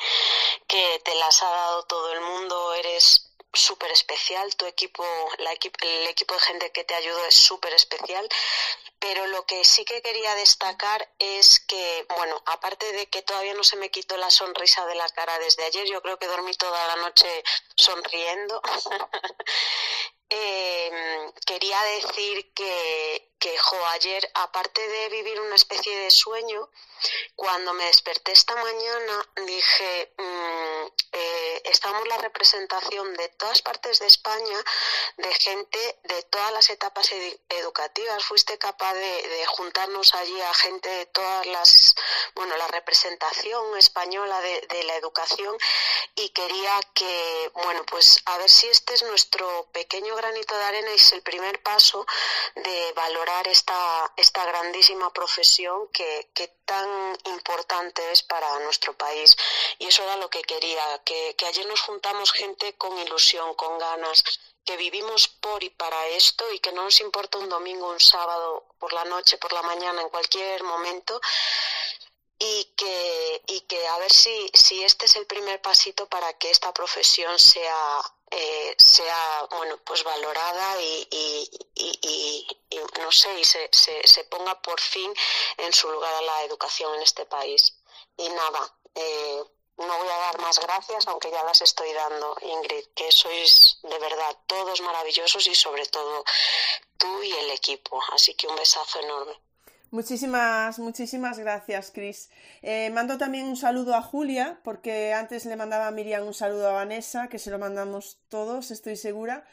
que 0.66 1.00
te 1.04 1.14
las 1.14 1.40
ha 1.44 1.48
dado 1.48 1.84
todo 1.84 2.12
el 2.12 2.20
mundo. 2.22 2.74
Eres 2.74 3.30
súper 3.52 3.92
especial, 3.92 4.56
tu 4.56 4.66
equipo, 4.66 5.04
la 5.38 5.52
el 5.52 6.06
equipo 6.08 6.34
de 6.34 6.40
gente 6.40 6.72
que 6.72 6.82
te 6.82 6.96
ayudó 6.96 7.24
es 7.26 7.36
súper 7.36 7.72
especial, 7.72 8.28
pero 8.98 9.24
lo 9.28 9.46
que 9.46 9.64
sí 9.64 9.84
que 9.84 10.02
quería 10.02 10.34
destacar 10.34 11.08
es 11.20 11.60
que, 11.60 12.04
bueno, 12.16 12.42
aparte 12.46 12.90
de 12.92 13.06
que 13.06 13.22
todavía 13.22 13.54
no 13.54 13.62
se 13.62 13.76
me 13.76 13.92
quitó 13.92 14.16
la 14.16 14.30
sonrisa 14.30 14.84
de 14.86 14.96
la 14.96 15.08
cara 15.10 15.38
desde 15.38 15.64
ayer, 15.64 15.86
yo 15.86 16.02
creo 16.02 16.18
que 16.18 16.26
dormí 16.26 16.52
toda 16.54 16.84
la 16.88 16.96
noche 16.96 17.44
sonriendo. 17.76 18.60
quería 21.52 21.82
decir 22.00 22.50
que, 22.54 23.28
que 23.38 23.54
ayer, 23.94 24.30
aparte 24.34 24.80
de 24.88 25.08
vivir 25.10 25.38
una 25.38 25.56
especie 25.56 25.94
de 25.94 26.10
sueño, 26.10 26.70
cuando 27.36 27.74
me 27.74 27.84
desperté 27.84 28.32
esta 28.32 28.56
mañana 28.56 29.28
dije, 29.46 30.14
mmm, 30.16 30.86
eh, 31.12 31.51
estamos 31.64 32.06
la 32.08 32.18
representación 32.18 33.14
de 33.14 33.28
todas 33.30 33.62
partes 33.62 33.98
de 33.98 34.06
España, 34.06 34.58
de 35.16 35.34
gente 35.34 35.78
de 36.04 36.22
todas 36.24 36.52
las 36.52 36.70
etapas 36.70 37.10
ed 37.12 37.36
educativas. 37.48 38.24
Fuiste 38.24 38.58
capaz 38.58 38.94
de, 38.94 39.28
de, 39.28 39.46
juntarnos 39.46 40.14
allí 40.14 40.40
a 40.40 40.54
gente 40.54 40.88
de 40.88 41.06
todas 41.06 41.46
las, 41.46 41.94
bueno, 42.34 42.56
la 42.56 42.68
representación 42.68 43.76
española 43.78 44.40
de, 44.40 44.66
de 44.68 44.84
la 44.84 44.96
educación 44.96 45.56
y 46.14 46.28
quería 46.30 46.80
que, 46.94 47.50
bueno, 47.54 47.84
pues 47.86 48.22
a 48.26 48.38
ver 48.38 48.50
si 48.50 48.68
este 48.68 48.94
es 48.94 49.02
nuestro 49.04 49.68
pequeño 49.72 50.14
granito 50.16 50.56
de 50.56 50.64
arena 50.64 50.90
y 50.92 50.96
es 50.96 51.12
el 51.12 51.22
primer 51.22 51.62
paso 51.62 52.06
de 52.54 52.92
valorar 52.94 53.48
esta, 53.48 54.12
esta 54.16 54.44
grandísima 54.44 55.12
profesión 55.12 55.88
que, 55.88 56.30
que 56.34 56.48
tan 56.64 57.18
importante 57.24 58.02
es 58.12 58.22
para 58.22 58.58
nuestro 58.60 58.94
país. 58.94 59.36
Y 59.78 59.86
eso 59.86 60.02
era 60.02 60.16
lo 60.16 60.28
que 60.30 60.42
quería, 60.42 60.82
que, 61.04 61.34
que 61.36 61.46
ayer 61.52 61.66
nos 61.66 61.82
juntamos 61.82 62.32
gente 62.32 62.74
con 62.78 62.96
ilusión, 62.98 63.54
con 63.54 63.78
ganas, 63.78 64.24
que 64.64 64.76
vivimos 64.78 65.28
por 65.28 65.62
y 65.62 65.68
para 65.68 66.08
esto 66.08 66.50
y 66.50 66.60
que 66.60 66.72
no 66.72 66.84
nos 66.84 66.98
importa 67.00 67.36
un 67.36 67.50
domingo, 67.50 67.90
un 67.90 68.00
sábado, 68.00 68.74
por 68.78 68.92
la 68.94 69.04
noche, 69.04 69.36
por 69.36 69.52
la 69.52 69.60
mañana, 69.62 70.00
en 70.00 70.08
cualquier 70.08 70.62
momento. 70.62 71.20
Y 72.38 72.72
que, 72.74 73.42
y 73.48 73.60
que 73.62 73.86
a 73.86 73.98
ver 73.98 74.10
si, 74.10 74.50
si 74.54 74.82
este 74.82 75.04
es 75.06 75.16
el 75.16 75.26
primer 75.26 75.60
pasito 75.60 76.08
para 76.08 76.32
que 76.38 76.50
esta 76.50 76.72
profesión 76.72 77.38
sea 77.38 78.00
eh, 78.30 78.74
sea 78.78 79.46
bueno 79.50 79.76
pues 79.84 80.02
valorada 80.02 80.80
y, 80.80 81.06
y, 81.10 81.50
y, 81.74 82.80
no 82.98 83.12
sé 83.12 83.38
y 83.38 83.44
se, 83.44 83.68
se, 83.70 84.08
se, 84.08 84.24
ponga 84.24 84.60
por 84.60 84.80
fin 84.80 85.12
en 85.58 85.72
su 85.72 85.88
lugar 85.92 86.14
a 86.14 86.22
la 86.22 86.44
educación 86.44 86.94
en 86.94 87.02
este 87.02 87.26
país 87.26 87.78
y 88.16 88.28
nada 88.30 88.74
eh, 88.94 89.42
no 89.76 89.98
voy 89.98 90.08
a 90.08 90.18
dar 90.18 90.40
más 90.40 90.58
gracias 90.58 91.06
aunque 91.08 91.30
ya 91.30 91.42
las 91.44 91.60
estoy 91.62 91.92
dando 91.92 92.36
Ingrid 92.42 92.86
que 92.94 93.10
sois 93.10 93.78
de 93.82 93.98
verdad 93.98 94.36
todos 94.46 94.80
maravillosos 94.80 95.46
y 95.46 95.54
sobre 95.54 95.86
todo 95.86 96.24
tú 96.96 97.22
y 97.22 97.32
el 97.32 97.50
equipo 97.50 98.00
así 98.12 98.34
que 98.34 98.46
un 98.46 98.56
besazo 98.56 99.00
enorme 99.00 99.38
Muchísimas, 99.92 100.78
muchísimas 100.78 101.38
gracias, 101.38 101.90
Cris. 101.90 102.30
Eh, 102.62 102.88
mando 102.94 103.18
también 103.18 103.44
un 103.44 103.58
saludo 103.58 103.94
a 103.94 104.00
Julia, 104.00 104.58
porque 104.64 105.12
antes 105.12 105.44
le 105.44 105.54
mandaba 105.54 105.86
a 105.86 105.90
Miriam 105.90 106.26
un 106.26 106.32
saludo 106.32 106.70
a 106.70 106.72
Vanessa, 106.72 107.28
que 107.28 107.38
se 107.38 107.50
lo 107.50 107.58
mandamos 107.58 108.16
todos, 108.30 108.70
estoy 108.70 108.96
segura. 108.96 109.44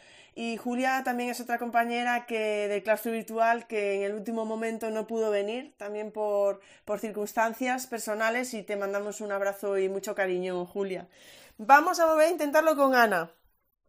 Y 0.41 0.55
Julia 0.55 1.01
también 1.03 1.29
es 1.29 1.41
otra 1.41 1.57
compañera 1.57 2.25
que 2.25 2.69
del 2.69 2.81
claustro 2.81 3.11
virtual 3.11 3.67
que 3.67 3.95
en 3.95 4.03
el 4.03 4.13
último 4.13 4.45
momento 4.45 4.89
no 4.89 5.05
pudo 5.05 5.31
venir, 5.31 5.75
también 5.75 6.13
por, 6.13 6.61
por 6.85 7.01
circunstancias 7.01 7.87
personales, 7.87 8.53
y 8.53 8.63
te 8.63 8.77
mandamos 8.77 9.19
un 9.19 9.33
abrazo 9.33 9.77
y 9.77 9.89
mucho 9.89 10.15
cariño, 10.15 10.65
Julia. 10.65 11.09
Vamos 11.57 11.99
a 11.99 12.05
volver 12.05 12.27
a 12.27 12.31
intentarlo 12.31 12.77
con 12.77 12.95
Ana. 12.95 13.33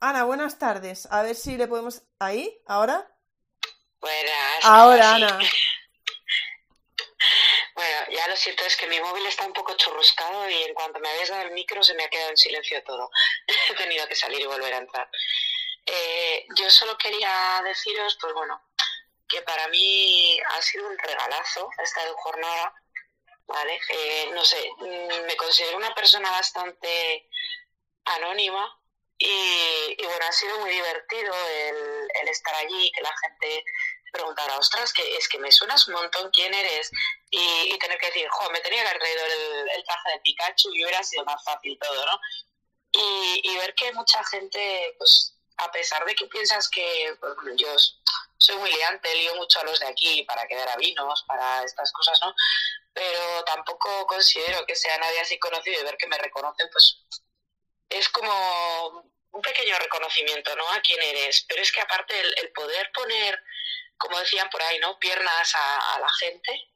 Ana, 0.01 0.25
buenas 0.25 0.59
tardes. 0.59 1.07
A 1.13 1.23
ver 1.23 1.37
si 1.37 1.57
le 1.57 1.69
podemos. 1.69 2.03
¿Ahí? 2.19 2.61
¿Ahora? 2.67 3.09
Buenas. 4.01 4.65
Ahora, 4.65 5.15
Ana. 5.15 5.39
Bueno, 7.73 7.99
ya 8.11 8.29
lo 8.29 8.37
siento, 8.37 8.63
es 8.65 8.77
que 8.77 8.87
mi 8.89 9.01
móvil 9.01 9.25
está 9.25 9.47
un 9.47 9.55
poco 9.55 9.75
churruscado 9.75 10.51
y 10.51 10.65
en 10.65 10.75
cuanto 10.75 11.01
me 11.01 11.09
habéis 11.09 11.31
dado 11.31 11.43
el 11.45 11.53
micro 11.53 11.83
se 11.83 11.95
me 11.95 12.05
ha 12.05 12.11
quedado 12.11 12.29
en 12.29 12.37
silencio 12.37 12.83
todo. 12.83 13.11
He 13.71 13.75
tenido 13.75 14.07
que 14.07 14.15
salir 14.15 14.41
y 14.41 14.45
volver 14.47 14.75
a 14.75 14.79
entrar. 14.79 15.09
Eh, 15.87 16.47
yo 16.57 16.71
solo 16.71 16.97
quería 16.99 17.63
deciros, 17.65 18.17
pues 18.21 18.33
bueno, 18.35 18.63
que 19.29 19.43
para 19.43 19.69
mí 19.69 20.39
ha 20.41 20.63
sido 20.63 20.89
un 20.89 20.99
regalazo 20.99 21.69
esta 21.83 22.01
jornada, 22.15 22.75
¿vale? 23.47 23.81
Eh, 23.89 24.31
no 24.33 24.45
sé, 24.45 24.71
me 25.27 25.37
considero 25.37 25.77
una 25.77 25.95
persona 25.95 26.31
bastante 26.31 27.29
anónima 28.05 28.77
y, 29.19 29.97
y 29.99 30.05
bueno, 30.05 30.25
ha 30.27 30.33
sido 30.33 30.59
muy 30.61 30.71
divertido 30.71 31.35
el, 31.35 32.29
estar 32.29 32.55
allí, 32.55 32.91
que 32.93 33.03
la 33.03 33.15
gente 33.19 33.65
preguntará, 34.13 34.57
ostras, 34.59 34.93
que 34.93 35.17
es 35.17 35.29
que 35.29 35.39
me 35.39 35.53
suenas 35.53 35.87
un 35.89 35.95
montón 35.95 36.31
quién 36.33 36.53
eres 36.55 36.91
y, 37.31 37.73
y 37.75 37.79
tener 37.79 37.99
que 37.99 38.07
decir, 38.07 38.29
jo, 38.29 38.51
me 38.51 38.61
tenía 38.61 38.83
que 38.83 38.89
haber 38.89 39.01
traído 39.01 39.27
el, 39.27 39.69
el, 39.71 39.85
traje 39.85 40.11
de 40.13 40.21
Pikachu 40.21 40.75
y 40.75 40.85
hubiera 40.85 41.03
sido 41.03 41.25
más 41.25 41.43
fácil 41.45 41.79
todo, 41.81 42.07
¿no? 42.07 42.21
Y, 42.93 43.41
y, 43.45 43.57
ver 43.59 43.75
que 43.75 43.93
mucha 43.93 44.25
gente, 44.25 44.95
pues, 44.99 45.37
a 45.61 45.71
pesar 45.71 46.05
de 46.05 46.15
que 46.15 46.27
piensas 46.27 46.69
que 46.69 47.17
pues, 47.21 47.35
yo 47.57 47.69
soy 48.39 48.57
muy 48.57 48.71
liante, 48.71 49.15
lío 49.15 49.35
mucho 49.37 49.61
a 49.61 49.65
los 49.65 49.81
de 49.81 49.87
aquí 49.87 50.25
para 50.25 50.47
quedar 50.47 50.69
a 50.69 50.77
vinos, 50.77 51.25
para 51.27 51.63
estas 51.65 51.93
cosas, 51.93 52.19
¿no? 52.23 52.35
Pero 52.93 53.45
tampoco 53.45 54.07
considero 54.07 54.65
que 54.67 54.75
sea 54.75 54.99
nadie 54.99 55.21
así 55.21 55.39
conocido 55.39 55.81
y 55.81 55.85
ver 55.85 55.97
que 55.97 56.09
me 56.09 56.19
reconocen, 56.19 56.69
pues, 56.73 56.99
es 57.89 58.09
como 58.09 59.05
un 59.33 59.43
pequeño 59.43 59.79
reconocimiento, 59.79 60.55
¿no? 60.57 60.69
A 60.71 60.81
quién 60.81 61.01
eres. 61.03 61.45
Pero 61.49 61.63
es 61.63 61.71
que 61.73 61.81
aparte 61.81 62.19
el, 62.21 62.53
poder 62.53 62.91
poner 62.93 63.39
como 63.97 64.19
decían 64.19 64.49
por 64.49 64.63
ahí, 64.63 64.79
¿no? 64.79 64.99
Piernas 64.99 65.55
a, 65.55 65.95
a 65.95 66.01
la 66.01 66.09
gente, 66.09 66.71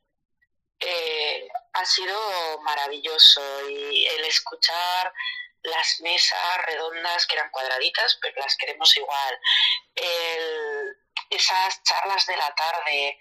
eh, 0.78 1.48
ha 1.72 1.86
sido 1.86 2.60
maravilloso 2.60 3.40
y 3.70 4.06
el 4.06 4.24
escuchar 4.26 5.12
las 5.64 6.00
mesas 6.00 6.58
redondas 6.66 7.26
que 7.26 7.36
eran 7.36 7.50
cuadraditas, 7.50 8.18
pero 8.20 8.40
las 8.40 8.56
queremos 8.56 8.96
igual, 8.96 9.38
esas 11.30 11.82
charlas 11.82 12.26
de 12.26 12.36
la 12.36 12.54
tarde, 12.54 13.18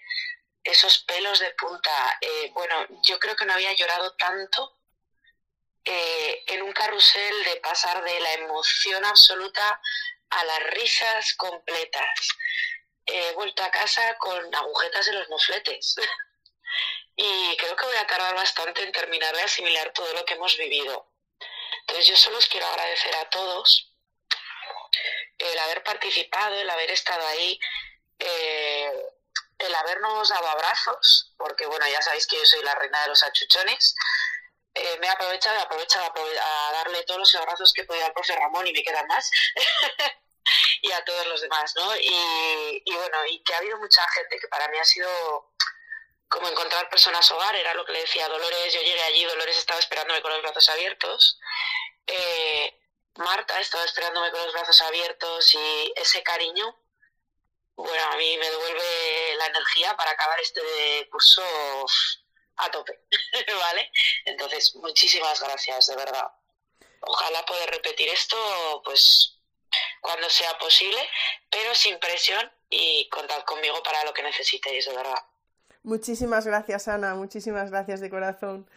esos 0.62 1.04
pelos 1.04 1.40
de 1.40 1.50
punta, 1.50 2.18
eh, 2.20 2.50
bueno, 2.54 2.86
yo 3.02 3.18
creo 3.18 3.36
que 3.36 3.44
no 3.44 3.52
había 3.52 3.72
llorado 3.74 4.14
tanto 4.16 4.78
eh, 5.84 6.44
en 6.46 6.62
un 6.62 6.72
carrusel 6.72 7.44
de 7.44 7.56
pasar 7.56 8.02
de 8.02 8.20
la 8.20 8.32
emoción 8.34 9.04
absoluta 9.04 9.80
a 10.30 10.44
las 10.44 10.62
risas 10.70 11.34
completas 11.34 12.28
he 13.06 13.32
vuelto 13.32 13.62
a 13.62 13.70
casa 13.70 14.16
con 14.18 14.54
agujetas 14.54 15.08
en 15.08 15.18
los 15.18 15.28
mofletes. 15.28 15.96
y 17.16 17.56
creo 17.56 17.76
que 17.76 17.86
voy 17.86 17.96
a 17.96 18.06
tardar 18.06 18.34
bastante 18.34 18.82
en 18.82 18.92
terminar 18.92 19.34
de 19.34 19.42
asimilar 19.42 19.92
todo 19.92 20.12
lo 20.14 20.24
que 20.24 20.34
hemos 20.34 20.56
vivido. 20.56 21.13
Entonces 21.86 22.06
yo 22.06 22.16
solo 22.16 22.38
os 22.38 22.46
quiero 22.46 22.66
agradecer 22.66 23.14
a 23.16 23.28
todos 23.30 23.92
el 25.38 25.58
haber 25.58 25.82
participado, 25.82 26.54
el 26.54 26.70
haber 26.70 26.90
estado 26.90 27.26
ahí. 27.26 27.58
Eh, 28.18 28.92
el 29.58 29.74
habernos 29.74 30.28
dado 30.28 30.48
abrazos, 30.48 31.32
porque 31.36 31.66
bueno, 31.66 31.86
ya 31.88 32.02
sabéis 32.02 32.26
que 32.26 32.36
yo 32.36 32.44
soy 32.44 32.62
la 32.62 32.74
reina 32.74 33.00
de 33.02 33.08
los 33.08 33.22
achuchones, 33.22 33.94
eh, 34.74 34.98
me 35.00 35.06
he 35.06 35.10
aprovechado, 35.10 35.56
he 35.56 35.62
aprovechado 35.62 36.12
a 36.42 36.72
darle 36.72 37.04
todos 37.04 37.20
los 37.20 37.34
abrazos 37.36 37.72
que 37.72 37.84
podía 37.84 38.06
al 38.06 38.12
profe 38.12 38.34
Ramón 38.34 38.66
y 38.66 38.72
me 38.72 38.82
quedan 38.82 39.06
más. 39.06 39.30
y 40.82 40.90
a 40.90 41.04
todos 41.04 41.26
los 41.26 41.40
demás, 41.40 41.72
¿no? 41.76 41.96
Y, 41.96 42.82
bueno, 42.92 43.24
y 43.26 43.42
que 43.44 43.54
ha 43.54 43.58
habido 43.58 43.78
mucha 43.78 44.06
gente 44.10 44.38
que 44.38 44.48
para 44.48 44.68
mí 44.68 44.78
ha 44.78 44.84
sido 44.84 45.52
como 46.28 46.48
encontrar 46.48 46.88
personas 46.90 47.30
hogar, 47.30 47.54
era 47.54 47.74
lo 47.74 47.84
que 47.84 47.92
le 47.92 48.00
decía 48.00 48.28
Dolores, 48.28 48.74
yo 48.74 48.80
llegué 48.80 49.02
allí, 49.04 49.24
Dolores 49.24 49.56
estaba 49.56 49.78
esperándome 49.78 50.20
con 50.20 50.32
los 50.32 50.42
brazos 50.42 50.68
abiertos, 50.68 51.38
eh, 52.06 52.80
Marta 53.16 53.60
estaba 53.60 53.84
esperándome 53.84 54.30
con 54.30 54.40
los 54.44 54.52
brazos 54.52 54.80
abiertos 54.82 55.54
y 55.54 55.92
ese 55.96 56.22
cariño, 56.22 56.76
bueno, 57.76 58.04
a 58.12 58.16
mí 58.16 58.36
me 58.38 58.50
devuelve 58.50 59.36
la 59.38 59.46
energía 59.46 59.96
para 59.96 60.10
acabar 60.10 60.38
este 60.40 61.08
curso 61.10 61.42
a 62.56 62.70
tope, 62.70 63.00
¿vale? 63.58 63.90
Entonces, 64.24 64.74
muchísimas 64.76 65.40
gracias, 65.40 65.86
de 65.86 65.96
verdad. 65.96 66.28
Ojalá 67.00 67.44
poder 67.44 67.70
repetir 67.70 68.08
esto, 68.08 68.82
pues, 68.84 69.38
cuando 70.00 70.28
sea 70.30 70.56
posible, 70.58 71.08
pero 71.50 71.74
sin 71.74 71.98
presión 71.98 72.50
y 72.70 73.08
contad 73.08 73.44
conmigo 73.44 73.82
para 73.82 74.04
lo 74.04 74.12
que 74.12 74.22
necesitéis, 74.22 74.86
de 74.86 74.94
verdad. 74.94 75.22
Muchísimas 75.82 76.46
gracias, 76.46 76.88
Ana, 76.88 77.14
muchísimas 77.14 77.70
gracias 77.70 78.00
de 78.00 78.10
corazón. 78.10 78.68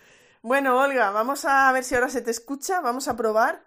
Bueno, 0.41 0.79
Olga, 0.79 1.11
vamos 1.11 1.45
a 1.45 1.71
ver 1.71 1.83
si 1.83 1.93
ahora 1.95 2.09
se 2.09 2.21
te 2.23 2.31
escucha, 2.31 2.81
vamos 2.81 3.07
a 3.07 3.15
probar. 3.15 3.63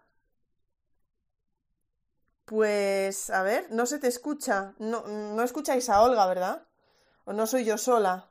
Pues, 2.45 3.31
a 3.31 3.43
ver, 3.43 3.69
no 3.71 3.87
se 3.87 3.99
te 3.99 4.09
escucha. 4.09 4.75
No, 4.79 5.03
no 5.07 5.43
escucháis 5.43 5.89
a 5.89 6.03
Olga, 6.03 6.27
¿verdad? 6.27 6.67
¿O 7.25 7.33
no 7.33 7.47
soy 7.47 7.65
yo 7.65 7.79
sola? 7.79 8.31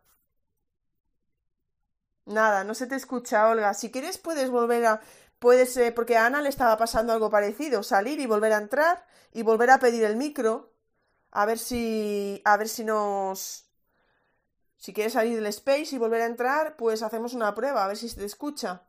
Nada, 2.26 2.64
no 2.64 2.74
se 2.76 2.88
te 2.88 2.96
escucha, 2.96 3.50
Olga. 3.50 3.74
Si 3.74 3.92
quieres 3.92 4.18
puedes 4.18 4.50
volver 4.50 4.86
a... 4.86 5.02
Puedes, 5.40 5.76
eh, 5.78 5.92
porque 5.92 6.18
a 6.18 6.26
Ana 6.26 6.42
le 6.42 6.50
estaba 6.50 6.78
pasando 6.78 7.14
algo 7.14 7.30
parecido, 7.30 7.82
salir 7.84 8.20
y 8.20 8.26
volver 8.26 8.54
a 8.54 8.58
entrar 8.58 9.06
y 9.34 9.42
volver 9.44 9.70
a 9.72 9.80
pedir 9.80 10.04
el 10.04 10.16
micro. 10.18 10.74
A 11.32 11.46
ver 11.46 11.60
si... 11.60 12.42
A 12.46 12.58
ver 12.58 12.70
si 12.70 12.84
nos... 12.86 13.69
Si 14.80 14.94
quieres 14.94 15.14
salir 15.14 15.36
del 15.36 15.46
space 15.48 15.96
y 15.96 15.98
volver 15.98 16.22
a 16.22 16.26
entrar, 16.26 16.78
pues 16.78 17.04
hacemos 17.04 17.34
una 17.34 17.54
prueba, 17.54 17.84
a 17.84 17.88
ver 17.88 17.98
si 17.98 18.08
se 18.08 18.16
te 18.16 18.26
escucha. 18.26 18.84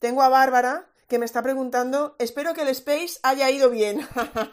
Tengo 0.00 0.22
a 0.22 0.28
Bárbara 0.28 0.90
que 1.06 1.18
me 1.18 1.24
está 1.24 1.42
preguntando, 1.42 2.14
espero 2.18 2.52
que 2.52 2.62
el 2.62 2.68
space 2.68 3.18
haya 3.22 3.48
ido 3.50 3.70
bien. 3.70 4.06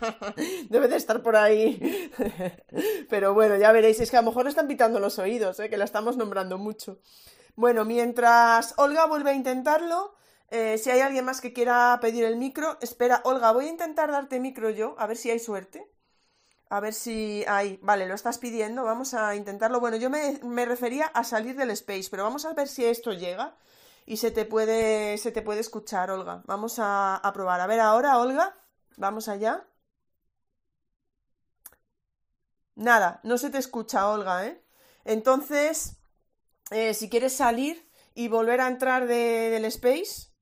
Debe 0.69 0.87
de 0.87 0.95
estar 0.95 1.21
por 1.21 1.35
ahí. 1.35 2.11
Pero 3.09 3.33
bueno, 3.33 3.57
ya 3.57 3.73
veréis, 3.73 3.99
es 3.99 4.09
que 4.09 4.17
a 4.17 4.21
lo 4.21 4.29
mejor 4.29 4.47
están 4.47 4.67
pitando 4.67 4.99
los 4.99 5.19
oídos, 5.19 5.59
¿eh? 5.59 5.69
que 5.69 5.77
la 5.77 5.83
estamos 5.83 6.15
nombrando 6.15 6.57
mucho. 6.57 6.99
Bueno, 7.55 7.83
mientras 7.83 8.73
Olga 8.77 9.05
vuelve 9.05 9.31
a 9.31 9.33
intentarlo, 9.33 10.15
eh, 10.49 10.77
si 10.77 10.91
hay 10.91 11.01
alguien 11.01 11.25
más 11.25 11.41
que 11.41 11.51
quiera 11.51 11.97
pedir 11.99 12.23
el 12.23 12.37
micro, 12.37 12.77
espera, 12.79 13.21
Olga, 13.25 13.51
voy 13.51 13.65
a 13.65 13.69
intentar 13.69 14.11
darte 14.11 14.39
micro 14.39 14.69
yo, 14.69 14.95
a 14.97 15.07
ver 15.07 15.17
si 15.17 15.31
hay 15.31 15.39
suerte. 15.39 15.89
A 16.69 16.79
ver 16.79 16.93
si 16.93 17.43
hay. 17.47 17.79
Vale, 17.81 18.07
lo 18.07 18.15
estás 18.15 18.37
pidiendo. 18.37 18.83
Vamos 18.83 19.13
a 19.13 19.35
intentarlo. 19.35 19.79
Bueno, 19.79 19.97
yo 19.97 20.09
me, 20.09 20.65
refería 20.65 21.05
a 21.07 21.23
salir 21.23 21.55
del 21.55 21.71
space, 21.71 22.07
pero 22.09 22.23
vamos 22.23 22.45
a 22.45 22.53
ver 22.53 22.67
si 22.67 22.85
esto 22.85 23.13
llega 23.13 23.55
y 24.05 24.17
se 24.17 24.31
te 24.31 24.45
puede, 24.45 25.17
se 25.17 25.31
te 25.31 25.41
puede 25.41 25.59
escuchar, 25.59 26.11
Olga. 26.11 26.43
Vamos 26.45 26.77
a, 26.79 27.21
probar. 27.33 27.61
A 27.61 27.67
ver 27.67 27.79
ahora, 27.79 28.19
Olga. 28.19 28.55
Vamos 28.97 29.27
allá. 29.27 29.65
Nada, 32.75 33.19
no 33.23 33.37
se 33.37 33.49
te 33.49 33.57
escucha, 33.57 34.09
Olga, 34.09 34.45
¿eh? 34.45 34.61
Entonces, 35.05 35.97
eh, 36.71 36.93
si 36.93 37.09
quieres 37.09 37.35
salir 37.35 37.89
y 38.13 38.27
volver 38.27 38.59
a 38.61 38.67
entrar 38.67 39.07
del 39.07 39.65
space, 39.65 40.34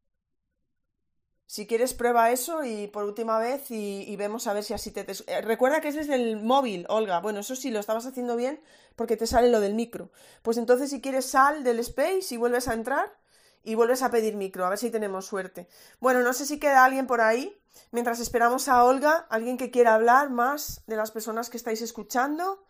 si 1.46 1.68
quieres, 1.68 1.94
prueba 1.94 2.32
eso 2.32 2.64
y 2.64 2.88
por 2.88 3.04
última 3.04 3.38
vez 3.38 3.70
y, 3.70 4.16
vemos 4.16 4.48
a 4.48 4.54
ver 4.54 4.64
si 4.64 4.74
así 4.74 4.92
te, 4.92 5.06
eh, 5.28 5.42
Recuerda 5.42 5.82
que 5.82 5.90
es 5.90 5.96
desde 5.96 6.16
el 6.16 6.42
móvil, 6.42 6.86
Olga. 6.90 7.20
Bueno, 7.20 7.42
eso 7.42 7.56
sí, 7.56 7.70
lo 7.70 7.80
estabas 7.80 8.06
haciendo 8.06 8.36
bien 8.36 8.62
porque 8.96 9.18
te 9.18 9.28
sale 9.28 9.50
lo 9.50 9.60
del 9.60 9.76
micro. 9.76 10.12
Pues 10.42 10.58
entonces, 10.58 10.90
si 10.90 11.02
quieres, 11.02 11.26
sal 11.26 11.64
del 11.64 11.80
space 11.80 12.34
y 12.34 12.38
vuelves 12.38 12.68
a 12.68 12.74
entrar 12.74 13.12
y 13.64 13.76
vuelves 13.76 14.02
a 14.02 14.12
pedir 14.12 14.36
micro, 14.36 14.66
a 14.66 14.70
ver 14.70 14.78
si 14.78 14.90
tenemos 14.90 15.26
suerte. 15.26 15.68
Bueno, 16.00 16.22
no 16.22 16.34
sé 16.34 16.46
si 16.46 16.60
queda 16.60 16.84
alguien 16.84 17.08
por 17.08 17.22
ahí. 17.22 17.58
Mientras 17.92 18.20
esperamos 18.20 18.68
a 18.68 18.84
Olga, 18.84 19.26
alguien 19.30 19.58
que 19.58 19.72
quiera 19.72 19.96
hablar 19.96 20.30
más 20.30 20.84
de 20.86 20.96
las 20.96 21.12
personas 21.12 21.50
que 21.50 21.58
estáis 21.58 21.82
escuchando. 21.82 22.66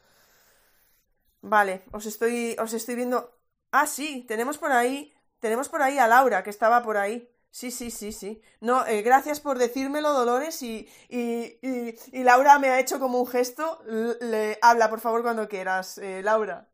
Vale, 1.41 1.83
os 1.91 2.05
estoy, 2.05 2.55
os 2.59 2.73
estoy 2.73 2.95
viendo. 2.95 3.37
Ah, 3.71 3.87
sí, 3.87 4.25
tenemos 4.27 4.57
por 4.57 4.71
ahí, 4.71 5.13
tenemos 5.39 5.67
por 5.67 5.81
ahí 5.81 5.97
a 5.97 6.07
Laura, 6.07 6.43
que 6.43 6.49
estaba 6.49 6.83
por 6.83 6.97
ahí. 6.97 7.32
Sí, 7.53 7.69
sí, 7.69 7.91
sí, 7.91 8.11
sí. 8.11 8.41
No, 8.61 8.83
eh, 8.87 9.03
gracias 9.03 9.39
por 9.39 9.59
decírmelo, 9.59 10.11
Dolores, 10.11 10.63
y, 10.63 10.89
y, 11.07 11.59
y, 11.61 12.23
Laura 12.23 12.57
me 12.57 12.69
ha 12.69 12.79
hecho 12.79 12.99
como 12.99 13.19
un 13.19 13.27
gesto. 13.27 13.79
Le, 14.21 14.57
habla, 14.59 14.89
por 14.89 14.99
favor, 14.99 15.21
cuando 15.21 15.47
quieras, 15.47 15.99
eh, 15.99 16.23
Laura. 16.23 16.67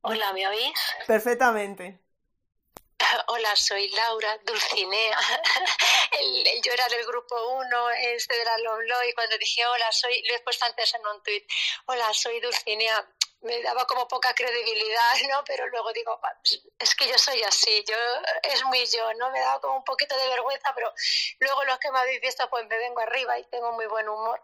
Hola, 0.00 0.32
¿me 0.32 0.48
oís? 0.48 0.80
Perfectamente. 1.06 2.00
Hola, 3.28 3.54
soy 3.54 3.90
Laura 3.90 4.38
Dulcinea. 4.46 5.18
El, 6.18 6.62
yo 6.62 6.72
era 6.72 6.88
del 6.88 7.04
grupo 7.04 7.36
1, 7.58 7.90
este 8.14 8.34
de 8.38 8.44
la 8.46 8.56
Loblo, 8.58 9.04
y 9.06 9.12
cuando 9.12 9.36
dije 9.36 9.66
hola, 9.66 9.92
soy, 9.92 10.22
lo 10.26 10.36
he 10.36 10.40
puesto 10.40 10.64
antes 10.64 10.94
en 10.94 11.02
un 11.06 11.22
tuit, 11.22 11.44
hola, 11.84 12.14
soy 12.14 12.40
Dulcinea 12.40 13.06
me 13.42 13.62
daba 13.62 13.86
como 13.86 14.06
poca 14.06 14.34
credibilidad, 14.34 15.12
¿no? 15.30 15.44
Pero 15.44 15.66
luego 15.68 15.92
digo, 15.92 16.20
es 16.78 16.94
que 16.94 17.08
yo 17.08 17.18
soy 17.18 17.42
así, 17.42 17.84
yo 17.88 17.96
es 18.42 18.64
muy 18.64 18.84
yo, 18.86 19.14
¿no? 19.14 19.30
Me 19.30 19.40
daba 19.40 19.60
como 19.60 19.76
un 19.76 19.84
poquito 19.84 20.16
de 20.16 20.28
vergüenza, 20.28 20.74
pero 20.74 20.92
luego 21.38 21.64
los 21.64 21.78
que 21.78 21.90
me 21.90 21.98
habéis 21.98 22.20
visto, 22.20 22.48
pues 22.50 22.66
me 22.66 22.78
vengo 22.78 23.00
arriba 23.00 23.38
y 23.38 23.44
tengo 23.44 23.72
muy 23.72 23.86
buen 23.86 24.08
humor. 24.08 24.42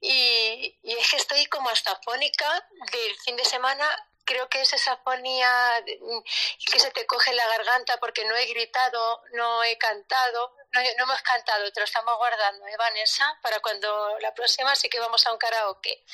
Y, 0.00 0.78
y 0.82 0.92
es 0.92 1.10
que 1.10 1.16
estoy 1.16 1.46
como 1.46 1.70
hasta 1.70 1.96
fónica 2.02 2.68
del 2.92 3.16
fin 3.20 3.36
de 3.36 3.44
semana 3.44 3.86
creo 4.30 4.48
que 4.48 4.60
es 4.60 4.72
esa 4.72 4.96
fonía 4.98 5.84
que 5.84 6.78
se 6.78 6.92
te 6.92 7.04
coge 7.04 7.32
la 7.32 7.48
garganta 7.48 7.96
porque 7.98 8.24
no 8.24 8.36
he 8.36 8.46
gritado, 8.46 9.22
no 9.32 9.64
he 9.64 9.76
cantado, 9.76 10.54
no, 10.72 10.80
no 10.80 11.04
hemos 11.04 11.20
cantado, 11.22 11.72
te 11.72 11.80
lo 11.80 11.84
estamos 11.84 12.16
guardando, 12.16 12.64
¿eh, 12.68 12.76
Vanessa? 12.76 13.36
Para 13.42 13.58
cuando 13.58 14.16
la 14.20 14.32
próxima 14.32 14.76
sí 14.76 14.88
que 14.88 15.00
vamos 15.00 15.26
a 15.26 15.32
un 15.32 15.38
karaoke. 15.38 16.04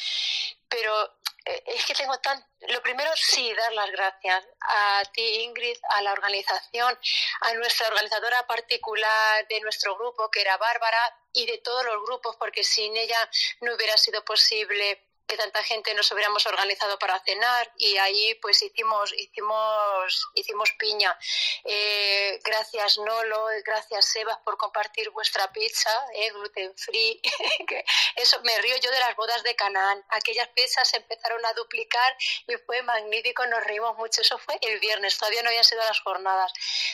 Pero 0.66 1.15
es 1.46 1.86
que 1.86 1.94
tengo 1.94 2.18
tan... 2.18 2.44
Lo 2.68 2.82
primero, 2.82 3.10
sí, 3.14 3.52
dar 3.54 3.72
las 3.72 3.90
gracias 3.90 4.44
a 4.60 5.02
ti, 5.12 5.22
Ingrid, 5.42 5.76
a 5.90 6.02
la 6.02 6.12
organización, 6.12 6.98
a 7.42 7.52
nuestra 7.54 7.88
organizadora 7.88 8.46
particular 8.46 9.46
de 9.48 9.60
nuestro 9.60 9.96
grupo, 9.96 10.30
que 10.30 10.40
era 10.40 10.56
Bárbara, 10.56 11.14
y 11.32 11.46
de 11.46 11.58
todos 11.58 11.84
los 11.84 12.02
grupos, 12.02 12.34
porque 12.36 12.64
sin 12.64 12.96
ella 12.96 13.18
no 13.60 13.74
hubiera 13.74 13.96
sido 13.96 14.24
posible 14.24 15.05
que 15.26 15.36
tanta 15.36 15.62
gente 15.62 15.92
nos 15.94 16.10
hubiéramos 16.12 16.46
organizado 16.46 16.98
para 16.98 17.18
cenar 17.20 17.72
y 17.76 17.96
ahí 17.96 18.34
pues 18.36 18.62
hicimos 18.62 19.12
hicimos 19.16 20.28
hicimos 20.34 20.72
piña. 20.78 21.16
Eh, 21.64 22.40
gracias 22.44 22.98
Nolo 22.98 23.46
gracias 23.64 24.08
Sebas 24.08 24.38
por 24.44 24.56
compartir 24.56 25.10
vuestra 25.10 25.50
pizza 25.52 25.90
eh, 26.14 26.30
gluten 26.30 26.76
free. 26.76 27.20
Eso 28.16 28.40
me 28.42 28.58
río 28.60 28.76
yo 28.76 28.90
de 28.90 29.00
las 29.00 29.16
bodas 29.16 29.42
de 29.42 29.56
Canaán. 29.56 30.04
Aquellas 30.10 30.48
pizzas 30.48 30.88
se 30.88 30.98
empezaron 30.98 31.44
a 31.44 31.52
duplicar 31.54 32.16
y 32.46 32.56
fue 32.64 32.82
magnífico 32.82 33.44
nos 33.46 33.64
reímos 33.64 33.96
mucho. 33.96 34.22
Eso 34.22 34.38
fue 34.38 34.58
el 34.62 34.78
viernes 34.80 35.18
todavía 35.18 35.42
no 35.42 35.48
habían 35.48 35.64
sido 35.64 35.82
las 35.82 36.00
jornadas. 36.00 36.52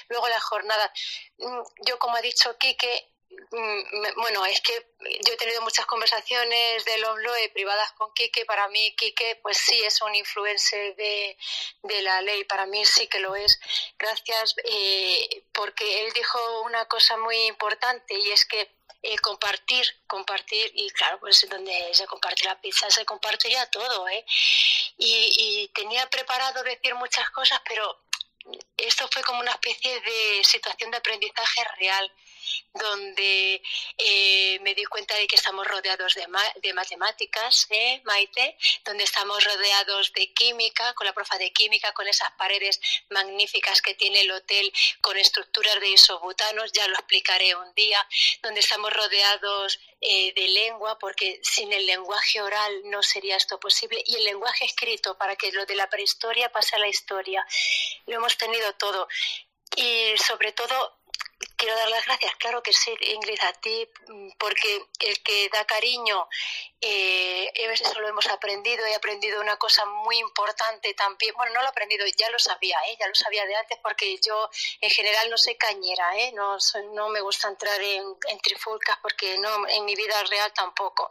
Luego 0.09 0.29
las 0.29 0.43
jornadas. 0.43 0.91
Mm, 1.39 1.63
yo 1.87 1.99
como 1.99 2.17
ha 2.17 2.23
dicho 2.23 2.57
Quique 2.59 3.09
bueno, 4.17 4.45
es 4.47 4.61
que 4.61 4.73
yo 5.27 5.33
he 5.33 5.37
tenido 5.37 5.61
muchas 5.63 5.87
conversaciones 5.87 6.85
de 6.85 6.99
los 6.99 7.19
Loe 7.21 7.49
privadas 7.51 7.93
con 7.93 8.13
Quique. 8.15 8.45
Para 8.45 8.69
mí, 8.69 8.95
Quique, 8.97 9.39
pues 9.43 9.59
sí 9.59 9.83
es 9.85 10.01
un 10.03 10.15
influencer 10.15 10.97
de, 10.97 11.37
la 12.03 12.21
ley. 12.23 12.45
Para 12.45 12.67
mí 12.67 12.85
sí 12.85 13.07
que 13.09 13.21
lo 13.21 13.35
es. 13.35 13.61
Gracias, 13.99 14.55
eh, 14.65 15.45
porque 15.53 16.05
él 16.05 16.13
dijo 16.13 16.63
una 16.63 16.87
cosa 16.87 17.17
muy 17.19 17.37
importante 17.47 18.19
y 18.19 18.31
es 18.31 18.45
que 18.47 18.71
eh, 19.03 19.19
compartir, 19.19 19.85
compartir, 20.07 20.71
y 20.75 20.89
claro, 20.91 21.19
pues 21.21 21.47
donde 21.49 21.93
se 21.93 22.07
comparte 22.07 22.45
la 22.45 22.61
pizza 22.61 22.89
se 22.89 23.05
comparte 23.05 23.51
ya 23.51 23.69
todo, 23.69 24.09
¿eh? 24.09 24.25
Y 24.97 25.69
tenía 25.75 26.09
preparado 26.09 26.63
decir 26.63 26.95
muchas 26.95 27.29
cosas, 27.31 27.61
pero 27.69 28.01
esto 28.77 29.09
fue 29.11 29.23
como 29.23 29.41
una 29.41 29.53
especie 29.53 30.01
de 30.01 30.45
situación 30.45 30.91
de 30.91 30.97
aprendizaje 30.99 31.65
real 31.79 32.13
donde 32.75 33.63
eh, 33.99 34.59
me 34.63 34.75
di 34.75 34.85
cuenta 34.85 35.15
de 35.17 35.27
que 35.27 35.37
estamos 35.37 35.67
rodeados 35.67 36.15
de, 36.15 36.27
de 36.63 36.73
matemáticas, 36.73 37.67
¿eh, 37.71 38.01
Maite, 38.05 38.57
donde 38.85 39.05
estamos 39.05 39.45
rodeados 39.45 40.13
de 40.13 40.33
química, 40.33 40.95
con 40.95 41.07
la 41.07 41.13
profa 41.13 41.37
de 41.39 41.53
química, 41.53 41.93
con 41.93 42.07
esas 42.09 42.31
paredes 42.33 42.81
magníficas 43.11 43.83
que 43.83 43.95
tiene 43.95 44.23
el 44.23 44.31
hotel, 44.31 44.73
con 45.01 45.17
estructuras 45.17 45.81
de 45.81 45.91
isobutanos, 45.91 46.73
ya 46.73 46.89
lo 46.89 46.95
explicaré 46.95 47.55
un 47.55 47.73
día, 47.75 48.07
donde 48.43 48.61
estamos 48.61 48.93
rodeados 48.93 49.79
eh, 50.01 50.33
de 50.35 50.49
lengua, 50.49 50.99
porque 50.99 51.41
sin 51.43 51.73
el 51.73 51.87
lenguaje 51.87 52.41
oral 52.41 52.83
no 52.87 53.03
sería 53.03 53.37
esto 53.37 53.61
posible, 53.61 54.03
y 54.07 54.17
el 54.17 54.25
lenguaje 54.25 54.65
escrito 54.65 55.17
para 55.19 55.37
que 55.37 55.53
lo 55.53 55.67
de 55.67 55.77
la 55.77 55.91
prehistoria 55.91 56.51
pase 56.51 56.77
a 56.77 56.79
la 56.79 56.89
historia. 56.89 57.47
Lo 58.07 58.17
hemos 58.17 58.37
tenido 58.37 58.73
todo. 58.75 59.09
Y 59.75 60.15
sobre 60.19 60.53
todo 60.53 61.02
quiero 61.57 61.77
dar 61.77 61.89
las 61.89 62.05
gracias, 62.07 62.35
claro 62.37 62.63
que 62.63 62.73
sí, 62.73 62.95
Ingrid, 63.01 63.41
a 63.43 63.53
ti, 63.53 63.89
mm, 64.09 64.31
porque 64.39 64.85
el 65.01 65.23
que 65.23 65.49
da 65.49 65.65
cariño, 65.65 66.29
eh, 66.81 67.53
eso 67.55 68.01
lo 68.01 68.09
hemos 68.09 68.27
aprendido, 68.29 68.85
he 68.87 68.95
aprendido 68.95 69.41
una 69.41 69.57
cosa 69.57 69.85
muy 69.87 70.19
importante 70.19 70.95
también, 70.95 71.35
bueno, 71.37 71.55
no 71.55 71.61
lo 71.61 71.67
he 71.67 71.71
aprendido, 71.71 72.05
ya 72.17 72.31
lo 72.31 72.39
sabía, 72.39 72.79
¿eh? 72.89 72.97
ya 72.99 73.09
lo 73.09 73.15
sabía 73.15 73.47
de 73.47 73.57
antes, 73.57 73.79
porque 73.83 74.19
yo 74.19 74.51
en 74.81 74.91
general 74.91 75.31
no 75.31 75.39
soy 75.39 75.55
cañera, 75.57 76.17
¿eh? 76.19 76.33
no, 76.33 76.57
no 76.93 77.09
me 77.09 77.21
gusta 77.21 77.49
entrar 77.49 77.81
en, 77.81 78.05
en 78.29 78.41
trifulcas, 78.41 78.99
porque 79.01 79.39
no, 79.39 79.67
en 79.69 79.85
mi 79.85 79.95
vida 79.95 80.23
real 80.25 80.53
tampoco, 80.53 81.09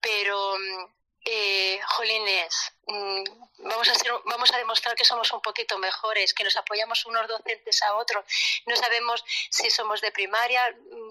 pero 0.00 0.56
mm, 0.58 0.96
eh, 1.28 1.80
Jolines, 1.84 2.72
mm, 2.86 3.24
vamos 3.58 3.88
a, 3.88 3.92
vamos 4.24 4.52
a 4.52 4.58
demostrar 4.58 4.94
que 4.94 5.04
somos 5.04 5.32
un 5.32 5.42
poquito 5.42 5.76
mejores, 5.76 6.32
que 6.32 6.44
nos 6.44 6.56
apoyamos 6.56 7.04
unos 7.04 7.26
docentes 7.26 7.82
a 7.82 7.96
otros. 7.96 8.24
No 8.66 8.76
sabemos 8.76 9.24
si 9.50 9.68
somos 9.70 10.00
de 10.00 10.12
primaria, 10.12 10.62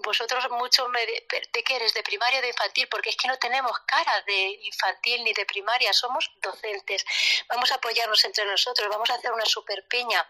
vosotros 0.02 0.48
mucho 0.50 0.88
de, 0.88 1.26
de 1.52 1.64
qué 1.64 1.76
eres, 1.76 1.92
de 1.92 2.02
primaria 2.02 2.38
o 2.38 2.42
de 2.42 2.48
infantil, 2.48 2.88
porque 2.88 3.10
es 3.10 3.16
que 3.16 3.28
no 3.28 3.36
tenemos 3.36 3.78
cara 3.80 4.22
de 4.22 4.58
infantil 4.62 5.22
ni 5.22 5.34
de 5.34 5.44
primaria, 5.44 5.92
somos 5.92 6.30
docentes. 6.40 7.04
Vamos 7.48 7.70
a 7.70 7.74
apoyarnos 7.74 8.24
entre 8.24 8.46
nosotros, 8.46 8.88
vamos 8.88 9.10
a 9.10 9.14
hacer 9.14 9.32
una 9.32 9.44
super 9.44 9.86
piña 9.86 10.26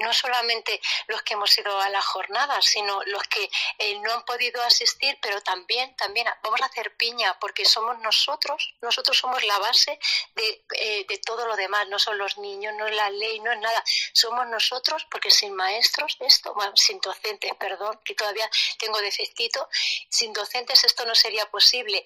no 0.00 0.12
solamente 0.12 0.80
los 1.08 1.22
que 1.22 1.34
hemos 1.34 1.56
ido 1.58 1.78
a 1.80 1.88
la 1.88 2.02
jornada, 2.02 2.60
sino 2.62 3.02
los 3.04 3.22
que 3.24 3.50
eh, 3.78 3.98
no 4.00 4.12
han 4.12 4.24
podido 4.24 4.62
asistir, 4.62 5.18
pero 5.20 5.40
también, 5.42 5.94
también 5.96 6.26
vamos 6.42 6.60
a 6.62 6.66
hacer 6.66 6.96
piña, 6.96 7.38
porque 7.40 7.64
somos 7.64 7.98
nosotros, 8.00 8.74
nosotros 8.80 9.18
somos 9.18 9.42
la 9.44 9.58
base 9.58 9.98
de, 10.34 10.64
eh, 10.76 11.06
de 11.08 11.18
todo 11.18 11.46
lo 11.46 11.56
demás, 11.56 11.88
no 11.88 11.98
son 11.98 12.18
los 12.18 12.38
niños, 12.38 12.74
no 12.76 12.86
es 12.86 12.94
la 12.94 13.10
ley, 13.10 13.40
no 13.40 13.52
es 13.52 13.58
nada, 13.58 13.82
somos 14.12 14.46
nosotros, 14.46 15.06
porque 15.10 15.30
sin 15.30 15.54
maestros 15.54 16.16
esto, 16.20 16.54
sin 16.74 17.00
docentes, 17.00 17.52
perdón, 17.58 18.00
que 18.04 18.14
todavía 18.14 18.48
tengo 18.78 19.00
defectito, 19.00 19.68
sin 20.08 20.32
docentes 20.32 20.84
esto 20.84 21.04
no 21.04 21.14
sería 21.14 21.50
posible. 21.50 22.04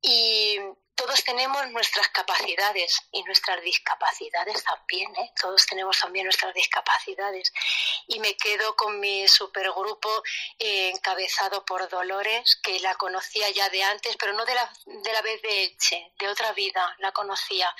Y 0.00 0.58
todos 0.98 1.22
tenemos 1.22 1.70
nuestras 1.70 2.08
capacidades 2.08 2.98
y 3.12 3.22
nuestras 3.22 3.62
discapacidades 3.62 4.64
también, 4.64 5.14
¿eh? 5.14 5.30
todos 5.40 5.64
tenemos 5.64 5.96
también 5.96 6.24
nuestras 6.24 6.52
discapacidades. 6.52 7.52
Y 8.08 8.18
me 8.18 8.36
quedo 8.36 8.74
con 8.74 8.98
mi 8.98 9.28
supergrupo 9.28 10.08
eh, 10.58 10.90
encabezado 10.92 11.64
por 11.64 11.88
Dolores, 11.88 12.56
que 12.56 12.80
la 12.80 12.96
conocía 12.96 13.48
ya 13.50 13.68
de 13.68 13.84
antes, 13.84 14.16
pero 14.16 14.32
no 14.32 14.44
de 14.44 14.54
la, 14.56 14.72
de 14.86 15.12
la 15.12 15.22
vez 15.22 15.40
de 15.40 15.64
Elche, 15.66 16.12
de 16.18 16.28
otra 16.28 16.50
vida 16.52 16.96
la 16.98 17.12
conocía. 17.12 17.72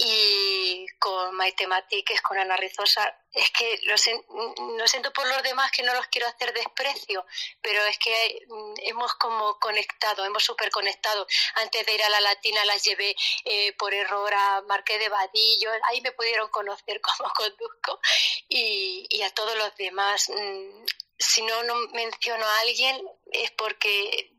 Y 0.00 0.86
con 1.00 1.34
Maite 1.34 1.66
Matiques, 1.66 2.20
con 2.22 2.38
Ana 2.38 2.56
Rizosa, 2.56 3.18
es 3.32 3.50
que 3.50 3.80
lo, 3.82 3.98
siento 3.98 5.12
por 5.12 5.26
los 5.26 5.42
demás 5.42 5.72
que 5.72 5.82
no 5.82 5.92
los 5.92 6.06
quiero 6.06 6.28
hacer 6.28 6.52
desprecio, 6.54 7.26
pero 7.60 7.84
es 7.84 7.98
que 7.98 8.46
mm, 8.48 8.74
hemos 8.82 9.14
como 9.14 9.58
conectado, 9.58 10.24
hemos 10.24 10.44
super 10.44 10.70
conectado. 10.70 11.26
Antes 11.54 11.84
de 11.84 11.94
ir 11.94 12.02
a 12.04 12.10
la 12.10 12.20
latina 12.20 12.64
las 12.64 12.84
llevé 12.84 13.16
eh, 13.44 13.72
por 13.72 13.92
error 13.92 14.32
a 14.32 14.62
Marqués 14.62 15.00
de 15.00 15.08
Vadillo, 15.08 15.70
ahí 15.84 16.00
me 16.00 16.12
pudieron 16.12 16.48
conocer 16.48 17.00
cómo 17.02 17.32
conduzco 17.34 18.00
y, 18.48 19.06
y 19.10 19.22
a 19.22 19.30
todos 19.30 19.56
los 19.56 19.74
demás. 19.76 20.28
Mm, 20.28 20.84
si 21.18 21.42
no, 21.42 21.64
no 21.64 21.74
menciono 21.92 22.46
a 22.46 22.60
alguien 22.60 23.04
es 23.32 23.50
porque 23.50 24.37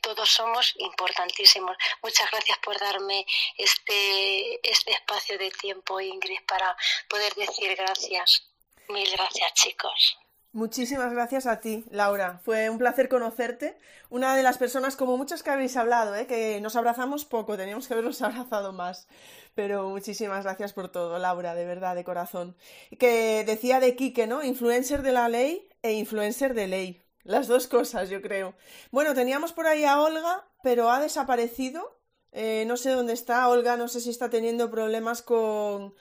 todos 0.00 0.28
somos 0.28 0.74
importantísimos. 0.78 1.76
Muchas 2.02 2.30
gracias 2.30 2.58
por 2.58 2.78
darme 2.78 3.26
este, 3.56 4.68
este 4.68 4.92
espacio 4.92 5.38
de 5.38 5.50
tiempo, 5.50 6.00
Ingrid, 6.00 6.44
para 6.46 6.76
poder 7.08 7.34
decir 7.34 7.74
gracias. 7.76 8.50
Mil 8.88 9.10
gracias, 9.10 9.52
chicos. 9.54 10.18
Muchísimas 10.56 11.12
gracias 11.12 11.46
a 11.46 11.60
ti, 11.60 11.84
Laura. 11.90 12.40
Fue 12.42 12.70
un 12.70 12.78
placer 12.78 13.10
conocerte. 13.10 13.76
Una 14.08 14.34
de 14.34 14.42
las 14.42 14.56
personas, 14.56 14.96
como 14.96 15.18
muchas 15.18 15.42
que 15.42 15.50
habéis 15.50 15.76
hablado, 15.76 16.14
¿eh? 16.14 16.26
que 16.26 16.62
nos 16.62 16.76
abrazamos 16.76 17.26
poco, 17.26 17.58
teníamos 17.58 17.86
que 17.86 17.92
habernos 17.92 18.22
abrazado 18.22 18.72
más. 18.72 19.06
Pero 19.54 19.90
muchísimas 19.90 20.44
gracias 20.44 20.72
por 20.72 20.88
todo, 20.90 21.18
Laura, 21.18 21.54
de 21.54 21.66
verdad, 21.66 21.94
de 21.94 22.04
corazón. 22.04 22.56
Que 22.98 23.44
decía 23.44 23.80
de 23.80 23.96
Quique, 23.96 24.26
¿no? 24.26 24.42
Influencer 24.42 25.02
de 25.02 25.12
la 25.12 25.28
ley 25.28 25.68
e 25.82 25.92
influencer 25.92 26.54
de 26.54 26.66
ley. 26.68 27.05
Las 27.26 27.48
dos 27.48 27.66
cosas, 27.66 28.08
yo 28.08 28.22
creo. 28.22 28.54
Bueno, 28.92 29.12
teníamos 29.12 29.52
por 29.52 29.66
ahí 29.66 29.84
a 29.84 30.00
Olga, 30.00 30.46
pero 30.62 30.90
ha 30.90 31.00
desaparecido. 31.00 31.98
Eh, 32.30 32.64
no 32.68 32.76
sé 32.76 32.90
dónde 32.90 33.14
está. 33.14 33.48
Olga, 33.48 33.76
no 33.76 33.88
sé 33.88 34.00
si 34.00 34.10
está 34.10 34.30
teniendo 34.30 34.70
problemas 34.70 35.22
con, 35.22 35.94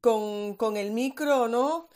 con, 0.00 0.56
con 0.56 0.76
el 0.76 0.90
micro 0.90 1.42
o 1.42 1.48
no. 1.48 1.88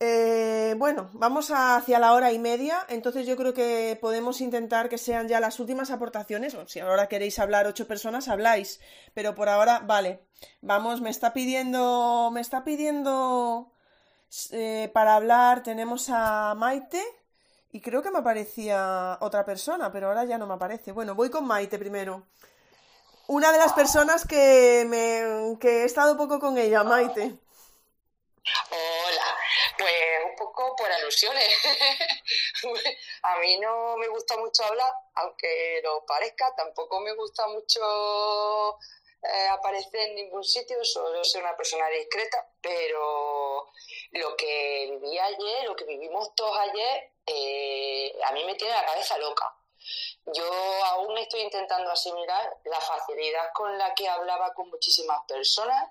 Eh, 0.00 0.74
bueno, 0.76 1.08
vamos 1.12 1.52
hacia 1.54 2.00
la 2.00 2.14
hora 2.14 2.32
y 2.32 2.40
media, 2.40 2.84
entonces 2.88 3.24
yo 3.24 3.36
creo 3.36 3.54
que 3.54 3.96
podemos 4.00 4.40
intentar 4.40 4.88
que 4.88 4.98
sean 4.98 5.28
ya 5.28 5.38
las 5.38 5.60
últimas 5.60 5.92
aportaciones. 5.92 6.54
O 6.54 6.66
si 6.66 6.80
ahora 6.80 7.06
queréis 7.06 7.38
hablar 7.38 7.68
ocho 7.68 7.86
personas, 7.86 8.26
habláis. 8.26 8.80
Pero 9.14 9.36
por 9.36 9.48
ahora, 9.48 9.78
vale. 9.86 10.26
Vamos, 10.62 11.00
me 11.00 11.10
está 11.10 11.32
pidiendo. 11.32 12.30
Me 12.32 12.40
está 12.40 12.64
pidiendo. 12.64 13.72
Eh, 14.50 14.90
para 14.92 15.14
hablar, 15.14 15.62
tenemos 15.62 16.10
a 16.10 16.54
Maite. 16.56 17.00
Y 17.72 17.80
creo 17.80 18.02
que 18.02 18.10
me 18.10 18.18
aparecía 18.18 19.16
otra 19.20 19.46
persona, 19.46 19.90
pero 19.90 20.08
ahora 20.08 20.24
ya 20.24 20.36
no 20.36 20.46
me 20.46 20.54
aparece. 20.54 20.92
Bueno, 20.92 21.14
voy 21.14 21.30
con 21.30 21.46
Maite 21.46 21.78
primero. 21.78 22.26
Una 23.28 23.50
de 23.50 23.56
las 23.56 23.72
personas 23.72 24.26
que, 24.26 24.84
me, 24.86 25.58
que 25.58 25.80
he 25.80 25.84
estado 25.84 26.14
poco 26.18 26.38
con 26.38 26.58
ella, 26.58 26.84
Maite. 26.84 27.38
Hola, 28.70 29.36
pues 29.78 29.92
un 30.28 30.36
poco 30.36 30.76
por 30.76 30.92
alusiones. 30.92 31.48
a 33.22 33.38
mí 33.38 33.58
no 33.58 33.96
me 33.96 34.08
gusta 34.08 34.36
mucho 34.36 34.64
hablar, 34.64 34.92
aunque 35.14 35.80
lo 35.82 36.04
parezca, 36.04 36.54
tampoco 36.54 37.00
me 37.00 37.14
gusta 37.14 37.46
mucho 37.48 38.78
eh, 39.22 39.48
aparecer 39.48 40.08
en 40.08 40.14
ningún 40.16 40.44
sitio, 40.44 40.84
solo 40.84 41.22
soy 41.24 41.40
una 41.40 41.56
persona 41.56 41.88
discreta, 41.88 42.46
pero 42.60 43.70
lo 44.12 44.36
que 44.36 44.88
viví 44.90 45.18
ayer, 45.18 45.64
lo 45.64 45.76
que 45.76 45.84
vivimos 45.84 46.34
todos 46.34 46.56
ayer, 46.58 47.12
eh, 47.26 48.12
a 48.24 48.32
mí 48.32 48.44
me 48.44 48.54
tiene 48.56 48.74
la 48.74 48.84
cabeza 48.84 49.18
loca. 49.18 49.54
Yo 50.26 50.44
aún 50.84 51.18
estoy 51.18 51.40
intentando 51.40 51.90
asimilar 51.90 52.56
la 52.64 52.80
facilidad 52.80 53.52
con 53.52 53.76
la 53.78 53.94
que 53.94 54.08
hablaba 54.08 54.54
con 54.54 54.70
muchísimas 54.70 55.20
personas, 55.26 55.90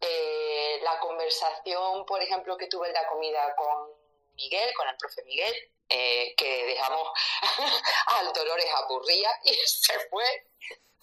eh, 0.00 0.80
la 0.82 0.98
conversación, 0.98 2.06
por 2.06 2.22
ejemplo, 2.22 2.56
que 2.56 2.68
tuve 2.68 2.88
en 2.88 2.94
la 2.94 3.06
comida 3.06 3.54
con 3.56 3.90
Miguel, 4.34 4.72
con 4.74 4.88
el 4.88 4.96
profe 4.96 5.22
Miguel, 5.24 5.54
eh, 5.88 6.34
que 6.36 6.66
dejamos 6.66 7.08
al 8.06 8.32
Dolores 8.32 8.66
aburrida 8.76 9.30
y 9.44 9.52
se 9.66 9.98
fue. 10.08 10.49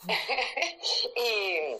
y, 1.16 1.76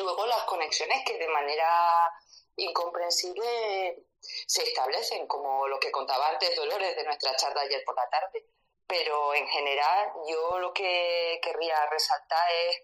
luego 0.00 0.26
las 0.26 0.44
conexiones 0.44 1.04
que 1.04 1.18
de 1.18 1.28
manera 1.28 2.10
incomprensible 2.56 4.04
se 4.20 4.62
establecen, 4.62 5.26
como 5.26 5.66
lo 5.68 5.78
que 5.78 5.90
contaba 5.90 6.28
antes 6.28 6.56
Dolores 6.56 6.96
de 6.96 7.04
nuestra 7.04 7.36
charla 7.36 7.62
ayer 7.62 7.82
por 7.84 7.96
la 7.96 8.08
tarde. 8.08 8.44
Pero 8.86 9.34
en 9.34 9.46
general 9.48 10.12
yo 10.26 10.58
lo 10.58 10.72
que 10.72 11.38
querría 11.42 11.86
resaltar 11.86 12.50
es 12.50 12.82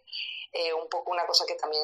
eh, 0.57 0.73
un 0.73 0.89
poco 0.89 1.11
una 1.11 1.27
cosa 1.27 1.45
que 1.47 1.57
también 1.57 1.83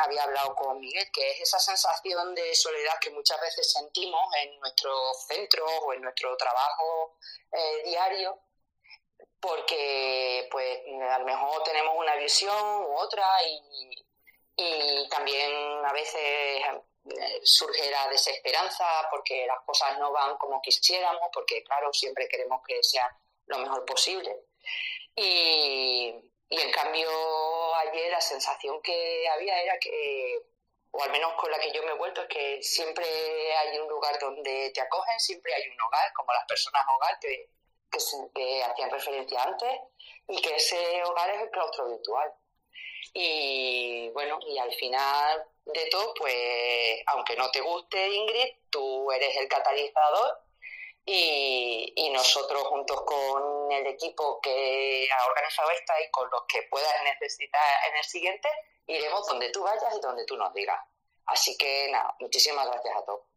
había 0.00 0.24
hablado 0.24 0.52
con 0.56 0.80
Miguel, 0.80 1.08
que 1.12 1.30
es 1.30 1.40
esa 1.42 1.60
sensación 1.60 2.34
de 2.34 2.52
soledad 2.52 2.98
que 3.00 3.10
muchas 3.10 3.40
veces 3.40 3.70
sentimos 3.70 4.20
en 4.42 4.58
nuestros 4.58 5.24
centros 5.26 5.70
o 5.82 5.92
en 5.92 6.02
nuestro 6.02 6.36
trabajo 6.36 7.18
eh, 7.52 7.82
diario, 7.84 8.36
porque 9.40 10.48
pues 10.50 10.80
a 11.10 11.18
lo 11.18 11.24
mejor 11.24 11.62
tenemos 11.62 11.94
una 11.96 12.16
visión 12.16 12.56
u 12.56 12.96
otra 12.96 13.26
y, 13.46 14.04
y 14.56 15.08
también 15.08 15.52
a 15.84 15.92
veces 15.92 16.20
eh, 17.16 17.40
surge 17.42 17.90
la 17.90 18.08
desesperanza 18.08 18.84
porque 19.10 19.46
las 19.46 19.60
cosas 19.64 19.98
no 19.98 20.12
van 20.12 20.36
como 20.36 20.60
quisiéramos, 20.60 21.28
porque 21.32 21.62
claro, 21.62 21.92
siempre 21.92 22.28
queremos 22.28 22.60
que 22.66 22.82
sea 22.82 23.16
lo 23.46 23.58
mejor 23.58 23.84
posible. 23.84 24.36
Y, 25.14 26.14
y 26.50 26.60
en 26.60 26.70
cambio 26.70 27.08
ayer 27.76 28.10
la 28.10 28.20
sensación 28.20 28.80
que 28.82 29.28
había 29.28 29.62
era 29.62 29.78
que, 29.78 30.42
o 30.90 31.02
al 31.02 31.10
menos 31.10 31.34
con 31.34 31.50
la 31.50 31.58
que 31.58 31.72
yo 31.72 31.82
me 31.82 31.92
he 31.92 31.96
vuelto, 31.96 32.22
es 32.22 32.28
que 32.28 32.62
siempre 32.62 33.04
hay 33.56 33.78
un 33.78 33.88
lugar 33.88 34.18
donde 34.18 34.70
te 34.70 34.80
acogen, 34.80 35.18
siempre 35.20 35.54
hay 35.54 35.68
un 35.68 35.80
hogar, 35.80 36.12
como 36.14 36.32
las 36.32 36.46
personas 36.46 36.82
hogar, 36.94 37.18
que, 37.90 38.62
hacían 38.62 38.90
referencia 38.90 39.42
antes 39.42 39.80
y 40.28 40.40
que 40.40 40.56
ese 40.56 41.02
hogar 41.04 41.30
es 41.30 41.42
el 41.42 41.50
claustro 41.50 41.88
virtual. 41.88 42.32
Y 43.14 44.10
bueno, 44.10 44.38
y 44.46 44.58
al 44.58 44.72
final 44.74 45.44
de 45.64 45.86
todo, 45.86 46.14
pues 46.14 47.02
aunque 47.06 47.36
no 47.36 47.50
te 47.50 47.60
guste 47.60 48.08
Ingrid, 48.08 48.56
tú 48.70 49.10
eres 49.10 49.36
el 49.36 49.48
catalizador 49.48 50.38
y, 51.04 51.92
y, 51.96 52.10
nosotros 52.10 52.62
juntos 52.64 53.02
con 53.02 53.72
el 53.72 53.86
equipo 53.86 54.40
que 54.42 55.08
ha 55.10 55.26
organizado 55.26 55.70
esta 55.70 56.00
y 56.02 56.10
con 56.10 56.28
los 56.30 56.42
que 56.46 56.62
puedas 56.64 57.02
necesitar 57.02 57.88
en 57.88 57.96
el 57.96 58.04
siguiente, 58.04 58.48
iremos 58.86 59.26
donde 59.26 59.50
tú 59.50 59.62
vayas 59.62 59.96
y 59.96 60.00
donde 60.00 60.26
tú 60.26 60.36
nos 60.36 60.52
digas. 60.52 60.78
Así 61.26 61.56
que 61.56 61.88
nada, 61.90 62.14
muchísimas 62.20 62.66
gracias 62.66 62.96
a 62.96 63.04
todos. 63.04 63.27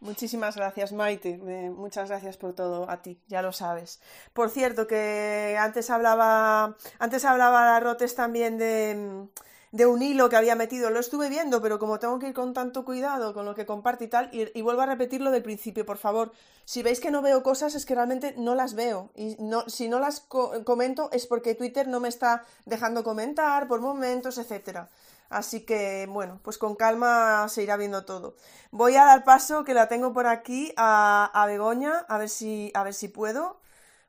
Muchísimas 0.00 0.54
gracias, 0.54 0.92
Maite. 0.92 1.38
Muchas 1.38 2.08
gracias 2.08 2.36
por 2.36 2.52
todo 2.52 2.88
a 2.88 3.02
ti, 3.02 3.20
ya 3.26 3.42
lo 3.42 3.52
sabes. 3.52 4.00
Por 4.32 4.48
cierto, 4.48 4.86
que 4.86 5.56
antes 5.58 5.90
hablaba, 5.90 6.76
antes 7.00 7.24
hablaba 7.24 7.80
Rotes 7.80 8.14
también 8.14 8.58
de, 8.58 9.86
un 9.86 10.02
hilo 10.02 10.28
que 10.28 10.36
había 10.36 10.54
metido. 10.54 10.90
Lo 10.90 11.00
estuve 11.00 11.28
viendo, 11.28 11.60
pero 11.60 11.80
como 11.80 11.98
tengo 11.98 12.20
que 12.20 12.28
ir 12.28 12.34
con 12.34 12.54
tanto 12.54 12.84
cuidado 12.84 13.34
con 13.34 13.44
lo 13.44 13.56
que 13.56 13.66
comparte 13.66 14.04
y 14.04 14.08
tal, 14.08 14.30
y, 14.32 14.62
vuelvo 14.62 14.82
a 14.82 14.86
repetirlo 14.86 15.32
del 15.32 15.42
principio, 15.42 15.84
por 15.84 15.98
favor. 15.98 16.30
Si 16.64 16.84
veis 16.84 17.00
que 17.00 17.10
no 17.10 17.20
veo 17.20 17.42
cosas, 17.42 17.74
es 17.74 17.84
que 17.84 17.96
realmente 17.96 18.34
no 18.38 18.54
las 18.54 18.74
veo. 18.74 19.10
Y 19.16 19.36
no, 19.40 19.68
si 19.68 19.88
no 19.88 19.98
las 19.98 20.20
comento 20.20 21.10
es 21.10 21.26
porque 21.26 21.56
Twitter 21.56 21.88
no 21.88 21.98
me 21.98 22.08
está 22.08 22.44
dejando 22.66 23.02
comentar 23.02 23.66
por 23.66 23.80
momentos, 23.80 24.38
etcétera. 24.38 24.90
Así 25.30 25.64
que, 25.66 26.06
bueno, 26.08 26.40
pues 26.42 26.58
con 26.58 26.74
calma 26.76 27.48
se 27.48 27.62
irá 27.62 27.76
viendo 27.76 28.04
todo. 28.04 28.36
Voy 28.70 28.96
a 28.96 29.04
dar 29.04 29.24
paso, 29.24 29.64
que 29.64 29.74
la 29.74 29.88
tengo 29.88 30.12
por 30.14 30.26
aquí, 30.26 30.72
a, 30.76 31.30
a 31.34 31.46
Begoña, 31.46 32.06
a 32.08 32.18
ver, 32.18 32.28
si, 32.30 32.72
a 32.74 32.82
ver 32.82 32.94
si 32.94 33.08
puedo. 33.08 33.60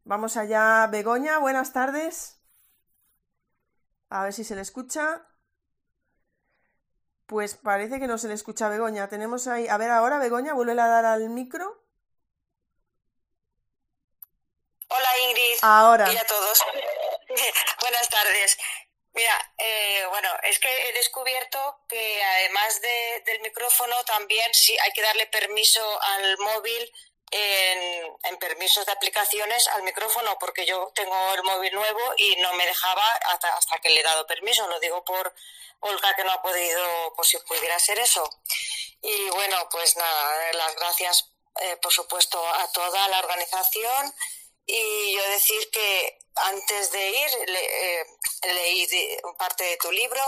Vamos 0.06 0.38
allá, 0.38 0.88
Begoña, 0.88 1.40
buenas 1.40 1.74
tardes. 1.74 2.40
A 4.10 4.24
ver 4.24 4.34
si 4.34 4.44
se 4.44 4.56
le 4.56 4.62
escucha. 4.62 5.26
Pues 7.28 7.56
parece 7.56 7.98
que 7.98 8.08
no 8.08 8.18
se 8.18 8.28
le 8.28 8.34
escucha 8.34 8.66
a 8.66 8.70
Begoña. 8.70 9.08
Tenemos 9.08 9.48
ahí. 9.48 9.70
A 9.70 9.78
ver 9.78 9.90
ahora, 9.90 10.20
Begoña, 10.20 10.54
vuelve 10.54 10.74
a 10.74 10.88
dar 10.88 11.06
al 11.06 11.30
micro. 11.30 11.82
Hola 14.88 15.10
Ingrid. 15.30 15.58
Ahora. 15.62 16.12
Y 16.12 16.18
a 16.18 16.26
todos. 16.26 16.60
Buenas 17.82 18.10
tardes. 18.10 18.58
Mira, 19.20 19.54
eh, 19.58 20.06
bueno, 20.12 20.30
es 20.44 20.60
que 20.60 20.70
he 20.70 20.94
descubierto 20.94 21.82
que 21.90 22.24
además 22.24 22.80
del 23.26 23.42
micrófono 23.42 24.02
también 24.06 24.54
sí 24.54 24.78
hay 24.80 24.94
que 24.94 25.02
darle 25.02 25.28
permiso 25.28 26.02
al 26.02 26.38
móvil 26.38 26.94
en, 27.30 28.38
permisos 28.40 28.86
de 28.86 28.94
aplicaciones 28.94 29.68
al 29.68 29.84
micrófono, 29.84 30.38
porque 30.40 30.66
yo 30.66 30.94
tengo 30.96 31.34
el 31.34 31.44
móvil 31.44 31.74
nuevo 31.74 32.00
y 32.16 32.38
no 32.38 32.54
me 32.54 32.66
dejaba 32.66 33.04
hasta, 33.26 33.58
hasta 33.58 33.80
que 33.80 33.90
le 33.90 34.00
he 34.00 34.04
dado 34.04 34.26
permiso. 34.26 34.66
Lo 34.70 34.80
digo 34.80 35.04
por 35.04 35.34
Olga 35.82 36.16
que 36.16 36.24
no 36.24 36.32
ha 36.32 36.42
podido, 36.42 37.14
por 37.14 37.26
si 37.26 37.38
pudiera 37.40 37.78
ser 37.78 38.00
eso. 38.00 38.24
Y 39.02 39.30
bueno, 39.32 39.68
pues 39.70 39.98
nada, 39.98 40.54
las 40.54 40.76
gracias, 40.78 41.30
eh, 41.60 41.76
por 41.82 41.92
supuesto, 41.92 42.42
a 42.48 42.72
toda 42.72 43.10
la 43.10 43.20
organización 43.20 44.16
y 44.66 45.14
yo 45.14 45.30
decir 45.32 45.70
que 45.72 46.20
antes 46.44 46.92
de 46.92 47.10
ir 47.10 47.30
eh, 47.48 48.06
leí 48.44 48.88
parte 49.38 49.64
de 49.64 49.78
tu 49.78 49.92
libro 49.92 50.22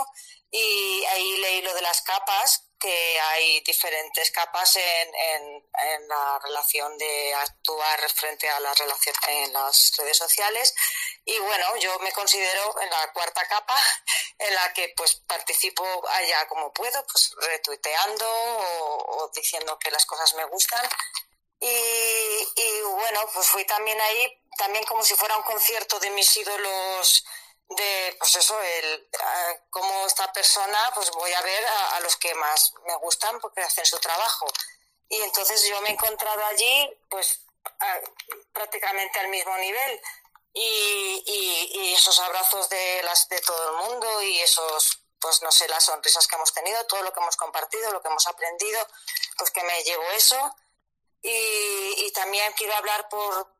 y 0.52 1.06
ahí 1.06 1.38
leí 1.38 1.62
lo 1.62 1.74
de 1.74 1.82
las 1.82 2.02
capas, 2.02 2.68
que 2.78 3.20
hay 3.22 3.62
diferentes 3.62 4.32
capas 4.32 4.76
en, 4.76 5.10
en, 5.14 6.08
la 6.08 6.40
relación 6.44 6.98
de 6.98 7.34
actuar 7.36 8.12
frente 8.12 8.50
a 8.50 8.60
las 8.60 8.78
relaciones 8.78 9.22
en 9.30 9.54
las 9.54 9.96
redes 9.98 10.18
sociales. 10.18 10.74
Y 11.24 11.38
bueno, 11.38 11.78
yo 11.78 11.98
me 12.00 12.12
considero 12.12 12.82
en 12.82 12.90
la 12.90 13.14
cuarta 13.14 13.48
capa, 13.48 13.76
en 14.40 14.54
la 14.56 14.74
que 14.74 14.94
pues 14.98 15.16
participo 15.28 15.84
allá 16.10 16.48
como 16.48 16.74
puedo, 16.74 17.06
pues 17.06 17.34
retuiteando 17.38 18.26
o, 18.28 19.24
o 19.24 19.32
diciendo 19.34 19.78
que 19.80 19.92
las 19.92 20.06
cosas 20.06 20.34
me 20.34 20.46
gustan 20.46 20.90
y, 21.62 22.82
bueno, 22.82 23.22
pues 23.34 23.48
fui 23.48 23.64
también 23.66 24.00
ahí, 24.02 24.42
también 24.58 24.84
como 24.86 25.04
si 25.04 25.14
fuera 25.16 25.38
un 25.38 25.44
concierto 25.44 26.00
de 26.00 26.10
mis 26.10 26.36
ídolos 26.36 27.24
de 27.70 28.16
pues 28.20 28.36
eso 28.36 28.60
el 28.62 29.08
como 29.70 30.06
esta 30.06 30.34
persona 30.34 30.92
pues 30.94 31.10
voy 31.12 31.32
a 31.32 31.42
ver 31.42 31.66
a, 31.66 32.00
los 32.02 32.18
que 32.18 32.36
más 32.36 32.74
me 32.86 32.96
gustan 32.98 33.40
porque 33.40 33.62
hacen 33.62 33.86
su 33.86 33.98
trabajo. 34.00 34.48
Y 35.08 35.22
entonces 35.22 35.64
yo 35.66 35.80
me 35.82 35.90
he 35.90 35.94
encontrado 35.94 36.44
allí 36.46 36.90
pues 37.10 37.42
prácticamente 38.52 39.20
al 39.20 39.30
mismo 39.30 39.56
nivel. 39.58 40.02
Y, 40.54 41.24
y, 41.26 41.80
y, 41.80 41.94
esos 41.94 42.20
abrazos 42.20 42.68
de 42.68 43.04
las 43.04 43.30
de 43.30 43.40
todo 43.40 43.70
el 43.70 43.88
mundo 43.88 44.22
y 44.22 44.40
esos 44.42 45.00
pues 45.18 45.42
no 45.44 45.52
sé 45.52 45.66
las 45.70 45.86
sonrisas 45.86 46.28
que 46.28 46.36
hemos 46.36 46.54
tenido 46.54 46.84
todo 46.88 47.04
lo 47.04 47.14
que 47.14 47.22
hemos 47.22 47.38
compartido 47.38 47.90
lo 47.94 48.02
que 48.02 48.10
hemos 48.10 48.28
aprendido 48.28 48.86
pues 49.38 49.50
que 49.52 49.64
me 49.64 49.82
llevo 49.84 50.04
eso 50.12 50.54
y, 51.22 52.12
también 52.14 52.54
quiero 52.54 52.76
hablar 52.76 53.08
por, 53.10 53.56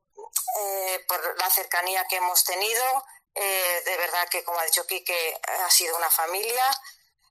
eh, 0.60 1.06
por 1.08 1.40
la 1.40 1.50
cercanía 1.50 2.06
que 2.08 2.18
hemos 2.18 2.44
tenido. 2.44 3.06
Eh, 3.34 3.82
de 3.86 3.98
verdad 3.98 4.28
que, 4.30 4.44
como 4.44 4.60
ha 4.60 4.66
dicho 4.66 4.86
Quique, 4.86 5.40
ha 5.66 5.70
sido 5.70 5.96
una 5.96 6.10
familia. 6.10 6.66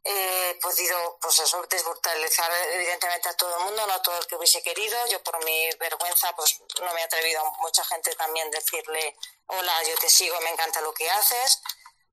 he 0.02 0.58
podido, 0.62 1.18
pues 1.20 1.38
eso, 1.40 1.62
desbrutalizar 1.68 2.50
evidentemente 2.72 3.28
a 3.28 3.36
todo 3.36 3.58
el 3.58 3.64
mundo, 3.64 3.86
no 3.86 3.92
a 3.92 4.02
todo 4.02 4.18
el 4.18 4.26
que 4.26 4.36
hubiese 4.36 4.62
querido. 4.62 4.96
Yo 5.08 5.22
por 5.22 5.44
mi 5.44 5.68
vergüenza, 5.78 6.34
pues 6.34 6.58
no 6.80 6.94
me 6.94 7.00
he 7.00 7.04
atrevido 7.04 7.40
a 7.42 7.50
mucha 7.60 7.84
gente 7.84 8.14
también 8.14 8.50
decirle, 8.50 9.16
hola, 9.46 9.82
yo 9.84 9.98
te 9.98 10.08
sigo, 10.08 10.40
me 10.40 10.50
encanta 10.50 10.80
lo 10.80 10.94
que 10.94 11.10
haces. 11.10 11.60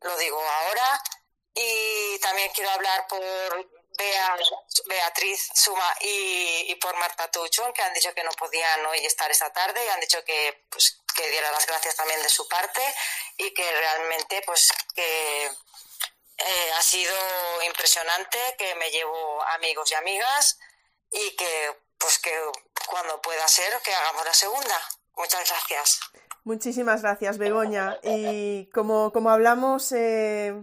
Lo 0.02 0.18
digo 0.18 0.39
ahora. 0.39 1.03
Y 1.53 2.19
también 2.19 2.52
quiero 2.53 2.69
hablar 2.72 3.07
por 3.07 3.76
Beatriz 4.86 5.49
Suma 5.53 5.95
y, 6.02 6.76
por 6.76 6.95
Marta 6.98 7.30
Tuchón, 7.30 7.74
que 7.74 7.82
han 7.82 7.94
dicho 7.94 8.14
que 8.14 8.24
no 8.24 8.32
podían 8.32 8.86
hoy 8.86 8.99
estar 9.06 9.30
esta 9.32 9.52
tarde 9.52 9.84
y 9.84 9.90
han 9.90 9.99
dicho 9.99 10.24
que, 10.24 10.65
pues, 10.69 10.99
que 11.15 11.30
diera 11.30 11.52
las 11.52 11.65
gracias 11.65 11.95
también 11.95 12.22
de 12.22 12.30
su 12.30 12.48
parte 12.48 12.82
y 13.38 13.53
que 13.53 13.72
realmente 13.72 14.44
pues 14.45 14.72
que 14.94 15.45
eh, 15.45 16.72
ha 16.78 16.82
sido 16.82 17.15
impresionante, 17.65 18.38
que 18.57 18.76
me 18.76 18.91
llevo 18.91 19.44
amigos 19.44 19.91
y 19.91 19.95
amigas 19.95 20.60
y 21.11 21.36
que 21.36 21.76
pues 21.98 22.19
que 22.19 22.32
cuando 22.88 23.19
pueda 23.22 23.48
ser 23.48 23.74
que 23.84 23.94
hagamos 23.94 24.26
la 24.26 24.34
segunda. 24.34 24.80
Muchas 25.15 25.49
gracias. 25.49 25.99
Muchísimas 26.44 27.02
gracias, 27.02 27.38
Begoña. 27.38 27.99
Y 28.03 28.69
como, 28.69 29.11
como 29.11 29.32
hablamos, 29.32 29.91
eh, 29.91 30.53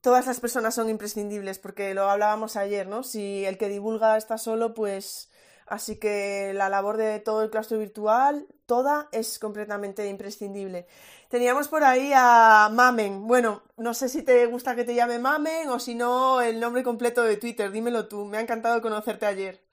todas 0.00 0.26
las 0.26 0.40
personas 0.40 0.74
son 0.74 0.88
imprescindibles, 0.88 1.58
porque 1.58 1.94
lo 1.94 2.08
hablábamos 2.10 2.56
ayer, 2.56 2.86
¿no? 2.86 3.02
Si 3.02 3.44
el 3.44 3.58
que 3.58 3.68
divulga 3.68 4.16
está 4.16 4.38
solo, 4.38 4.74
pues 4.74 5.30
así 5.66 5.98
que 5.98 6.52
la 6.54 6.68
labor 6.68 6.96
de 6.96 7.20
todo 7.20 7.42
el 7.42 7.50
claustro 7.50 7.78
virtual, 7.78 8.46
toda 8.66 9.08
es 9.12 9.38
completamente 9.38 10.06
imprescindible. 10.08 10.86
Teníamos 11.28 11.68
por 11.68 11.84
ahí 11.84 12.12
a 12.14 12.68
Mamen. 12.72 13.26
Bueno, 13.26 13.62
no 13.76 13.94
sé 13.94 14.08
si 14.08 14.22
te 14.22 14.46
gusta 14.46 14.74
que 14.74 14.84
te 14.84 14.94
llame 14.94 15.18
Mamen 15.18 15.68
o 15.68 15.78
si 15.78 15.94
no 15.94 16.40
el 16.40 16.58
nombre 16.58 16.82
completo 16.82 17.22
de 17.22 17.36
Twitter. 17.36 17.70
Dímelo 17.70 18.08
tú. 18.08 18.24
Me 18.24 18.38
ha 18.38 18.40
encantado 18.40 18.82
conocerte 18.82 19.26
ayer. 19.26 19.64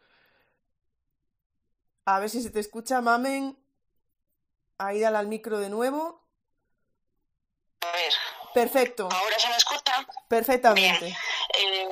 A 2.05 2.19
ver 2.19 2.29
si 2.29 2.41
se 2.41 2.51
te 2.51 2.59
escucha, 2.59 3.01
Mamen. 3.01 3.57
Ahí 4.77 4.99
dale 4.99 5.17
al 5.17 5.27
micro 5.27 5.59
de 5.59 5.69
nuevo. 5.69 6.21
Perfecto. 8.57 9.07
¿Ahora 9.11 9.37
se 9.37 9.49
me 9.49 9.55
escucha? 9.55 9.93
Perfectamente. 10.27 11.15
Eh, 11.59 11.89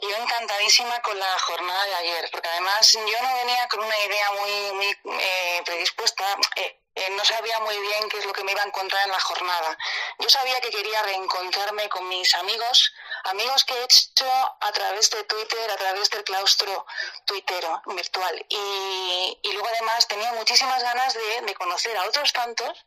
yo 0.00 0.16
encantadísima 0.16 0.98
con 1.02 1.18
la 1.18 1.38
jornada 1.38 1.84
de 1.84 1.94
ayer, 1.96 2.28
porque 2.32 2.48
además 2.48 2.90
yo 2.92 3.22
no 3.22 3.34
venía 3.34 3.68
con 3.68 3.80
una 3.84 3.98
idea 4.06 4.26
muy, 4.40 4.72
muy 4.72 5.18
eh, 5.20 5.62
predispuesta. 5.66 6.24
Eh, 6.56 6.80
no 7.10 7.24
sabía 7.24 7.58
muy 7.60 7.78
bien 7.78 8.08
qué 8.08 8.18
es 8.18 8.26
lo 8.26 8.32
que 8.32 8.44
me 8.44 8.52
iba 8.52 8.62
a 8.62 8.66
encontrar 8.66 9.04
en 9.04 9.12
la 9.12 9.20
jornada. 9.20 9.78
Yo 10.18 10.28
sabía 10.28 10.60
que 10.60 10.70
quería 10.70 11.02
reencontrarme 11.02 11.88
con 11.88 12.08
mis 12.08 12.34
amigos, 12.34 12.92
amigos 13.24 13.64
que 13.64 13.74
he 13.74 13.84
hecho 13.84 14.30
a 14.60 14.72
través 14.72 15.10
de 15.10 15.24
Twitter, 15.24 15.70
a 15.70 15.76
través 15.76 16.10
del 16.10 16.24
claustro 16.24 16.86
tuitero 17.24 17.82
virtual. 17.86 18.46
Y, 18.48 19.38
luego 19.52 19.68
además 19.68 20.06
tenía 20.06 20.32
muchísimas 20.32 20.82
ganas 20.82 21.14
de, 21.14 21.40
de 21.42 21.54
conocer 21.54 21.96
a 21.96 22.04
otros 22.04 22.32
tantos 22.32 22.86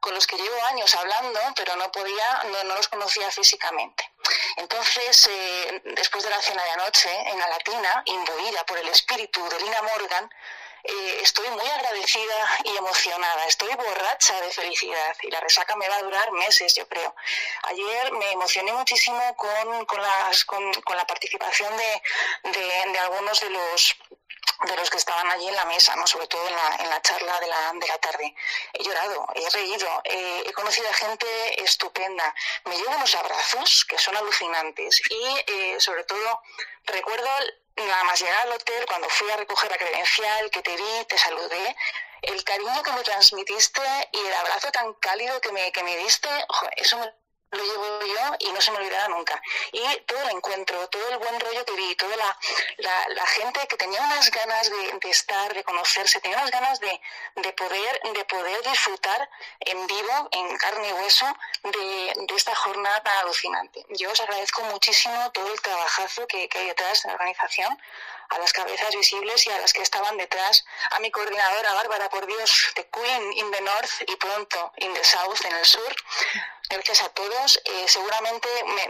con 0.00 0.14
los 0.14 0.26
que 0.26 0.36
llevo 0.36 0.64
años 0.64 0.94
hablando, 0.94 1.38
pero 1.54 1.76
no 1.76 1.92
podía, 1.92 2.42
no, 2.64 2.74
los 2.74 2.88
conocía 2.88 3.30
físicamente. 3.30 4.10
Entonces, 4.56 5.28
eh, 5.30 5.82
después 5.96 6.24
de 6.24 6.30
la 6.30 6.40
cena 6.40 6.64
de 6.64 6.70
anoche, 6.70 7.30
en 7.30 7.38
la 7.38 7.48
latina, 7.48 8.02
imbuida 8.06 8.64
por 8.64 8.78
el 8.78 8.88
espíritu 8.88 9.46
de 9.48 9.60
Lina 9.60 9.82
Morgan, 9.82 10.30
eh, 10.84 11.20
estoy 11.22 11.48
muy 11.50 11.66
agradecida 11.66 12.58
y 12.64 12.76
emocionada, 12.76 13.46
estoy 13.46 13.74
borracha 13.74 14.40
de 14.40 14.50
felicidad 14.50 15.16
y 15.22 15.30
la 15.30 15.40
resaca 15.40 15.76
me 15.76 15.88
va 15.88 15.96
a 15.96 16.02
durar 16.02 16.32
meses, 16.32 16.74
yo 16.74 16.88
creo. 16.88 17.14
Ayer 17.64 18.12
me 18.12 18.32
emocioné 18.32 18.72
muchísimo 18.72 19.36
con, 19.36 19.84
con, 19.86 20.00
las, 20.00 20.44
con, 20.44 20.72
la 20.96 21.06
participación 21.06 21.72
de, 21.76 22.02
de, 22.50 22.98
algunos 22.98 23.40
de 23.40 23.50
los 23.50 23.96
de 24.66 24.76
los 24.76 24.90
que 24.90 24.98
estaban 24.98 25.30
allí 25.30 25.48
en 25.48 25.56
la 25.56 25.64
mesa, 25.64 25.96
¿no? 25.96 26.06
sobre 26.06 26.26
todo 26.26 26.46
en 26.46 26.54
la, 26.54 26.76
en 26.80 26.90
la 26.90 27.00
charla 27.00 27.40
de 27.40 27.46
la, 27.46 27.72
de 27.80 27.88
la 27.88 27.96
tarde. 27.96 28.34
He 28.74 28.84
llorado, 28.84 29.26
he 29.34 29.48
reído, 29.48 30.02
he 30.04 30.52
conocido 30.52 30.86
a 30.90 30.92
gente 30.92 31.26
estupenda. 31.64 32.34
Me 32.66 32.76
llevo 32.76 32.94
unos 32.94 33.14
abrazos 33.14 33.86
que 33.86 33.96
son 33.96 34.16
alucinantes 34.16 35.00
y 35.08 35.50
eh, 35.50 35.76
sobre 35.78 36.04
todo 36.04 36.42
recuerdo 36.84 37.28
nada 37.76 38.04
más 38.04 38.20
llegar 38.20 38.46
al 38.46 38.52
hotel 38.52 38.84
cuando 38.86 39.08
fui 39.08 39.30
a 39.30 39.36
recoger 39.36 39.70
la 39.70 39.78
credencial, 39.78 40.50
que 40.50 40.62
te 40.62 40.76
vi, 40.76 41.04
te 41.08 41.18
saludé, 41.18 41.76
el 42.22 42.44
cariño 42.44 42.82
que 42.82 42.92
me 42.92 43.02
transmitiste 43.02 43.82
y 44.12 44.18
el 44.18 44.34
abrazo 44.34 44.70
tan 44.72 44.92
cálido 44.94 45.40
que 45.40 45.52
me, 45.52 45.72
que 45.72 45.82
me 45.82 45.96
diste, 45.96 46.28
eso 46.76 46.98
me 46.98 47.19
lo 47.52 47.64
llevo 47.64 48.00
yo 48.04 48.36
y 48.38 48.52
no 48.52 48.60
se 48.60 48.70
me 48.70 48.78
olvidará 48.78 49.08
nunca. 49.08 49.40
Y 49.72 49.82
todo 50.06 50.22
el 50.22 50.36
encuentro, 50.36 50.88
todo 50.88 51.08
el 51.08 51.18
buen 51.18 51.40
rollo 51.40 51.64
que 51.64 51.72
vi, 51.72 51.94
toda 51.96 52.16
la, 52.16 52.38
la, 53.08 53.26
gente 53.26 53.66
que 53.66 53.76
tenía 53.76 54.00
unas 54.00 54.30
ganas 54.30 54.70
de, 54.70 55.10
estar, 55.10 55.52
de 55.52 55.64
conocerse, 55.64 56.20
tenía 56.20 56.38
unas 56.38 56.50
ganas 56.50 56.80
de, 56.80 57.00
de, 57.36 57.52
poder, 57.52 58.00
de 58.14 58.24
poder 58.24 58.62
disfrutar 58.62 59.28
en 59.60 59.86
vivo, 59.86 60.28
en 60.32 60.56
carne 60.58 60.88
y 60.88 60.92
hueso, 60.92 61.26
de, 61.62 62.12
de 62.26 62.34
esta 62.36 62.54
jornada 62.54 63.02
tan 63.02 63.18
alucinante. 63.18 63.84
Yo 63.90 64.10
os 64.10 64.20
agradezco 64.20 64.62
muchísimo 64.62 65.30
todo 65.32 65.52
el 65.52 65.60
trabajazo 65.60 66.26
que, 66.26 66.48
que 66.48 66.58
hay 66.58 66.66
detrás 66.66 67.02
de 67.02 67.08
la 67.08 67.14
organización 67.14 67.78
a 68.30 68.38
las 68.38 68.52
cabezas 68.52 68.94
visibles 68.94 69.46
y 69.46 69.50
a 69.50 69.58
las 69.58 69.72
que 69.72 69.82
estaban 69.82 70.16
detrás, 70.16 70.64
a 70.92 71.00
mi 71.00 71.10
coordinadora 71.10 71.74
Bárbara, 71.74 72.08
por 72.08 72.26
Dios, 72.26 72.72
de 72.76 72.88
Queen 72.88 73.32
in 73.32 73.50
the 73.50 73.60
North 73.60 73.90
y 74.06 74.16
pronto 74.16 74.72
in 74.76 74.94
the 74.94 75.04
South, 75.04 75.44
en 75.44 75.52
el 75.56 75.64
sur. 75.64 75.94
Gracias 76.70 77.02
a 77.02 77.08
todos. 77.08 77.60
Eh, 77.64 77.88
seguramente 77.88 78.48
me, 78.64 78.88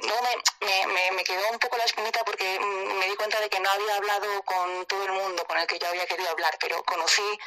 me, 0.67 0.87
me, 0.87 1.11
me, 1.13 1.25
quedó 1.25 1.49
un 1.51 1.59
poco 1.59 1.79
la 1.79 1.85
espinita 1.85 2.23
porque 2.25 2.61
mm, 2.61 2.99
me 2.99 3.07
di 3.07 3.17
cuenta 3.17 3.41
de 3.41 3.49
que 3.49 3.59
no 3.59 3.71
había 3.71 3.97
hablado 3.97 4.43
con 4.45 4.85
todo 4.85 5.03
el 5.05 5.13
mundo 5.13 5.47
con 5.47 5.57
el 5.57 5.67
que 5.67 5.79
yo 5.79 5.89
había 5.89 6.07
querido 6.07 6.29
hablar, 6.29 6.59
pero 6.61 6.83
conocí 6.85 7.39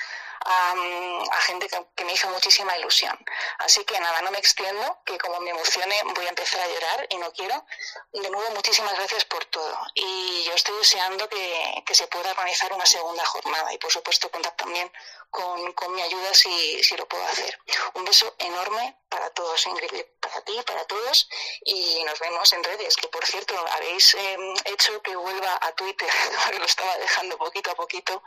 a, 0.46 1.42
gente 1.42 1.68
que, 1.96 2.04
me 2.04 2.14
hizo 2.14 2.28
muchísima 2.30 2.78
ilusión. 2.78 3.18
Así 3.60 3.84
que 3.86 4.00
nada, 4.00 4.22
no 4.22 4.32
me 4.32 4.40
extiendo, 4.40 5.00
que 5.06 5.18
como 5.18 5.40
me 5.40 5.52
emocione 5.52 5.96
voy 6.16 6.26
a 6.26 6.30
empezar 6.30 6.62
a 6.62 6.68
llorar 6.68 7.08
y 7.10 7.18
no 7.18 7.32
quiero. 7.32 7.66
De 8.12 8.30
nuevo, 8.30 8.50
muchísimas 8.56 8.94
gracias 8.96 9.26
por 9.26 9.46
todo. 9.46 9.78
Y 9.94 10.44
yo 10.46 10.54
estoy 10.54 10.76
deseando 10.78 11.30
que, 11.30 11.84
que 11.86 11.96
se 11.96 12.08
pueda 12.08 12.32
organizar 12.32 12.74
una 12.74 12.86
segunda 12.86 13.24
jornada 13.26 13.74
y 13.74 13.78
por 13.78 13.92
supuesto 13.92 14.30
contar 14.32 14.56
también 14.56 14.92
con, 15.30 15.74
con 15.74 15.94
mi 15.94 16.02
ayuda 16.02 16.34
si, 16.34 16.84
si, 16.84 16.96
lo 16.98 17.08
puedo 17.08 17.26
hacer. 17.26 17.58
Un 17.94 18.06
beso 18.06 18.36
enorme 18.40 18.98
para 19.14 19.30
todos, 19.30 19.68
Ingrid, 19.68 20.06
para 20.20 20.42
ti, 20.42 20.58
para 20.66 20.84
todos 20.86 21.30
y 21.66 22.04
nos 22.04 22.20
vemos 22.20 22.52
en 22.54 22.64
redes, 22.64 22.96
que 22.96 23.08
por 23.10 23.24
cierto 23.26 23.54
habéis 23.76 24.16
em, 24.16 24.54
hecho 24.66 25.02
que 25.04 25.16
vuelva 25.16 25.60
a 25.62 25.72
Twitter, 25.74 26.10
lo 26.60 26.66
estaba 26.66 26.98
dejando 26.98 27.38
poquito 27.38 27.70
a 27.72 27.76
poquito 27.76 28.24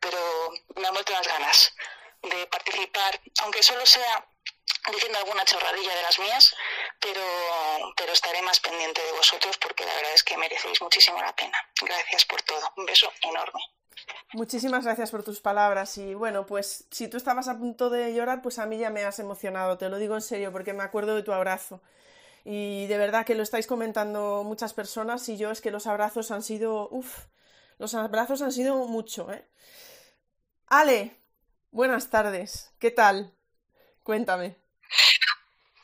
pero 0.00 0.52
me 0.76 0.86
han 0.86 0.94
vuelto 0.94 1.12
las 1.12 1.26
ganas 1.26 1.72
de 2.22 2.46
participar, 2.46 3.20
aunque 3.42 3.62
solo 3.62 3.84
sea 3.86 4.26
diciendo 4.90 5.18
alguna 5.18 5.44
chorradilla 5.44 5.94
de 5.94 6.02
las 6.02 6.18
mías, 6.18 6.54
pero, 7.00 7.22
pero 7.96 8.12
estaré 8.12 8.42
más 8.42 8.60
pendiente 8.60 9.02
de 9.02 9.12
vosotros 9.12 9.56
porque 9.58 9.84
la 9.84 9.94
verdad 9.94 10.12
es 10.14 10.22
que 10.22 10.36
merecéis 10.36 10.80
muchísimo 10.80 11.20
la 11.20 11.34
pena. 11.34 11.58
Gracias 11.80 12.24
por 12.24 12.42
todo. 12.42 12.72
Un 12.76 12.86
beso 12.86 13.12
enorme. 13.22 13.60
Muchísimas 14.32 14.84
gracias 14.84 15.10
por 15.10 15.22
tus 15.22 15.40
palabras 15.40 15.96
y 15.98 16.14
bueno, 16.14 16.46
pues 16.46 16.84
si 16.90 17.08
tú 17.08 17.16
estabas 17.16 17.48
a 17.48 17.56
punto 17.58 17.90
de 17.90 18.12
llorar, 18.14 18.42
pues 18.42 18.58
a 18.58 18.66
mí 18.66 18.78
ya 18.78 18.90
me 18.90 19.04
has 19.04 19.18
emocionado, 19.18 19.78
te 19.78 19.88
lo 19.88 19.98
digo 19.98 20.14
en 20.14 20.20
serio 20.20 20.52
porque 20.52 20.72
me 20.72 20.82
acuerdo 20.82 21.14
de 21.14 21.22
tu 21.22 21.32
abrazo. 21.32 21.80
Y 22.44 22.86
de 22.86 22.98
verdad 22.98 23.24
que 23.24 23.34
lo 23.34 23.42
estáis 23.42 23.66
comentando 23.66 24.44
muchas 24.44 24.74
personas 24.74 25.28
y 25.28 25.36
yo 25.36 25.50
es 25.50 25.60
que 25.60 25.70
los 25.70 25.86
abrazos 25.86 26.30
han 26.30 26.42
sido, 26.42 26.88
uff, 26.90 27.26
los 27.78 27.94
abrazos 27.94 28.42
han 28.42 28.52
sido 28.52 28.76
mucho, 28.86 29.32
¿eh? 29.32 29.44
Ale, 30.68 31.16
buenas 31.70 32.10
tardes. 32.10 32.72
¿Qué 32.78 32.90
tal? 32.90 33.32
Cuéntame. 34.02 34.56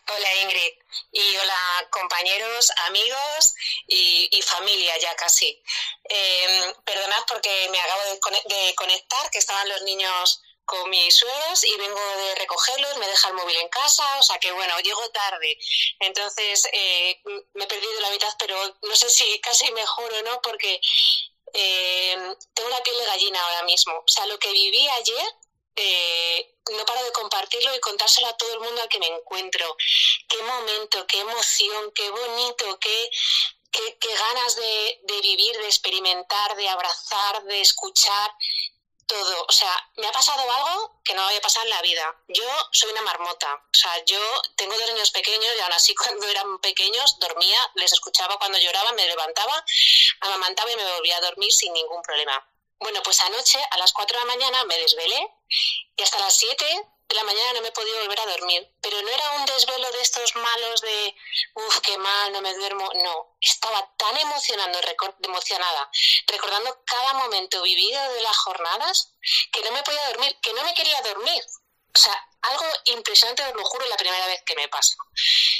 Hola 0.08 0.42
Ingrid 0.42 0.81
y 1.10 1.36
hola 1.36 1.88
compañeros, 1.90 2.70
amigos 2.86 3.54
y, 3.86 4.42
familia 4.42 4.98
ya 4.98 5.14
casi. 5.16 5.62
Eh, 6.08 6.74
perdonad 6.84 7.22
porque 7.26 7.68
me 7.70 7.80
acabo 7.80 8.02
de, 8.48 8.74
conectar, 8.74 9.30
que 9.30 9.38
estaban 9.38 9.68
los 9.68 9.82
niños 9.82 10.42
con 10.64 10.90
mis 10.90 11.14
suegros 11.14 11.64
y 11.64 11.76
vengo 11.76 12.00
de 12.16 12.34
recogerlos, 12.36 12.96
me 12.98 13.06
deja 13.08 13.28
el 13.28 13.34
móvil 13.34 13.56
en 13.56 13.68
casa, 13.68 14.04
o 14.18 14.22
sea 14.22 14.38
que 14.38 14.52
bueno, 14.52 14.78
llego 14.80 15.08
tarde. 15.10 15.58
Entonces 16.00 16.68
eh, 16.72 17.20
me 17.54 17.64
he 17.64 17.66
perdido 17.66 18.00
la 18.00 18.10
mitad, 18.10 18.34
pero 18.38 18.56
no 18.82 18.96
sé 18.96 19.08
si 19.10 19.40
casi 19.40 19.70
mejor 19.72 20.12
o 20.12 20.22
no 20.22 20.40
porque 20.42 20.80
eh, 21.54 22.16
tengo 22.54 22.68
la 22.70 22.82
piel 22.82 22.96
de 22.98 23.06
gallina 23.06 23.42
ahora 23.42 23.62
mismo. 23.64 23.92
O 23.92 24.08
sea, 24.08 24.26
lo 24.26 24.38
que 24.38 24.52
viví 24.52 24.88
ayer, 24.88 25.26
eh, 25.76 26.54
no 26.70 26.84
paro 26.84 27.04
de 27.04 27.12
compartirlo 27.12 27.74
y 27.74 27.80
contárselo 27.80 28.28
a 28.28 28.36
todo 28.36 28.52
el 28.54 28.60
mundo 28.60 28.82
al 28.82 28.88
que 28.88 28.98
me 28.98 29.08
encuentro. 29.08 29.76
Qué 30.28 30.42
momento, 30.42 31.06
qué 31.06 31.20
emoción, 31.20 31.92
qué 31.94 32.10
bonito, 32.10 32.78
qué, 32.78 33.10
qué, 33.70 34.14
ganas 34.14 34.56
de, 34.56 35.00
de 35.04 35.20
vivir, 35.20 35.56
de 35.56 35.66
experimentar, 35.66 36.56
de 36.56 36.68
abrazar, 36.68 37.42
de 37.44 37.60
escuchar 37.60 38.30
todo. 39.06 39.46
O 39.48 39.52
sea, 39.52 39.74
me 39.96 40.06
ha 40.06 40.12
pasado 40.12 40.40
algo 40.40 41.00
que 41.04 41.14
no 41.14 41.22
había 41.22 41.40
pasado 41.40 41.64
en 41.64 41.70
la 41.70 41.82
vida. 41.82 42.16
Yo 42.28 42.48
soy 42.72 42.90
una 42.92 43.02
marmota. 43.02 43.54
O 43.54 43.78
sea, 43.78 44.04
yo 44.04 44.20
tengo 44.56 44.76
dos 44.76 44.88
niños 44.92 45.10
pequeños 45.10 45.52
y 45.56 45.60
aún 45.60 45.72
así 45.72 45.94
cuando 46.02 46.26
eran 46.28 46.58
pequeños 46.58 47.18
dormía, 47.18 47.58
les 47.74 47.92
escuchaba 47.92 48.38
cuando 48.38 48.58
lloraban, 48.58 48.94
me 48.94 49.06
levantaba, 49.06 49.64
amamantaba 50.20 50.70
y 50.72 50.76
me 50.76 50.92
volvía 50.94 51.16
a 51.16 51.20
dormir 51.20 51.52
sin 51.52 51.72
ningún 51.72 52.02
problema. 52.02 52.46
Bueno, 52.78 53.00
pues 53.04 53.20
anoche 53.20 53.60
a 53.70 53.78
las 53.78 53.92
4 53.92 54.18
de 54.18 54.24
la 54.24 54.32
mañana 54.32 54.64
me 54.64 54.76
desvelé 54.78 55.30
y 55.96 56.02
hasta 56.02 56.18
las 56.18 56.36
7 56.36 56.64
de 57.08 57.14
la 57.14 57.24
mañana 57.24 57.52
no 57.54 57.60
me 57.60 57.68
he 57.68 57.72
podido 57.72 57.98
volver 58.00 58.20
a 58.20 58.26
dormir. 58.26 58.68
Pero 58.80 59.00
no 59.02 59.08
era 59.08 59.30
un 59.32 59.44
desvelo 59.44 59.90
de 59.92 60.00
estos 60.00 60.34
malos 60.36 60.80
de, 60.80 61.14
uff, 61.54 61.80
qué 61.80 61.98
mal, 61.98 62.32
no 62.32 62.40
me 62.40 62.54
duermo. 62.54 62.90
No, 62.94 63.36
estaba 63.40 63.94
tan 63.96 64.16
emocionando, 64.16 64.78
emocionada, 65.22 65.90
recordando 66.26 66.82
cada 66.86 67.12
momento 67.14 67.62
vivido 67.62 68.12
de 68.14 68.22
las 68.22 68.36
jornadas, 68.38 69.14
que 69.52 69.62
no 69.62 69.72
me 69.72 69.82
podía 69.82 70.08
dormir, 70.08 70.36
que 70.40 70.52
no 70.54 70.64
me 70.64 70.74
quería 70.74 71.00
dormir. 71.02 71.42
O 71.94 71.98
sea, 71.98 72.28
algo 72.42 72.64
impresionante, 72.86 73.44
os 73.44 73.54
lo 73.54 73.64
juro, 73.64 73.84
la 73.86 73.96
primera 73.96 74.26
vez 74.26 74.42
que 74.46 74.56
me 74.56 74.68
pasa. 74.68 74.96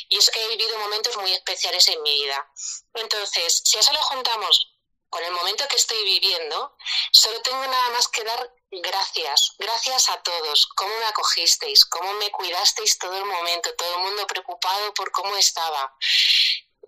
Y 0.09 0.17
es 0.17 0.31
que 0.31 0.43
he 0.43 0.49
vivido 0.49 0.79
momentos 0.79 1.17
muy 1.19 1.33
especiales 1.33 1.87
en 1.89 2.03
mi 2.03 2.23
vida. 2.23 2.51
Entonces, 2.95 3.63
si 3.65 3.77
a 3.77 3.81
eso 3.81 3.93
le 3.93 3.99
juntamos 3.99 4.72
con 5.13 5.23
el 5.23 5.33
momento 5.33 5.69
que 5.69 5.77
estoy 5.77 6.03
viviendo, 6.05 6.75
solo 7.13 7.39
tengo 7.43 7.67
nada 7.67 7.91
más 7.91 8.09
que 8.09 8.25
dar 8.25 8.51
gracias. 8.71 9.53
Gracias 9.59 10.09
a 10.09 10.23
todos. 10.23 10.67
Cómo 10.75 10.99
me 10.99 11.05
acogisteis, 11.05 11.85
cómo 11.85 12.15
me 12.15 12.31
cuidasteis 12.31 12.99
todo 12.99 13.15
el 13.19 13.27
momento, 13.27 13.75
todo 13.75 13.97
el 13.97 14.01
mundo 14.05 14.27
preocupado 14.27 14.95
por 14.95 15.13
cómo 15.13 15.37
estaba. 15.37 15.95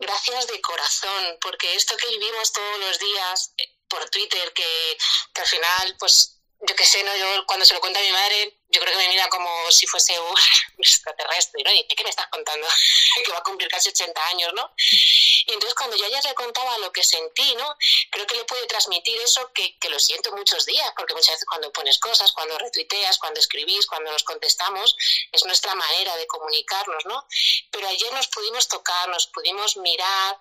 Gracias 0.01 0.47
de 0.47 0.61
corazón, 0.63 1.39
porque 1.43 1.75
esto 1.75 1.99
que 1.99 2.09
vivimos 2.09 2.51
todos 2.51 2.79
los 2.79 2.99
días 2.99 3.53
eh, 3.59 3.69
por 3.89 4.09
Twitter, 4.09 4.55
que, 4.55 4.99
al 5.35 5.47
final, 5.47 5.97
pues, 5.99 6.41
yo 6.61 6.75
qué 6.75 6.87
sé, 6.87 7.05
¿no? 7.05 7.15
Yo 7.17 7.45
cuando 7.47 7.67
se 7.67 7.75
lo 7.75 7.81
cuenta 7.81 8.01
a 8.01 8.03
mi 8.03 8.11
madre, 8.11 8.59
yo 8.75 8.81
creo 8.81 8.93
que 8.93 9.05
me 9.05 9.09
mira 9.09 9.29
como 9.29 9.71
si 9.71 9.87
fuese 9.87 10.19
un 10.19 10.35
extraterrestre, 10.79 11.63
¿no? 11.65 11.71
¿Y 11.71 11.87
qué 11.87 12.03
me 12.03 12.11
estás 12.11 12.27
contando? 12.27 12.67
que 13.25 13.31
va 13.31 13.39
a 13.39 13.43
cumplir 13.43 13.69
casi 13.69 13.89
80 13.89 14.27
años, 14.29 14.53
¿no? 14.55 14.71
Y 14.77 15.53
entonces 15.53 15.75
cuando 15.75 15.97
yo 15.97 16.09
ya 16.09 16.21
le 16.23 16.35
contaba 16.35 16.77
lo 16.79 16.93
que 16.93 17.05
sentí, 17.05 17.55
¿no? 17.55 17.77
Creo 18.11 18.27
que 18.27 18.35
le 18.35 18.45
puede 18.45 18.67
transmitir 18.67 19.17
eso 19.21 19.53
que, 19.55 19.79
que 19.79 19.89
lo 19.89 19.99
siento 20.01 20.33
muchos 20.33 20.67
días, 20.67 20.93
porque 20.97 21.15
muchas 21.15 21.37
veces 21.37 21.47
cuando 21.49 21.73
pones 21.73 21.99
cosas, 21.99 22.33
cuando 22.33 22.59
retuiteas, 22.59 23.19
cuando 23.19 23.39
escribís, 23.39 23.87
cuando 23.87 24.11
nos 24.11 24.25
contestamos, 24.25 24.97
es 25.31 25.45
nuestra 25.45 25.75
manera 25.77 26.17
de 26.17 26.27
comunicarnos, 26.27 27.05
¿no? 27.07 27.27
Pero 27.71 27.87
ayer 27.87 28.13
nos 28.13 28.27
pudimos 28.29 28.67
tocar, 28.67 29.09
nos 29.09 29.29
pudimos 29.29 29.77
mirar 29.77 30.39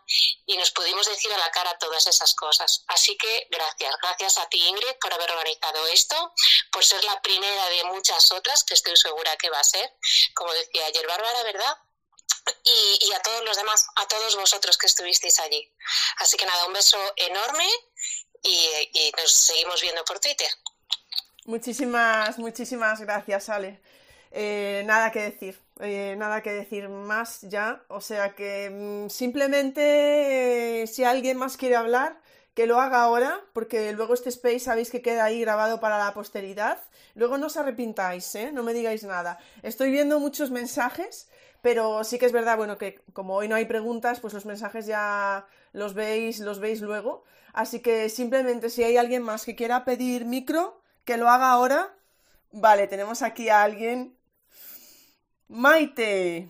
y 0.48 0.58
nos 0.58 0.72
pudimos 0.72 1.08
decir 1.08 1.32
a 1.34 1.38
la 1.38 1.52
cara 1.52 1.78
todas 1.78 2.08
esas 2.08 2.34
cosas. 2.34 2.84
Así 2.88 3.16
que 3.18 3.48
gracias, 3.52 3.96
gracias 4.02 4.38
a 4.40 4.50
ti 4.50 4.68
Ingrid 4.68 4.96
por 5.00 5.14
haber 5.14 5.30
organizado 5.32 5.86
esto, 5.88 6.34
por 6.72 6.84
ser 6.84 7.04
la 7.04 7.22
primera 7.22 7.70
de 7.70 7.84
muchas 7.86 8.23
otras, 8.32 8.64
que 8.64 8.74
estoy 8.74 8.96
segura 8.96 9.36
que 9.38 9.50
va 9.50 9.60
a 9.60 9.64
ser, 9.64 9.92
como 10.34 10.54
decía 10.54 10.86
ayer 10.86 11.06
Bárbara, 11.08 11.44
¿verdad? 11.44 11.78
Y, 12.64 13.12
a 13.14 13.22
todos 13.22 13.44
los 13.46 13.56
demás, 13.56 13.88
a 13.96 14.08
todos 14.08 14.36
vosotros 14.36 14.78
que 14.78 14.88
estuvisteis 14.88 15.40
allí. 15.40 15.72
Así 16.18 16.38
que 16.38 16.46
nada, 16.46 16.66
un 16.66 16.74
beso 16.74 16.98
enorme 17.16 17.68
y, 18.42 19.12
nos 19.18 19.32
seguimos 19.32 19.82
viendo 19.82 20.04
por 20.06 20.20
Twitter. 20.20 20.48
Muchísimas, 21.46 22.38
muchísimas 22.38 23.00
gracias, 23.02 23.50
Ale. 23.50 23.82
Eh, 24.32 24.82
nada 24.86 25.12
que 25.12 25.20
decir, 25.20 25.60
eh, 25.80 26.16
nada 26.18 26.42
que 26.42 26.52
decir 26.52 26.90
más 26.90 27.42
ya. 27.44 27.84
O 27.88 28.02
sea 28.02 28.36
que 28.36 28.70
mm, 28.70 29.10
simplemente 29.10 30.84
eh, 30.84 30.88
si 30.88 31.04
alguien 31.04 31.38
más 31.38 31.56
quiere 31.56 31.76
hablar, 31.76 32.20
que 32.54 32.68
lo 32.68 32.80
haga 32.80 33.04
ahora, 33.04 33.42
porque 33.54 33.92
luego 33.94 34.14
este 34.14 34.30
space 34.30 34.60
sabéis 34.60 34.92
que 34.92 35.02
queda 35.02 35.26
ahí 35.26 35.42
grabado 35.42 35.80
para 35.80 35.98
la 35.98 36.14
posteridad. 36.14 36.80
Luego 37.16 37.38
no 37.38 37.48
os 37.48 37.58
arrepintáis, 37.58 38.34
¿eh? 38.36 38.52
No 38.52 38.64
me 38.64 38.74
digáis 38.74 39.04
nada. 39.04 39.40
Estoy 39.64 39.92
viendo 39.92 40.20
muchos 40.20 40.52
mensajes, 40.52 41.30
pero 41.62 42.04
sí 42.04 42.20
que 42.20 42.26
es 42.26 42.32
verdad, 42.32 42.58
bueno, 42.58 42.78
que 42.78 43.02
como 43.14 43.36
hoy 43.36 43.48
no 43.48 43.56
hay 43.56 43.66
preguntas, 43.66 44.20
pues 44.20 44.34
los 44.34 44.46
mensajes 44.46 44.86
ya 44.86 45.48
los 45.72 45.94
veis, 45.94 46.40
los 46.40 46.60
veis 46.60 46.82
luego. 46.82 47.24
Así 47.54 47.80
que 47.80 48.10
simplemente 48.10 48.70
si 48.70 48.84
hay 48.84 48.98
alguien 48.98 49.24
más 49.24 49.46
que 49.46 49.56
quiera 49.56 49.86
pedir 49.86 50.26
micro, 50.26 50.82
que 51.06 51.18
lo 51.18 51.30
haga 51.30 51.52
ahora. 51.52 51.96
Vale, 52.52 52.88
tenemos 52.88 53.22
aquí 53.22 53.50
a 53.50 53.64
alguien. 53.64 54.18
Maite, 55.48 56.50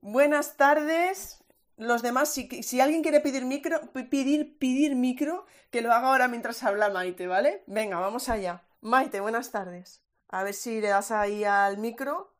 buenas 0.00 0.56
tardes. 0.56 1.41
Los 1.76 2.02
demás, 2.02 2.32
si, 2.32 2.62
si 2.62 2.80
alguien 2.80 3.02
quiere 3.02 3.20
pedir 3.20 3.44
micro, 3.44 3.80
pedir, 3.92 4.58
pedir 4.58 4.94
micro, 4.94 5.46
que 5.70 5.80
lo 5.80 5.92
haga 5.92 6.08
ahora 6.08 6.28
mientras 6.28 6.62
habla 6.62 6.90
Maite, 6.90 7.26
¿vale? 7.26 7.64
Venga, 7.66 7.98
vamos 7.98 8.28
allá. 8.28 8.62
Maite, 8.80 9.20
buenas 9.20 9.50
tardes. 9.50 10.02
A 10.28 10.42
ver 10.44 10.54
si 10.54 10.80
le 10.80 10.88
das 10.88 11.10
ahí 11.10 11.44
al 11.44 11.78
micro. 11.78 12.34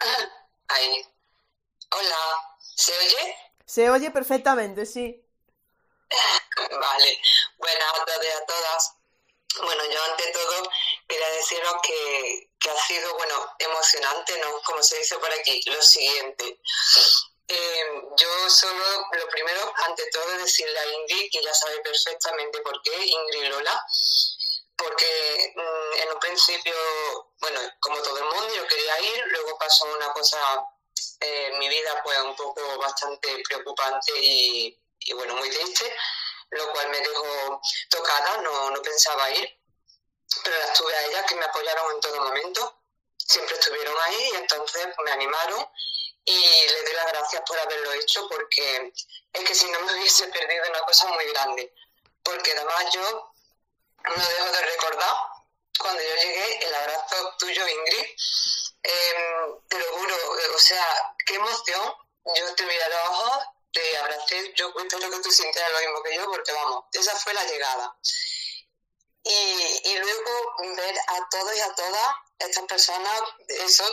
Ahí. 0.68 1.04
Hola, 1.90 2.16
¿se 2.58 2.92
oye? 2.96 3.36
Se 3.66 3.90
oye 3.90 4.10
perfectamente, 4.12 4.86
sí. 4.86 5.24
Vale, 6.56 7.20
buenas 7.58 7.92
tardes 8.06 8.34
a 8.36 8.46
todas. 8.46 8.94
Bueno, 9.62 9.82
yo 9.92 10.04
ante 10.10 10.30
todo 10.32 10.70
quería 11.08 11.28
deciros 11.30 11.74
que, 11.82 12.50
que, 12.60 12.70
ha 12.70 12.76
sido, 12.76 13.12
bueno, 13.16 13.34
emocionante, 13.58 14.38
¿no? 14.38 14.62
Como 14.62 14.82
se 14.82 14.98
dice 14.98 15.18
por 15.18 15.32
aquí, 15.32 15.60
lo 15.66 15.82
siguiente. 15.82 16.60
Eh, 17.52 18.02
yo 18.16 18.48
solo, 18.48 19.08
lo 19.12 19.28
primero, 19.28 19.72
ante 19.86 20.08
todo, 20.10 20.38
decirle 20.38 20.78
a 20.78 20.86
Ingrid, 20.86 21.30
que 21.32 21.42
ya 21.42 21.52
sabe 21.52 21.80
perfectamente 21.80 22.60
por 22.60 22.80
qué, 22.82 22.94
Ingrid 22.94 23.48
Lola, 23.48 23.84
porque 24.76 25.52
mm, 25.56 26.00
en 26.00 26.12
un 26.12 26.20
principio, 26.20 26.74
bueno, 27.40 27.60
como 27.80 28.00
todo 28.02 28.18
el 28.18 28.24
mundo, 28.24 28.54
yo 28.54 28.66
quería 28.68 29.00
ir, 29.00 29.24
luego 29.26 29.58
pasó 29.58 29.84
una 29.86 30.12
cosa 30.12 30.38
eh, 31.20 31.50
en 31.52 31.58
mi 31.58 31.68
vida, 31.68 32.00
pues 32.04 32.18
un 32.20 32.36
poco 32.36 32.78
bastante 32.78 33.42
preocupante 33.48 34.12
y, 34.16 34.80
y 35.00 35.12
bueno, 35.14 35.34
muy 35.34 35.50
triste 35.50 35.92
lo 36.50 36.72
cual 36.72 36.88
me 36.88 36.98
dejó 36.98 37.60
tocada, 37.88 38.38
no, 38.38 38.70
no 38.70 38.82
pensaba 38.82 39.30
ir, 39.30 39.58
pero 40.42 40.58
las 40.58 40.72
tuve 40.78 40.94
a 40.94 41.06
ellas 41.06 41.26
que 41.26 41.36
me 41.36 41.44
apoyaron 41.44 41.94
en 41.94 42.00
todo 42.00 42.16
momento, 42.16 42.82
siempre 43.16 43.54
estuvieron 43.54 43.94
ahí 44.02 44.30
y 44.32 44.36
entonces 44.36 44.88
me 45.04 45.12
animaron 45.12 45.66
y 46.24 46.66
les 46.68 46.84
doy 46.84 46.94
las 46.94 47.06
gracias 47.06 47.42
por 47.46 47.58
haberlo 47.58 47.92
hecho 47.94 48.28
porque 48.28 48.92
es 49.32 49.44
que 49.44 49.54
si 49.54 49.70
no 49.70 49.80
me 49.80 49.92
hubiese 49.94 50.26
perdido 50.28 50.64
una 50.68 50.80
cosa 50.82 51.08
muy 51.08 51.24
grande, 51.26 51.72
porque 52.22 52.52
además 52.52 52.84
yo 52.92 53.32
no 54.04 54.28
dejo 54.28 54.52
de 54.52 54.62
recordar 54.62 55.16
cuando 55.78 56.02
yo 56.02 56.14
llegué 56.16 56.66
el 56.66 56.74
abrazo 56.74 57.34
tuyo 57.38 57.66
Ingrid, 57.66 58.06
em, 58.82 59.60
te 59.68 59.78
lo 59.78 59.92
juro, 59.96 60.16
o 60.54 60.58
sea, 60.58 61.14
qué 61.26 61.34
emoción, 61.34 61.94
yo 62.36 62.54
te 62.54 62.64
miré 62.64 62.82
a 62.84 62.88
los 62.88 63.08
ojos 63.08 63.46
te 63.72 63.96
abracé, 63.98 64.52
yo 64.54 64.72
espero 64.76 65.10
que 65.10 65.20
tú 65.20 65.30
sintieras 65.30 65.72
lo 65.72 65.78
mismo 65.78 66.02
que 66.02 66.16
yo, 66.16 66.28
porque 66.28 66.52
vamos, 66.52 66.84
esa 66.92 67.14
fue 67.16 67.34
la 67.34 67.44
llegada. 67.44 67.96
Y, 69.22 69.80
y 69.84 69.98
luego 69.98 70.54
ver 70.76 70.98
a 70.98 71.28
todos 71.28 71.54
y 71.54 71.60
a 71.60 71.74
todas 71.74 72.14
estas 72.38 72.64
personas, 72.64 73.22
eso, 73.48 73.84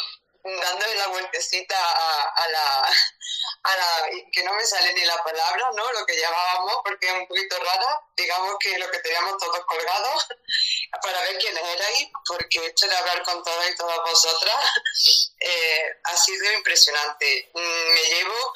dándole 0.62 0.96
la 0.96 1.08
vueltecita 1.08 1.78
a, 1.78 2.48
la, 2.50 2.90
a 3.64 3.78
la, 3.78 4.10
que 4.32 4.44
no 4.44 4.54
me 4.54 4.66
sale 4.66 4.94
ni 4.94 5.06
la 5.06 5.22
palabra, 5.24 5.72
¿no? 5.76 5.92
Lo 5.92 6.06
que 6.06 6.20
llamábamos, 6.20 6.78
porque 6.84 7.08
es 7.08 7.14
un 7.14 7.28
poquito 7.28 7.58
rara, 7.60 8.02
digamos 8.16 8.56
que 8.60 8.78
lo 8.78 8.90
que 8.90 9.00
teníamos 9.00 9.38
todos 9.38 9.66
colgados, 9.66 10.28
para 11.04 11.22
ver 11.22 11.38
quiénes 11.38 11.64
erais, 11.64 12.08
porque 12.28 12.66
esto 12.66 12.88
de 12.88 12.96
hablar 12.96 13.24
con 13.24 13.44
todas 13.44 13.70
y 13.70 13.76
todas 13.76 14.00
vosotras 14.00 14.56
eh, 15.40 16.00
ha 16.04 16.18
sido 16.18 16.54
impresionante. 16.54 17.52
Mm, 17.54 17.94
me 17.94 18.04
llevo 18.04 18.54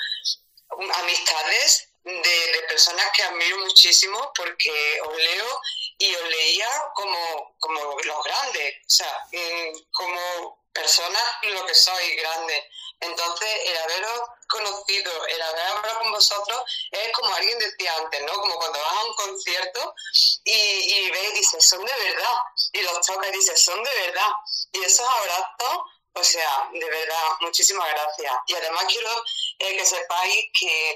amistades 0.93 1.89
de, 2.03 2.65
personas 2.67 3.11
que 3.13 3.23
admiro 3.23 3.57
muchísimo 3.59 4.31
porque 4.35 4.99
os 5.01 5.17
leo 5.17 5.61
y 5.97 6.15
os 6.15 6.29
leía 6.29 6.69
como, 6.95 7.55
como 7.59 7.99
los 7.99 8.23
grandes, 8.23 8.75
o 8.87 8.89
sea, 8.89 9.27
mm, 9.31 9.77
como 9.91 10.60
personas 10.73 11.23
lo 11.43 11.65
que 11.65 11.75
sois 11.75 12.21
grandes. 12.21 12.63
Entonces, 12.99 13.49
el 13.65 13.77
haberos 13.77 14.21
conocido, 14.47 15.25
el 15.27 15.41
haber 15.41 15.65
hablado 15.65 15.99
con 15.99 16.11
vosotros, 16.11 16.61
es 16.91 17.11
como 17.13 17.33
alguien 17.33 17.57
decía 17.57 17.95
antes, 17.97 18.21
¿no? 18.21 18.33
Como 18.33 18.55
cuando 18.57 18.79
vas 18.79 18.93
a 18.93 19.05
un 19.05 19.13
concierto 19.15 19.95
y, 20.43 20.51
y 20.53 21.11
ves 21.11 21.29
y 21.31 21.37
dices, 21.39 21.67
son 21.67 21.83
de 21.83 21.93
verdad. 21.93 22.35
Y 22.73 22.81
los 22.81 23.05
tocas 23.05 23.29
y 23.29 23.31
dices, 23.31 23.63
son 23.63 23.83
de 23.83 23.91
verdad. 24.05 24.29
Y 24.73 24.83
esos 24.83 25.07
abrazos 25.07 25.81
o 26.13 26.23
sea, 26.23 26.69
de 26.73 26.89
verdad, 26.89 27.23
muchísimas 27.39 27.87
gracias. 27.89 28.33
Y 28.47 28.55
además 28.55 28.85
quiero 28.87 29.23
eh, 29.59 29.77
que 29.77 29.85
sepáis 29.85 30.45
que 30.59 30.91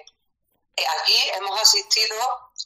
eh, 0.76 0.88
aquí 1.00 1.30
hemos 1.36 1.62
asistido 1.62 2.18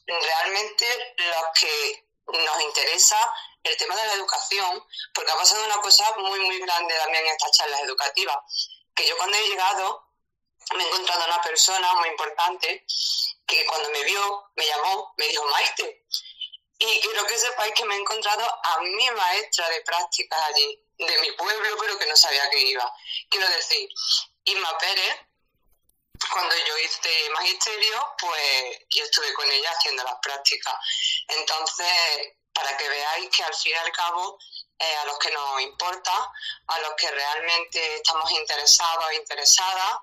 realmente 0.07 1.15
los 1.17 1.45
que 1.59 2.05
nos 2.27 2.61
interesa 2.61 3.33
el 3.63 3.77
tema 3.77 3.95
de 3.95 4.05
la 4.05 4.13
educación, 4.13 4.83
porque 5.13 5.31
ha 5.31 5.35
pasado 5.37 5.65
una 5.65 5.77
cosa 5.77 6.11
muy, 6.17 6.39
muy 6.39 6.59
grande 6.59 6.95
también 6.97 7.25
en 7.25 7.33
estas 7.33 7.51
charlas 7.51 7.81
educativas, 7.81 8.37
que 8.95 9.07
yo 9.07 9.17
cuando 9.17 9.37
he 9.37 9.47
llegado 9.47 10.09
me 10.75 10.83
he 10.83 10.87
encontrado 10.87 11.25
una 11.25 11.41
persona 11.41 11.93
muy 11.95 12.09
importante 12.09 12.85
que 13.47 13.65
cuando 13.65 13.89
me 13.89 14.03
vio, 14.03 14.51
me 14.55 14.67
llamó, 14.67 15.13
me 15.17 15.27
dijo, 15.27 15.45
Maite. 15.45 16.05
Y 16.77 16.99
quiero 17.01 17.25
que 17.25 17.37
sepáis 17.37 17.73
que 17.73 17.85
me 17.85 17.95
he 17.95 17.99
encontrado 17.99 18.45
a 18.63 18.79
mi 18.81 19.11
maestra 19.11 19.67
de 19.69 19.81
prácticas 19.81 20.39
allí 20.49 20.79
de 20.97 21.17
mi 21.19 21.31
pueblo, 21.31 21.75
pero 21.79 21.97
que 21.97 22.05
no 22.05 22.15
sabía 22.15 22.49
que 22.49 22.59
iba. 22.59 22.93
Quiero 23.29 23.49
decir, 23.49 23.89
Irma 24.45 24.77
Pérez, 24.77 25.15
cuando 26.31 26.55
yo 26.55 26.77
hice 26.77 27.29
magisterio, 27.31 28.15
pues 28.19 28.79
yo 28.89 29.03
estuve 29.03 29.33
con 29.33 29.51
ella 29.51 29.71
haciendo 29.71 30.03
las 30.03 30.15
prácticas. 30.21 30.75
Entonces, 31.27 32.33
para 32.59 32.75
que 32.75 32.89
veáis 32.89 33.29
que 33.29 33.43
al 33.43 33.55
fin 33.55 33.71
y 33.71 33.75
al 33.75 33.91
cabo, 33.93 34.37
eh, 34.79 34.95
a 34.97 35.05
los 35.05 35.17
que 35.17 35.31
nos 35.31 35.61
importa, 35.61 36.31
a 36.67 36.79
los 36.79 36.93
que 36.95 37.09
realmente 37.09 37.95
estamos 37.95 38.29
interesados 38.31 39.05
o 39.05 39.11
interesadas, 39.13 39.99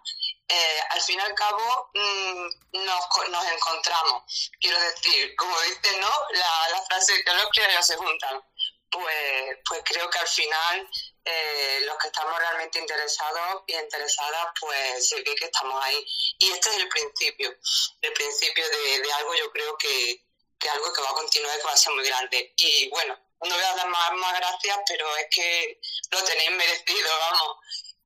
eh, 0.48 0.80
al 0.90 1.02
fin 1.02 1.18
y 1.18 1.22
al 1.22 1.34
cabo 1.34 1.90
mm, 1.92 2.46
nos, 2.84 3.28
nos, 3.28 3.44
encontramos. 3.46 4.50
Quiero 4.58 4.80
decir, 4.80 5.36
como 5.36 5.60
dice 5.60 5.98
¿no? 6.00 6.10
la, 6.30 6.68
la 6.70 6.82
frase 6.86 7.22
que 7.22 7.34
los 7.34 7.48
criados 7.50 7.86
se 7.86 7.96
juntan 7.96 8.42
pues, 8.90 9.58
pues 9.68 9.82
creo 9.84 10.08
que 10.10 10.18
al 10.18 10.28
final 10.28 10.88
eh, 11.24 11.80
los 11.84 11.98
que 11.98 12.08
estamos 12.08 12.38
realmente 12.38 12.78
interesados 12.78 13.62
y 13.66 13.74
interesadas, 13.74 14.46
pues 14.60 15.08
se 15.08 15.16
ve 15.16 15.34
que 15.34 15.46
estamos 15.46 15.84
ahí. 15.84 16.06
Y 16.38 16.50
este 16.50 16.68
es 16.70 16.76
el 16.76 16.88
principio, 16.88 17.54
el 18.02 18.12
principio 18.12 18.64
de, 18.68 19.12
algo 19.12 19.34
yo 19.34 19.50
creo 19.50 19.76
que, 19.76 20.25
que 20.58 20.68
algo 20.68 20.92
que 20.92 21.02
va 21.02 21.10
a 21.10 21.14
continuar 21.14 21.54
y 21.54 21.60
que 21.60 21.66
va 21.66 21.72
a 21.72 21.76
ser 21.76 21.92
muy 21.94 22.04
grande. 22.04 22.54
Y 22.56 22.88
bueno, 22.90 23.18
no 23.42 23.54
voy 23.54 23.64
a 23.64 23.76
dar 23.76 23.88
más, 23.88 24.12
más 24.14 24.38
gracias, 24.38 24.78
pero 24.88 25.16
es 25.16 25.26
que 25.30 25.80
lo 26.10 26.22
tenéis 26.24 26.50
merecido, 26.52 27.10
vamos. 27.20 27.56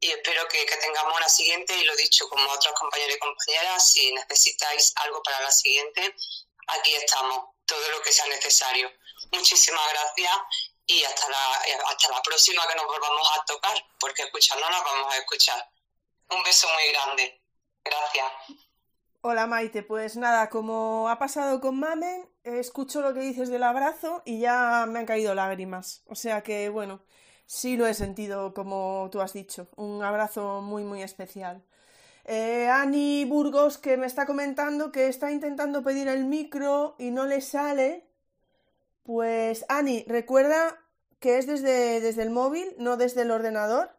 Y 0.01 0.11
espero 0.11 0.49
que, 0.49 0.65
que 0.65 0.77
tengamos 0.77 1.15
una 1.15 1.29
siguiente, 1.29 1.77
y 1.77 1.85
lo 1.85 1.95
dicho 1.97 2.27
como 2.29 2.51
otros 2.51 2.75
compañeros 2.79 3.17
y 3.17 3.19
compañeras, 3.19 3.93
si 3.93 4.13
necesitáis 4.13 4.93
algo 4.97 5.23
para 5.23 5.43
la 5.43 5.51
siguiente, 5.51 6.15
aquí 6.69 6.95
estamos, 6.95 7.51
todo 7.67 7.89
lo 7.91 8.01
que 8.03 8.11
sea 8.11 8.27
necesario. 8.27 8.91
Muchísimas 9.33 9.89
gracias 9.93 10.33
y 10.87 11.05
hasta 11.05 11.29
la, 11.29 11.63
eh, 11.67 11.79
hasta 11.87 12.09
la 12.11 12.23
próxima 12.23 12.67
que 12.67 12.75
nos 12.75 12.87
volvamos 12.87 13.29
a 13.37 13.45
tocar, 13.45 13.87
porque 13.99 14.23
escuchando 14.23 14.69
nos 14.71 14.85
vamos 14.85 15.15
a 15.15 15.19
escuchar. 15.19 15.71
Un 16.31 16.43
beso 16.43 16.69
muy 16.71 16.89
grande. 16.93 17.41
Gracias. 17.85 18.33
Hola 19.23 19.47
Maite, 19.47 19.83
pues 19.83 20.17
nada, 20.17 20.49
como 20.49 21.09
ha 21.11 21.19
pasado 21.19 21.61
con 21.61 21.79
Mamen, 21.79 22.27
escucho 22.43 23.03
lo 23.03 23.13
que 23.13 23.21
dices 23.21 23.51
del 23.51 23.63
abrazo 23.65 24.23
y 24.25 24.41
ya 24.41 24.87
me 24.89 24.99
han 24.99 25.07
caído 25.07 25.35
lágrimas. 25.35 26.03
O 26.07 26.15
sea 26.15 26.43
que 26.43 26.71
bueno, 26.71 27.03
sí 27.45 27.77
lo 27.77 27.87
he 27.87 27.93
sentido 27.95 28.55
como 28.55 29.09
tú 29.13 29.21
has 29.21 29.35
dicho, 29.35 29.69
un 29.77 30.03
abrazo 30.03 30.63
muy 30.63 30.85
muy 30.85 31.03
especial. 31.03 31.63
Eh, 32.25 32.69
Ani 32.71 33.25
Burgos 33.27 33.79
que 33.79 33.97
me 33.99 34.07
está 34.07 34.25
comentando 34.27 34.91
que 34.93 35.09
está 35.09 35.31
intentando 35.33 35.83
pedir 35.83 36.09
el 36.09 36.25
micro 36.25 36.97
y 36.99 37.11
no 37.11 37.27
le 37.27 37.41
sale 37.43 38.07
pues 39.05 39.65
Ani, 39.69 40.05
recuerda 40.09 40.79
que 41.21 41.39
es 41.39 41.47
desde, 41.47 42.01
desde 42.01 42.23
el 42.23 42.31
móvil, 42.31 42.75
no 42.79 42.97
desde 42.97 43.23
el 43.23 43.31
ordenador. 43.31 43.91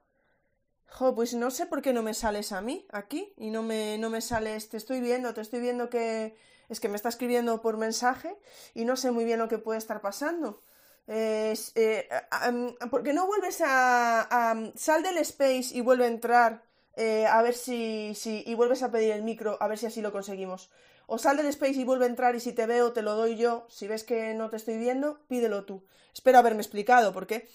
Pues 0.97 1.33
no 1.33 1.49
sé 1.51 1.65
por 1.65 1.81
qué 1.81 1.93
no 1.93 2.03
me 2.03 2.13
sales 2.13 2.51
a 2.51 2.61
mí 2.61 2.85
aquí 2.91 3.33
y 3.37 3.49
no 3.49 3.63
me, 3.63 3.97
no 3.97 4.09
me 4.09 4.21
sales, 4.21 4.69
te 4.69 4.77
estoy 4.77 4.99
viendo, 4.99 5.33
te 5.33 5.41
estoy 5.41 5.59
viendo 5.59 5.89
que 5.89 6.35
es 6.69 6.79
que 6.79 6.89
me 6.89 6.95
está 6.95 7.09
escribiendo 7.09 7.61
por 7.61 7.77
mensaje 7.77 8.37
y 8.73 8.85
no 8.85 8.95
sé 8.95 9.11
muy 9.11 9.25
bien 9.25 9.39
lo 9.39 9.49
que 9.49 9.57
puede 9.57 9.79
estar 9.79 10.01
pasando. 10.01 10.61
Eh, 11.07 11.57
¿Por 12.89 13.03
qué 13.03 13.13
no 13.13 13.25
vuelves 13.25 13.61
a, 13.65 14.55
sal 14.75 15.03
del 15.03 15.17
space 15.17 15.69
y 15.73 15.81
vuelve 15.81 16.05
a 16.05 16.07
entrar 16.07 16.63
eh, 16.95 17.25
a 17.25 17.41
ver 17.41 17.55
si, 17.55 18.13
si 18.15 18.43
y 18.45 18.53
vuelves 18.53 18.83
a 18.83 18.91
pedir 18.91 19.11
el 19.11 19.23
micro 19.23 19.57
a 19.59 19.67
ver 19.67 19.77
si 19.77 19.87
así 19.87 20.01
lo 20.01 20.11
conseguimos? 20.11 20.69
O 21.07 21.17
sal 21.17 21.35
del 21.35 21.47
space 21.47 21.73
y 21.73 21.83
vuelve 21.83 22.05
a 22.05 22.09
entrar 22.09 22.35
y 22.35 22.39
si 22.39 22.53
te 22.53 22.65
veo 22.67 22.93
te 22.93 23.01
lo 23.01 23.15
doy 23.15 23.35
yo. 23.37 23.65
Si 23.69 23.87
ves 23.87 24.03
que 24.03 24.33
no 24.33 24.49
te 24.49 24.57
estoy 24.57 24.77
viendo, 24.77 25.19
pídelo 25.27 25.65
tú. 25.65 25.83
Espero 26.13 26.37
haberme 26.37 26.61
explicado 26.61 27.11
porque 27.11 27.49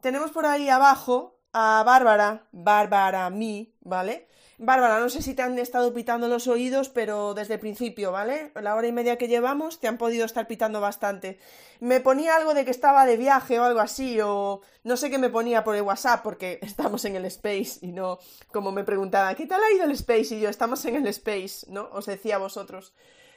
tenemos 0.00 0.30
por 0.30 0.46
ahí 0.46 0.68
abajo 0.68 1.35
a 1.52 1.82
Bárbara, 1.84 2.46
Bárbara, 2.52 3.26
a 3.26 3.30
mí, 3.30 3.74
¿vale? 3.80 4.28
Bárbara, 4.58 5.00
no 5.00 5.10
sé 5.10 5.20
si 5.20 5.34
te 5.34 5.42
han 5.42 5.58
estado 5.58 5.92
pitando 5.92 6.28
los 6.28 6.48
oídos, 6.48 6.88
pero 6.88 7.34
desde 7.34 7.54
el 7.54 7.60
principio, 7.60 8.10
¿vale? 8.10 8.52
La 8.54 8.74
hora 8.74 8.86
y 8.86 8.92
media 8.92 9.18
que 9.18 9.28
llevamos 9.28 9.80
te 9.80 9.86
han 9.86 9.98
podido 9.98 10.24
estar 10.24 10.46
pitando 10.46 10.80
bastante. 10.80 11.38
Me 11.80 12.00
ponía 12.00 12.36
algo 12.36 12.54
de 12.54 12.64
que 12.64 12.70
estaba 12.70 13.04
de 13.04 13.18
viaje 13.18 13.60
o 13.60 13.64
algo 13.64 13.80
así, 13.80 14.18
o 14.22 14.62
no 14.82 14.96
sé 14.96 15.10
qué 15.10 15.18
me 15.18 15.28
ponía 15.28 15.62
por 15.62 15.76
el 15.76 15.82
WhatsApp, 15.82 16.22
porque 16.22 16.58
estamos 16.62 17.04
en 17.04 17.16
el 17.16 17.26
Space 17.26 17.80
y 17.82 17.92
no 17.92 18.18
como 18.50 18.72
me 18.72 18.84
preguntaba, 18.84 19.34
¿qué 19.34 19.46
tal 19.46 19.60
ha 19.62 19.74
ido 19.74 19.84
el 19.84 19.90
Space? 19.90 20.34
Y 20.34 20.40
yo, 20.40 20.48
estamos 20.48 20.82
en 20.86 20.96
el 20.96 21.06
Space, 21.08 21.66
¿no? 21.68 21.90
Os 21.92 22.06
decía 22.06 22.36
a 22.36 22.38
vosotros 22.38 22.94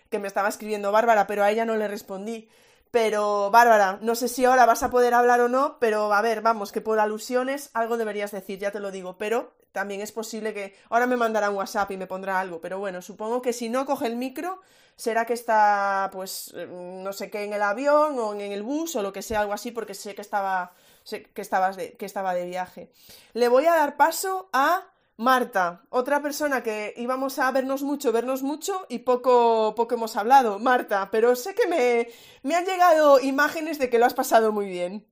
que 0.09 0.19
me 0.19 0.27
estaba 0.27 0.47
escribiendo 0.47 0.91
Bárbara, 0.91 1.27
pero 1.27 1.43
a 1.43 1.51
ella 1.51 1.65
no 1.65 1.75
le 1.75 1.87
respondí. 1.87 2.47
Pero, 2.91 3.51
Bárbara, 3.51 3.99
no 4.01 4.15
sé 4.15 4.27
si 4.27 4.45
ahora 4.45 4.65
vas 4.65 4.81
a 4.81 4.89
poder 4.89 5.13
hablar 5.13 5.41
o 5.41 5.49
no, 5.49 5.77
pero 5.79 6.11
a 6.11 6.21
ver, 6.21 6.41
vamos, 6.41 6.71
que 6.71 6.81
por 6.81 6.99
alusiones 6.99 7.69
algo 7.73 7.97
deberías 7.97 8.31
decir, 8.31 8.57
ya 8.57 8.71
te 8.71 8.79
lo 8.79 8.89
digo, 8.89 9.17
pero 9.17 9.53
también 9.71 10.01
es 10.01 10.11
posible 10.11 10.53
que 10.53 10.75
ahora 10.89 11.05
me 11.05 11.15
mandará 11.15 11.51
un 11.51 11.57
WhatsApp 11.57 11.91
y 11.91 11.97
me 11.97 12.07
pondrá 12.07 12.39
algo, 12.39 12.59
pero 12.61 12.79
bueno, 12.79 13.01
supongo 13.03 13.41
que 13.43 13.53
si 13.53 13.69
no 13.69 13.85
coge 13.85 14.07
el 14.07 14.15
micro, 14.15 14.59
será 14.95 15.25
que 15.25 15.33
está, 15.33 16.09
pues, 16.11 16.53
mm, 16.55 17.03
no 17.03 17.13
sé 17.13 17.29
qué, 17.29 17.43
en 17.43 17.53
el 17.53 17.61
avión 17.61 18.17
o 18.17 18.33
en 18.33 18.51
el 18.51 18.63
bus 18.63 18.95
o 18.95 19.03
lo 19.03 19.13
que 19.13 19.21
sea, 19.21 19.41
algo 19.41 19.53
así, 19.53 19.69
porque 19.69 19.93
sé 19.93 20.15
que 20.15 20.21
estaba, 20.21 20.73
sé 21.03 21.23
que, 21.23 21.41
estabas 21.41 21.77
que 21.77 22.05
estaba 22.05 22.33
de 22.33 22.45
viaje. 22.45 22.91
Le 23.33 23.49
voy 23.49 23.67
a 23.67 23.75
dar 23.75 23.97
paso 23.97 24.49
a 24.51 24.83
Marta, 25.19 25.81
otra 25.89 26.21
persona 26.21 26.63
que 26.63 26.93
íbamos 26.95 27.39
a 27.39 27.51
vernos 27.51 27.81
mucho, 27.81 28.13
vernos 28.13 28.41
mucho 28.41 28.85
y 28.87 28.99
poco, 28.99 29.75
poco 29.75 29.95
hemos 29.95 30.15
hablado. 30.15 30.59
Marta, 30.59 31.09
pero 31.11 31.35
sé 31.35 31.53
que 31.53 31.67
me, 31.67 32.07
me 32.41 32.55
han 32.55 32.65
llegado 32.65 33.19
imágenes 33.19 33.79
de 33.79 33.89
que 33.89 33.99
lo 33.99 34.05
has 34.05 34.13
pasado 34.13 34.53
muy 34.53 34.67
bien. 34.67 35.05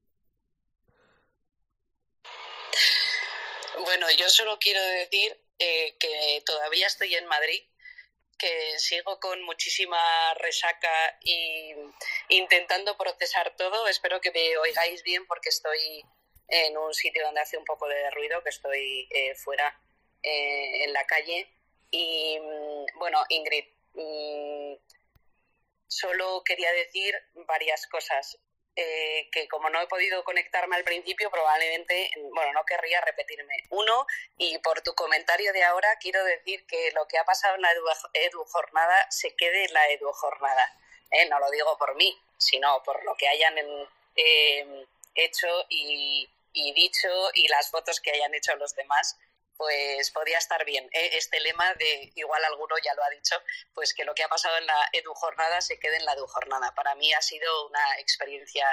Bueno, 3.84 4.10
yo 4.12 4.30
solo 4.30 4.58
quiero 4.60 4.82
decir 4.82 5.38
eh, 5.60 5.98
que 6.00 6.42
todavía 6.46 6.88
estoy 6.88 7.14
en 7.14 7.28
Madrid, 7.28 7.62
que 8.40 8.80
sigo 8.80 9.20
con 9.20 9.44
muchísima 9.44 10.34
resaca 10.36 11.20
y 11.22 11.74
intentando 12.30 12.96
procesar 12.96 13.58
todo. 13.58 13.90
Espero 13.90 14.22
que 14.22 14.32
me 14.32 14.58
oigáis 14.58 15.04
bien 15.04 15.28
porque 15.28 15.50
estoy 15.50 16.06
en 16.48 16.78
un 16.78 16.94
sitio 16.94 17.26
donde 17.26 17.42
hace 17.42 17.58
un 17.58 17.66
poco 17.66 17.90
de 17.90 18.10
ruido, 18.12 18.42
que 18.42 18.52
estoy 18.52 19.10
eh, 19.12 19.36
fuera 19.36 19.78
eh, 20.24 20.84
en 20.84 20.94
la 20.94 21.06
calle. 21.06 21.48
Y 21.92 22.40
mm, 22.40 23.00
bueno, 23.00 23.24
Ingrid, 23.30 23.66
mm, 23.94 24.74
solo 25.88 26.44
quería 26.44 26.72
decir 26.72 27.16
varias 27.48 27.88
cosas. 27.88 28.38
Eh, 28.80 29.28
que 29.32 29.48
como 29.48 29.72
no 29.72 29.82
he 29.82 29.88
podido 29.88 30.24
conectarme 30.24 30.76
al 30.76 30.84
principio, 30.84 31.32
probablemente, 31.32 32.12
bueno, 32.32 32.54
no 32.54 32.64
querría 32.64 33.02
repetirme. 33.02 33.56
Uno, 33.72 34.06
y 34.38 34.60
por 34.60 34.82
tu 34.84 34.94
comentario 34.94 35.52
de 35.52 35.64
ahora, 35.64 35.98
quiero 36.00 36.24
decir 36.24 36.64
que 36.68 36.92
lo 36.92 37.08
que 37.08 37.18
ha 37.18 37.26
pasado 37.26 37.56
en 37.56 37.64
la 37.64 37.72
Edu, 38.14 38.44
Jornada 38.44 39.08
se 39.10 39.36
quede 39.36 39.66
en 39.66 39.74
la 39.74 39.90
Edu 39.90 40.12
Jornada. 40.12 40.78
¿eh? 41.10 41.28
No 41.28 41.40
lo 41.40 41.50
digo 41.50 41.76
por 41.80 41.96
mí, 41.96 42.16
sino 42.38 42.84
por 42.84 43.04
lo 43.04 43.16
que 43.16 43.28
hayan 43.28 43.56
eh, 44.16 44.86
hecho 45.16 45.48
y, 45.70 46.30
y 46.54 46.74
dicho 46.74 47.08
y 47.34 47.48
las 47.48 47.72
fotos 47.72 48.00
que 48.00 48.12
hayan 48.12 48.34
hecho 48.36 48.56
los 48.58 48.76
demás 48.76 49.18
pues 49.58 50.12
podría 50.12 50.38
estar 50.38 50.64
bien. 50.66 50.86
¿eh? 50.94 51.10
Este 51.14 51.40
lema 51.40 51.74
de, 51.76 52.12
igual 52.16 52.44
alguno 52.46 52.76
ya 52.84 52.94
lo 52.94 53.04
ha 53.04 53.10
dicho, 53.10 53.36
pues 53.74 53.94
que 53.94 54.06
lo 54.06 54.14
que 54.14 54.24
ha 54.24 54.30
pasado 54.30 54.58
en 54.58 54.66
la 54.66 54.90
Edu 54.94 55.14
Jornada 55.14 55.62
se 55.62 55.80
quede 55.80 55.98
en 55.98 56.06
la 56.06 56.14
Edu 56.14 56.28
Jornada. 56.28 56.74
Para 56.76 56.96
mí 56.96 57.12
ha 57.14 57.22
sido 57.22 57.68
una 57.68 58.00
experiencia 58.00 58.66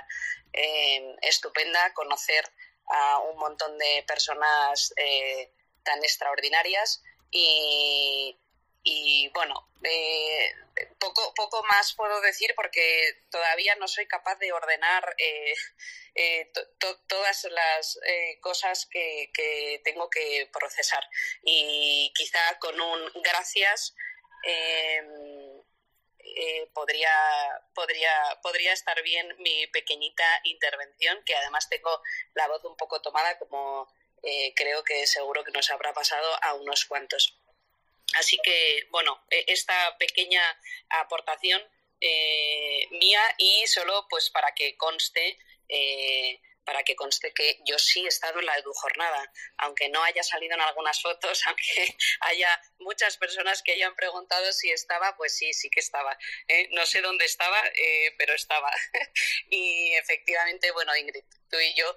eh, 0.53 1.17
estupenda 1.23 1.93
conocer 1.95 2.45
a 2.87 3.19
un 3.21 3.39
montón 3.39 3.79
de 3.79 4.05
personas 4.07 4.93
eh, 4.97 5.53
tan 5.83 5.99
extraordinarias 6.05 7.03
y, 7.31 8.39
y 8.87 9.31
bueno, 9.31 9.67
eh, 9.83 10.55
poco, 10.99 11.33
poco 11.35 11.65
más 11.65 11.95
puedo 11.95 12.21
decir 12.21 12.53
porque 12.55 13.23
todavía 13.31 13.75
no 13.77 13.89
soy 13.89 14.07
capaz 14.07 14.39
de 14.39 14.53
ordenar 14.53 15.15
eh, 15.17 15.55
eh, 16.15 16.53
todas 17.07 17.45
las 17.45 17.99
cosas 18.43 18.87
que, 18.91 19.31
que, 19.33 19.81
tengo 19.85 20.11
que 20.11 20.51
procesar. 20.53 21.03
Y 21.43 22.13
quizá 22.15 22.59
con 22.59 22.79
un 22.79 23.11
gracias 23.23 23.95
em, 24.43 25.63
podría, 26.75 27.11
podría, 27.75 28.39
podría 28.43 28.73
estar 28.75 29.03
bien 29.03 29.35
mi 29.39 29.67
pequeñita 29.69 30.41
intervención, 30.45 31.23
que 31.25 31.35
además 31.37 31.71
tengo 31.71 32.03
la 32.35 32.49
voz 32.49 32.63
un 32.65 32.77
poco 32.77 33.01
tomada 33.01 33.39
como 33.39 33.89
creo 34.57 34.85
que 34.85 35.07
seguro 35.07 35.45
que 35.45 35.53
nos 35.53 35.71
habrá 35.71 35.93
pasado 35.95 36.29
a 36.43 36.55
unos 36.55 36.85
cuantos. 36.85 37.39
Así 38.15 38.39
que, 38.43 38.87
bueno, 38.91 39.25
e, 39.31 39.45
esta 39.49 39.97
pequeña 39.99 40.43
aportación 40.89 41.63
eh, 42.01 42.87
mía 42.91 43.23
y 43.39 43.67
solo 43.67 44.07
pues 44.11 44.29
para 44.29 44.53
que 44.55 44.77
conste 44.77 45.39
eh, 45.69 46.41
para 46.65 46.83
que 46.83 46.97
conste 46.97 47.33
que 47.33 47.61
yo 47.65 47.79
sí 47.79 48.05
he 48.05 48.09
estado 48.09 48.41
en 48.41 48.47
la 48.47 48.57
EduJornada, 48.57 49.33
aunque 49.59 49.89
no 49.91 50.03
haya 50.03 50.23
salido 50.23 50.55
en 50.55 50.63
algunas 50.63 51.01
fotos, 51.01 51.43
aunque 51.47 51.97
haya 52.21 52.61
muchas 52.79 53.17
personas 53.17 53.63
que 53.63 53.73
hayan 53.73 53.95
preguntado 53.95 54.51
si 54.53 54.71
estaba, 54.71 55.17
pues 55.17 55.37
sí, 55.37 55.53
sí 55.53 55.69
que 55.71 55.81
estaba. 55.81 56.17
¿eh? 56.49 56.69
No 56.73 56.87
sé 56.87 57.03
dónde 57.03 57.27
estaba, 57.27 57.63
pero 58.17 58.35
estaba. 58.35 58.71
y 59.51 59.93
efectivamente, 59.95 60.71
bueno, 60.73 60.97
Ingrid, 60.97 61.25
tú 61.51 61.59
y 61.61 61.75
yo 61.75 61.95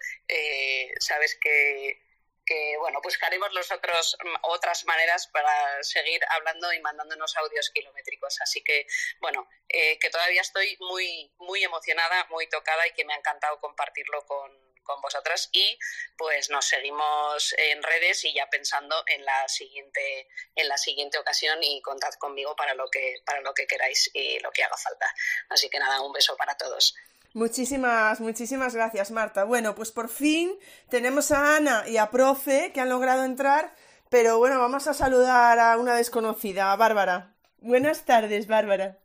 sabes 0.99 1.37
que 1.41 2.06
que 2.47 2.77
bueno, 2.79 2.99
buscaremos 3.03 3.53
los 3.53 3.71
otros, 3.71 4.17
otras 4.43 4.85
maneras 4.85 5.27
para 5.27 5.83
seguir 5.83 6.21
hablando 6.29 6.71
y 6.73 6.79
mandándonos 6.79 7.35
audios 7.37 7.69
kilométricos. 7.69 8.39
Así 8.41 8.63
que, 8.63 8.87
bueno, 9.19 9.47
eh, 9.67 9.99
que 9.99 10.09
todavía 10.09 10.41
estoy 10.41 10.77
muy, 10.79 11.31
muy 11.37 11.63
emocionada, 11.63 12.25
muy 12.29 12.47
tocada 12.47 12.87
y 12.87 12.93
que 12.93 13.05
me 13.05 13.13
ha 13.13 13.17
encantado 13.17 13.59
compartirlo 13.59 14.25
con, 14.25 14.51
con 14.83 15.01
vosotras. 15.01 15.49
Y 15.51 15.77
pues 16.17 16.49
nos 16.49 16.65
seguimos 16.65 17.53
en 17.57 17.83
redes 17.83 18.23
y 18.23 18.33
ya 18.33 18.49
pensando 18.49 19.03
en 19.07 19.23
la 19.25 19.47
siguiente 19.49 20.29
en 20.55 20.67
la 20.67 20.77
siguiente 20.77 21.19
ocasión 21.19 21.61
y 21.61 21.81
contad 21.81 22.13
conmigo 22.13 22.55
para 22.55 22.73
lo 22.73 22.89
que 22.89 23.21
para 23.25 23.41
lo 23.41 23.53
que 23.53 23.67
queráis 23.67 24.09
y 24.13 24.39
lo 24.39 24.51
que 24.51 24.63
haga 24.63 24.77
falta. 24.77 25.13
Así 25.49 25.69
que 25.69 25.79
nada 25.79 26.01
un 26.01 26.13
beso 26.13 26.35
para 26.37 26.55
todos 26.55 26.95
Muchísimas, 27.37 28.19
muchísimas 28.19 28.73
gracias, 28.73 29.11
Marta. 29.11 29.43
Bueno, 29.43 29.75
pues 29.75 29.91
por 29.91 30.09
fin 30.09 30.57
tenemos 30.89 31.29
a 31.29 31.57
Ana 31.57 31.87
y 31.87 31.97
a 31.97 32.09
Profe 32.09 32.71
que 32.73 32.81
han 32.81 32.89
logrado 32.89 33.23
entrar, 33.25 33.75
pero 34.09 34.39
bueno, 34.39 34.59
vamos 34.59 34.87
a 34.87 34.95
saludar 34.95 35.59
a 35.59 35.77
una 35.77 35.95
desconocida, 35.95 36.71
a 36.71 36.75
Bárbara. 36.75 37.35
Buenas 37.59 38.05
tardes, 38.05 38.47
Bárbara. 38.47 38.97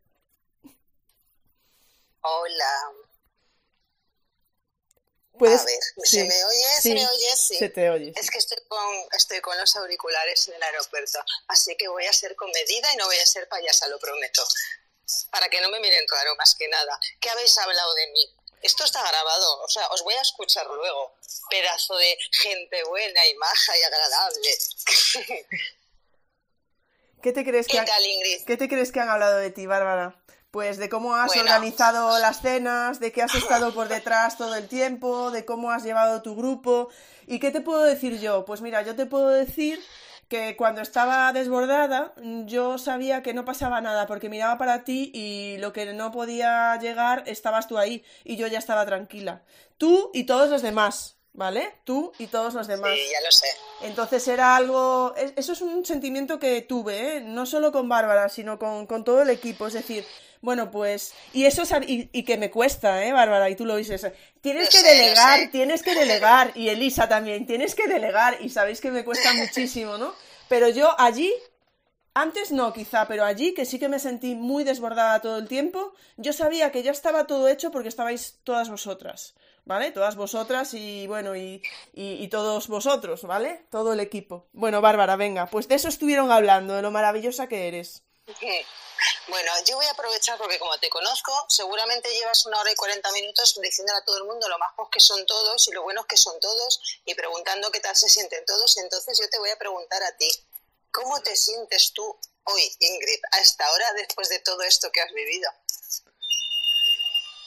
Hola. 2.22 2.74
¿Puedes? 5.38 5.60
A 5.60 5.64
ver, 5.64 5.78
¿se 6.02 6.24
me 6.24 6.44
oye? 6.44 6.80
¿Se 6.80 6.94
me 6.94 7.06
oye? 7.06 7.36
Sí. 7.36 7.56
Se 7.56 7.68
te 7.68 7.90
oye. 7.90 8.14
Es 8.16 8.30
que 8.30 8.38
estoy 8.38 8.64
con, 8.66 8.94
estoy 9.14 9.42
con 9.42 9.58
los 9.58 9.76
auriculares 9.76 10.48
en 10.48 10.54
el 10.54 10.62
aeropuerto, 10.62 11.18
así 11.48 11.76
que 11.76 11.86
voy 11.86 12.06
a 12.06 12.12
ser 12.14 12.34
comedida 12.34 12.94
y 12.94 12.96
no 12.96 13.04
voy 13.04 13.18
a 13.18 13.26
ser 13.26 13.46
payasa, 13.46 13.88
lo 13.88 13.98
prometo 13.98 14.42
para 15.30 15.48
que 15.48 15.60
no 15.60 15.68
me 15.70 15.80
miren 15.80 16.04
raro 16.08 16.36
más 16.36 16.54
que 16.54 16.68
nada. 16.68 16.98
¿Qué 17.20 17.30
habéis 17.30 17.56
hablado 17.58 17.94
de 17.94 18.06
mí? 18.08 18.36
Esto 18.62 18.84
está 18.84 19.00
grabado, 19.06 19.62
o 19.62 19.68
sea, 19.68 19.88
os 19.88 20.02
voy 20.02 20.14
a 20.14 20.22
escuchar 20.22 20.66
luego. 20.66 21.16
Pedazo 21.50 21.96
de 21.96 22.16
gente 22.30 22.84
buena 22.84 23.26
y 23.26 23.34
maja 23.34 23.76
y 23.76 23.82
agradable. 23.82 24.50
¿Qué 27.22 27.32
te 27.32 27.44
crees 27.44 27.66
que 27.68 27.78
han, 27.78 27.86
¿Qué 28.46 28.56
te 28.56 28.68
crees 28.68 28.90
que 28.90 29.00
han 29.00 29.08
hablado 29.08 29.38
de 29.38 29.50
ti, 29.50 29.66
Bárbara? 29.66 30.16
Pues 30.50 30.76
de 30.76 30.88
cómo 30.88 31.14
has 31.16 31.34
organizado 31.36 32.18
las 32.18 32.42
cenas, 32.42 33.00
de 33.00 33.10
que 33.10 33.22
has 33.22 33.34
estado 33.34 33.72
por 33.72 33.88
detrás 33.88 34.36
todo 34.36 34.54
el 34.56 34.68
tiempo, 34.68 35.30
de 35.30 35.44
cómo 35.44 35.70
has 35.70 35.82
llevado 35.82 36.20
tu 36.20 36.36
grupo. 36.36 36.90
¿Y 37.26 37.38
qué 37.38 37.50
te 37.50 37.60
puedo 37.62 37.82
decir 37.82 38.20
yo? 38.20 38.44
Pues 38.44 38.60
mira, 38.60 38.82
yo 38.82 38.94
te 38.94 39.06
puedo 39.06 39.28
decir 39.28 39.82
que 40.32 40.56
cuando 40.56 40.80
estaba 40.80 41.30
desbordada 41.34 42.14
yo 42.46 42.78
sabía 42.78 43.22
que 43.22 43.34
no 43.34 43.44
pasaba 43.44 43.82
nada 43.82 44.06
porque 44.06 44.30
miraba 44.30 44.56
para 44.56 44.82
ti 44.82 45.10
y 45.12 45.58
lo 45.58 45.74
que 45.74 45.92
no 45.92 46.10
podía 46.10 46.74
llegar 46.78 47.24
estabas 47.26 47.68
tú 47.68 47.76
ahí 47.76 48.02
y 48.24 48.38
yo 48.38 48.46
ya 48.46 48.58
estaba 48.58 48.86
tranquila. 48.86 49.42
Tú 49.76 50.10
y 50.14 50.24
todos 50.24 50.48
los 50.48 50.62
demás, 50.62 51.16
¿vale? 51.34 51.74
Tú 51.84 52.12
y 52.18 52.28
todos 52.28 52.54
los 52.54 52.66
demás. 52.66 52.92
Sí, 52.94 53.00
ya 53.12 53.20
lo 53.20 53.30
sé. 53.30 53.46
Entonces 53.82 54.26
era 54.26 54.56
algo... 54.56 55.12
Eso 55.36 55.52
es 55.52 55.60
un 55.60 55.84
sentimiento 55.84 56.38
que 56.38 56.62
tuve, 56.62 57.18
¿eh? 57.18 57.20
No 57.20 57.44
solo 57.44 57.70
con 57.70 57.90
Bárbara, 57.90 58.30
sino 58.30 58.58
con, 58.58 58.86
con 58.86 59.04
todo 59.04 59.20
el 59.20 59.28
equipo. 59.28 59.66
Es 59.66 59.74
decir, 59.74 60.06
bueno, 60.42 60.72
pues, 60.72 61.14
y 61.32 61.46
eso 61.46 61.62
es, 61.62 61.70
y, 61.86 62.24
que 62.24 62.36
me 62.36 62.50
cuesta, 62.50 63.06
¿eh, 63.06 63.12
Bárbara? 63.12 63.48
Y 63.48 63.54
tú 63.54 63.64
lo 63.64 63.76
dices, 63.76 64.04
tienes 64.40 64.68
que 64.68 64.82
delegar, 64.82 65.50
tienes 65.52 65.82
que 65.84 65.94
delegar, 65.94 66.50
y 66.56 66.68
Elisa 66.68 67.08
también, 67.08 67.46
tienes 67.46 67.76
que 67.76 67.86
delegar, 67.86 68.36
y 68.40 68.48
sabéis 68.50 68.80
que 68.80 68.90
me 68.90 69.04
cuesta 69.04 69.32
muchísimo, 69.34 69.98
¿no? 69.98 70.12
Pero 70.48 70.68
yo 70.68 70.94
allí, 71.00 71.32
antes 72.12 72.50
no 72.50 72.72
quizá, 72.72 73.06
pero 73.06 73.24
allí, 73.24 73.54
que 73.54 73.64
sí 73.64 73.78
que 73.78 73.88
me 73.88 74.00
sentí 74.00 74.34
muy 74.34 74.64
desbordada 74.64 75.20
todo 75.20 75.38
el 75.38 75.46
tiempo, 75.46 75.94
yo 76.16 76.32
sabía 76.32 76.72
que 76.72 76.82
ya 76.82 76.90
estaba 76.90 77.28
todo 77.28 77.48
hecho 77.48 77.70
porque 77.70 77.88
estabais 77.88 78.40
todas 78.42 78.68
vosotras. 78.68 79.34
¿vale? 79.64 79.92
Todas 79.92 80.16
vosotras 80.16 80.74
y 80.74 81.06
bueno, 81.06 81.36
y, 81.36 81.62
y, 81.94 82.26
todos 82.26 82.66
vosotros, 82.66 83.22
¿vale? 83.22 83.64
Todo 83.70 83.92
el 83.92 84.00
equipo. 84.00 84.48
Bueno, 84.52 84.80
Bárbara, 84.80 85.14
venga, 85.14 85.46
pues 85.46 85.68
de 85.68 85.76
eso 85.76 85.86
estuvieron 85.86 86.32
hablando, 86.32 86.74
de 86.74 86.82
lo 86.82 86.90
maravillosa 86.90 87.46
que 87.46 87.68
eres. 87.68 88.02
Bueno, 89.28 89.52
yo 89.66 89.76
voy 89.76 89.86
a 89.86 89.90
aprovechar 89.90 90.38
porque 90.38 90.58
como 90.58 90.76
te 90.78 90.88
conozco, 90.88 91.32
seguramente 91.48 92.08
llevas 92.12 92.44
una 92.46 92.60
hora 92.60 92.70
y 92.70 92.74
cuarenta 92.74 93.10
minutos 93.12 93.58
diciéndole 93.60 93.98
a 93.98 94.04
todo 94.04 94.18
el 94.18 94.24
mundo 94.24 94.48
lo 94.48 94.58
majos 94.58 94.88
que 94.90 95.00
son 95.00 95.24
todos 95.26 95.68
y 95.68 95.72
lo 95.72 95.82
buenos 95.82 96.06
que 96.06 96.16
son 96.16 96.38
todos 96.40 96.80
y 97.04 97.14
preguntando 97.14 97.70
qué 97.70 97.80
tal 97.80 97.96
se 97.96 98.08
sienten 98.08 98.44
todos. 98.44 98.76
Entonces 98.78 99.18
yo 99.18 99.28
te 99.28 99.38
voy 99.38 99.50
a 99.50 99.58
preguntar 99.58 100.02
a 100.02 100.16
ti, 100.16 100.28
¿cómo 100.90 101.20
te 101.22 101.36
sientes 101.36 101.92
tú 101.92 102.18
hoy, 102.44 102.76
Ingrid, 102.80 103.20
a 103.32 103.40
esta 103.40 103.70
hora 103.72 103.92
después 103.94 104.28
de 104.28 104.40
todo 104.40 104.62
esto 104.62 104.90
que 104.92 105.00
has 105.00 105.12
vivido? 105.12 105.50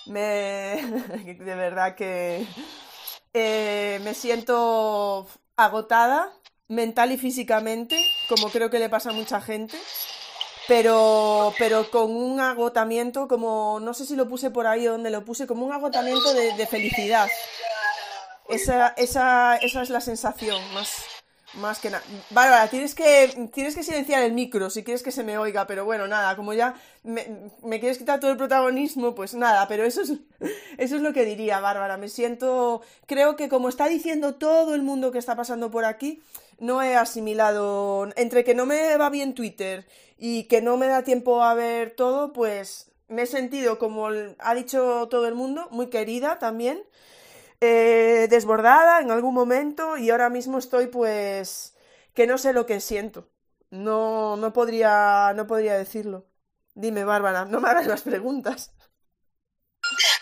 Me... 0.05 1.35
de 1.35 1.55
verdad 1.55 1.95
que 1.95 2.47
eh, 3.33 3.99
me 4.03 4.13
siento 4.13 5.27
agotada 5.55 6.33
mental 6.67 7.11
y 7.11 7.17
físicamente, 7.17 8.03
como 8.27 8.49
creo 8.49 8.69
que 8.69 8.79
le 8.79 8.89
pasa 8.89 9.09
a 9.09 9.13
mucha 9.13 9.41
gente, 9.41 9.79
pero, 10.67 11.53
pero 11.57 11.89
con 11.89 12.15
un 12.15 12.39
agotamiento, 12.39 13.27
como 13.27 13.79
no 13.79 13.93
sé 13.93 14.05
si 14.05 14.15
lo 14.15 14.27
puse 14.27 14.49
por 14.49 14.67
ahí 14.67 14.87
o 14.87 14.93
donde 14.93 15.09
lo 15.09 15.23
puse, 15.23 15.47
como 15.47 15.65
un 15.65 15.73
agotamiento 15.73 16.33
de, 16.33 16.67
felicidad. 16.67 17.27
Esa, 18.49 18.89
esa, 18.97 19.57
esa 19.57 19.81
es 19.81 19.89
la 19.89 20.01
sensación 20.01 20.61
más, 20.73 21.03
más 21.55 21.79
que 21.79 21.89
nada. 21.89 22.03
Bárbara, 22.29 22.67
tienes 22.67 22.95
que, 22.95 23.49
tienes 23.53 23.75
que 23.75 23.83
silenciar 23.83 24.23
el 24.23 24.33
micro 24.33 24.69
si 24.69 24.83
quieres 24.83 25.03
que 25.03 25.11
se 25.11 25.23
me 25.23 25.37
oiga, 25.37 25.67
pero 25.67 25.85
bueno, 25.85 26.07
nada, 26.07 26.35
como 26.35 26.53
ya 26.53 26.75
me, 27.03 27.27
me, 27.63 27.79
quieres 27.79 27.97
quitar 27.97 28.19
todo 28.19 28.31
el 28.31 28.37
protagonismo, 28.37 29.15
pues 29.15 29.33
nada, 29.33 29.67
pero 29.67 29.83
eso 29.83 30.01
es, 30.01 30.13
eso 30.77 30.95
es 30.95 31.01
lo 31.01 31.13
que 31.13 31.25
diría, 31.25 31.59
Bárbara. 31.59 31.97
Me 31.97 32.09
siento, 32.09 32.81
creo 33.05 33.35
que 33.35 33.49
como 33.49 33.69
está 33.69 33.87
diciendo 33.87 34.35
todo 34.35 34.75
el 34.75 34.83
mundo 34.83 35.11
que 35.11 35.19
está 35.19 35.35
pasando 35.35 35.71
por 35.71 35.85
aquí, 35.85 36.21
no 36.59 36.81
he 36.81 36.95
asimilado, 36.95 38.09
entre 38.15 38.43
que 38.43 38.55
no 38.55 38.65
me 38.65 38.97
va 38.97 39.09
bien 39.09 39.35
Twitter 39.35 39.87
y 40.17 40.45
que 40.45 40.61
no 40.61 40.77
me 40.77 40.87
da 40.87 41.03
tiempo 41.03 41.43
a 41.43 41.53
ver 41.53 41.95
todo, 41.95 42.33
pues 42.33 42.91
me 43.07 43.23
he 43.23 43.27
sentido, 43.27 43.77
como 43.79 44.07
ha 44.07 44.55
dicho 44.55 45.07
todo 45.09 45.27
el 45.27 45.35
mundo, 45.35 45.67
muy 45.71 45.89
querida 45.89 46.39
también 46.39 46.83
eh, 47.61 48.27
desbordada 48.29 49.01
en 49.01 49.11
algún 49.11 49.33
momento 49.33 49.97
y 49.97 50.09
ahora 50.09 50.29
mismo 50.29 50.57
estoy 50.57 50.87
pues 50.87 51.75
que 52.13 52.27
no 52.27 52.37
sé 52.37 52.53
lo 52.53 52.65
que 52.65 52.79
siento. 52.81 53.29
No, 53.69 54.37
no 54.37 54.53
podría, 54.53 55.33
no 55.35 55.47
podría 55.47 55.77
decirlo. 55.77 56.27
Dime, 56.75 57.03
Bárbara, 57.05 57.45
no 57.45 57.59
me 57.61 57.69
hagas 57.69 57.87
más 57.87 58.01
preguntas. 58.03 58.71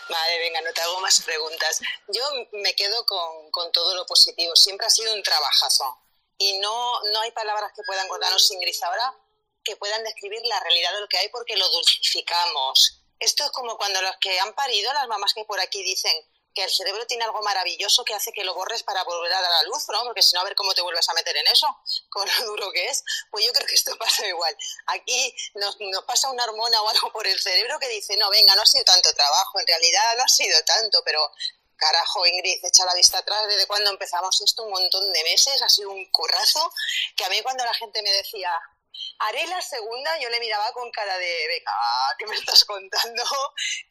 Vale, 0.08 0.38
venga, 0.38 0.60
no 0.62 0.72
te 0.72 0.80
hago 0.80 1.00
más 1.00 1.20
preguntas. 1.22 1.80
Yo 2.08 2.22
me 2.52 2.74
quedo 2.74 3.04
con, 3.06 3.50
con 3.50 3.72
todo 3.72 3.94
lo 3.94 4.06
positivo. 4.06 4.54
Siempre 4.56 4.86
ha 4.86 4.90
sido 4.90 5.14
un 5.14 5.22
trabajazo. 5.22 6.03
Y 6.38 6.58
no, 6.58 7.02
no 7.12 7.20
hay 7.20 7.30
palabras 7.30 7.72
que 7.74 7.82
puedan 7.84 8.08
contarnos 8.08 8.46
sin 8.46 8.60
gris 8.60 8.82
ahora 8.82 9.14
que 9.64 9.76
puedan 9.76 10.04
describir 10.04 10.40
la 10.44 10.60
realidad 10.60 10.92
de 10.92 11.00
lo 11.00 11.08
que 11.08 11.18
hay 11.18 11.28
porque 11.30 11.56
lo 11.56 11.68
dulcificamos. 11.70 13.00
Esto 13.18 13.44
es 13.44 13.50
como 13.50 13.76
cuando 13.78 14.00
los 14.02 14.16
que 14.20 14.38
han 14.38 14.52
parido, 14.54 14.92
las 14.92 15.08
mamás 15.08 15.32
que 15.32 15.44
por 15.44 15.58
aquí 15.58 15.82
dicen, 15.82 16.12
que 16.54 16.62
el 16.62 16.70
cerebro 16.70 17.04
tiene 17.06 17.24
algo 17.24 17.42
maravilloso 17.42 18.04
que 18.04 18.14
hace 18.14 18.32
que 18.32 18.44
lo 18.44 18.54
borres 18.54 18.84
para 18.84 19.02
volver 19.02 19.32
a 19.32 19.42
dar 19.42 19.52
a 19.52 19.62
luz, 19.64 19.86
¿no? 19.88 20.04
Porque 20.04 20.22
si 20.22 20.34
no, 20.34 20.40
a 20.40 20.44
ver 20.44 20.54
cómo 20.54 20.72
te 20.72 20.82
vuelves 20.82 21.08
a 21.08 21.14
meter 21.14 21.36
en 21.36 21.46
eso, 21.48 21.66
con 22.08 22.28
lo 22.28 22.46
duro 22.46 22.70
que 22.70 22.86
es. 22.86 23.02
Pues 23.30 23.44
yo 23.44 23.52
creo 23.52 23.66
que 23.66 23.74
esto 23.74 23.96
pasa 23.98 24.26
igual. 24.28 24.56
Aquí 24.86 25.34
nos, 25.54 25.76
nos 25.80 26.04
pasa 26.04 26.30
una 26.30 26.44
hormona 26.44 26.80
o 26.80 26.88
algo 26.88 27.10
por 27.12 27.26
el 27.26 27.40
cerebro 27.40 27.78
que 27.80 27.88
dice, 27.88 28.16
no, 28.16 28.30
venga, 28.30 28.54
no 28.54 28.62
ha 28.62 28.66
sido 28.66 28.84
tanto 28.84 29.12
trabajo, 29.14 29.58
en 29.58 29.66
realidad 29.66 30.14
no 30.16 30.24
ha 30.24 30.28
sido 30.28 30.62
tanto, 30.64 31.02
pero 31.04 31.20
carajo, 31.84 32.26
Ingrid, 32.26 32.64
echa 32.64 32.84
la 32.86 32.94
vista 32.94 33.18
atrás 33.18 33.46
desde 33.46 33.66
cuando 33.66 33.90
empezamos 33.90 34.40
esto, 34.40 34.62
un 34.62 34.70
montón 34.70 35.12
de 35.12 35.22
meses, 35.24 35.60
ha 35.60 35.68
sido 35.68 35.90
un 35.90 36.10
currazo, 36.10 36.72
que 37.14 37.24
a 37.24 37.28
mí 37.28 37.42
cuando 37.42 37.62
la 37.64 37.74
gente 37.74 38.00
me 38.02 38.10
decía, 38.10 38.50
haré 39.18 39.46
la 39.48 39.60
segunda, 39.60 40.18
yo 40.18 40.30
le 40.30 40.40
miraba 40.40 40.72
con 40.72 40.90
cara 40.90 41.18
de, 41.18 41.46
venga, 41.46 41.72
¿qué 42.18 42.26
me 42.26 42.36
estás 42.36 42.64
contando? 42.64 43.22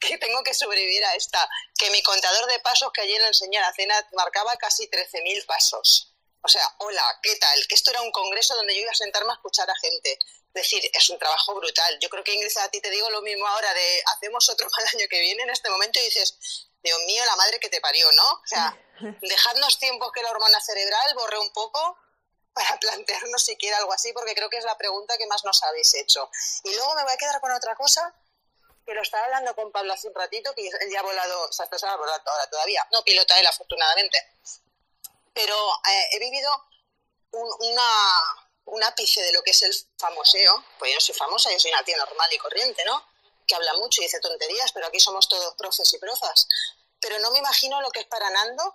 Que 0.00 0.18
tengo 0.18 0.42
que 0.42 0.54
sobrevivir 0.54 1.04
a 1.04 1.14
esta. 1.14 1.48
Que 1.78 1.90
mi 1.90 2.02
contador 2.02 2.46
de 2.46 2.58
pasos 2.60 2.92
que 2.92 3.02
ayer 3.02 3.20
le 3.20 3.28
enseñé 3.28 3.58
a 3.58 3.68
la 3.68 3.72
cena 3.72 3.94
marcaba 4.12 4.56
casi 4.56 4.88
13.000 4.88 5.46
pasos. 5.46 6.14
O 6.42 6.48
sea, 6.48 6.66
hola, 6.78 7.20
¿qué 7.22 7.36
tal? 7.36 7.66
Que 7.68 7.74
esto 7.74 7.90
era 7.90 8.02
un 8.02 8.12
congreso 8.12 8.54
donde 8.54 8.74
yo 8.74 8.82
iba 8.82 8.90
a 8.90 8.94
sentarme 8.94 9.30
a 9.30 9.34
escuchar 9.34 9.70
a 9.70 9.74
gente. 9.76 10.18
Es 10.54 10.62
decir, 10.62 10.90
es 10.92 11.08
un 11.10 11.18
trabajo 11.18 11.54
brutal. 11.54 11.98
Yo 12.00 12.08
creo 12.10 12.22
que 12.22 12.34
Ingrid, 12.34 12.56
a 12.58 12.68
ti 12.70 12.80
te 12.80 12.90
digo 12.90 13.08
lo 13.10 13.22
mismo 13.22 13.46
ahora 13.46 13.72
de 13.72 14.02
hacemos 14.14 14.48
otro 14.50 14.68
para 14.76 14.90
el 14.90 14.98
año 14.98 15.08
que 15.08 15.20
viene 15.20 15.42
en 15.42 15.50
este 15.50 15.70
momento 15.70 16.00
y 16.00 16.04
dices, 16.04 16.68
Dios 16.84 17.00
mío, 17.06 17.24
la 17.24 17.36
madre 17.36 17.58
que 17.58 17.68
te 17.68 17.80
parió, 17.80 18.10
¿no? 18.12 18.30
O 18.30 18.46
sea, 18.46 18.78
dejadnos 19.22 19.78
tiempos 19.78 20.12
que 20.12 20.22
la 20.22 20.30
hormona 20.30 20.60
cerebral 20.60 21.14
borre 21.14 21.38
un 21.38 21.50
poco 21.50 21.98
para 22.52 22.78
plantearnos 22.78 23.44
siquiera 23.44 23.78
algo 23.78 23.92
así, 23.92 24.12
porque 24.12 24.34
creo 24.34 24.48
que 24.48 24.58
es 24.58 24.64
la 24.64 24.78
pregunta 24.78 25.18
que 25.18 25.26
más 25.26 25.44
nos 25.44 25.62
habéis 25.64 25.94
hecho. 25.94 26.30
Y 26.62 26.74
luego 26.74 26.94
me 26.94 27.02
voy 27.02 27.12
a 27.12 27.16
quedar 27.16 27.40
con 27.40 27.50
otra 27.50 27.74
cosa, 27.74 28.14
que 28.86 28.94
lo 28.94 29.02
estaba 29.02 29.24
hablando 29.24 29.54
con 29.54 29.72
Pablo 29.72 29.92
hace 29.92 30.08
un 30.08 30.14
ratito, 30.14 30.54
que 30.54 30.66
él 30.66 30.90
ya 30.92 31.00
ha 31.00 31.02
volado, 31.02 31.48
o 31.48 31.52
sea, 31.52 31.64
está 31.64 31.96
volando 31.96 32.30
ahora 32.30 32.48
todavía, 32.48 32.86
no 32.92 33.02
pilota 33.02 33.40
él 33.40 33.46
afortunadamente, 33.46 34.18
pero 35.32 35.56
eh, 35.88 36.08
he 36.12 36.18
vivido 36.20 36.50
una, 37.32 38.38
un 38.66 38.84
ápice 38.84 39.20
de 39.22 39.32
lo 39.32 39.42
que 39.42 39.50
es 39.50 39.62
el 39.62 39.74
famoseo, 39.98 40.64
pues 40.78 40.92
yo 40.92 40.96
no 40.96 41.00
soy 41.00 41.14
famosa, 41.14 41.50
yo 41.50 41.58
soy 41.58 41.72
una 41.72 41.82
tía 41.82 41.96
normal 41.96 42.32
y 42.32 42.38
corriente, 42.38 42.84
¿no? 42.84 43.04
Que 43.46 43.54
habla 43.54 43.74
mucho 43.74 44.00
y 44.00 44.04
dice 44.04 44.20
tonterías, 44.20 44.70
pero 44.72 44.86
aquí 44.86 45.00
somos 45.00 45.28
todos 45.28 45.54
profes 45.54 45.92
y 45.92 45.98
profas. 45.98 46.46
Pero 47.04 47.18
no 47.18 47.30
me 47.32 47.38
imagino 47.38 47.82
lo 47.82 47.90
que 47.90 48.00
es 48.00 48.06
para 48.06 48.30
Nando 48.30 48.74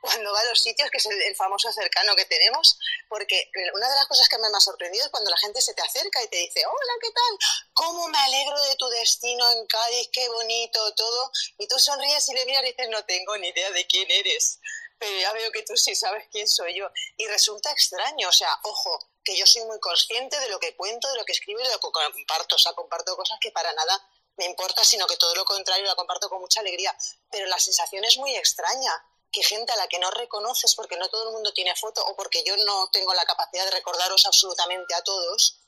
cuando 0.00 0.32
va 0.32 0.40
a 0.40 0.44
los 0.46 0.60
sitios, 0.60 0.90
que 0.90 0.98
es 0.98 1.06
el, 1.06 1.36
famoso 1.36 1.72
cercano 1.72 2.16
que 2.16 2.24
tenemos, 2.24 2.76
porque 3.08 3.48
una 3.74 3.88
de 3.88 3.94
las 3.94 4.08
cosas 4.08 4.28
que 4.28 4.36
me 4.38 4.48
ha 4.48 4.60
sorprendido 4.60 5.04
es 5.04 5.10
cuando 5.12 5.30
la 5.30 5.36
gente 5.36 5.62
se 5.62 5.72
te 5.72 5.82
acerca 5.82 6.20
y 6.24 6.26
te 6.26 6.38
dice, 6.38 6.66
hola, 6.66 6.92
¿qué 7.00 7.10
tal? 7.12 7.38
¿Cómo 7.74 8.08
me 8.08 8.18
alegro 8.18 8.60
de 8.64 8.74
tu 8.74 8.88
destino 8.88 9.52
en 9.52 9.64
Cádiz? 9.68 10.08
Qué 10.12 10.28
bonito 10.28 10.94
todo. 10.96 11.30
Y 11.58 11.68
tú 11.68 11.78
sonríes 11.78 12.28
y 12.28 12.34
le 12.34 12.44
miras 12.44 12.64
y 12.64 12.72
dices, 12.72 12.88
no 12.88 13.04
tengo 13.04 13.38
ni 13.38 13.46
idea 13.50 13.70
de 13.70 13.86
quién 13.86 14.10
eres, 14.10 14.58
pero 14.98 15.16
ya 15.20 15.32
veo 15.32 15.52
que 15.52 15.62
tú 15.62 15.76
sí 15.76 15.94
sabes 15.94 16.26
quién 16.32 16.48
soy 16.48 16.76
yo. 16.76 16.90
Y 17.18 17.28
resulta 17.28 17.70
extraño, 17.70 18.28
o 18.28 18.32
sea, 18.32 18.50
ojo, 18.64 18.98
que 19.22 19.36
yo 19.36 19.46
soy 19.46 19.62
muy 19.66 19.78
consciente 19.78 20.36
de 20.40 20.48
lo 20.48 20.58
que 20.58 20.74
cuento, 20.74 21.08
de 21.12 21.18
lo 21.18 21.24
que 21.24 21.32
escribo 21.32 21.60
y 21.60 21.62
de 21.62 21.70
lo 21.70 21.78
que 21.78 21.92
comparto, 21.92 22.56
o 22.56 22.58
sea, 22.58 22.72
comparto 22.72 23.16
cosas 23.16 23.38
que 23.40 23.52
para 23.52 23.72
nada 23.72 24.08
me 24.36 24.46
importa, 24.46 24.84
sino 24.84 25.06
que 25.06 25.16
todo 25.16 25.34
lo 25.34 25.44
contrario 25.44 25.84
la 25.86 25.94
comparto 25.94 26.28
con 26.28 26.40
mucha 26.40 26.60
alegría. 26.60 26.96
Pero 27.30 27.46
la 27.46 27.58
sensación 27.58 28.04
es 28.04 28.16
muy 28.18 28.34
extraña 28.36 29.04
que 29.30 29.42
gente 29.42 29.72
a 29.72 29.76
la 29.76 29.88
que 29.88 29.98
no 29.98 30.10
reconoces 30.10 30.74
porque 30.74 30.96
no 30.96 31.08
todo 31.08 31.28
el 31.28 31.32
mundo 31.32 31.52
tiene 31.52 31.74
foto 31.76 32.04
o 32.06 32.16
porque 32.16 32.42
yo 32.44 32.56
no 32.58 32.88
tengo 32.92 33.14
la 33.14 33.24
capacidad 33.24 33.64
de 33.64 33.70
recordaros 33.70 34.26
absolutamente 34.26 34.94
a 34.94 35.02
todos, 35.02 35.58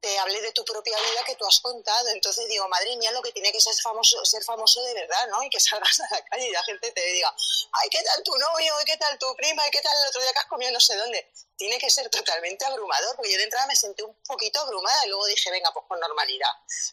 te 0.00 0.18
hable 0.18 0.40
de 0.42 0.52
tu 0.52 0.64
propia 0.64 0.96
vida 0.98 1.24
que 1.24 1.36
tú 1.36 1.46
has 1.46 1.60
contado. 1.60 2.08
Entonces 2.08 2.46
digo, 2.48 2.68
madre 2.68 2.96
mía, 2.96 3.10
lo 3.12 3.22
que 3.22 3.32
tiene 3.32 3.50
que 3.50 3.60
ser 3.60 3.74
famoso, 3.82 4.24
ser 4.24 4.44
famoso 4.44 4.82
de 4.82 4.94
verdad, 4.94 5.28
¿no? 5.28 5.42
Y 5.42 5.50
que 5.50 5.58
salgas 5.58 6.00
a 6.00 6.14
la 6.14 6.24
calle 6.24 6.48
y 6.48 6.52
la 6.52 6.62
gente 6.64 6.92
te 6.92 7.06
diga, 7.06 7.34
ay, 7.72 7.88
¿qué 7.90 8.02
tal 8.02 8.22
tu 8.22 8.36
novio? 8.36 8.74
¿Qué 8.84 8.96
tal 8.98 9.18
tu 9.18 9.34
prima? 9.36 9.66
¿Y 9.66 9.70
qué 9.70 9.80
tal 9.80 9.96
el 10.02 10.08
otro 10.08 10.22
día 10.22 10.32
que 10.32 10.38
has 10.38 10.46
comido 10.46 10.70
no 10.70 10.80
sé 10.80 10.96
dónde? 10.96 11.30
Tiene 11.56 11.78
que 11.78 11.90
ser 11.90 12.08
totalmente 12.10 12.64
abrumador, 12.64 13.16
porque 13.16 13.32
yo 13.32 13.38
de 13.38 13.44
entrada 13.44 13.66
me 13.66 13.76
sentí 13.76 14.02
un 14.02 14.14
poquito 14.26 14.60
abrumada 14.60 15.06
y 15.06 15.08
luego 15.08 15.26
dije, 15.26 15.50
venga, 15.50 15.72
pues 15.72 15.86
con 15.88 15.98
normalidad. 15.98 16.50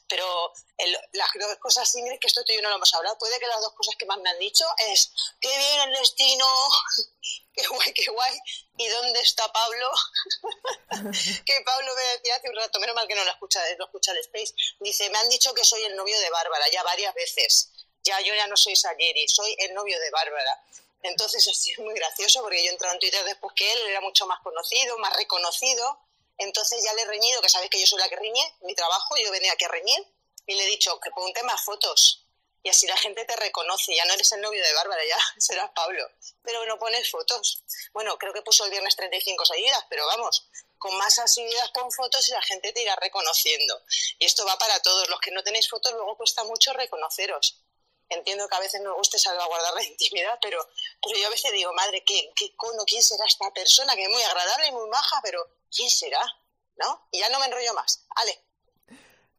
Pero 0.08 0.54
las 1.12 1.30
dos 1.40 1.58
cosas, 1.58 1.94
Ingrid, 1.96 2.20
que 2.20 2.28
esto 2.28 2.44
tú 2.44 2.54
y 2.54 2.56
yo 2.56 2.62
no 2.62 2.70
lo 2.70 2.76
hemos 2.76 2.94
hablado, 2.94 3.18
puede 3.18 3.40
que 3.40 3.48
las 3.48 3.62
dos 3.62 3.74
cosas 3.74 3.96
que 3.98 4.06
más 4.06 4.18
me 4.20 4.30
han 4.30 4.40
dicho 4.40 4.66
es, 4.90 5.12
qué 5.40 5.50
bien 5.58 5.82
el 5.82 5.96
destino, 6.00 6.46
qué 7.54 7.68
guay, 7.68 7.94
qué 7.94 8.10
guay, 8.10 8.40
¿y 8.78 8.88
dónde 8.88 9.20
está 9.20 9.52
Pablo? 9.52 9.92
que 11.46 11.62
Pablo 11.66 11.96
me 11.96 12.04
decía 12.18 12.36
hace 12.36 12.50
un 12.50 12.56
rato, 12.56 12.80
menos 12.80 12.96
mal 12.96 13.08
que 13.08 13.16
no 13.16 13.24
lo 13.24 13.32
escucha, 13.32 13.62
lo 13.78 13.86
escucha 13.86 14.12
el 14.12 14.20
Space, 14.20 14.54
dice, 14.80 15.10
me 15.10 15.18
han 15.20 15.30
dicho 15.30 15.54
que 15.54 15.66
soy 15.66 15.84
el 15.84 15.96
novio 15.96 16.20
de 16.20 16.30
Bárbara 16.30 16.66
ya 16.72 16.84
varias 16.84 17.14
veces, 17.14 17.70
ya 18.04 18.20
yo 18.22 18.34
ya 18.34 18.48
no 18.48 18.58
soy 18.58 18.76
Sayeri, 18.76 19.28
soy 19.28 19.56
el 19.60 19.74
novio 19.74 20.00
de 20.00 20.10
Bárbara. 20.10 20.64
Entonces 21.04 21.48
así 21.48 21.72
es 21.72 21.80
muy 21.80 21.94
gracioso 21.94 22.42
porque 22.42 22.64
yo 22.64 22.72
entré 22.72 22.90
en 22.90 23.00
Twitter 23.00 23.24
después 23.26 23.54
que 23.56 23.72
él, 23.72 23.80
era 23.88 24.02
mucho 24.02 24.26
más 24.26 24.40
conocido, 24.42 24.98
más 24.98 25.16
reconocido, 25.16 26.00
entonces 26.38 26.84
ya 26.84 26.94
le 26.94 27.04
he 27.04 27.06
reñido, 27.06 27.42
que 27.42 27.50
sabéis 27.50 27.70
que 27.70 27.80
yo 27.80 27.86
soy 27.86 28.00
la 28.00 28.10
que 28.10 28.16
riñe, 28.16 28.56
mi 28.62 28.74
trabajo, 28.74 29.16
yo 29.18 29.32
venía 29.32 29.52
aquí 29.54 29.66
a 29.66 29.70
reñir, 29.70 30.08
y 30.48 30.56
le 30.56 30.64
he 30.64 30.68
dicho 30.68 31.00
que 31.00 31.12
ponte 31.12 31.44
más 31.44 31.64
fotos, 31.64 32.24
y 32.64 32.70
así 32.70 32.88
la 32.88 32.98
gente 32.98 33.26
te 33.26 33.36
reconoce. 33.36 33.94
Ya 33.94 34.06
no 34.06 34.14
eres 34.14 34.32
el 34.32 34.42
novio 34.42 34.64
de 34.64 34.74
Bárbara, 34.74 35.02
ya 35.06 35.18
serás 35.38 35.70
Pablo. 35.72 36.10
Pero 36.44 36.66
no 36.66 36.80
pones 36.80 37.10
fotos. 37.12 37.62
Bueno, 37.92 38.18
creo 38.18 38.34
que 38.34 38.42
puso 38.42 38.64
el 38.64 38.72
viernes 38.72 38.96
35 38.96 39.46
seguidas, 39.46 39.86
pero 39.90 40.06
vamos, 40.08 40.48
con 40.78 40.96
más 40.98 41.20
asiduidad 41.20 41.72
con 41.74 41.92
fotos 41.92 42.28
y 42.30 42.32
la 42.32 42.42
gente 42.42 42.72
te 42.72 42.82
irá 42.82 42.96
reconociendo. 42.96 43.82
Y 44.18 44.26
esto 44.26 44.46
va 44.46 44.58
para 44.58 44.80
todos. 44.82 45.10
Los 45.10 45.20
que 45.20 45.32
no 45.32 45.44
tenéis 45.44 45.70
fotos, 45.70 45.92
luego 45.92 46.16
cuesta 46.16 46.46
mucho 46.46 46.72
reconoceros. 46.72 47.63
Entiendo 48.14 48.48
que 48.48 48.56
a 48.56 48.60
veces 48.60 48.82
nos 48.82 48.96
guste 48.96 49.18
salvaguardar 49.20 49.74
la 49.74 49.84
intimidad, 49.84 50.38
pero, 50.42 50.66
pero 51.02 51.20
yo 51.20 51.28
a 51.28 51.32
veces 51.32 51.52
digo, 51.52 51.74
madre, 51.74 52.04
¿qué, 52.06 52.32
qué 52.36 52.56
cono? 52.56 52.84
¿Quién 52.86 53.04
será 53.04 53.26
esta 53.26 53.52
persona? 53.52 53.96
Que 53.96 54.04
es 54.04 54.10
muy 54.10 54.22
agradable 54.24 54.68
y 54.68 54.72
muy 54.72 54.90
maja, 54.90 55.20
pero 55.24 55.46
¿quién 55.76 55.90
será? 55.90 56.22
¿No? 56.78 57.08
Y 57.12 57.20
ya 57.20 57.30
no 57.30 57.40
me 57.40 57.46
enrollo 57.46 57.74
más. 57.74 58.06
Ale. 58.16 58.40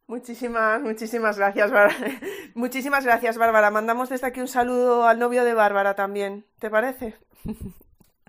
Muchísimas, 0.07 0.81
muchísimas 0.83 1.39
gracias, 1.39 1.71
Bárbara. 1.71 2.21
Muchísimas 2.55 3.05
gracias, 3.05 3.39
Bárbara. 3.39 3.71
Mandamos 3.71 4.11
desde 4.11 4.27
aquí 4.27 4.41
un 4.41 4.49
saludo 4.49 5.07
al 5.07 5.19
novio 5.19 5.45
de 5.45 5.55
Bárbara 5.55 5.95
también. 5.95 6.47
¿Te 6.59 6.71
parece? 6.71 7.19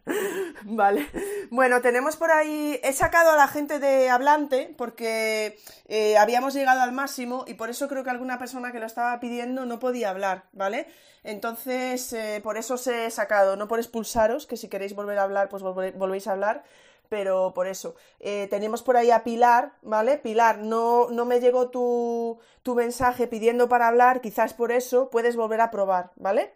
Vale. 0.64 1.07
Bueno, 1.49 1.82
tenemos 1.82 2.15
por 2.15 2.32
ahí. 2.32 2.80
He 2.84 2.94
sacado 2.94 3.32
a 3.32 3.36
la 3.36 3.48
gente 3.48 3.80
de 3.80 4.10
hablante 4.10 4.73
porque 4.77 5.57
eh, 5.88 6.18
habíamos 6.18 6.53
llegado 6.53 6.82
al 6.82 6.91
máximo 6.91 7.45
y 7.48 7.56
por 7.56 7.69
eso 7.69 7.88
creo 7.88 8.03
que 8.03 8.10
alguna 8.10 8.38
persona 8.38 8.72
que 8.72 8.80
lo 8.80 8.86
estaba 8.86 9.19
pidiendo 9.19 9.65
no 9.65 9.80
podía 9.80 10.10
hablar, 10.11 10.44
¿vale? 10.53 10.88
Entonces, 11.23 12.14
eh, 12.14 12.40
por 12.44 12.57
eso 12.57 12.76
os 12.76 12.86
he 12.88 13.10
sacado, 13.10 13.56
no 13.56 13.68
por 13.68 13.80
expulsaros, 13.80 14.45
que 14.45 14.57
si 14.57 14.68
queréis 14.68 14.94
volver 14.94 15.18
a 15.18 15.23
hablar, 15.23 15.49
pues 15.49 15.64
volvéis 15.64 16.27
a 16.27 16.34
hablar, 16.34 16.64
pero 17.10 17.53
por 17.56 17.65
eso. 17.68 17.95
Eh, 18.19 18.48
tenemos 18.52 18.84
por 18.84 18.95
ahí 18.95 19.10
a 19.10 19.23
Pilar, 19.23 19.73
¿vale? 19.82 20.18
Pilar, 20.19 20.60
no, 20.60 21.07
no 21.10 21.26
me 21.26 21.40
llegó 21.40 21.69
tu, 21.69 22.38
tu 22.61 22.76
mensaje 22.76 23.26
pidiendo 23.26 23.68
para 23.68 23.88
hablar, 23.88 24.22
quizás 24.22 24.53
por 24.53 24.72
eso 24.72 25.10
puedes 25.10 25.36
volver 25.36 25.61
a 25.61 25.72
probar, 25.72 26.11
¿vale? 26.15 26.53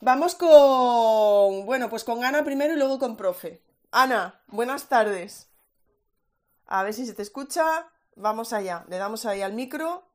Vamos 0.00 0.34
con, 0.34 1.64
bueno, 1.64 1.88
pues 1.88 2.04
con 2.04 2.22
Ana 2.22 2.44
primero 2.44 2.74
y 2.74 2.76
luego 2.76 2.98
con 2.98 3.16
profe. 3.16 3.62
Ana, 3.90 4.42
buenas 4.48 4.88
tardes. 4.88 5.50
A 6.66 6.82
ver 6.82 6.92
si 6.92 7.06
se 7.06 7.14
te 7.14 7.22
escucha. 7.22 7.90
Vamos 8.14 8.52
allá. 8.52 8.84
Le 8.88 8.98
damos 8.98 9.24
ahí 9.24 9.40
al 9.40 9.54
micro. 9.54 10.06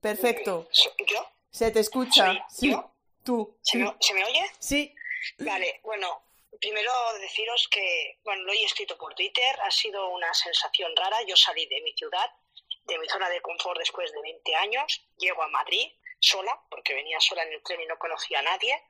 Perfecto. 0.00 0.68
¿Yo? 1.06 1.26
Se 1.50 1.70
te 1.70 1.80
escucha. 1.80 2.46
Sí. 2.48 2.74
Tú. 3.22 3.56
¿Se, 3.62 3.78
Me, 3.78 3.94
¿Se 4.00 4.14
me 4.14 4.24
oye? 4.24 4.42
Sí. 4.58 4.94
Vale, 5.38 5.80
bueno, 5.82 6.22
primero 6.60 6.90
deciros 7.20 7.68
que, 7.68 8.18
bueno, 8.24 8.44
lo 8.44 8.52
he 8.52 8.64
escrito 8.64 8.98
por 8.98 9.14
Twitter, 9.14 9.58
ha 9.62 9.70
sido 9.70 10.08
una 10.10 10.32
sensación 10.34 10.92
rara. 10.96 11.16
Yo 11.26 11.36
salí 11.36 11.66
de 11.66 11.80
mi 11.82 11.92
ciudad, 11.94 12.30
de 12.86 12.98
mi 12.98 13.08
zona 13.08 13.28
de 13.30 13.40
confort 13.40 13.78
después 13.78 14.12
de 14.12 14.20
20 14.20 14.54
años, 14.56 15.06
llego 15.16 15.42
a 15.42 15.48
Madrid 15.48 15.90
sola, 16.24 16.58
porque 16.70 16.94
venía 16.94 17.20
sola 17.20 17.42
en 17.42 17.52
el 17.52 17.62
tren 17.62 17.80
y 17.80 17.86
no 17.86 17.98
conocía 17.98 18.38
a 18.38 18.42
nadie. 18.42 18.82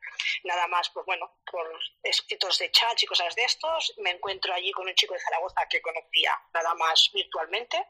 Nada 0.44 0.66
más, 0.68 0.88
pues 0.90 1.04
bueno, 1.06 1.38
por 1.50 1.66
escritos 2.02 2.58
de 2.58 2.70
chat 2.70 3.02
y 3.02 3.06
cosas 3.06 3.34
de 3.34 3.44
estos, 3.44 3.94
me 3.98 4.10
encuentro 4.10 4.54
allí 4.54 4.70
con 4.72 4.86
un 4.86 4.94
chico 4.94 5.14
de 5.14 5.20
Zaragoza 5.20 5.66
que 5.68 5.82
conocía 5.82 6.38
nada 6.52 6.74
más 6.74 7.10
virtualmente, 7.12 7.86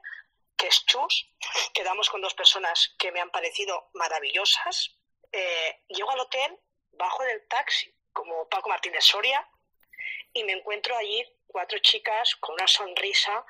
que 0.57 0.69
es 0.69 0.85
Chus. 0.87 1.31
Quedamos 1.73 2.09
con 2.09 2.21
dos 2.21 2.35
personas 2.35 2.95
que 2.99 3.13
me 3.13 3.21
han 3.21 3.31
parecido 3.31 3.91
maravillosas. 3.95 4.97
Eh, 5.31 5.83
llego 5.89 6.11
al 6.11 6.21
hotel, 6.21 6.59
bajo 6.93 7.23
del 7.25 7.47
taxi, 7.49 7.95
como 8.13 8.49
Paco 8.49 8.69
Martínez 8.69 9.05
Soria, 9.05 9.47
y 10.33 10.45
me 10.45 10.53
encuentro 10.53 10.97
allí 10.97 11.25
cuatro 11.47 11.79
chicas 11.79 12.37
con 12.37 12.55
una 12.55 12.67
sonrisa 12.67 13.45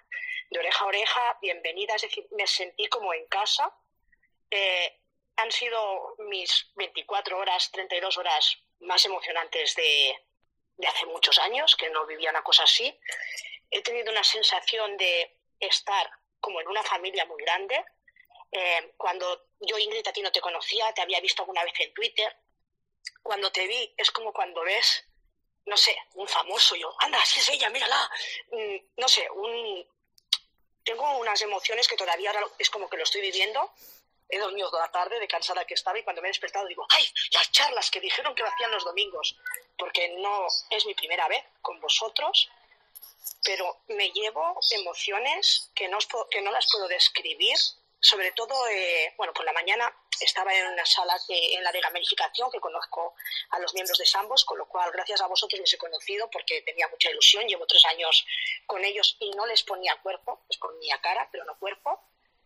de 0.50 0.58
oreja 0.58 0.84
a 0.84 0.88
oreja, 0.88 1.38
bienvenidas, 1.40 2.02
es 2.02 2.10
decir, 2.10 2.26
me 2.32 2.46
sentí 2.46 2.86
como 2.88 3.12
en 3.12 3.26
casa. 3.26 3.74
Eh, 4.50 5.03
han 5.36 5.50
sido 5.50 6.14
mis 6.18 6.70
24 6.76 7.38
horas, 7.38 7.70
32 7.72 8.16
horas 8.18 8.56
más 8.80 9.04
emocionantes 9.04 9.74
de, 9.74 10.16
hace 10.86 11.06
muchos 11.06 11.38
años, 11.38 11.76
que 11.76 11.90
no 11.90 12.06
vivía 12.06 12.30
una 12.30 12.42
cosa 12.42 12.64
así. 12.64 12.98
He 13.70 13.82
tenido 13.82 14.10
una 14.12 14.24
sensación 14.24 14.96
de 14.96 15.38
estar 15.58 16.08
como 16.40 16.60
en 16.60 16.68
una 16.68 16.82
familia 16.82 17.24
muy 17.26 17.42
grande. 17.42 17.84
Eh, 18.52 18.92
cuando 18.96 19.48
yo, 19.60 19.78
Ingrid, 19.78 20.06
a 20.06 20.12
ti 20.12 20.22
no 20.22 20.30
te 20.30 20.40
conocía, 20.40 20.92
te 20.92 21.02
había 21.02 21.20
visto 21.20 21.42
alguna 21.42 21.64
vez 21.64 21.74
en 21.80 21.92
Twitter. 21.94 22.36
Cuando 23.22 23.50
te 23.50 23.66
vi, 23.66 23.92
es 23.96 24.10
como 24.10 24.32
cuando 24.32 24.62
ves, 24.62 25.04
no 25.66 25.76
sé, 25.76 25.96
un 26.14 26.28
famoso, 26.28 26.76
yo, 26.76 26.94
anda, 27.00 27.24
si 27.24 27.40
es 27.40 27.48
ella, 27.48 27.70
mírala. 27.70 28.10
Mm, 28.52 28.76
no 28.98 29.08
sé, 29.08 29.28
un... 29.30 29.88
tengo 30.84 31.18
unas 31.18 31.40
emociones 31.42 31.88
que 31.88 31.96
todavía 31.96 32.32
es 32.58 32.70
como 32.70 32.88
que 32.88 32.98
lo 32.98 33.04
estoy 33.04 33.22
viviendo 33.22 33.72
he 34.28 34.38
dormido 34.38 34.70
toda 34.70 34.86
la 34.86 34.92
tarde 34.92 35.20
de 35.20 35.28
cansada 35.28 35.64
que 35.64 35.74
estaba 35.74 35.98
y 35.98 36.02
cuando 36.02 36.22
me 36.22 36.28
he 36.28 36.30
despertado 36.30 36.66
digo, 36.66 36.86
¡ay! 36.90 37.08
Las 37.32 37.50
charlas 37.52 37.90
que 37.90 38.00
dijeron 38.00 38.34
que 38.34 38.42
lo 38.42 38.48
hacían 38.48 38.70
los 38.70 38.84
domingos, 38.84 39.36
porque 39.78 40.08
no 40.18 40.46
es 40.70 40.86
mi 40.86 40.94
primera 40.94 41.28
vez 41.28 41.44
con 41.60 41.80
vosotros, 41.80 42.50
pero 43.42 43.80
me 43.88 44.10
llevo 44.10 44.58
emociones 44.70 45.70
que 45.74 45.88
no, 45.88 45.98
que 46.30 46.40
no 46.40 46.50
las 46.50 46.66
puedo 46.70 46.88
describir. 46.88 47.56
Sobre 48.00 48.32
todo, 48.32 48.68
eh, 48.68 49.14
bueno, 49.16 49.32
por 49.32 49.46
la 49.46 49.52
mañana 49.52 49.90
estaba 50.20 50.54
en 50.54 50.66
una 50.66 50.84
sala 50.84 51.18
que, 51.26 51.54
en 51.54 51.64
la 51.64 51.72
de 51.72 51.80
gamificación 51.80 52.50
que 52.50 52.60
conozco 52.60 53.14
a 53.50 53.58
los 53.60 53.72
miembros 53.72 53.96
de 53.98 54.04
Sambos, 54.04 54.44
con 54.44 54.58
lo 54.58 54.66
cual 54.66 54.90
gracias 54.92 55.22
a 55.22 55.26
vosotros 55.26 55.58
les 55.60 55.72
he 55.72 55.78
conocido 55.78 56.28
porque 56.30 56.60
tenía 56.62 56.86
mucha 56.88 57.10
ilusión, 57.10 57.46
llevo 57.46 57.66
tres 57.66 57.84
años 57.86 58.26
con 58.66 58.84
ellos 58.84 59.16
y 59.20 59.30
no 59.30 59.46
les 59.46 59.62
ponía 59.62 59.96
cuerpo, 60.02 60.44
les 60.48 60.58
ponía 60.58 61.00
cara, 61.00 61.28
pero 61.32 61.44
no 61.44 61.58
cuerpo. 61.58 61.98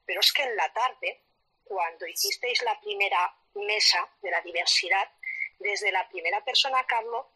Pero 0.07 0.21
es 0.21 0.33
que 0.33 0.43
en 0.43 0.57
la 0.57 0.73
tarde 0.73 1.28
cuando 1.69 2.07
hicisteis 2.07 2.62
la 2.62 2.81
primera 2.81 3.32
mesa 3.55 4.09
de 4.23 4.31
la 4.31 4.40
diversidad, 4.40 5.07
desde 5.59 5.93
la 5.93 6.09
primera 6.09 6.43
persona, 6.43 6.85
Carlos, 6.86 7.27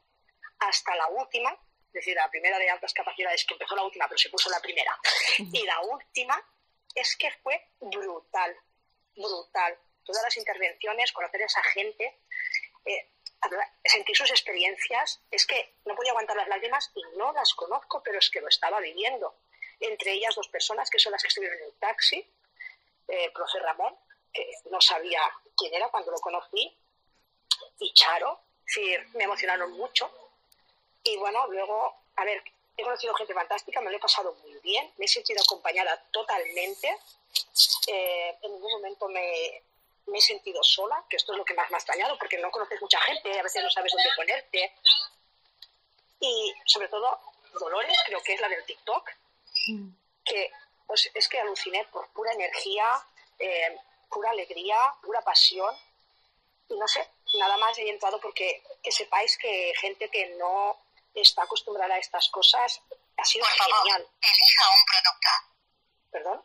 hasta 0.59 0.97
la 0.97 1.09
última, 1.09 1.51
es 1.51 1.93
decir, 1.93 2.15
la 2.15 2.31
primera 2.31 2.59
de 2.59 2.71
altas 2.71 2.95
capacidades, 2.95 3.45
que 3.45 3.55
empezó 3.55 3.77
la 3.77 3.85
última, 3.85 4.09
pero 4.09 4.19
se 4.19 4.31
puso 4.31 4.49
la 4.49 4.61
primera, 4.61 4.99
y 5.39 5.63
la 5.65 5.81
última, 5.83 6.43
es 6.95 7.17
que 7.17 7.31
fue 7.43 7.71
brutal, 7.81 8.57
brutal. 9.15 9.79
Todas 10.05 10.23
las 10.23 10.37
intervenciones, 10.37 11.13
conocer 11.13 11.43
a 11.43 11.47
esa 11.47 11.63
gente, 11.63 12.21
eh, 12.87 13.11
sentir 13.85 14.17
sus 14.17 14.31
experiencias, 14.31 15.21
es 15.31 15.47
que 15.47 15.77
no 15.85 15.95
podía 15.95 16.13
aguantar 16.13 16.37
las 16.37 16.49
lágrimas 16.49 16.91
y 16.95 17.03
no 17.17 17.33
las 17.33 17.53
conozco, 17.55 18.03
pero 18.03 18.19
es 18.19 18.31
que 18.31 18.41
lo 18.41 18.49
estaba 18.49 18.81
viviendo. 18.81 19.37
Entre 19.81 20.13
ellas 20.13 20.35
dos 20.35 20.49
personas 20.49 20.89
que 20.91 20.99
son 20.99 21.13
las 21.13 21.23
que 21.23 21.29
estuvieron 21.29 21.59
en 21.59 21.65
el 21.65 21.75
taxi, 21.75 22.25
eh, 23.09 23.31
profe 23.33 23.59
Ramón, 23.59 23.95
que 24.33 24.51
no 24.71 24.81
sabía 24.81 25.21
quién 25.57 25.75
era 25.75 25.89
cuando 25.89 26.11
lo 26.11 26.19
conocí, 26.19 26.77
y 27.79 27.93
Charo, 27.93 28.41
sí, 28.67 28.95
me 29.15 29.25
emocionaron 29.25 29.73
mucho. 29.73 30.11
Y 31.05 31.17
bueno, 31.17 31.47
luego, 31.49 31.97
a 32.17 32.25
ver, 32.25 32.43
he 32.77 32.83
conocido 32.83 33.15
gente 33.15 33.35
fantástica, 33.35 33.81
me 33.81 33.91
lo 33.91 33.97
he 33.97 34.01
pasado 34.01 34.35
muy 34.43 34.55
bien, 34.61 34.91
me 34.99 35.05
he 35.05 35.09
sentido 35.09 35.43
acompañada 35.43 36.03
totalmente. 36.11 36.97
Eh, 37.89 38.37
en 38.43 38.53
ningún 38.53 38.73
momento 38.73 39.09
me, 39.09 39.63
me, 40.07 40.19
he 40.19 40.23
sentido 40.23 40.63
sola, 40.63 41.05
que 41.09 41.17
esto 41.17 41.33
es 41.33 41.39
lo 41.39 41.45
que 41.45 41.55
más 41.55 41.71
me 41.71 41.77
ha 41.77 41.79
extrañado, 41.79 42.17
porque 42.19 42.39
no 42.39 42.51
conoces 42.51 42.81
mucha 42.81 43.01
gente, 43.01 43.39
a 43.39 43.43
veces 43.43 43.63
no 43.63 43.71
sabes 43.71 43.93
dónde 43.93 44.11
ponerte. 44.17 44.73
Y 46.21 46.55
sobre 46.67 46.89
todo, 46.89 47.19
Dolores, 47.59 47.99
creo 48.07 48.23
que 48.23 48.35
es 48.35 48.41
la 48.41 48.49
del 48.49 48.65
TikTok, 48.65 49.11
que 50.25 50.51
pues, 50.87 51.11
es 51.15 51.29
que 51.29 51.41
aluciné 51.41 51.85
por 51.87 52.09
pura 52.11 52.33
energía, 52.33 53.05
eh, 53.39 53.77
pura 54.13 54.31
alegría, 54.31 54.77
pura 55.03 55.23
pasión. 55.23 55.75
Y 56.69 56.77
no 56.77 56.87
sé, 56.87 57.09
nada 57.39 57.57
más 57.57 57.77
he 57.79 57.89
entrado 57.89 58.21
porque 58.21 58.63
que 58.83 58.93
sepáis 58.93 59.37
que 59.39 59.73
gente 59.81 60.09
que 60.11 60.37
no 60.37 60.77
está 61.15 61.43
acostumbrada 61.43 61.95
a 61.95 61.99
estas 61.99 62.29
cosas 62.29 62.81
ha 63.17 63.25
sido 63.25 63.45
genial. 63.45 64.07
elija 64.21 64.65
un 64.77 64.85
producto. 64.91 65.29
¿Perdón? 66.11 66.45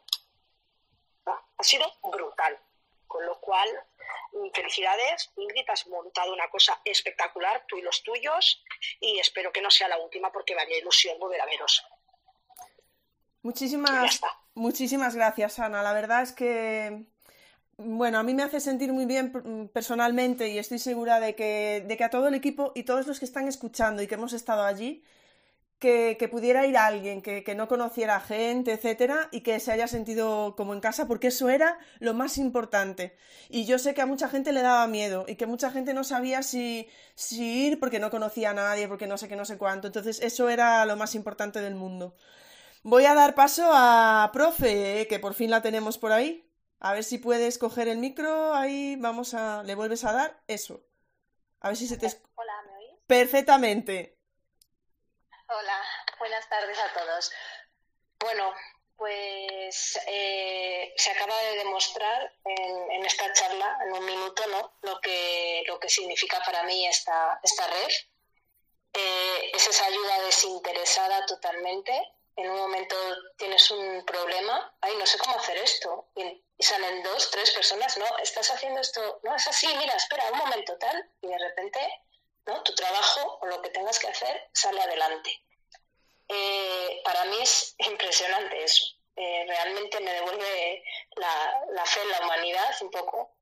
Ah, 1.25 1.41
ha 1.57 1.63
sido 1.63 1.91
brutal. 2.03 2.59
Con 3.07 3.25
lo 3.25 3.39
cual, 3.39 3.69
mm, 4.33 4.49
felicidades. 4.53 5.29
Ingrid, 5.37 5.69
has 5.69 5.87
montado 5.87 6.33
una 6.33 6.49
cosa 6.49 6.79
espectacular, 6.83 7.65
tú 7.67 7.77
y 7.77 7.81
los 7.81 8.03
tuyos, 8.03 8.63
y 8.99 9.19
espero 9.19 9.51
que 9.51 9.61
no 9.61 9.71
sea 9.71 9.87
la 9.87 9.97
última 9.97 10.31
porque 10.31 10.55
me 10.55 10.61
haría 10.61 10.77
ilusión 10.77 11.19
volver 11.19 11.41
a 11.41 11.45
veros. 11.45 11.83
Muchísimas, 13.43 14.21
muchísimas 14.55 15.15
gracias, 15.15 15.59
Ana. 15.59 15.81
La 15.81 15.93
verdad 15.93 16.21
es 16.21 16.33
que 16.33 17.05
bueno, 17.77 18.17
a 18.17 18.23
mí 18.23 18.33
me 18.33 18.43
hace 18.43 18.59
sentir 18.59 18.91
muy 18.91 19.05
bien 19.05 19.31
mm, 19.33 19.67
personalmente 19.67 20.49
y 20.49 20.57
estoy 20.57 20.79
segura 20.79 21.19
de 21.19 21.35
que, 21.35 21.85
de 21.87 21.97
que 21.97 22.03
a 22.03 22.09
todo 22.09 22.27
el 22.27 22.33
equipo 22.35 22.71
y 22.75 22.83
todos 22.83 23.07
los 23.07 23.19
que 23.19 23.25
están 23.25 23.47
escuchando 23.47 24.01
y 24.01 24.07
que 24.07 24.15
hemos 24.15 24.33
estado 24.33 24.63
allí, 24.63 25.03
que, 25.79 26.17
que 26.19 26.27
pudiera 26.27 26.65
ir 26.65 26.75
alguien 26.77 27.21
que, 27.21 27.43
que, 27.43 27.55
no 27.55 27.67
conociera 27.67 28.19
gente, 28.19 28.73
etcétera, 28.73 29.29
y 29.31 29.41
que 29.41 29.59
se 29.59 29.71
haya 29.71 29.87
sentido 29.87 30.55
como 30.55 30.73
en 30.73 30.79
casa, 30.79 31.07
porque 31.07 31.27
eso 31.27 31.49
era 31.49 31.77
lo 31.99 32.13
más 32.15 32.37
importante. 32.39 33.15
Y 33.49 33.65
yo 33.65 33.77
sé 33.79 33.93
que 33.93 34.01
a 34.01 34.07
mucha 34.07 34.27
gente 34.29 34.53
le 34.53 34.63
daba 34.63 34.87
miedo 34.87 35.25
y 35.27 35.35
que 35.35 35.45
mucha 35.45 35.71
gente 35.71 35.93
no 35.93 36.03
sabía 36.03 36.41
si, 36.43 36.87
si 37.15 37.67
ir 37.67 37.79
porque 37.79 37.99
no 37.99 38.09
conocía 38.09 38.51
a 38.51 38.53
nadie, 38.53 38.87
porque 38.87 39.07
no 39.07 39.17
sé 39.17 39.27
qué, 39.27 39.35
no 39.35 39.45
sé 39.45 39.57
cuánto. 39.59 39.87
Entonces, 39.87 40.19
eso 40.21 40.49
era 40.49 40.85
lo 40.85 40.95
más 40.95 41.15
importante 41.15 41.61
del 41.61 41.75
mundo. 41.75 42.15
Voy 42.83 43.05
a 43.05 43.13
dar 43.15 43.35
paso 43.35 43.69
a 43.73 44.29
profe, 44.33 45.07
que 45.09 45.19
por 45.19 45.33
fin 45.35 45.51
la 45.51 45.61
tenemos 45.61 45.97
por 45.99 46.11
ahí. 46.11 46.46
A 46.79 46.93
ver 46.93 47.03
si 47.03 47.17
puedes 47.17 47.57
coger 47.57 47.87
el 47.87 47.97
micro, 47.97 48.53
ahí 48.53 48.95
vamos 48.97 49.33
a... 49.33 49.63
¿Le 49.63 49.73
vuelves 49.73 50.03
a 50.03 50.13
dar? 50.13 50.39
Eso. 50.47 50.81
A 51.61 51.69
ver 51.69 51.77
si 51.77 51.87
se 51.87 51.97
te... 51.97 52.05
Hola, 52.35 52.53
¿me 52.67 52.77
oís? 52.77 52.99
Perfectamente. 53.07 54.19
Hola, 55.47 55.81
buenas 56.19 56.47
tardes 56.47 56.77
a 56.77 56.93
todos. 56.93 57.31
Bueno, 58.19 58.53
pues 58.95 59.99
eh, 60.07 60.93
se 60.97 61.11
acaba 61.11 61.35
de 61.43 61.57
demostrar 61.57 62.31
en, 62.45 63.05
esta 63.05 63.33
charla, 63.33 63.79
en 63.85 63.93
un 63.93 64.05
minuto, 64.05 64.43
¿no? 64.47 64.77
Lo 64.83 64.99
que, 65.01 65.63
lo 65.67 65.79
que 65.79 65.89
significa 65.89 66.39
para 66.45 66.63
mí 66.63 66.85
esta, 66.85 67.39
esta 67.41 67.65
red. 67.67 67.93
Eh, 68.93 69.51
es 69.53 69.67
esa 69.67 69.85
ayuda 69.85 70.21
desinteresada 70.21 71.25
totalmente 71.25 72.16
en 72.37 72.51
un 72.51 72.57
momento 72.57 72.95
tienes 73.35 73.69
un 73.71 74.05
problema, 74.05 74.73
ay, 74.81 74.95
no 74.97 75.05
sé 75.05 75.17
cómo 75.17 75.37
hacer 75.37 75.57
esto, 75.57 76.07
y, 76.15 76.43
salen 76.59 77.03
dos, 77.03 77.29
tres 77.31 77.51
personas, 77.51 77.97
no, 77.97 78.05
estás 78.17 78.49
haciendo 78.49 78.79
esto, 78.79 79.19
no, 79.23 79.35
es 79.35 79.47
así, 79.47 79.67
mira, 79.77 79.93
espera 79.93 80.31
un 80.31 80.39
momento 80.39 80.75
tal, 80.77 81.11
y 81.21 81.27
de 81.27 81.37
repente, 81.37 81.79
¿no? 82.45 82.63
Tu 82.63 82.73
trabajo 82.73 83.39
o 83.41 83.45
lo 83.45 83.61
que 83.61 83.69
tengas 83.69 83.99
que 83.99 84.07
hacer 84.07 84.49
sale 84.53 84.81
adelante. 84.81 85.43
Eh, 86.27 87.01
para 87.03 87.25
mí 87.25 87.37
es 87.41 87.75
impresionante 87.79 88.63
eso. 88.63 88.85
Eh, 89.15 89.45
realmente 89.47 89.99
me 89.99 90.13
devuelve 90.13 90.83
la, 91.15 91.63
la, 91.71 91.85
fe 91.85 92.01
en 92.01 92.09
la 92.09 92.21
humanidad 92.21 92.75
un 92.81 92.91
poco. 92.91 93.37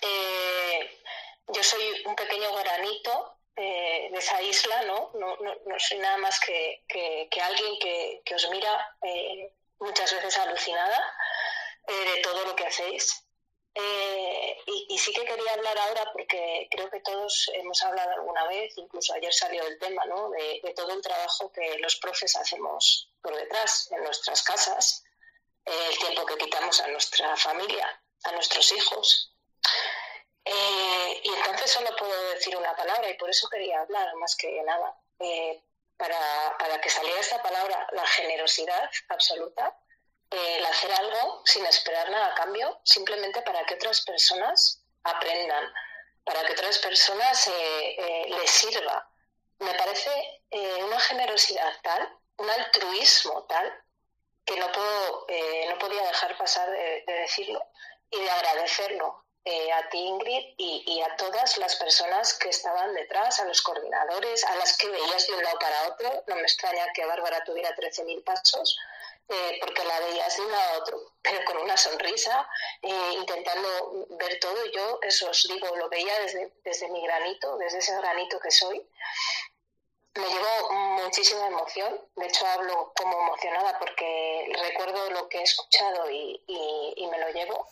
Eh, 0.00 1.02
yo 1.48 1.62
soy 1.62 2.02
un 2.04 2.14
pequeño 2.14 2.54
granito 2.54 3.39
eh, 3.56 4.08
de 4.10 4.18
esa 4.18 4.40
isla, 4.42 4.82
¿no? 4.82 5.10
No, 5.14 5.36
no, 5.36 5.78
soy 5.78 5.98
nada 5.98 6.16
más 6.18 6.38
que, 6.40 6.84
que, 6.88 7.40
alguien 7.40 7.78
que, 7.78 8.22
que, 8.24 8.34
os 8.34 8.48
mira 8.50 8.96
eh, 9.02 9.52
muchas 9.78 10.14
veces 10.14 10.38
alucinada 10.38 11.14
eh, 11.88 12.14
de 12.14 12.22
todo 12.22 12.44
lo 12.44 12.56
que 12.56 12.66
hacéis. 12.66 13.24
Y, 14.66 14.86
y, 14.94 14.98
sí 14.98 15.12
que 15.12 15.24
quería 15.24 15.52
hablar 15.52 15.78
ahora 15.78 16.12
porque 16.12 16.68
creo 16.70 16.90
que 16.90 17.00
todos 17.00 17.50
hemos 17.54 17.82
hablado 17.82 18.12
alguna 18.12 18.46
vez, 18.48 18.76
incluso 18.76 19.14
ayer 19.14 19.32
salió 19.32 19.64
el 19.66 19.78
tema, 19.78 20.04
¿no? 20.06 20.30
De, 20.30 20.60
de 20.62 20.74
todo 20.74 20.92
el 20.92 21.00
trabajo 21.00 21.50
que 21.52 21.78
los 21.78 21.96
profes 21.96 22.36
hacemos 22.36 23.10
por 23.22 23.34
detrás, 23.34 23.88
en 23.92 24.02
nuestras 24.02 24.42
casas, 24.42 25.04
el 25.64 25.98
tiempo 25.98 26.26
que 26.26 26.36
quitamos 26.36 26.80
a 26.80 26.88
nuestra 26.88 27.36
familia, 27.36 28.02
a 28.24 28.32
nuestros 28.32 28.72
hijos. 28.72 29.34
Eh, 30.44 31.20
y 31.22 31.28
entonces 31.28 31.70
solo 31.70 31.94
puedo 31.96 32.30
decir 32.30 32.56
una 32.56 32.74
palabra 32.74 33.10
y 33.10 33.14
por 33.14 33.28
eso 33.30 33.48
quería 33.48 33.80
hablar 33.80 34.14
más 34.16 34.36
que 34.36 34.62
nada. 34.62 34.94
Eh, 35.18 35.62
para, 35.96 36.56
para, 36.58 36.80
que 36.80 36.88
saliera 36.88 37.20
esta 37.20 37.42
palabra, 37.42 37.86
la 37.92 38.06
generosidad 38.06 38.90
absoluta, 39.10 39.76
eh, 40.30 40.56
el 40.58 40.66
hacer 40.66 40.90
algo 40.92 41.42
sin 41.44 41.66
esperar 41.66 42.10
nada 42.10 42.28
a 42.28 42.34
cambio, 42.34 42.80
simplemente 42.84 43.42
para 43.42 43.64
que 43.66 43.74
otras 43.74 44.00
personas 44.02 44.82
aprendan, 45.04 45.72
para 46.24 46.44
que 46.46 46.52
otras 46.52 46.78
personas 46.78 47.50
les 48.28 48.50
sirva. 48.50 49.10
Me 49.58 49.74
parece 49.74 50.42
una 50.86 50.98
generosidad 51.00 51.72
tal, 51.82 52.16
un 52.38 52.48
altruismo 52.48 53.44
tal, 53.44 53.82
que 54.46 54.56
no, 54.58 54.72
puedo, 54.72 55.26
no 55.68 55.78
podía 55.78 56.02
dejar 56.02 56.36
pasar 56.38 56.70
de 56.70 57.04
decirlo 57.06 57.62
y 58.10 58.20
de 58.20 58.30
agradecerlo 58.30 59.19
eh, 59.44 59.72
a 59.72 59.88
ti, 59.88 59.98
Ingrid, 59.98 60.54
y, 60.58 61.00
a 61.00 61.16
todas 61.16 61.56
las 61.56 61.76
personas 61.76 62.34
que 62.34 62.50
estaban 62.50 62.94
detrás, 62.94 63.40
a 63.40 63.46
los 63.46 63.62
coordinadores, 63.62 64.44
a 64.44 64.54
las 64.56 64.76
que 64.76 64.88
veías 64.88 65.26
de 65.26 65.32
un 65.32 65.42
lado 65.42 65.58
para 65.58 65.88
otro. 65.88 66.24
No 66.26 66.36
me 66.36 66.42
extraña 66.42 66.92
que 66.94 67.06
Bárbara 67.06 67.42
tuviera 67.44 67.74
13.000 67.74 68.22
pasos, 68.22 68.78
eh, 69.28 69.58
porque 69.60 69.82
la 69.84 69.98
veías 70.00 70.36
de 70.36 70.42
un 70.42 70.52
lado 70.52 70.74
a 70.74 70.78
otro, 70.78 71.12
pero 71.22 71.44
con 71.46 71.56
una 71.56 71.76
sonrisa, 71.76 72.46
eh, 72.82 73.12
intentando 73.14 74.06
ver 74.10 74.38
todo. 74.40 74.66
Yo, 74.72 74.98
eso 75.02 75.30
os 75.30 75.42
digo, 75.48 75.74
lo 75.76 75.88
veía 75.88 76.18
desde, 76.20 76.52
desde 76.62 76.88
mi 76.90 77.02
granito, 77.02 77.56
desde 77.56 77.78
ese 77.78 77.96
granito 77.96 78.38
que 78.40 78.50
soy. 78.50 78.86
Me 80.16 80.26
llevo 80.26 80.72
muchísima 81.02 81.46
emoción, 81.46 81.98
de 82.16 82.26
hecho 82.26 82.44
hablo 82.44 82.92
como 82.96 83.20
emocionada 83.20 83.78
porque 83.78 84.52
recuerdo 84.60 85.08
lo 85.12 85.28
que 85.28 85.38
he 85.38 85.42
escuchado 85.44 86.10
y, 86.10 86.42
y 86.48 87.06
me 87.06 87.18
lo 87.18 87.28
llevo 87.30 87.68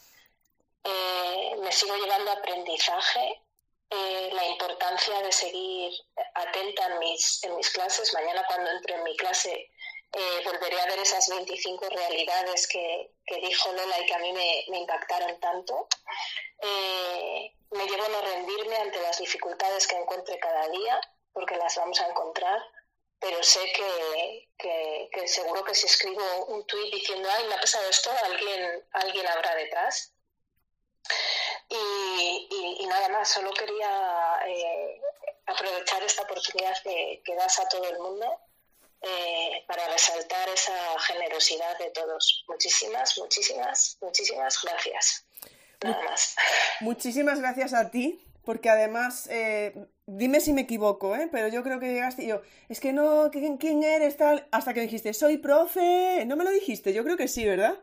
eh, 0.88 1.56
me 1.58 1.72
sigo 1.72 1.96
llevando 1.96 2.30
aprendizaje, 2.30 3.42
eh, 3.90 4.30
la 4.32 4.46
importancia 4.46 5.20
de 5.22 5.32
seguir 5.32 5.92
atenta 6.34 6.86
en 6.86 6.98
mis, 6.98 7.70
clases. 7.72 8.12
Mañana 8.14 8.44
cuando 8.46 8.70
entre 8.70 8.94
en 8.94 9.02
mi 9.04 9.16
clase 9.16 9.70
eh, 10.12 10.40
volveré 10.44 10.80
a 10.80 10.86
ver 10.86 10.98
esas 10.98 11.28
25 11.28 11.88
realidades 11.88 12.66
que, 12.68 13.10
dijo 13.42 13.72
Lola 13.72 14.00
y 14.00 14.06
que 14.06 14.14
a 14.14 14.18
mí 14.18 14.32
me, 14.32 14.78
impactaron 14.78 15.38
tanto. 15.40 15.88
me 17.70 17.86
llevo 17.86 18.04
a 18.04 18.08
no 18.08 18.20
rendirme 18.22 18.76
ante 18.76 19.00
las 19.02 19.18
dificultades 19.18 19.86
que 19.86 19.96
encuentre 19.96 20.38
cada 20.38 20.68
día, 20.68 21.00
porque 21.32 21.56
las 21.56 21.76
vamos 21.76 22.00
a 22.00 22.08
encontrar 22.08 22.62
pero 23.20 23.42
sé 23.42 23.60
que, 23.72 25.08
que, 25.12 25.28
seguro 25.28 25.64
que 25.64 25.74
si 25.74 25.86
escribo 25.86 26.46
un 26.46 26.64
tuit 26.66 26.94
diciendo, 26.94 27.28
ay, 27.36 27.44
me 27.48 27.54
ha 27.54 27.60
pasado 27.60 27.88
esto, 27.88 28.10
alguien, 28.24 28.84
alguien 28.92 29.26
habrá 29.26 29.54
detrás. 29.56 30.12
Y, 31.68 32.86
nada 32.86 33.08
más, 33.10 33.28
solo 33.28 33.52
quería 33.52 34.40
eh, 34.46 35.00
aprovechar 35.46 36.02
esta 36.02 36.22
oportunidad 36.22 36.74
que, 36.82 37.34
das 37.36 37.58
a 37.58 37.68
todo 37.68 37.84
el 37.84 37.98
mundo 37.98 38.26
eh, 39.02 39.64
para 39.66 39.86
resaltar 39.88 40.48
esa 40.48 40.98
generosidad 41.00 41.78
de 41.78 41.90
todos. 41.90 42.44
Muchísimas, 42.48 43.18
muchísimas, 43.18 43.98
muchísimas 44.00 44.62
gracias. 44.62 45.24
Nada 45.82 46.02
más. 46.04 46.34
Muchísimas 46.80 47.40
gracias 47.40 47.74
a 47.74 47.90
ti, 47.90 48.20
porque 48.44 48.70
además, 48.70 49.28
eh, 49.30 49.74
dime 50.06 50.40
si 50.40 50.52
me 50.52 50.62
equivoco, 50.62 51.14
¿eh? 51.14 51.28
pero 51.30 51.48
yo 51.48 51.62
creo 51.62 51.78
que 51.78 51.92
llegaste 51.92 52.24
y 52.24 52.28
yo, 52.28 52.42
es 52.68 52.80
que 52.80 52.92
no, 52.92 53.30
¿quién, 53.30 53.58
quién 53.58 53.82
eres 53.82 54.16
tal? 54.16 54.48
Hasta 54.50 54.74
que 54.74 54.80
dijiste, 54.80 55.12
soy 55.12 55.36
profe, 55.36 56.24
no 56.26 56.34
me 56.34 56.44
lo 56.44 56.50
dijiste, 56.50 56.92
yo 56.92 57.04
creo 57.04 57.16
que 57.16 57.28
sí, 57.28 57.44
¿verdad? 57.44 57.78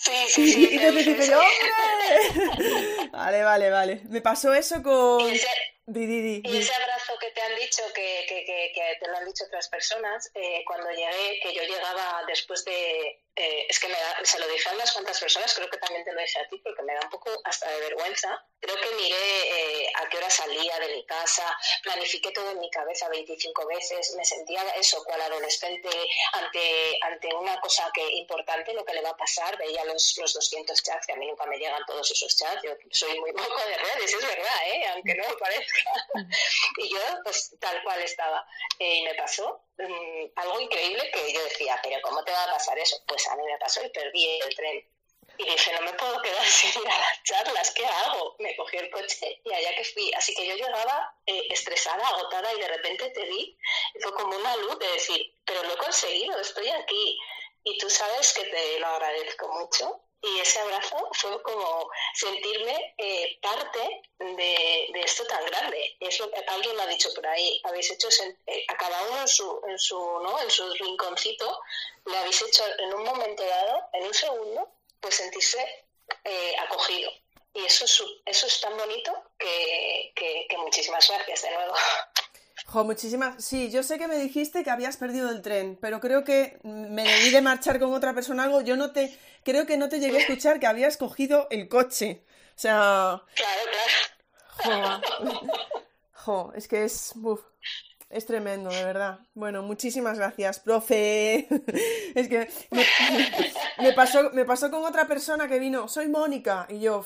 Sí, 0.00 0.12
sí, 0.28 0.52
sí. 0.52 0.68
Y 0.72 0.78
te 0.78 0.92
dije 0.92 1.34
¡hombre! 1.34 3.10
Vale, 3.12 3.42
vale, 3.42 3.70
vale. 3.70 4.00
Me 4.08 4.22
pasó 4.22 4.54
eso 4.54 4.82
con... 4.82 5.28
Y 5.28 5.36
ese, 5.36 6.74
abrazo 6.74 7.18
que 7.20 7.30
te 7.32 7.42
han 7.42 7.56
dicho, 7.56 7.82
que, 7.92 8.24
que, 8.28 8.44
que, 8.46 8.96
te 9.00 9.10
lo 9.10 9.16
han 9.16 9.26
dicho 9.26 9.44
otras 9.44 9.68
personas, 9.68 10.30
eh, 10.34 10.62
cuando 10.64 10.88
llegué, 10.90 11.40
que 11.42 11.52
yo 11.52 11.62
llegaba 11.62 12.22
después 12.28 12.64
de... 12.64 13.24
Eh, 13.40 13.66
es 13.70 13.78
que 13.80 13.88
me 13.88 13.96
se 14.22 14.38
lo 14.38 14.46
dije 14.48 14.68
a 14.68 14.74
unas 14.74 14.92
cuantas 14.92 15.18
personas, 15.18 15.54
creo 15.54 15.70
que 15.70 15.78
también 15.78 16.04
te 16.04 16.12
lo 16.12 16.20
dije 16.20 16.40
a 16.40 16.46
ti, 16.48 16.58
porque 16.58 16.82
me 16.82 16.92
da 16.92 17.00
un 17.04 17.08
poco 17.08 17.30
hasta 17.44 17.70
de 17.70 17.80
vergüenza. 17.80 18.44
Creo 18.60 18.76
que 18.76 18.90
miré 18.96 19.16
eh, 19.16 19.92
a 19.96 20.06
qué 20.10 20.18
hora 20.18 20.28
salía 20.28 20.78
de 20.78 20.94
mi 20.94 21.06
casa, 21.06 21.56
planifiqué 21.82 22.32
todo 22.32 22.50
en 22.50 22.60
mi 22.60 22.68
cabeza 22.70 23.08
25 23.08 23.66
veces, 23.66 24.14
me 24.14 24.24
sentía 24.26 24.62
eso, 24.76 25.02
cual 25.04 25.22
adolescente, 25.22 25.88
ante, 26.34 26.98
ante 27.00 27.34
una 27.34 27.58
cosa 27.62 27.90
que 27.94 28.06
importante, 28.12 28.74
lo 28.74 28.84
que 28.84 28.92
le 28.92 29.00
va 29.00 29.10
a 29.10 29.16
pasar, 29.16 29.56
veía 29.56 29.86
los, 29.86 30.18
los 30.18 30.34
200 30.34 30.82
chats, 30.82 31.06
que 31.06 31.14
a 31.14 31.16
mí 31.16 31.26
nunca 31.26 31.46
me 31.46 31.56
llegan 31.56 31.82
todos 31.86 32.10
esos 32.10 32.36
chats, 32.36 32.62
yo 32.62 32.76
soy 32.90 33.18
muy 33.20 33.32
poco 33.32 33.56
de 33.64 33.78
redes, 33.78 34.12
es 34.12 34.26
verdad, 34.26 34.66
¿eh? 34.66 34.86
aunque 34.92 35.14
no 35.14 35.24
parezca. 35.38 35.92
y 36.76 36.90
yo, 36.90 37.00
pues 37.24 37.56
tal 37.58 37.82
cual 37.82 38.02
estaba. 38.02 38.46
Eh, 38.78 38.96
y 38.96 39.02
me 39.04 39.14
pasó 39.14 39.64
mm, 39.78 40.32
algo 40.36 40.60
increíble 40.60 41.10
que 41.12 41.32
yo 41.32 41.42
decía, 41.44 41.78
pero 41.82 42.00
¿cómo 42.02 42.22
te 42.24 42.32
va 42.32 42.44
a 42.44 42.52
pasar 42.52 42.78
eso? 42.78 43.02
Pues 43.06 43.26
a 43.28 43.36
mí 43.36 43.44
me 43.44 43.58
pasó 43.58 43.84
y 43.84 43.90
perdí 43.90 44.40
el 44.40 44.54
tren 44.54 44.84
y 45.40 45.44
dije, 45.44 45.72
no 45.72 45.80
me 45.82 45.92
puedo 45.94 46.20
quedar 46.20 46.44
sin 46.46 46.82
ir 46.82 46.88
a 46.88 46.98
las 46.98 47.22
charlas, 47.22 47.70
¿qué 47.70 47.86
hago? 47.86 48.36
Me 48.38 48.54
cogí 48.56 48.76
el 48.76 48.90
coche 48.90 49.40
y 49.42 49.52
allá 49.52 49.74
que 49.74 49.84
fui. 49.84 50.12
Así 50.14 50.34
que 50.34 50.46
yo 50.46 50.54
llegaba 50.54 51.14
eh, 51.26 51.46
estresada, 51.50 52.06
agotada 52.08 52.52
y 52.52 52.60
de 52.60 52.68
repente 52.68 53.10
te 53.10 53.24
vi. 53.24 53.56
Y 53.94 54.00
fue 54.00 54.12
como 54.14 54.36
una 54.36 54.56
luz 54.56 54.78
de 54.78 54.88
decir, 54.88 55.34
pero 55.46 55.62
lo 55.62 55.72
he 55.72 55.78
conseguido, 55.78 56.38
estoy 56.38 56.68
aquí. 56.68 57.18
Y 57.64 57.78
tú 57.78 57.88
sabes 57.88 58.34
que 58.34 58.44
te 58.44 58.80
lo 58.80 58.86
agradezco 58.86 59.48
mucho. 59.48 60.02
Y 60.22 60.38
ese 60.40 60.58
abrazo 60.60 61.08
fue 61.12 61.42
como 61.42 61.90
sentirme 62.14 62.94
eh, 62.98 63.38
parte 63.40 64.02
de, 64.18 64.88
de, 64.92 65.00
esto 65.02 65.24
tan 65.26 65.44
grande. 65.46 65.96
Eso, 65.98 66.30
alguien 66.48 66.76
me 66.76 66.82
ha 66.82 66.86
dicho 66.86 67.08
por 67.14 67.26
ahí, 67.26 67.60
habéis 67.64 67.90
hecho 67.90 68.08
eh, 68.46 68.64
a 68.68 68.76
cada 68.76 69.02
uno 69.04 69.22
en 69.22 69.28
su, 69.28 69.62
en 69.66 69.78
su, 69.78 69.96
¿no? 69.96 70.38
en 70.42 70.50
su 70.50 70.70
rinconcito, 70.74 71.62
le 72.04 72.18
habéis 72.18 72.42
hecho 72.42 72.64
en 72.78 72.92
un 72.92 73.04
momento 73.04 73.42
dado, 73.44 73.88
en 73.94 74.04
un 74.04 74.14
segundo, 74.14 74.68
pues 75.00 75.14
sentirse 75.14 75.86
eh, 76.24 76.54
acogido. 76.58 77.10
Y 77.54 77.64
eso 77.64 77.84
es, 77.84 78.02
eso 78.26 78.46
es 78.46 78.60
tan 78.60 78.76
bonito 78.76 79.12
que, 79.38 80.12
que, 80.14 80.56
muchísimas 80.58 81.08
gracias 81.08 81.42
de 81.42 81.50
nuevo. 81.50 81.74
Jo, 82.66 82.84
muchísimas. 82.84 83.44
Sí, 83.44 83.70
yo 83.70 83.82
sé 83.82 83.98
que 83.98 84.08
me 84.08 84.16
dijiste 84.16 84.62
que 84.62 84.70
habías 84.70 84.96
perdido 84.96 85.30
el 85.30 85.42
tren, 85.42 85.78
pero 85.80 86.00
creo 86.00 86.24
que 86.24 86.58
me 86.62 87.02
debí 87.04 87.30
de 87.30 87.42
marchar 87.42 87.78
con 87.78 87.92
otra 87.92 88.14
persona 88.14 88.44
algo. 88.44 88.60
Yo 88.60 88.76
no 88.76 88.92
te. 88.92 89.16
Creo 89.44 89.66
que 89.66 89.76
no 89.76 89.88
te 89.88 90.00
llegué 90.00 90.18
a 90.18 90.20
escuchar 90.20 90.60
que 90.60 90.66
habías 90.66 90.96
cogido 90.96 91.48
el 91.50 91.68
coche. 91.68 92.24
O 92.56 92.58
sea. 92.58 93.22
Claro, 94.62 95.00
claro. 95.18 95.40
Jo, 96.12 96.52
es 96.54 96.68
que 96.68 96.84
es. 96.84 97.14
Es 98.10 98.26
tremendo, 98.26 98.70
de 98.70 98.84
verdad. 98.84 99.20
Bueno, 99.34 99.62
muchísimas 99.62 100.18
gracias, 100.18 100.58
profe. 100.58 101.46
es 102.14 102.28
que 102.28 102.50
me, 103.78 103.92
pasó, 103.92 104.30
me 104.32 104.44
pasó 104.44 104.68
con 104.68 104.84
otra 104.84 105.06
persona 105.06 105.46
que 105.46 105.60
vino, 105.60 105.86
soy 105.86 106.08
Mónica, 106.08 106.66
y 106.68 106.80
yo, 106.80 107.04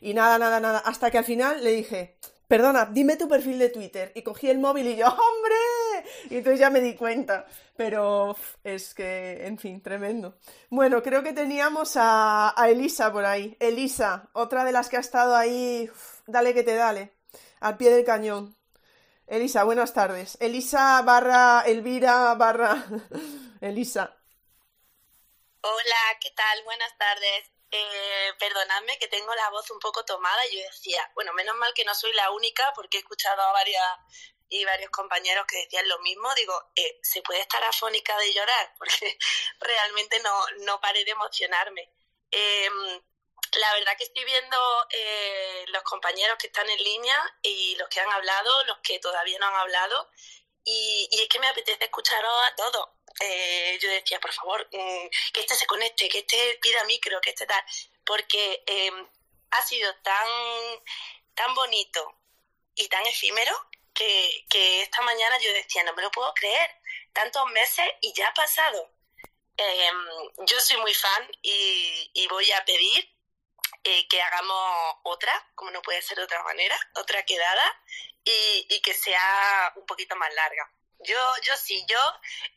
y 0.00 0.14
nada, 0.14 0.38
nada, 0.38 0.60
nada, 0.60 0.78
hasta 0.78 1.10
que 1.10 1.18
al 1.18 1.24
final 1.24 1.64
le 1.64 1.72
dije, 1.72 2.16
perdona, 2.54 2.86
dime 2.86 3.16
tu 3.16 3.26
perfil 3.26 3.58
de 3.58 3.68
Twitter. 3.68 4.12
Y 4.14 4.22
cogí 4.22 4.48
el 4.48 4.60
móvil 4.60 4.86
y 4.86 4.94
yo, 4.94 5.08
¡hombre! 5.08 5.56
Y 6.30 6.36
entonces 6.36 6.60
ya 6.60 6.70
me 6.70 6.80
di 6.80 6.94
cuenta. 6.94 7.46
Pero 7.76 8.36
es 8.62 8.94
que, 8.94 9.44
en 9.44 9.58
fin, 9.58 9.82
tremendo. 9.82 10.38
Bueno, 10.70 11.02
creo 11.02 11.24
que 11.24 11.32
teníamos 11.32 11.94
a, 11.96 12.54
Elisa 12.68 13.12
por 13.12 13.24
ahí. 13.24 13.56
Elisa, 13.58 14.28
otra 14.34 14.64
de 14.64 14.70
las 14.70 14.88
que 14.88 14.96
ha 14.96 15.00
estado 15.00 15.34
ahí, 15.34 15.90
dale 16.28 16.54
que 16.54 16.62
te 16.62 16.76
dale, 16.76 17.16
al 17.58 17.76
pie 17.76 17.90
del 17.90 18.04
cañón. 18.04 18.56
Elisa, 19.26 19.64
buenas 19.64 19.92
tardes. 19.92 20.38
Elisa 20.40 21.02
barra 21.02 21.64
Elvira 21.66 22.34
barra... 22.36 22.84
Elisa. 23.60 24.16
Hola, 25.60 26.18
¿qué 26.20 26.30
tal? 26.36 26.62
Buenas 26.64 26.96
tardes. 26.98 27.53
Eh, 27.76 28.32
perdonadme 28.38 28.96
que 29.00 29.08
tengo 29.08 29.34
la 29.34 29.50
voz 29.50 29.68
un 29.70 29.80
poco 29.80 30.04
tomada. 30.04 30.46
Yo 30.46 30.60
decía, 30.60 31.10
bueno, 31.14 31.32
menos 31.32 31.56
mal 31.56 31.74
que 31.74 31.84
no 31.84 31.92
soy 31.92 32.12
la 32.12 32.30
única 32.30 32.72
porque 32.74 32.98
he 32.98 33.00
escuchado 33.00 33.42
a 33.42 33.52
varias 33.52 33.84
y 34.48 34.64
varios 34.64 34.90
compañeros 34.90 35.44
que 35.48 35.56
decían 35.58 35.88
lo 35.88 35.98
mismo. 35.98 36.32
Digo, 36.36 36.70
eh, 36.76 37.00
¿se 37.02 37.20
puede 37.22 37.40
estar 37.40 37.64
afónica 37.64 38.16
de 38.18 38.32
llorar? 38.32 38.74
Porque 38.78 39.18
realmente 39.58 40.20
no, 40.20 40.46
no 40.60 40.80
paré 40.80 41.04
de 41.04 41.10
emocionarme. 41.10 41.90
Em, 42.30 43.02
la 43.56 43.74
verdad 43.74 43.96
que 43.98 44.04
estoy 44.04 44.24
viendo 44.24 44.56
eh, 44.90 45.64
los 45.68 45.82
compañeros 45.82 46.38
que 46.38 46.46
están 46.46 46.68
en 46.70 46.78
línea 46.78 47.38
y 47.42 47.74
los 47.76 47.88
que 47.88 48.00
han 48.00 48.10
hablado, 48.12 48.64
los 48.64 48.78
que 48.84 49.00
todavía 49.00 49.38
no 49.40 49.46
han 49.46 49.56
hablado, 49.56 50.10
y, 50.64 51.08
es 51.10 51.28
que 51.28 51.40
me 51.40 51.48
apetece 51.48 51.84
escucharos 51.84 52.32
a 52.46 52.54
todos. 52.54 52.88
Eh, 53.20 53.78
yo 53.80 53.88
decía, 53.90 54.18
por 54.20 54.32
favor, 54.32 54.68
mm, 54.72 55.08
que 55.32 55.40
este 55.40 55.54
se 55.54 55.66
conecte, 55.66 56.08
que 56.08 56.18
este 56.18 56.58
pida 56.60 56.84
micro, 56.84 57.20
que 57.20 57.30
este 57.30 57.46
tal, 57.46 57.62
porque 58.04 58.62
em, 58.66 59.08
ha 59.50 59.62
sido 59.62 59.94
tan, 60.02 60.28
tan 61.34 61.54
bonito 61.54 62.20
y 62.74 62.88
tan 62.88 63.06
efímero 63.06 63.54
que, 63.94 64.44
que 64.48 64.82
esta 64.82 65.00
mañana 65.02 65.38
yo 65.38 65.52
decía, 65.52 65.84
no 65.84 65.94
me 65.94 66.02
lo 66.02 66.10
puedo 66.10 66.32
creer, 66.34 66.70
tantos 67.12 67.46
meses 67.52 67.86
y 68.00 68.12
ya 68.14 68.28
ha 68.28 68.34
pasado. 68.34 68.90
Em, 69.56 70.06
yo 70.46 70.60
soy 70.60 70.78
muy 70.78 70.94
fan 70.94 71.30
y, 71.42 72.26
voy 72.28 72.50
a 72.52 72.64
pedir 72.64 73.08
eh, 73.84 74.08
que 74.08 74.20
hagamos 74.22 74.96
otra, 75.04 75.32
como 75.54 75.70
no 75.70 75.82
puede 75.82 76.02
ser 76.02 76.18
de 76.18 76.24
otra 76.24 76.42
manera, 76.42 76.76
otra 76.96 77.24
quedada 77.24 77.64
y 78.24 78.80
que 78.80 78.94
sea 78.94 79.72
un 79.76 79.86
poquito 79.86 80.16
más 80.16 80.32
larga. 80.34 80.68
Yo, 81.00 81.18
yo 81.42 81.56
sí, 81.56 81.84
yo 81.88 81.98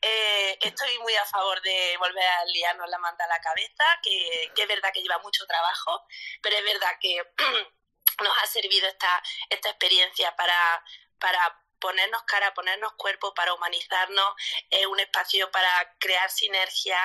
eh, 0.01 0.57
estoy 0.61 0.97
muy 0.99 1.15
a 1.15 1.25
favor 1.25 1.61
de 1.61 1.97
volver 1.97 2.25
a 2.25 2.45
liarnos 2.45 2.89
la 2.89 2.97
manta 2.99 3.25
a 3.25 3.27
la 3.27 3.41
cabeza, 3.41 3.99
que, 4.01 4.51
es 4.55 4.67
verdad 4.67 4.91
que 4.93 5.01
lleva 5.01 5.17
mucho 5.19 5.45
trabajo, 5.45 6.05
pero 6.41 6.55
es 6.55 6.63
verdad 6.63 6.91
que 7.01 7.21
nos 8.23 8.37
ha 8.37 8.47
servido 8.47 8.87
esta, 8.87 9.21
esta 9.49 9.69
experiencia 9.69 10.35
para, 10.35 10.83
para 11.19 11.61
ponernos 11.79 12.23
cara, 12.23 12.53
ponernos 12.53 12.93
cuerpo, 12.93 13.33
para 13.33 13.53
humanizarnos, 13.53 14.33
es 14.69 14.85
un 14.85 14.99
espacio 14.99 15.51
para 15.51 15.95
crear 15.99 16.29
sinergia 16.29 16.97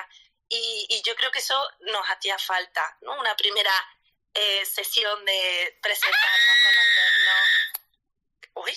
y, 0.54 1.02
yo 1.06 1.16
creo 1.16 1.30
que 1.30 1.38
eso 1.38 1.58
nos 1.80 2.04
hacía 2.10 2.38
falta, 2.38 2.98
¿no? 3.00 3.18
Una 3.18 3.34
primera 3.36 3.72
eh, 4.34 4.64
sesión 4.66 5.24
de 5.24 5.78
presentarnos, 5.80 6.56
conocernos. 6.64 6.91
Uy. 8.54 8.72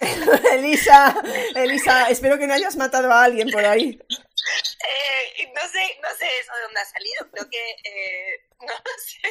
Elisa, 0.52 1.14
Elisa, 1.54 2.08
espero 2.10 2.38
que 2.38 2.46
no 2.46 2.54
hayas 2.54 2.76
matado 2.76 3.10
a 3.10 3.24
alguien 3.24 3.50
por 3.50 3.64
ahí. 3.64 3.98
Eh, 4.08 5.52
no 5.54 5.62
sé, 5.68 5.98
no 6.02 6.08
sé 6.18 6.26
eso 6.40 6.54
de 6.54 6.62
dónde 6.62 6.80
ha 6.80 6.84
salido, 6.84 7.30
creo 7.30 7.48
que 7.48 7.70
eh, 7.84 8.46
no 8.60 8.74
sé. 8.98 9.28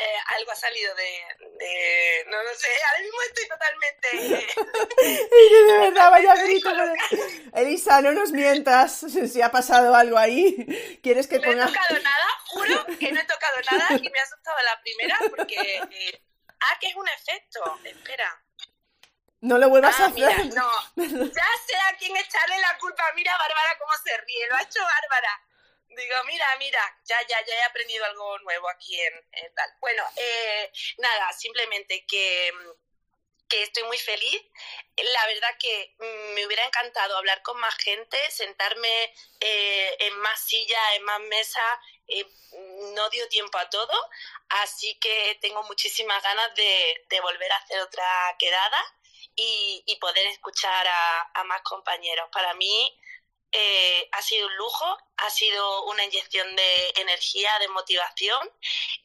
Eh, 0.00 0.18
algo 0.36 0.52
ha 0.52 0.54
salido 0.54 0.94
de, 0.94 1.10
de, 1.58 2.24
no 2.28 2.40
lo 2.40 2.54
sé, 2.54 2.68
ahora 2.86 3.00
mismo 3.00 3.18
estoy 3.22 3.48
totalmente... 3.48 4.08
de 5.72 5.78
verdad, 5.78 6.10
vaya 6.12 6.36
grito. 6.36 6.70
Elisa, 7.56 8.00
no 8.00 8.12
nos 8.12 8.30
mientas 8.30 9.04
si 9.10 9.42
ha 9.42 9.50
pasado 9.50 9.92
algo 9.96 10.16
ahí. 10.16 11.00
¿Quieres 11.02 11.26
que 11.26 11.40
ponga...? 11.40 11.64
No 11.64 11.70
he 11.70 11.72
tocado 11.72 11.98
nada, 12.00 12.26
juro 12.46 12.86
que 12.96 13.10
no 13.10 13.20
he 13.20 13.24
tocado 13.24 13.56
nada 13.72 14.00
y 14.00 14.08
me 14.08 14.20
ha 14.20 14.22
asustado 14.22 14.56
la 14.62 14.80
primera 14.82 15.18
porque... 15.36 15.56
Eh... 15.90 16.22
Ah, 16.60 16.78
que 16.80 16.88
es 16.88 16.96
un 16.96 17.08
efecto, 17.08 17.80
espera. 17.84 18.42
No 19.40 19.56
lo 19.56 19.68
vuelvas 19.68 19.94
ah, 20.00 20.04
a 20.04 20.06
hacer. 20.08 20.14
Mira, 20.14 20.44
no, 20.54 20.70
ya 21.32 21.48
sé 21.66 21.76
a 21.76 21.96
quién 21.96 22.16
echarle 22.16 22.58
la 22.60 22.76
culpa. 22.78 23.04
Mira, 23.14 23.36
Bárbara, 23.38 23.78
cómo 23.78 23.92
se 24.02 24.16
ríe. 24.18 24.48
Lo 24.48 24.56
ha 24.56 24.62
hecho 24.62 24.80
Bárbara. 24.82 25.42
Digo, 25.88 26.14
mira, 26.26 26.56
mira, 26.58 26.98
ya, 27.04 27.16
ya, 27.26 27.44
ya 27.44 27.54
he 27.54 27.62
aprendido 27.62 28.04
algo 28.04 28.38
nuevo 28.40 28.68
aquí 28.68 29.00
en, 29.00 29.54
tal. 29.54 29.70
Bueno, 29.80 30.02
eh, 30.16 30.70
nada, 30.98 31.32
simplemente 31.32 32.04
que, 32.06 32.52
que 33.48 33.62
estoy 33.62 33.84
muy 33.84 33.98
feliz. 33.98 34.42
La 34.96 35.26
verdad 35.26 35.56
que 35.58 35.94
me 36.34 36.46
hubiera 36.46 36.64
encantado 36.64 37.16
hablar 37.16 37.40
con 37.42 37.58
más 37.58 37.76
gente, 37.76 38.18
sentarme 38.30 39.14
eh, 39.40 39.96
en 40.00 40.18
más 40.18 40.40
sillas, 40.40 40.92
en 40.96 41.04
más 41.04 41.20
mesas. 41.20 41.78
Eh, 42.08 42.26
no 42.94 43.08
dio 43.10 43.28
tiempo 43.28 43.58
a 43.58 43.68
todo, 43.70 44.10
así 44.48 44.98
que 44.98 45.38
tengo 45.40 45.62
muchísimas 45.64 46.22
ganas 46.22 46.54
de, 46.54 47.04
de 47.08 47.20
volver 47.20 47.52
a 47.52 47.56
hacer 47.56 47.80
otra 47.80 48.36
quedada 48.38 48.97
y, 49.34 49.82
y 49.86 49.96
poder 49.96 50.26
escuchar 50.28 50.86
a, 50.86 51.30
a 51.34 51.44
más 51.44 51.62
compañeros. 51.62 52.28
Para 52.32 52.54
mí 52.54 52.98
eh, 53.50 54.08
ha 54.12 54.20
sido 54.20 54.46
un 54.46 54.56
lujo, 54.56 54.98
ha 55.16 55.30
sido 55.30 55.84
una 55.86 56.04
inyección 56.04 56.54
de 56.54 56.92
energía, 56.96 57.50
de 57.60 57.68
motivación 57.68 58.50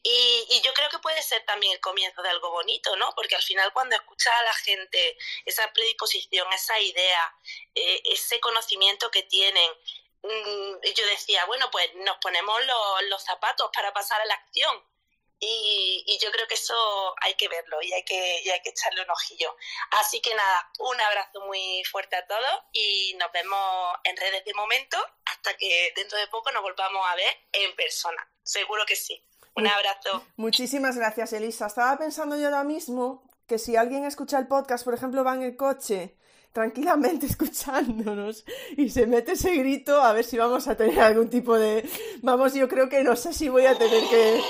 y, 0.02 0.60
yo 0.62 0.74
creo 0.74 0.88
que 0.90 0.98
puede 0.98 1.22
ser 1.22 1.44
también 1.46 1.72
el 1.72 1.80
comienzo 1.80 2.22
de 2.22 2.28
algo 2.28 2.50
bonito, 2.50 2.94
¿no? 2.96 3.10
Porque 3.14 3.36
al 3.36 3.42
final 3.42 3.72
cuando 3.72 3.96
escuchas 3.96 4.34
a 4.34 4.42
la 4.42 4.54
gente 4.54 5.16
esa 5.46 5.72
predisposición, 5.72 6.50
esa 6.52 6.78
idea, 6.78 7.34
eh, 7.74 8.02
ese 8.04 8.38
conocimiento 8.40 9.10
que 9.10 9.22
tienen, 9.22 9.70
mmm, 10.22 10.74
yo 10.94 11.06
decía, 11.06 11.44
bueno, 11.46 11.70
pues 11.70 11.94
nos 11.96 12.18
ponemos 12.18 12.60
los 13.08 13.24
zapatos 13.24 13.70
para 13.74 13.92
pasar 13.92 14.20
a 14.20 14.26
la 14.26 14.34
acción 14.34 14.84
y, 15.44 16.04
y, 16.06 16.18
yo 16.18 16.30
creo 16.30 16.46
que 16.46 16.54
eso 16.54 16.74
hay 17.20 17.34
que 17.34 17.48
verlo 17.48 17.80
y 17.82 17.92
hay 17.92 18.04
que, 18.04 18.42
y 18.42 18.50
hay 18.50 18.60
que 18.62 18.70
echarle 18.70 19.02
un 19.02 19.10
ojillo. 19.10 19.54
Así 19.90 20.20
que 20.20 20.34
nada, 20.34 20.70
un 20.78 21.00
abrazo 21.00 21.40
muy 21.46 21.82
fuerte 21.84 22.16
a 22.16 22.26
todos 22.26 22.62
y 22.72 23.14
nos 23.18 23.30
vemos 23.32 23.96
en 24.04 24.16
redes 24.16 24.44
de 24.44 24.54
momento 24.54 24.96
hasta 25.26 25.56
que 25.56 25.92
dentro 25.94 26.18
de 26.18 26.28
poco 26.28 26.50
nos 26.52 26.62
volvamos 26.62 27.06
a 27.06 27.14
ver 27.16 27.36
en 27.52 27.74
persona. 27.76 28.28
Seguro 28.42 28.84
que 28.86 28.96
sí. 28.96 29.22
Un 29.56 29.66
abrazo. 29.68 30.26
Muchísimas 30.36 30.96
gracias, 30.96 31.32
Elisa. 31.32 31.66
Estaba 31.66 31.96
pensando 31.96 32.36
yo 32.36 32.46
ahora 32.46 32.64
mismo 32.64 33.22
que 33.46 33.58
si 33.58 33.76
alguien 33.76 34.04
escucha 34.04 34.38
el 34.38 34.48
podcast, 34.48 34.84
por 34.84 34.94
ejemplo, 34.94 35.22
va 35.22 35.34
en 35.34 35.42
el 35.42 35.56
coche 35.56 36.16
tranquilamente 36.52 37.26
escuchándonos 37.26 38.44
y 38.76 38.88
se 38.88 39.06
mete 39.06 39.32
ese 39.32 39.54
grito 39.56 40.00
a 40.00 40.12
ver 40.12 40.24
si 40.24 40.38
vamos 40.38 40.66
a 40.68 40.76
tener 40.76 40.98
algún 41.00 41.28
tipo 41.28 41.58
de... 41.58 41.88
Vamos, 42.22 42.54
yo 42.54 42.68
creo 42.68 42.88
que 42.88 43.02
no 43.02 43.16
sé 43.16 43.32
si 43.32 43.48
voy 43.48 43.66
a 43.66 43.76
tener 43.76 44.08
que 44.08 44.40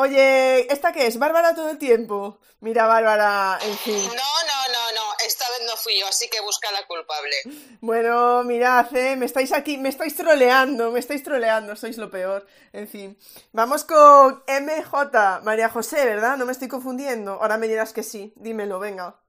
Oye, 0.00 0.72
¿esta 0.72 0.92
qué 0.92 1.08
es? 1.08 1.18
¿Bárbara 1.18 1.56
todo 1.56 1.70
el 1.70 1.76
tiempo? 1.76 2.38
Mira, 2.60 2.86
Bárbara, 2.86 3.58
en 3.60 3.76
fin. 3.78 3.96
No, 3.96 4.12
no, 4.12 4.72
no, 4.72 4.92
no. 4.94 5.02
Esta 5.26 5.44
vez 5.50 5.62
no 5.66 5.76
fui 5.76 5.98
yo, 5.98 6.06
así 6.06 6.30
que 6.30 6.40
busca 6.40 6.70
la 6.70 6.86
culpable. 6.86 7.34
Bueno, 7.80 8.44
mirad, 8.44 8.94
¿eh? 8.94 9.16
me 9.16 9.26
estáis 9.26 9.50
aquí, 9.50 9.76
me 9.76 9.88
estáis 9.88 10.14
troleando, 10.14 10.92
me 10.92 11.00
estáis 11.00 11.24
troleando, 11.24 11.74
sois 11.74 11.98
lo 11.98 12.12
peor. 12.12 12.46
En 12.72 12.86
fin. 12.86 13.18
Vamos 13.50 13.82
con 13.82 14.44
MJ, 14.46 15.40
María 15.42 15.68
José, 15.68 16.04
¿verdad? 16.04 16.36
No 16.36 16.46
me 16.46 16.52
estoy 16.52 16.68
confundiendo. 16.68 17.32
Ahora 17.32 17.58
me 17.58 17.66
dirás 17.66 17.92
que 17.92 18.04
sí. 18.04 18.32
Dímelo, 18.36 18.78
venga. 18.78 19.20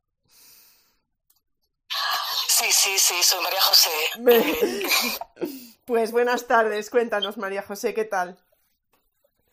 Sí, 2.48 2.72
sí, 2.72 3.00
sí, 3.00 3.16
soy 3.24 3.42
María 3.42 3.62
José. 3.62 3.90
pues 5.86 6.12
buenas 6.12 6.46
tardes, 6.46 6.92
cuéntanos, 6.92 7.38
María 7.38 7.64
José, 7.64 7.96
¿qué 7.96 8.06
tal? 8.06 8.38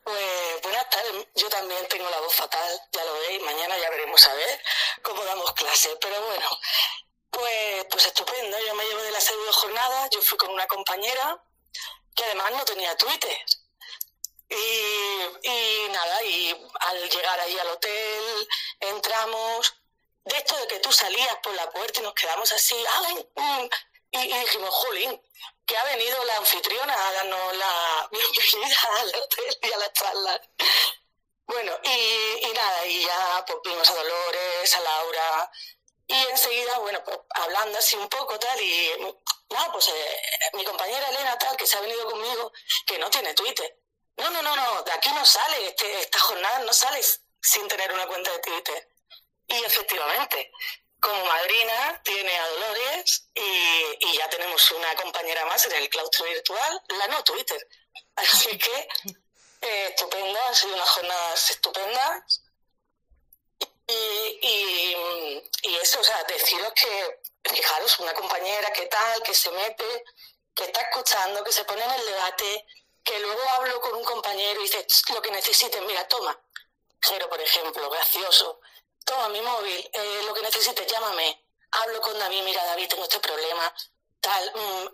Pues 0.05 0.46
buenas 0.63 0.89
tardes, 0.91 1.27
yo 1.35 1.49
también 1.49 1.87
tengo 1.89 2.09
la 2.11 2.21
voz 2.21 2.35
fatal, 2.35 2.81
ya 2.93 3.05
lo 3.05 3.15
veis, 3.21 3.43
mañana 3.43 3.79
ya 3.79 3.91
veremos 3.91 4.27
a 4.27 4.35
ver 4.35 4.63
cómo 5.03 5.25
damos 5.25 5.53
clase, 5.55 5.97
pero 6.01 6.21
bueno, 6.23 6.49
pues, 7.31 7.87
pues 7.91 8.07
estupendo, 8.07 8.59
yo 8.61 8.75
me 8.75 8.85
llevo 8.85 9.03
de 9.03 9.11
la 9.11 9.21
pseudo 9.21 9.53
jornada, 9.53 10.09
yo 10.11 10.21
fui 10.23 10.39
con 10.39 10.51
una 10.51 10.67
compañera 10.67 11.43
que 12.15 12.25
además 12.25 12.53
no 12.53 12.65
tenía 12.65 12.97
Twitter. 12.97 13.39
Y, 14.49 15.89
nada, 15.91 16.23
y 16.23 16.71
al 16.81 17.11
llegar 17.11 17.41
ahí 17.41 17.59
al 17.59 17.69
hotel, 17.69 18.49
entramos, 18.81 19.75
de 20.25 20.37
esto 20.37 20.57
de 20.57 20.69
que 20.69 20.79
tú 20.79 20.93
salías 20.93 21.37
por 21.43 21.55
la 21.55 21.69
puerta 21.71 22.01
y 22.01 22.03
nos 22.03 22.15
quedamos 22.15 22.53
así, 22.53 22.77
¡ay! 22.89 23.29
Mm", 24.17 24.23
y, 24.23 24.33
y 24.33 24.39
dijimos, 24.41 24.71
jolín, 24.71 25.23
que 25.67 25.77
ha 25.77 25.85
venido 25.85 26.25
la 26.25 26.37
anfitriona 26.37 26.95
a 26.95 27.13
darnos 27.13 27.57
la 27.57 28.09
bienvenida 28.13 28.77
al 29.01 29.23
hotel 29.23 29.59
y 29.63 29.73
a 29.73 29.79
la 29.79 29.93
charla. 29.93 30.41
Bueno, 31.47 31.79
y, 31.83 32.47
y 32.47 32.53
nada, 32.55 32.87
y 32.87 33.05
ya 33.05 33.45
pues 33.47 33.59
vimos 33.65 33.89
a 33.89 33.95
Dolores, 33.95 34.77
a 34.77 34.81
Laura, 34.81 35.51
y 36.09 36.15
enseguida, 36.15 36.79
bueno, 36.79 37.03
pues 37.05 37.19
hablando 37.31 37.79
así 37.79 37.97
un 37.97 38.09
poco 38.09 38.39
tal, 38.39 38.61
y 38.61 38.91
no, 39.51 39.73
pues 39.73 39.89
eh, 39.89 40.21
mi 40.55 40.65
compañera 40.65 41.09
Elena 41.09 41.39
tal, 41.39 41.57
que 41.57 41.67
se 41.67 41.77
ha 41.77 41.81
venido 41.81 42.05
conmigo, 42.11 42.53
que 42.85 42.99
no 42.99 43.11
tiene 43.11 43.35
Twitter. 43.35 43.79
No, 44.17 44.31
no, 44.31 44.43
no, 44.43 44.57
no, 44.57 44.83
de 44.83 44.93
aquí 44.93 45.11
no 45.13 45.25
sale, 45.25 45.69
este, 45.69 46.01
esta 46.01 46.19
jornada 46.19 46.61
no 46.61 46.73
sale 46.73 47.01
sin 47.41 47.69
tener 47.69 47.93
una 47.93 48.07
cuenta 48.07 48.33
de 48.33 48.39
Twitter. 48.41 48.89
Y 49.49 49.65
efectivamente, 49.65 50.51
como 51.07 51.25
madrina 51.25 52.01
tiene 52.03 52.37
a 52.37 52.49
Dolores 52.49 53.29
y, 53.33 54.19
ya 54.19 54.29
tenemos 54.29 54.71
una 54.73 54.95
compañera 54.97 55.45
más 55.47 55.65
en 55.67 55.73
el 55.73 55.89
claustro 55.89 56.25
virtual, 56.25 56.83
la 56.99 57.07
no 57.07 57.23
Twitter. 57.23 57.69
Así 58.17 58.59
que 58.59 58.89
eh, 59.61 59.87
estupendo, 59.91 60.39
han 60.49 60.55
sido 60.55 60.75
unas 60.75 60.89
jornadas 60.89 61.51
estupendas. 61.51 62.43
Y, 63.87 65.43
eso, 65.81 66.01
o 66.01 66.05
sea, 66.05 66.25
deciros 66.25 66.73
que, 66.73 67.21
fijaros, 67.45 68.01
una 68.01 68.13
compañera 68.15 68.73
que 68.73 68.87
tal, 68.87 69.23
que 69.23 69.35
se 69.35 69.51
mete 69.53 70.05
que 70.55 70.65
está 70.65 70.81
escuchando, 70.81 71.45
que 71.45 71.53
se 71.53 71.65
pone 71.65 71.85
en 71.85 71.91
el 71.91 72.07
debate, 72.07 72.67
que 73.05 73.21
luego 73.21 73.43
hablo 73.51 73.81
con 73.81 73.95
un 73.95 74.05
compañero 74.05 74.59
y 74.61 74.65
dice, 74.65 74.87
lo 75.13 75.21
que 75.21 75.31
necesites, 75.31 75.83
mira, 75.83 76.09
toma. 76.09 76.37
Jero, 77.03 77.29
por 77.29 77.41
ejemplo, 77.41 77.91
gracioso. 77.91 78.61
Toma 79.07 79.29
mi 79.29 79.41
móvil, 79.41 79.91
eh, 79.93 80.23
lo 80.27 80.35
que 80.35 80.43
necesites, 80.43 80.85
llámame. 80.85 81.41
Hablo 81.71 82.01
con 82.01 82.19
David, 82.19 82.43
mira, 82.43 82.65
David, 82.65 82.89
tengo 82.89 83.05
este 83.05 83.21
problema, 83.21 83.73
tal, 84.21 84.53
mm, 84.53 84.89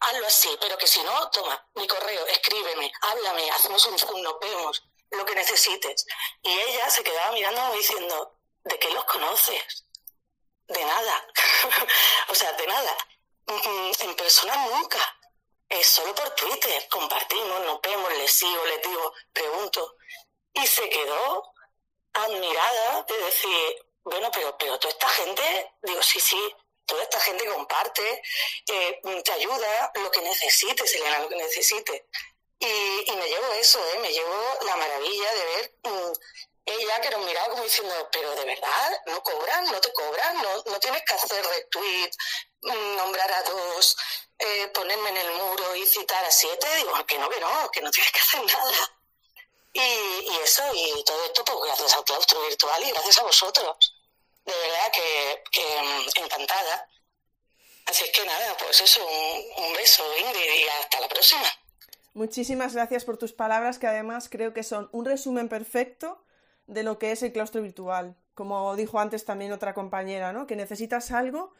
hazlo 0.00 0.26
así, 0.26 0.56
pero 0.60 0.78
que 0.78 0.86
si 0.86 1.02
no, 1.02 1.30
toma 1.30 1.68
mi 1.74 1.86
correo, 1.88 2.26
escríbeme, 2.26 2.92
háblame, 3.00 3.50
hacemos 3.50 3.84
un 3.86 3.98
zoom, 3.98 4.22
nos 4.22 4.38
vemos, 4.38 4.82
lo 5.10 5.24
que 5.24 5.34
necesites. 5.34 6.06
Y 6.42 6.60
ella 6.60 6.88
se 6.90 7.02
quedaba 7.02 7.32
mirándome 7.32 7.76
diciendo, 7.76 8.38
¿de 8.62 8.78
qué 8.78 8.88
los 8.90 9.04
conoces? 9.06 9.84
De 10.68 10.84
nada. 10.84 11.26
o 12.28 12.34
sea, 12.36 12.52
de 12.52 12.66
nada. 12.68 12.96
Mm, 13.46 13.90
en 13.98 14.14
persona 14.14 14.54
nunca. 14.68 15.00
Es 15.68 15.88
solo 15.88 16.14
por 16.14 16.30
Twitter. 16.36 16.88
Compartimos, 16.88 17.60
nos 17.62 17.80
vemos, 17.80 18.12
le 18.12 18.28
sigo, 18.28 18.64
le 18.66 18.78
digo, 18.78 19.12
pregunto. 19.32 19.96
Y 20.52 20.64
se 20.68 20.88
quedó 20.88 21.52
admirada 22.12 23.02
de 23.08 23.16
decir, 23.18 23.86
bueno, 24.04 24.30
pero, 24.32 24.56
pero 24.58 24.78
toda 24.78 24.92
esta 24.92 25.08
gente, 25.08 25.72
digo, 25.82 26.02
sí, 26.02 26.20
sí, 26.20 26.54
toda 26.86 27.02
esta 27.02 27.20
gente 27.20 27.46
comparte, 27.46 28.22
eh, 28.66 29.00
te 29.24 29.32
ayuda, 29.32 29.92
lo 29.94 30.10
que 30.10 30.20
necesites, 30.22 30.94
Elena, 30.94 31.20
lo 31.20 31.28
que 31.28 31.36
necesites. 31.36 32.02
Y, 32.58 33.12
me 33.16 33.28
llevo 33.28 33.52
eso, 33.54 33.78
¿eh? 33.94 33.98
me 34.00 34.12
llevo 34.12 34.58
la 34.66 34.76
maravilla 34.76 35.34
de 35.34 35.44
ver 35.44 35.74
mm, 35.84 36.12
ella 36.66 37.00
que 37.00 37.10
nos 37.10 37.24
miraba 37.24 37.48
como 37.48 37.64
diciendo, 37.64 38.08
pero 38.12 38.34
de 38.34 38.44
verdad, 38.44 39.02
no 39.06 39.22
cobran, 39.22 39.64
no 39.66 39.80
te 39.80 39.92
cobran, 39.92 40.42
no, 40.42 40.62
no 40.66 40.78
tienes 40.78 41.02
que 41.04 41.14
hacer 41.14 41.44
retweet, 41.44 42.10
mm, 42.62 42.96
nombrar 42.96 43.32
a 43.32 43.42
dos, 43.44 43.96
eh, 44.38 44.68
ponerme 44.74 45.10
en 45.10 45.16
el 45.16 45.32
muro 45.32 45.76
y 45.76 45.86
citar 45.86 46.24
a 46.24 46.30
siete, 46.30 46.66
digo, 46.76 46.92
que 47.06 47.18
no, 47.18 47.28
que 47.28 47.40
no, 47.40 47.70
que 47.70 47.80
no 47.80 47.90
tienes 47.90 48.12
que 48.12 48.20
hacer 48.20 48.44
nada. 48.44 48.99
Y, 49.72 49.80
eso, 50.42 50.62
y 50.74 51.04
todo 51.04 51.24
esto, 51.24 51.44
pues 51.44 51.58
gracias 51.64 51.94
al 51.94 52.04
claustro 52.04 52.40
virtual 52.48 52.82
y 52.82 52.90
gracias 52.90 53.18
a 53.18 53.22
vosotros. 53.22 53.94
De 54.44 54.52
verdad 54.52 54.92
que, 54.92 55.60
mm, 55.60 56.24
encantada. 56.24 56.88
Así 57.86 58.04
que 58.12 58.24
nada, 58.24 58.56
pues 58.58 58.80
eso, 58.80 59.00
un, 59.06 59.64
un 59.64 59.72
beso, 59.74 60.04
Ingrid, 60.18 60.60
y 60.60 60.68
hasta 60.80 61.00
la 61.00 61.08
próxima. 61.08 61.46
Muchísimas 62.14 62.74
gracias 62.74 63.04
por 63.04 63.16
tus 63.16 63.32
palabras, 63.32 63.78
que 63.78 63.86
además 63.86 64.28
creo 64.28 64.52
que 64.52 64.64
son 64.64 64.88
un 64.92 65.04
resumen 65.04 65.48
perfecto 65.48 66.24
de 66.66 66.82
lo 66.82 66.98
que 66.98 67.12
es 67.12 67.22
el 67.22 67.32
claustro 67.32 67.62
virtual. 67.62 68.16
Como 68.34 68.74
dijo 68.76 68.98
antes 68.98 69.24
también 69.24 69.52
otra 69.52 69.74
compañera, 69.74 70.32
¿no? 70.32 70.46
Que 70.46 70.56
necesitas 70.56 71.10
algo 71.12 71.52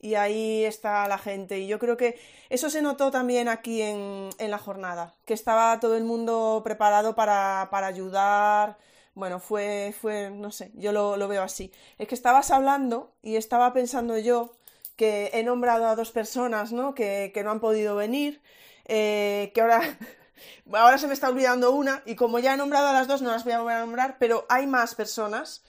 y 0.00 0.14
ahí 0.14 0.64
está 0.64 1.06
la 1.08 1.18
gente. 1.18 1.58
Y 1.58 1.66
yo 1.66 1.78
creo 1.78 1.96
que 1.96 2.18
eso 2.50 2.70
se 2.70 2.82
notó 2.82 3.10
también 3.10 3.48
aquí 3.48 3.82
en, 3.82 4.30
en 4.38 4.50
la 4.50 4.58
jornada, 4.58 5.14
que 5.24 5.34
estaba 5.34 5.78
todo 5.80 5.96
el 5.96 6.04
mundo 6.04 6.62
preparado 6.64 7.14
para, 7.14 7.68
para 7.70 7.86
ayudar. 7.86 8.78
Bueno, 9.14 9.40
fue, 9.40 9.94
fue, 10.00 10.30
no 10.30 10.50
sé, 10.52 10.70
yo 10.74 10.92
lo, 10.92 11.16
lo 11.16 11.28
veo 11.28 11.42
así. 11.42 11.72
Es 11.98 12.08
que 12.08 12.14
estabas 12.14 12.50
hablando 12.50 13.12
y 13.22 13.36
estaba 13.36 13.72
pensando 13.72 14.16
yo 14.18 14.52
que 14.96 15.30
he 15.32 15.42
nombrado 15.42 15.86
a 15.86 15.96
dos 15.96 16.10
personas, 16.12 16.72
¿no? 16.72 16.94
Que, 16.94 17.30
que 17.34 17.42
no 17.44 17.50
han 17.50 17.60
podido 17.60 17.96
venir, 17.96 18.42
eh, 18.86 19.50
que 19.54 19.60
ahora 19.60 19.80
Ahora 20.72 20.98
se 20.98 21.06
me 21.06 21.14
está 21.14 21.28
olvidando 21.28 21.70
una 21.72 22.02
y 22.06 22.14
como 22.14 22.38
ya 22.38 22.54
he 22.54 22.56
nombrado 22.56 22.88
a 22.88 22.92
las 22.92 23.08
dos 23.08 23.22
no 23.22 23.30
las 23.30 23.44
voy 23.44 23.52
a 23.52 23.60
volver 23.60 23.76
a 23.76 23.80
nombrar, 23.80 24.16
pero 24.18 24.46
hay 24.48 24.66
más 24.66 24.94
personas 24.94 25.62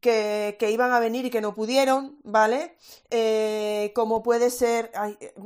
que, 0.00 0.56
iban 0.70 0.92
a 0.92 1.00
venir 1.00 1.26
y 1.26 1.30
que 1.30 1.40
no 1.40 1.54
pudieron, 1.54 2.16
¿vale? 2.24 2.74
Eh, 3.10 3.92
como 3.94 4.22
puede 4.22 4.50
ser 4.50 4.90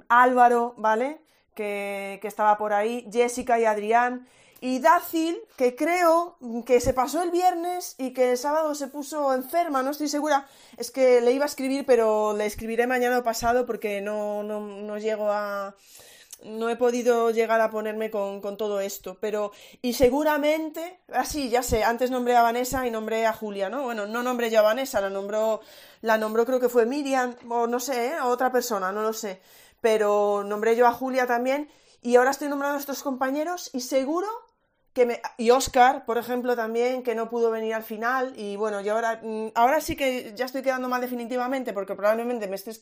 Álvaro, 0.09 0.75
¿vale? 0.77 1.21
Que, 1.55 2.19
que, 2.23 2.29
estaba 2.29 2.57
por 2.59 2.73
ahí, 2.73 3.09
Jessica 3.13 3.59
y 3.59 3.65
Adrián. 3.65 4.27
Y 4.61 4.79
Dácil, 4.79 5.39
que 5.57 5.77
creo 5.77 6.39
que 6.65 6.81
se 6.81 6.95
pasó 6.95 7.23
el 7.23 7.31
viernes 7.31 7.97
y 7.99 8.15
que 8.15 8.31
el 8.31 8.39
sábado 8.39 8.75
se 8.75 8.89
puso 8.89 9.35
enferma, 9.35 9.83
no 9.83 9.91
estoy 9.91 10.09
segura. 10.09 10.47
Es 10.79 10.91
que 10.91 11.21
le 11.21 11.33
iba 11.33 11.45
a 11.45 11.49
escribir, 11.49 11.85
pero 11.85 12.35
le 12.35 12.47
escribiré 12.47 12.87
mañana 12.87 13.19
o 13.19 13.23
pasado 13.23 13.67
porque 13.67 14.01
no, 14.01 14.43
no, 14.43 14.61
no 14.61 14.97
llego 14.97 15.31
a, 15.31 15.75
no 16.45 16.69
he 16.69 16.77
podido 16.77 17.31
llegar 17.31 17.61
a 17.61 17.71
ponerme 17.71 18.11
con, 18.11 18.41
todo 18.57 18.81
esto, 18.81 19.17
pero 19.21 19.53
y 19.83 19.95
seguramente, 19.95 21.01
así, 21.13 21.47
ah, 21.49 21.51
ya 21.51 21.63
sé, 21.63 21.85
antes 21.85 22.11
nombré 22.11 22.37
a 22.37 22.43
Vanessa 22.43 22.87
y 22.87 22.91
nombré 22.91 23.27
a 23.27 23.33
Julia, 23.33 23.69
¿no? 23.69 23.85
Bueno, 23.85 24.07
no 24.07 24.23
nombré 24.23 24.51
yo 24.51 24.61
a 24.61 24.63
Vanessa, 24.63 25.01
la 25.01 25.11
nombró, 25.11 25.61
la 26.03 26.19
nombró 26.19 26.45
creo 26.45 26.61
que 26.61 26.69
fue 26.69 26.87
Miriam, 26.87 27.35
o 27.49 27.67
no 27.67 27.81
sé, 27.81 28.09
¿eh? 28.09 28.21
otra 28.21 28.53
persona, 28.53 28.93
no 28.93 29.03
lo 29.03 29.13
sé, 29.13 29.41
pero 29.81 30.45
nombré 30.45 30.77
yo 30.77 30.87
a 30.87 30.93
Julia 30.93 31.27
también 31.27 31.69
y 32.03 32.17
ahora 32.17 32.31
estoy 32.31 32.49
nombrando 32.49 32.77
a 32.77 32.81
estos 32.81 33.03
compañeros 33.03 33.71
y 33.73 33.81
seguro 33.81 34.29
y 35.39 35.51
Oscar, 35.51 36.05
por 36.05 36.19
ejemplo, 36.19 36.55
también, 36.57 37.03
que 37.03 37.15
no 37.15 37.29
pudo 37.29 37.51
venir 37.51 37.75
al 37.75 37.83
final. 37.83 38.33
Y 38.37 38.57
bueno, 38.57 38.81
yo 38.81 38.95
ahora, 38.95 39.21
mm, 39.23 39.49
ahora 39.55 39.81
sí 39.81 39.97
que 39.97 40.33
ya 40.35 40.45
estoy 40.45 40.63
quedando 40.63 40.89
mal 40.89 41.01
definitivamente, 41.01 41.73
porque 41.73 41.95
probablemente 41.95 42.47
me 42.47 42.57
estoy, 42.57 42.77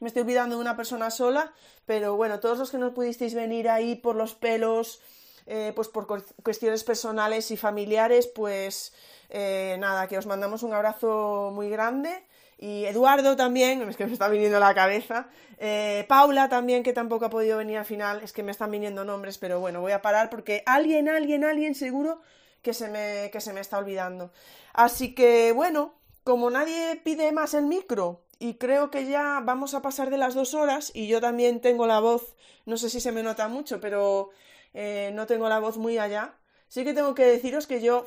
me 0.00 0.08
estoy 0.08 0.22
olvidando 0.22 0.56
de 0.56 0.62
una 0.62 0.76
persona 0.76 1.10
sola. 1.10 1.52
Pero 1.86 2.16
bueno, 2.16 2.40
todos 2.40 2.58
los 2.58 2.70
que 2.70 2.78
no 2.78 2.94
pudisteis 2.94 3.34
venir 3.34 3.68
ahí 3.68 3.96
por 3.96 4.16
los 4.16 4.34
pelos, 4.34 5.00
eh, 5.46 5.72
pues 5.74 5.88
por 5.88 6.06
cuestiones 6.42 6.84
personales 6.84 7.50
y 7.50 7.56
familiares, 7.56 8.26
pues 8.26 8.92
eh, 9.30 9.76
nada, 9.78 10.06
que 10.06 10.18
os 10.18 10.26
mandamos 10.26 10.62
un 10.62 10.72
abrazo 10.72 11.50
muy 11.54 11.68
grande. 11.70 12.24
Y 12.58 12.84
Eduardo 12.84 13.36
también, 13.36 13.82
es 13.88 13.96
que 13.96 14.06
me 14.06 14.12
está 14.12 14.28
viniendo 14.28 14.56
a 14.56 14.60
la 14.60 14.74
cabeza. 14.74 15.28
Eh, 15.58 16.04
Paula 16.08 16.48
también, 16.48 16.82
que 16.82 16.92
tampoco 16.92 17.26
ha 17.26 17.30
podido 17.30 17.58
venir 17.58 17.78
al 17.78 17.84
final. 17.84 18.20
Es 18.22 18.32
que 18.32 18.42
me 18.42 18.50
están 18.50 18.70
viniendo 18.70 19.04
nombres, 19.04 19.38
pero 19.38 19.60
bueno, 19.60 19.80
voy 19.80 19.92
a 19.92 20.02
parar 20.02 20.28
porque 20.28 20.62
alguien, 20.66 21.08
alguien, 21.08 21.44
alguien 21.44 21.74
seguro 21.74 22.20
que 22.62 22.74
se 22.74 22.88
me, 22.88 23.30
que 23.30 23.40
se 23.40 23.52
me 23.52 23.60
está 23.60 23.78
olvidando. 23.78 24.32
Así 24.72 25.14
que 25.14 25.52
bueno, 25.52 25.94
como 26.24 26.50
nadie 26.50 27.00
pide 27.02 27.32
más 27.32 27.54
el 27.54 27.66
micro 27.66 28.24
y 28.38 28.54
creo 28.54 28.90
que 28.90 29.06
ya 29.06 29.40
vamos 29.42 29.74
a 29.74 29.82
pasar 29.82 30.10
de 30.10 30.18
las 30.18 30.34
dos 30.34 30.54
horas 30.54 30.90
y 30.94 31.08
yo 31.08 31.20
también 31.20 31.60
tengo 31.60 31.86
la 31.86 32.00
voz, 32.00 32.36
no 32.66 32.76
sé 32.76 32.90
si 32.90 33.00
se 33.00 33.12
me 33.12 33.22
nota 33.22 33.48
mucho, 33.48 33.80
pero 33.80 34.30
eh, 34.74 35.10
no 35.14 35.26
tengo 35.26 35.48
la 35.48 35.58
voz 35.58 35.78
muy 35.78 35.98
allá. 35.98 36.34
Sí 36.68 36.84
que 36.84 36.92
tengo 36.92 37.14
que 37.14 37.24
deciros 37.24 37.66
que 37.66 37.80
yo 37.80 38.04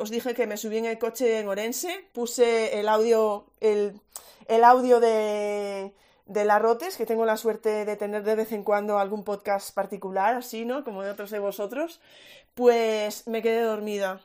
os 0.00 0.10
dije 0.10 0.34
que 0.34 0.46
me 0.46 0.56
subí 0.56 0.78
en 0.78 0.86
el 0.86 0.98
coche 0.98 1.38
en 1.40 1.48
Orense, 1.48 2.06
puse 2.12 2.78
el 2.80 2.88
audio, 2.88 3.46
el, 3.60 4.00
el 4.48 4.64
audio 4.64 4.98
de, 4.98 5.92
de 6.26 6.44
la 6.46 6.58
Rotes, 6.58 6.96
que 6.96 7.04
tengo 7.06 7.26
la 7.26 7.36
suerte 7.36 7.84
de 7.84 7.96
tener 7.96 8.22
de 8.24 8.34
vez 8.34 8.52
en 8.52 8.64
cuando 8.64 8.98
algún 8.98 9.24
podcast 9.24 9.74
particular, 9.74 10.36
así, 10.36 10.64
¿no? 10.64 10.84
Como 10.84 11.02
de 11.02 11.10
otros 11.10 11.30
de 11.30 11.38
vosotros, 11.38 12.00
pues 12.54 13.26
me 13.28 13.42
quedé 13.42 13.62
dormida. 13.62 14.22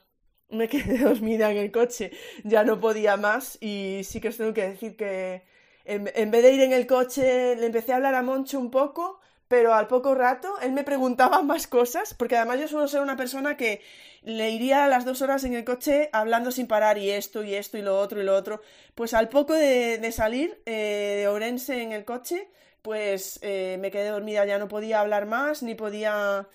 Me 0.50 0.68
quedé 0.74 1.00
dormida 1.00 1.52
en 1.52 1.58
el 1.58 1.72
coche, 1.72 2.12
ya 2.44 2.64
no 2.64 2.80
podía 2.80 3.18
más 3.18 3.58
y 3.62 4.02
sí 4.06 4.22
que 4.22 4.30
os 4.30 4.38
tengo 4.38 4.54
que 4.54 4.70
decir 4.70 4.96
que 4.96 5.44
en, 5.86 6.10
en 6.16 6.32
vez 6.32 6.44
de 6.44 6.54
ir 6.54 6.62
en 6.62 6.74
el 6.74 6.88
coche 6.88 7.56
le 7.58 7.66
empecé 7.66 7.92
a 7.92 7.98
hablar 7.98 8.16
a 8.16 8.22
Moncho 8.22 8.60
un 8.60 8.72
poco 8.72 9.20
pero 9.48 9.74
al 9.74 9.88
poco 9.88 10.16
rato 10.16 10.54
él 10.62 10.72
me 10.72 10.84
preguntaba 10.84 11.42
más 11.44 11.68
cosas, 11.68 12.14
porque 12.14 12.38
además 12.38 12.60
yo 12.60 12.68
suelo 12.68 12.88
ser 12.88 13.02
una 13.02 13.18
persona 13.18 13.58
que 13.58 13.82
le 14.24 14.52
iría 14.52 14.86
a 14.86 14.88
las 14.88 15.06
dos 15.06 15.22
horas 15.22 15.44
en 15.44 15.54
el 15.54 15.64
coche 15.64 16.10
hablando 16.14 16.52
sin 16.52 16.68
parar 16.68 16.98
y 16.98 17.10
esto 17.12 17.44
y 17.44 17.56
esto 17.56 17.78
y 17.78 17.82
lo 17.82 18.00
otro 18.00 18.22
y 18.22 18.24
lo 18.24 18.36
otro. 18.36 18.62
Pues 18.96 19.14
al 19.14 19.30
poco 19.30 19.54
de, 19.54 20.12
salir 20.12 20.62
eh, 20.66 21.16
de 21.20 21.28
Orense 21.28 21.82
en 21.82 21.92
el 21.92 22.06
coche, 22.06 22.48
pues 22.82 23.40
eh, 23.42 23.78
me 23.80 23.92
quedé 23.92 24.10
dormida, 24.10 24.46
ya 24.46 24.60
no 24.60 24.68
podía 24.68 25.00
hablar 25.02 25.26
más, 25.26 25.64
ni 25.64 25.76
podía... 25.76 26.48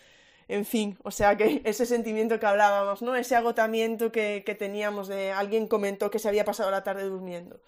En 0.51 0.65
fin, 0.65 0.97
o 1.02 1.10
sea 1.10 1.36
que 1.36 1.60
ese 1.65 1.85
sentimiento 1.85 2.40
que 2.40 2.47
hablábamos, 2.47 3.02
¿no? 3.02 3.15
Ese 3.16 3.36
agotamiento 3.36 4.10
que, 4.10 4.43
que 4.47 4.55
teníamos 4.55 5.06
de 5.06 5.31
alguien 5.31 5.69
comentó 5.69 6.10
que 6.10 6.19
se 6.19 6.28
había 6.28 6.44
pasado 6.47 6.70
la 6.70 6.82
tarde 6.82 7.05
durmiendo 7.05 7.60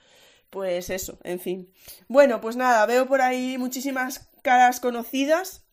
pues 0.51 0.91
eso, 0.91 1.19
en 1.23 1.41
fin. 1.41 1.73
Bueno, 2.09 2.41
pues 2.41 2.57
nada, 2.57 2.85
veo 2.87 3.07
por 3.07 3.23
ahí 3.23 3.57
muchísimas 3.57 4.29
caras 4.43 4.81
conocidas. 4.81 5.65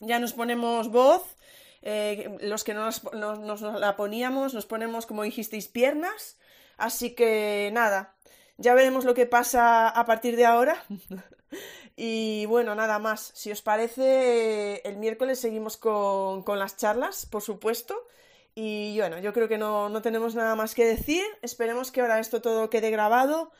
Ya 0.00 0.18
nos 0.18 0.34
ponemos 0.34 0.88
voz. 0.90 1.36
Eh, 1.82 2.36
los 2.42 2.62
que 2.62 2.74
no 2.74 2.84
nos, 2.84 3.62
la 3.62 3.96
poníamos, 3.96 4.52
nos 4.52 4.66
ponemos, 4.66 5.06
como 5.06 5.22
dijisteis, 5.22 5.68
piernas. 5.68 6.38
Así 6.76 7.14
que 7.14 7.70
nada, 7.72 8.14
ya 8.58 8.74
veremos 8.74 9.04
lo 9.04 9.14
que 9.14 9.26
pasa 9.26 9.88
a 9.88 10.04
partir 10.04 10.36
de 10.36 10.44
ahora. 10.44 10.84
y 11.96 12.44
bueno, 12.46 12.74
nada 12.74 12.98
más. 12.98 13.32
Si 13.34 13.50
os 13.50 13.62
parece, 13.62 14.82
el 14.86 14.96
miércoles 14.98 15.40
seguimos 15.40 15.78
con, 15.78 16.42
con 16.42 16.58
las 16.58 16.76
charlas, 16.76 17.24
por 17.24 17.40
supuesto. 17.40 18.06
Y 18.54 18.98
bueno, 18.98 19.18
yo 19.18 19.32
creo 19.32 19.48
que 19.48 19.56
no, 19.56 19.88
no 19.88 20.02
tenemos 20.02 20.34
nada 20.34 20.54
más 20.56 20.74
que 20.74 20.84
decir. 20.84 21.24
Esperemos 21.40 21.90
que 21.90 22.02
ahora 22.02 22.18
esto 22.18 22.42
todo 22.42 22.68
quede 22.68 22.90
grabado 22.90 23.52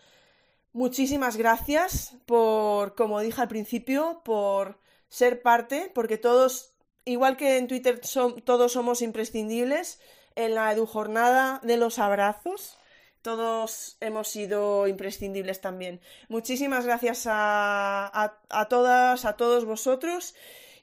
Muchísimas 0.72 1.36
gracias 1.36 2.14
por, 2.26 2.94
como 2.94 3.20
dije 3.20 3.40
al 3.40 3.48
principio, 3.48 4.22
por 4.24 4.78
ser 5.08 5.42
parte, 5.42 5.90
porque 5.94 6.16
todos, 6.18 6.74
igual 7.04 7.36
que 7.36 7.58
en 7.58 7.66
Twitter, 7.66 8.00
todos 8.44 8.72
somos 8.72 9.02
imprescindibles. 9.02 10.00
En 10.36 10.54
la 10.54 10.72
EduJornada 10.72 11.60
de 11.64 11.76
los 11.76 11.98
abrazos, 11.98 12.78
todos 13.22 13.96
hemos 14.00 14.28
sido 14.28 14.86
imprescindibles 14.86 15.60
también. 15.60 16.00
Muchísimas 16.28 16.86
gracias 16.86 17.26
a, 17.28 18.38
a, 18.48 18.68
todas, 18.68 19.24
a 19.24 19.36
todos 19.36 19.64
vosotros 19.64 20.34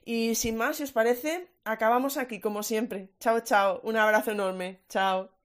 Y 0.04 0.34
sin 0.36 0.56
más, 0.56 0.76
si 0.76 0.84
os 0.84 0.92
parece, 0.92 1.50
acabamos 1.64 2.16
aquí 2.16 2.40
como 2.40 2.62
siempre. 2.62 3.10
Chao, 3.20 3.40
chao. 3.40 3.80
Un 3.84 3.96
abrazo 3.96 4.32
enorme. 4.32 4.80
Chao. 4.88 5.37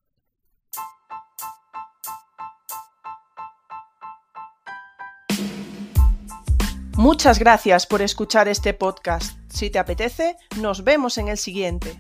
Muchas 6.98 7.40
gracias 7.40 7.88
por 7.88 8.04
escuchar 8.04 8.48
este 8.48 8.74
podcast. 8.74 9.38
Si 9.50 9.72
te 9.72 9.80
apetece, 9.80 10.36
nos 10.62 10.84
vemos 10.84 11.18
en 11.18 11.28
el 11.28 11.38
siguiente. 11.38 12.00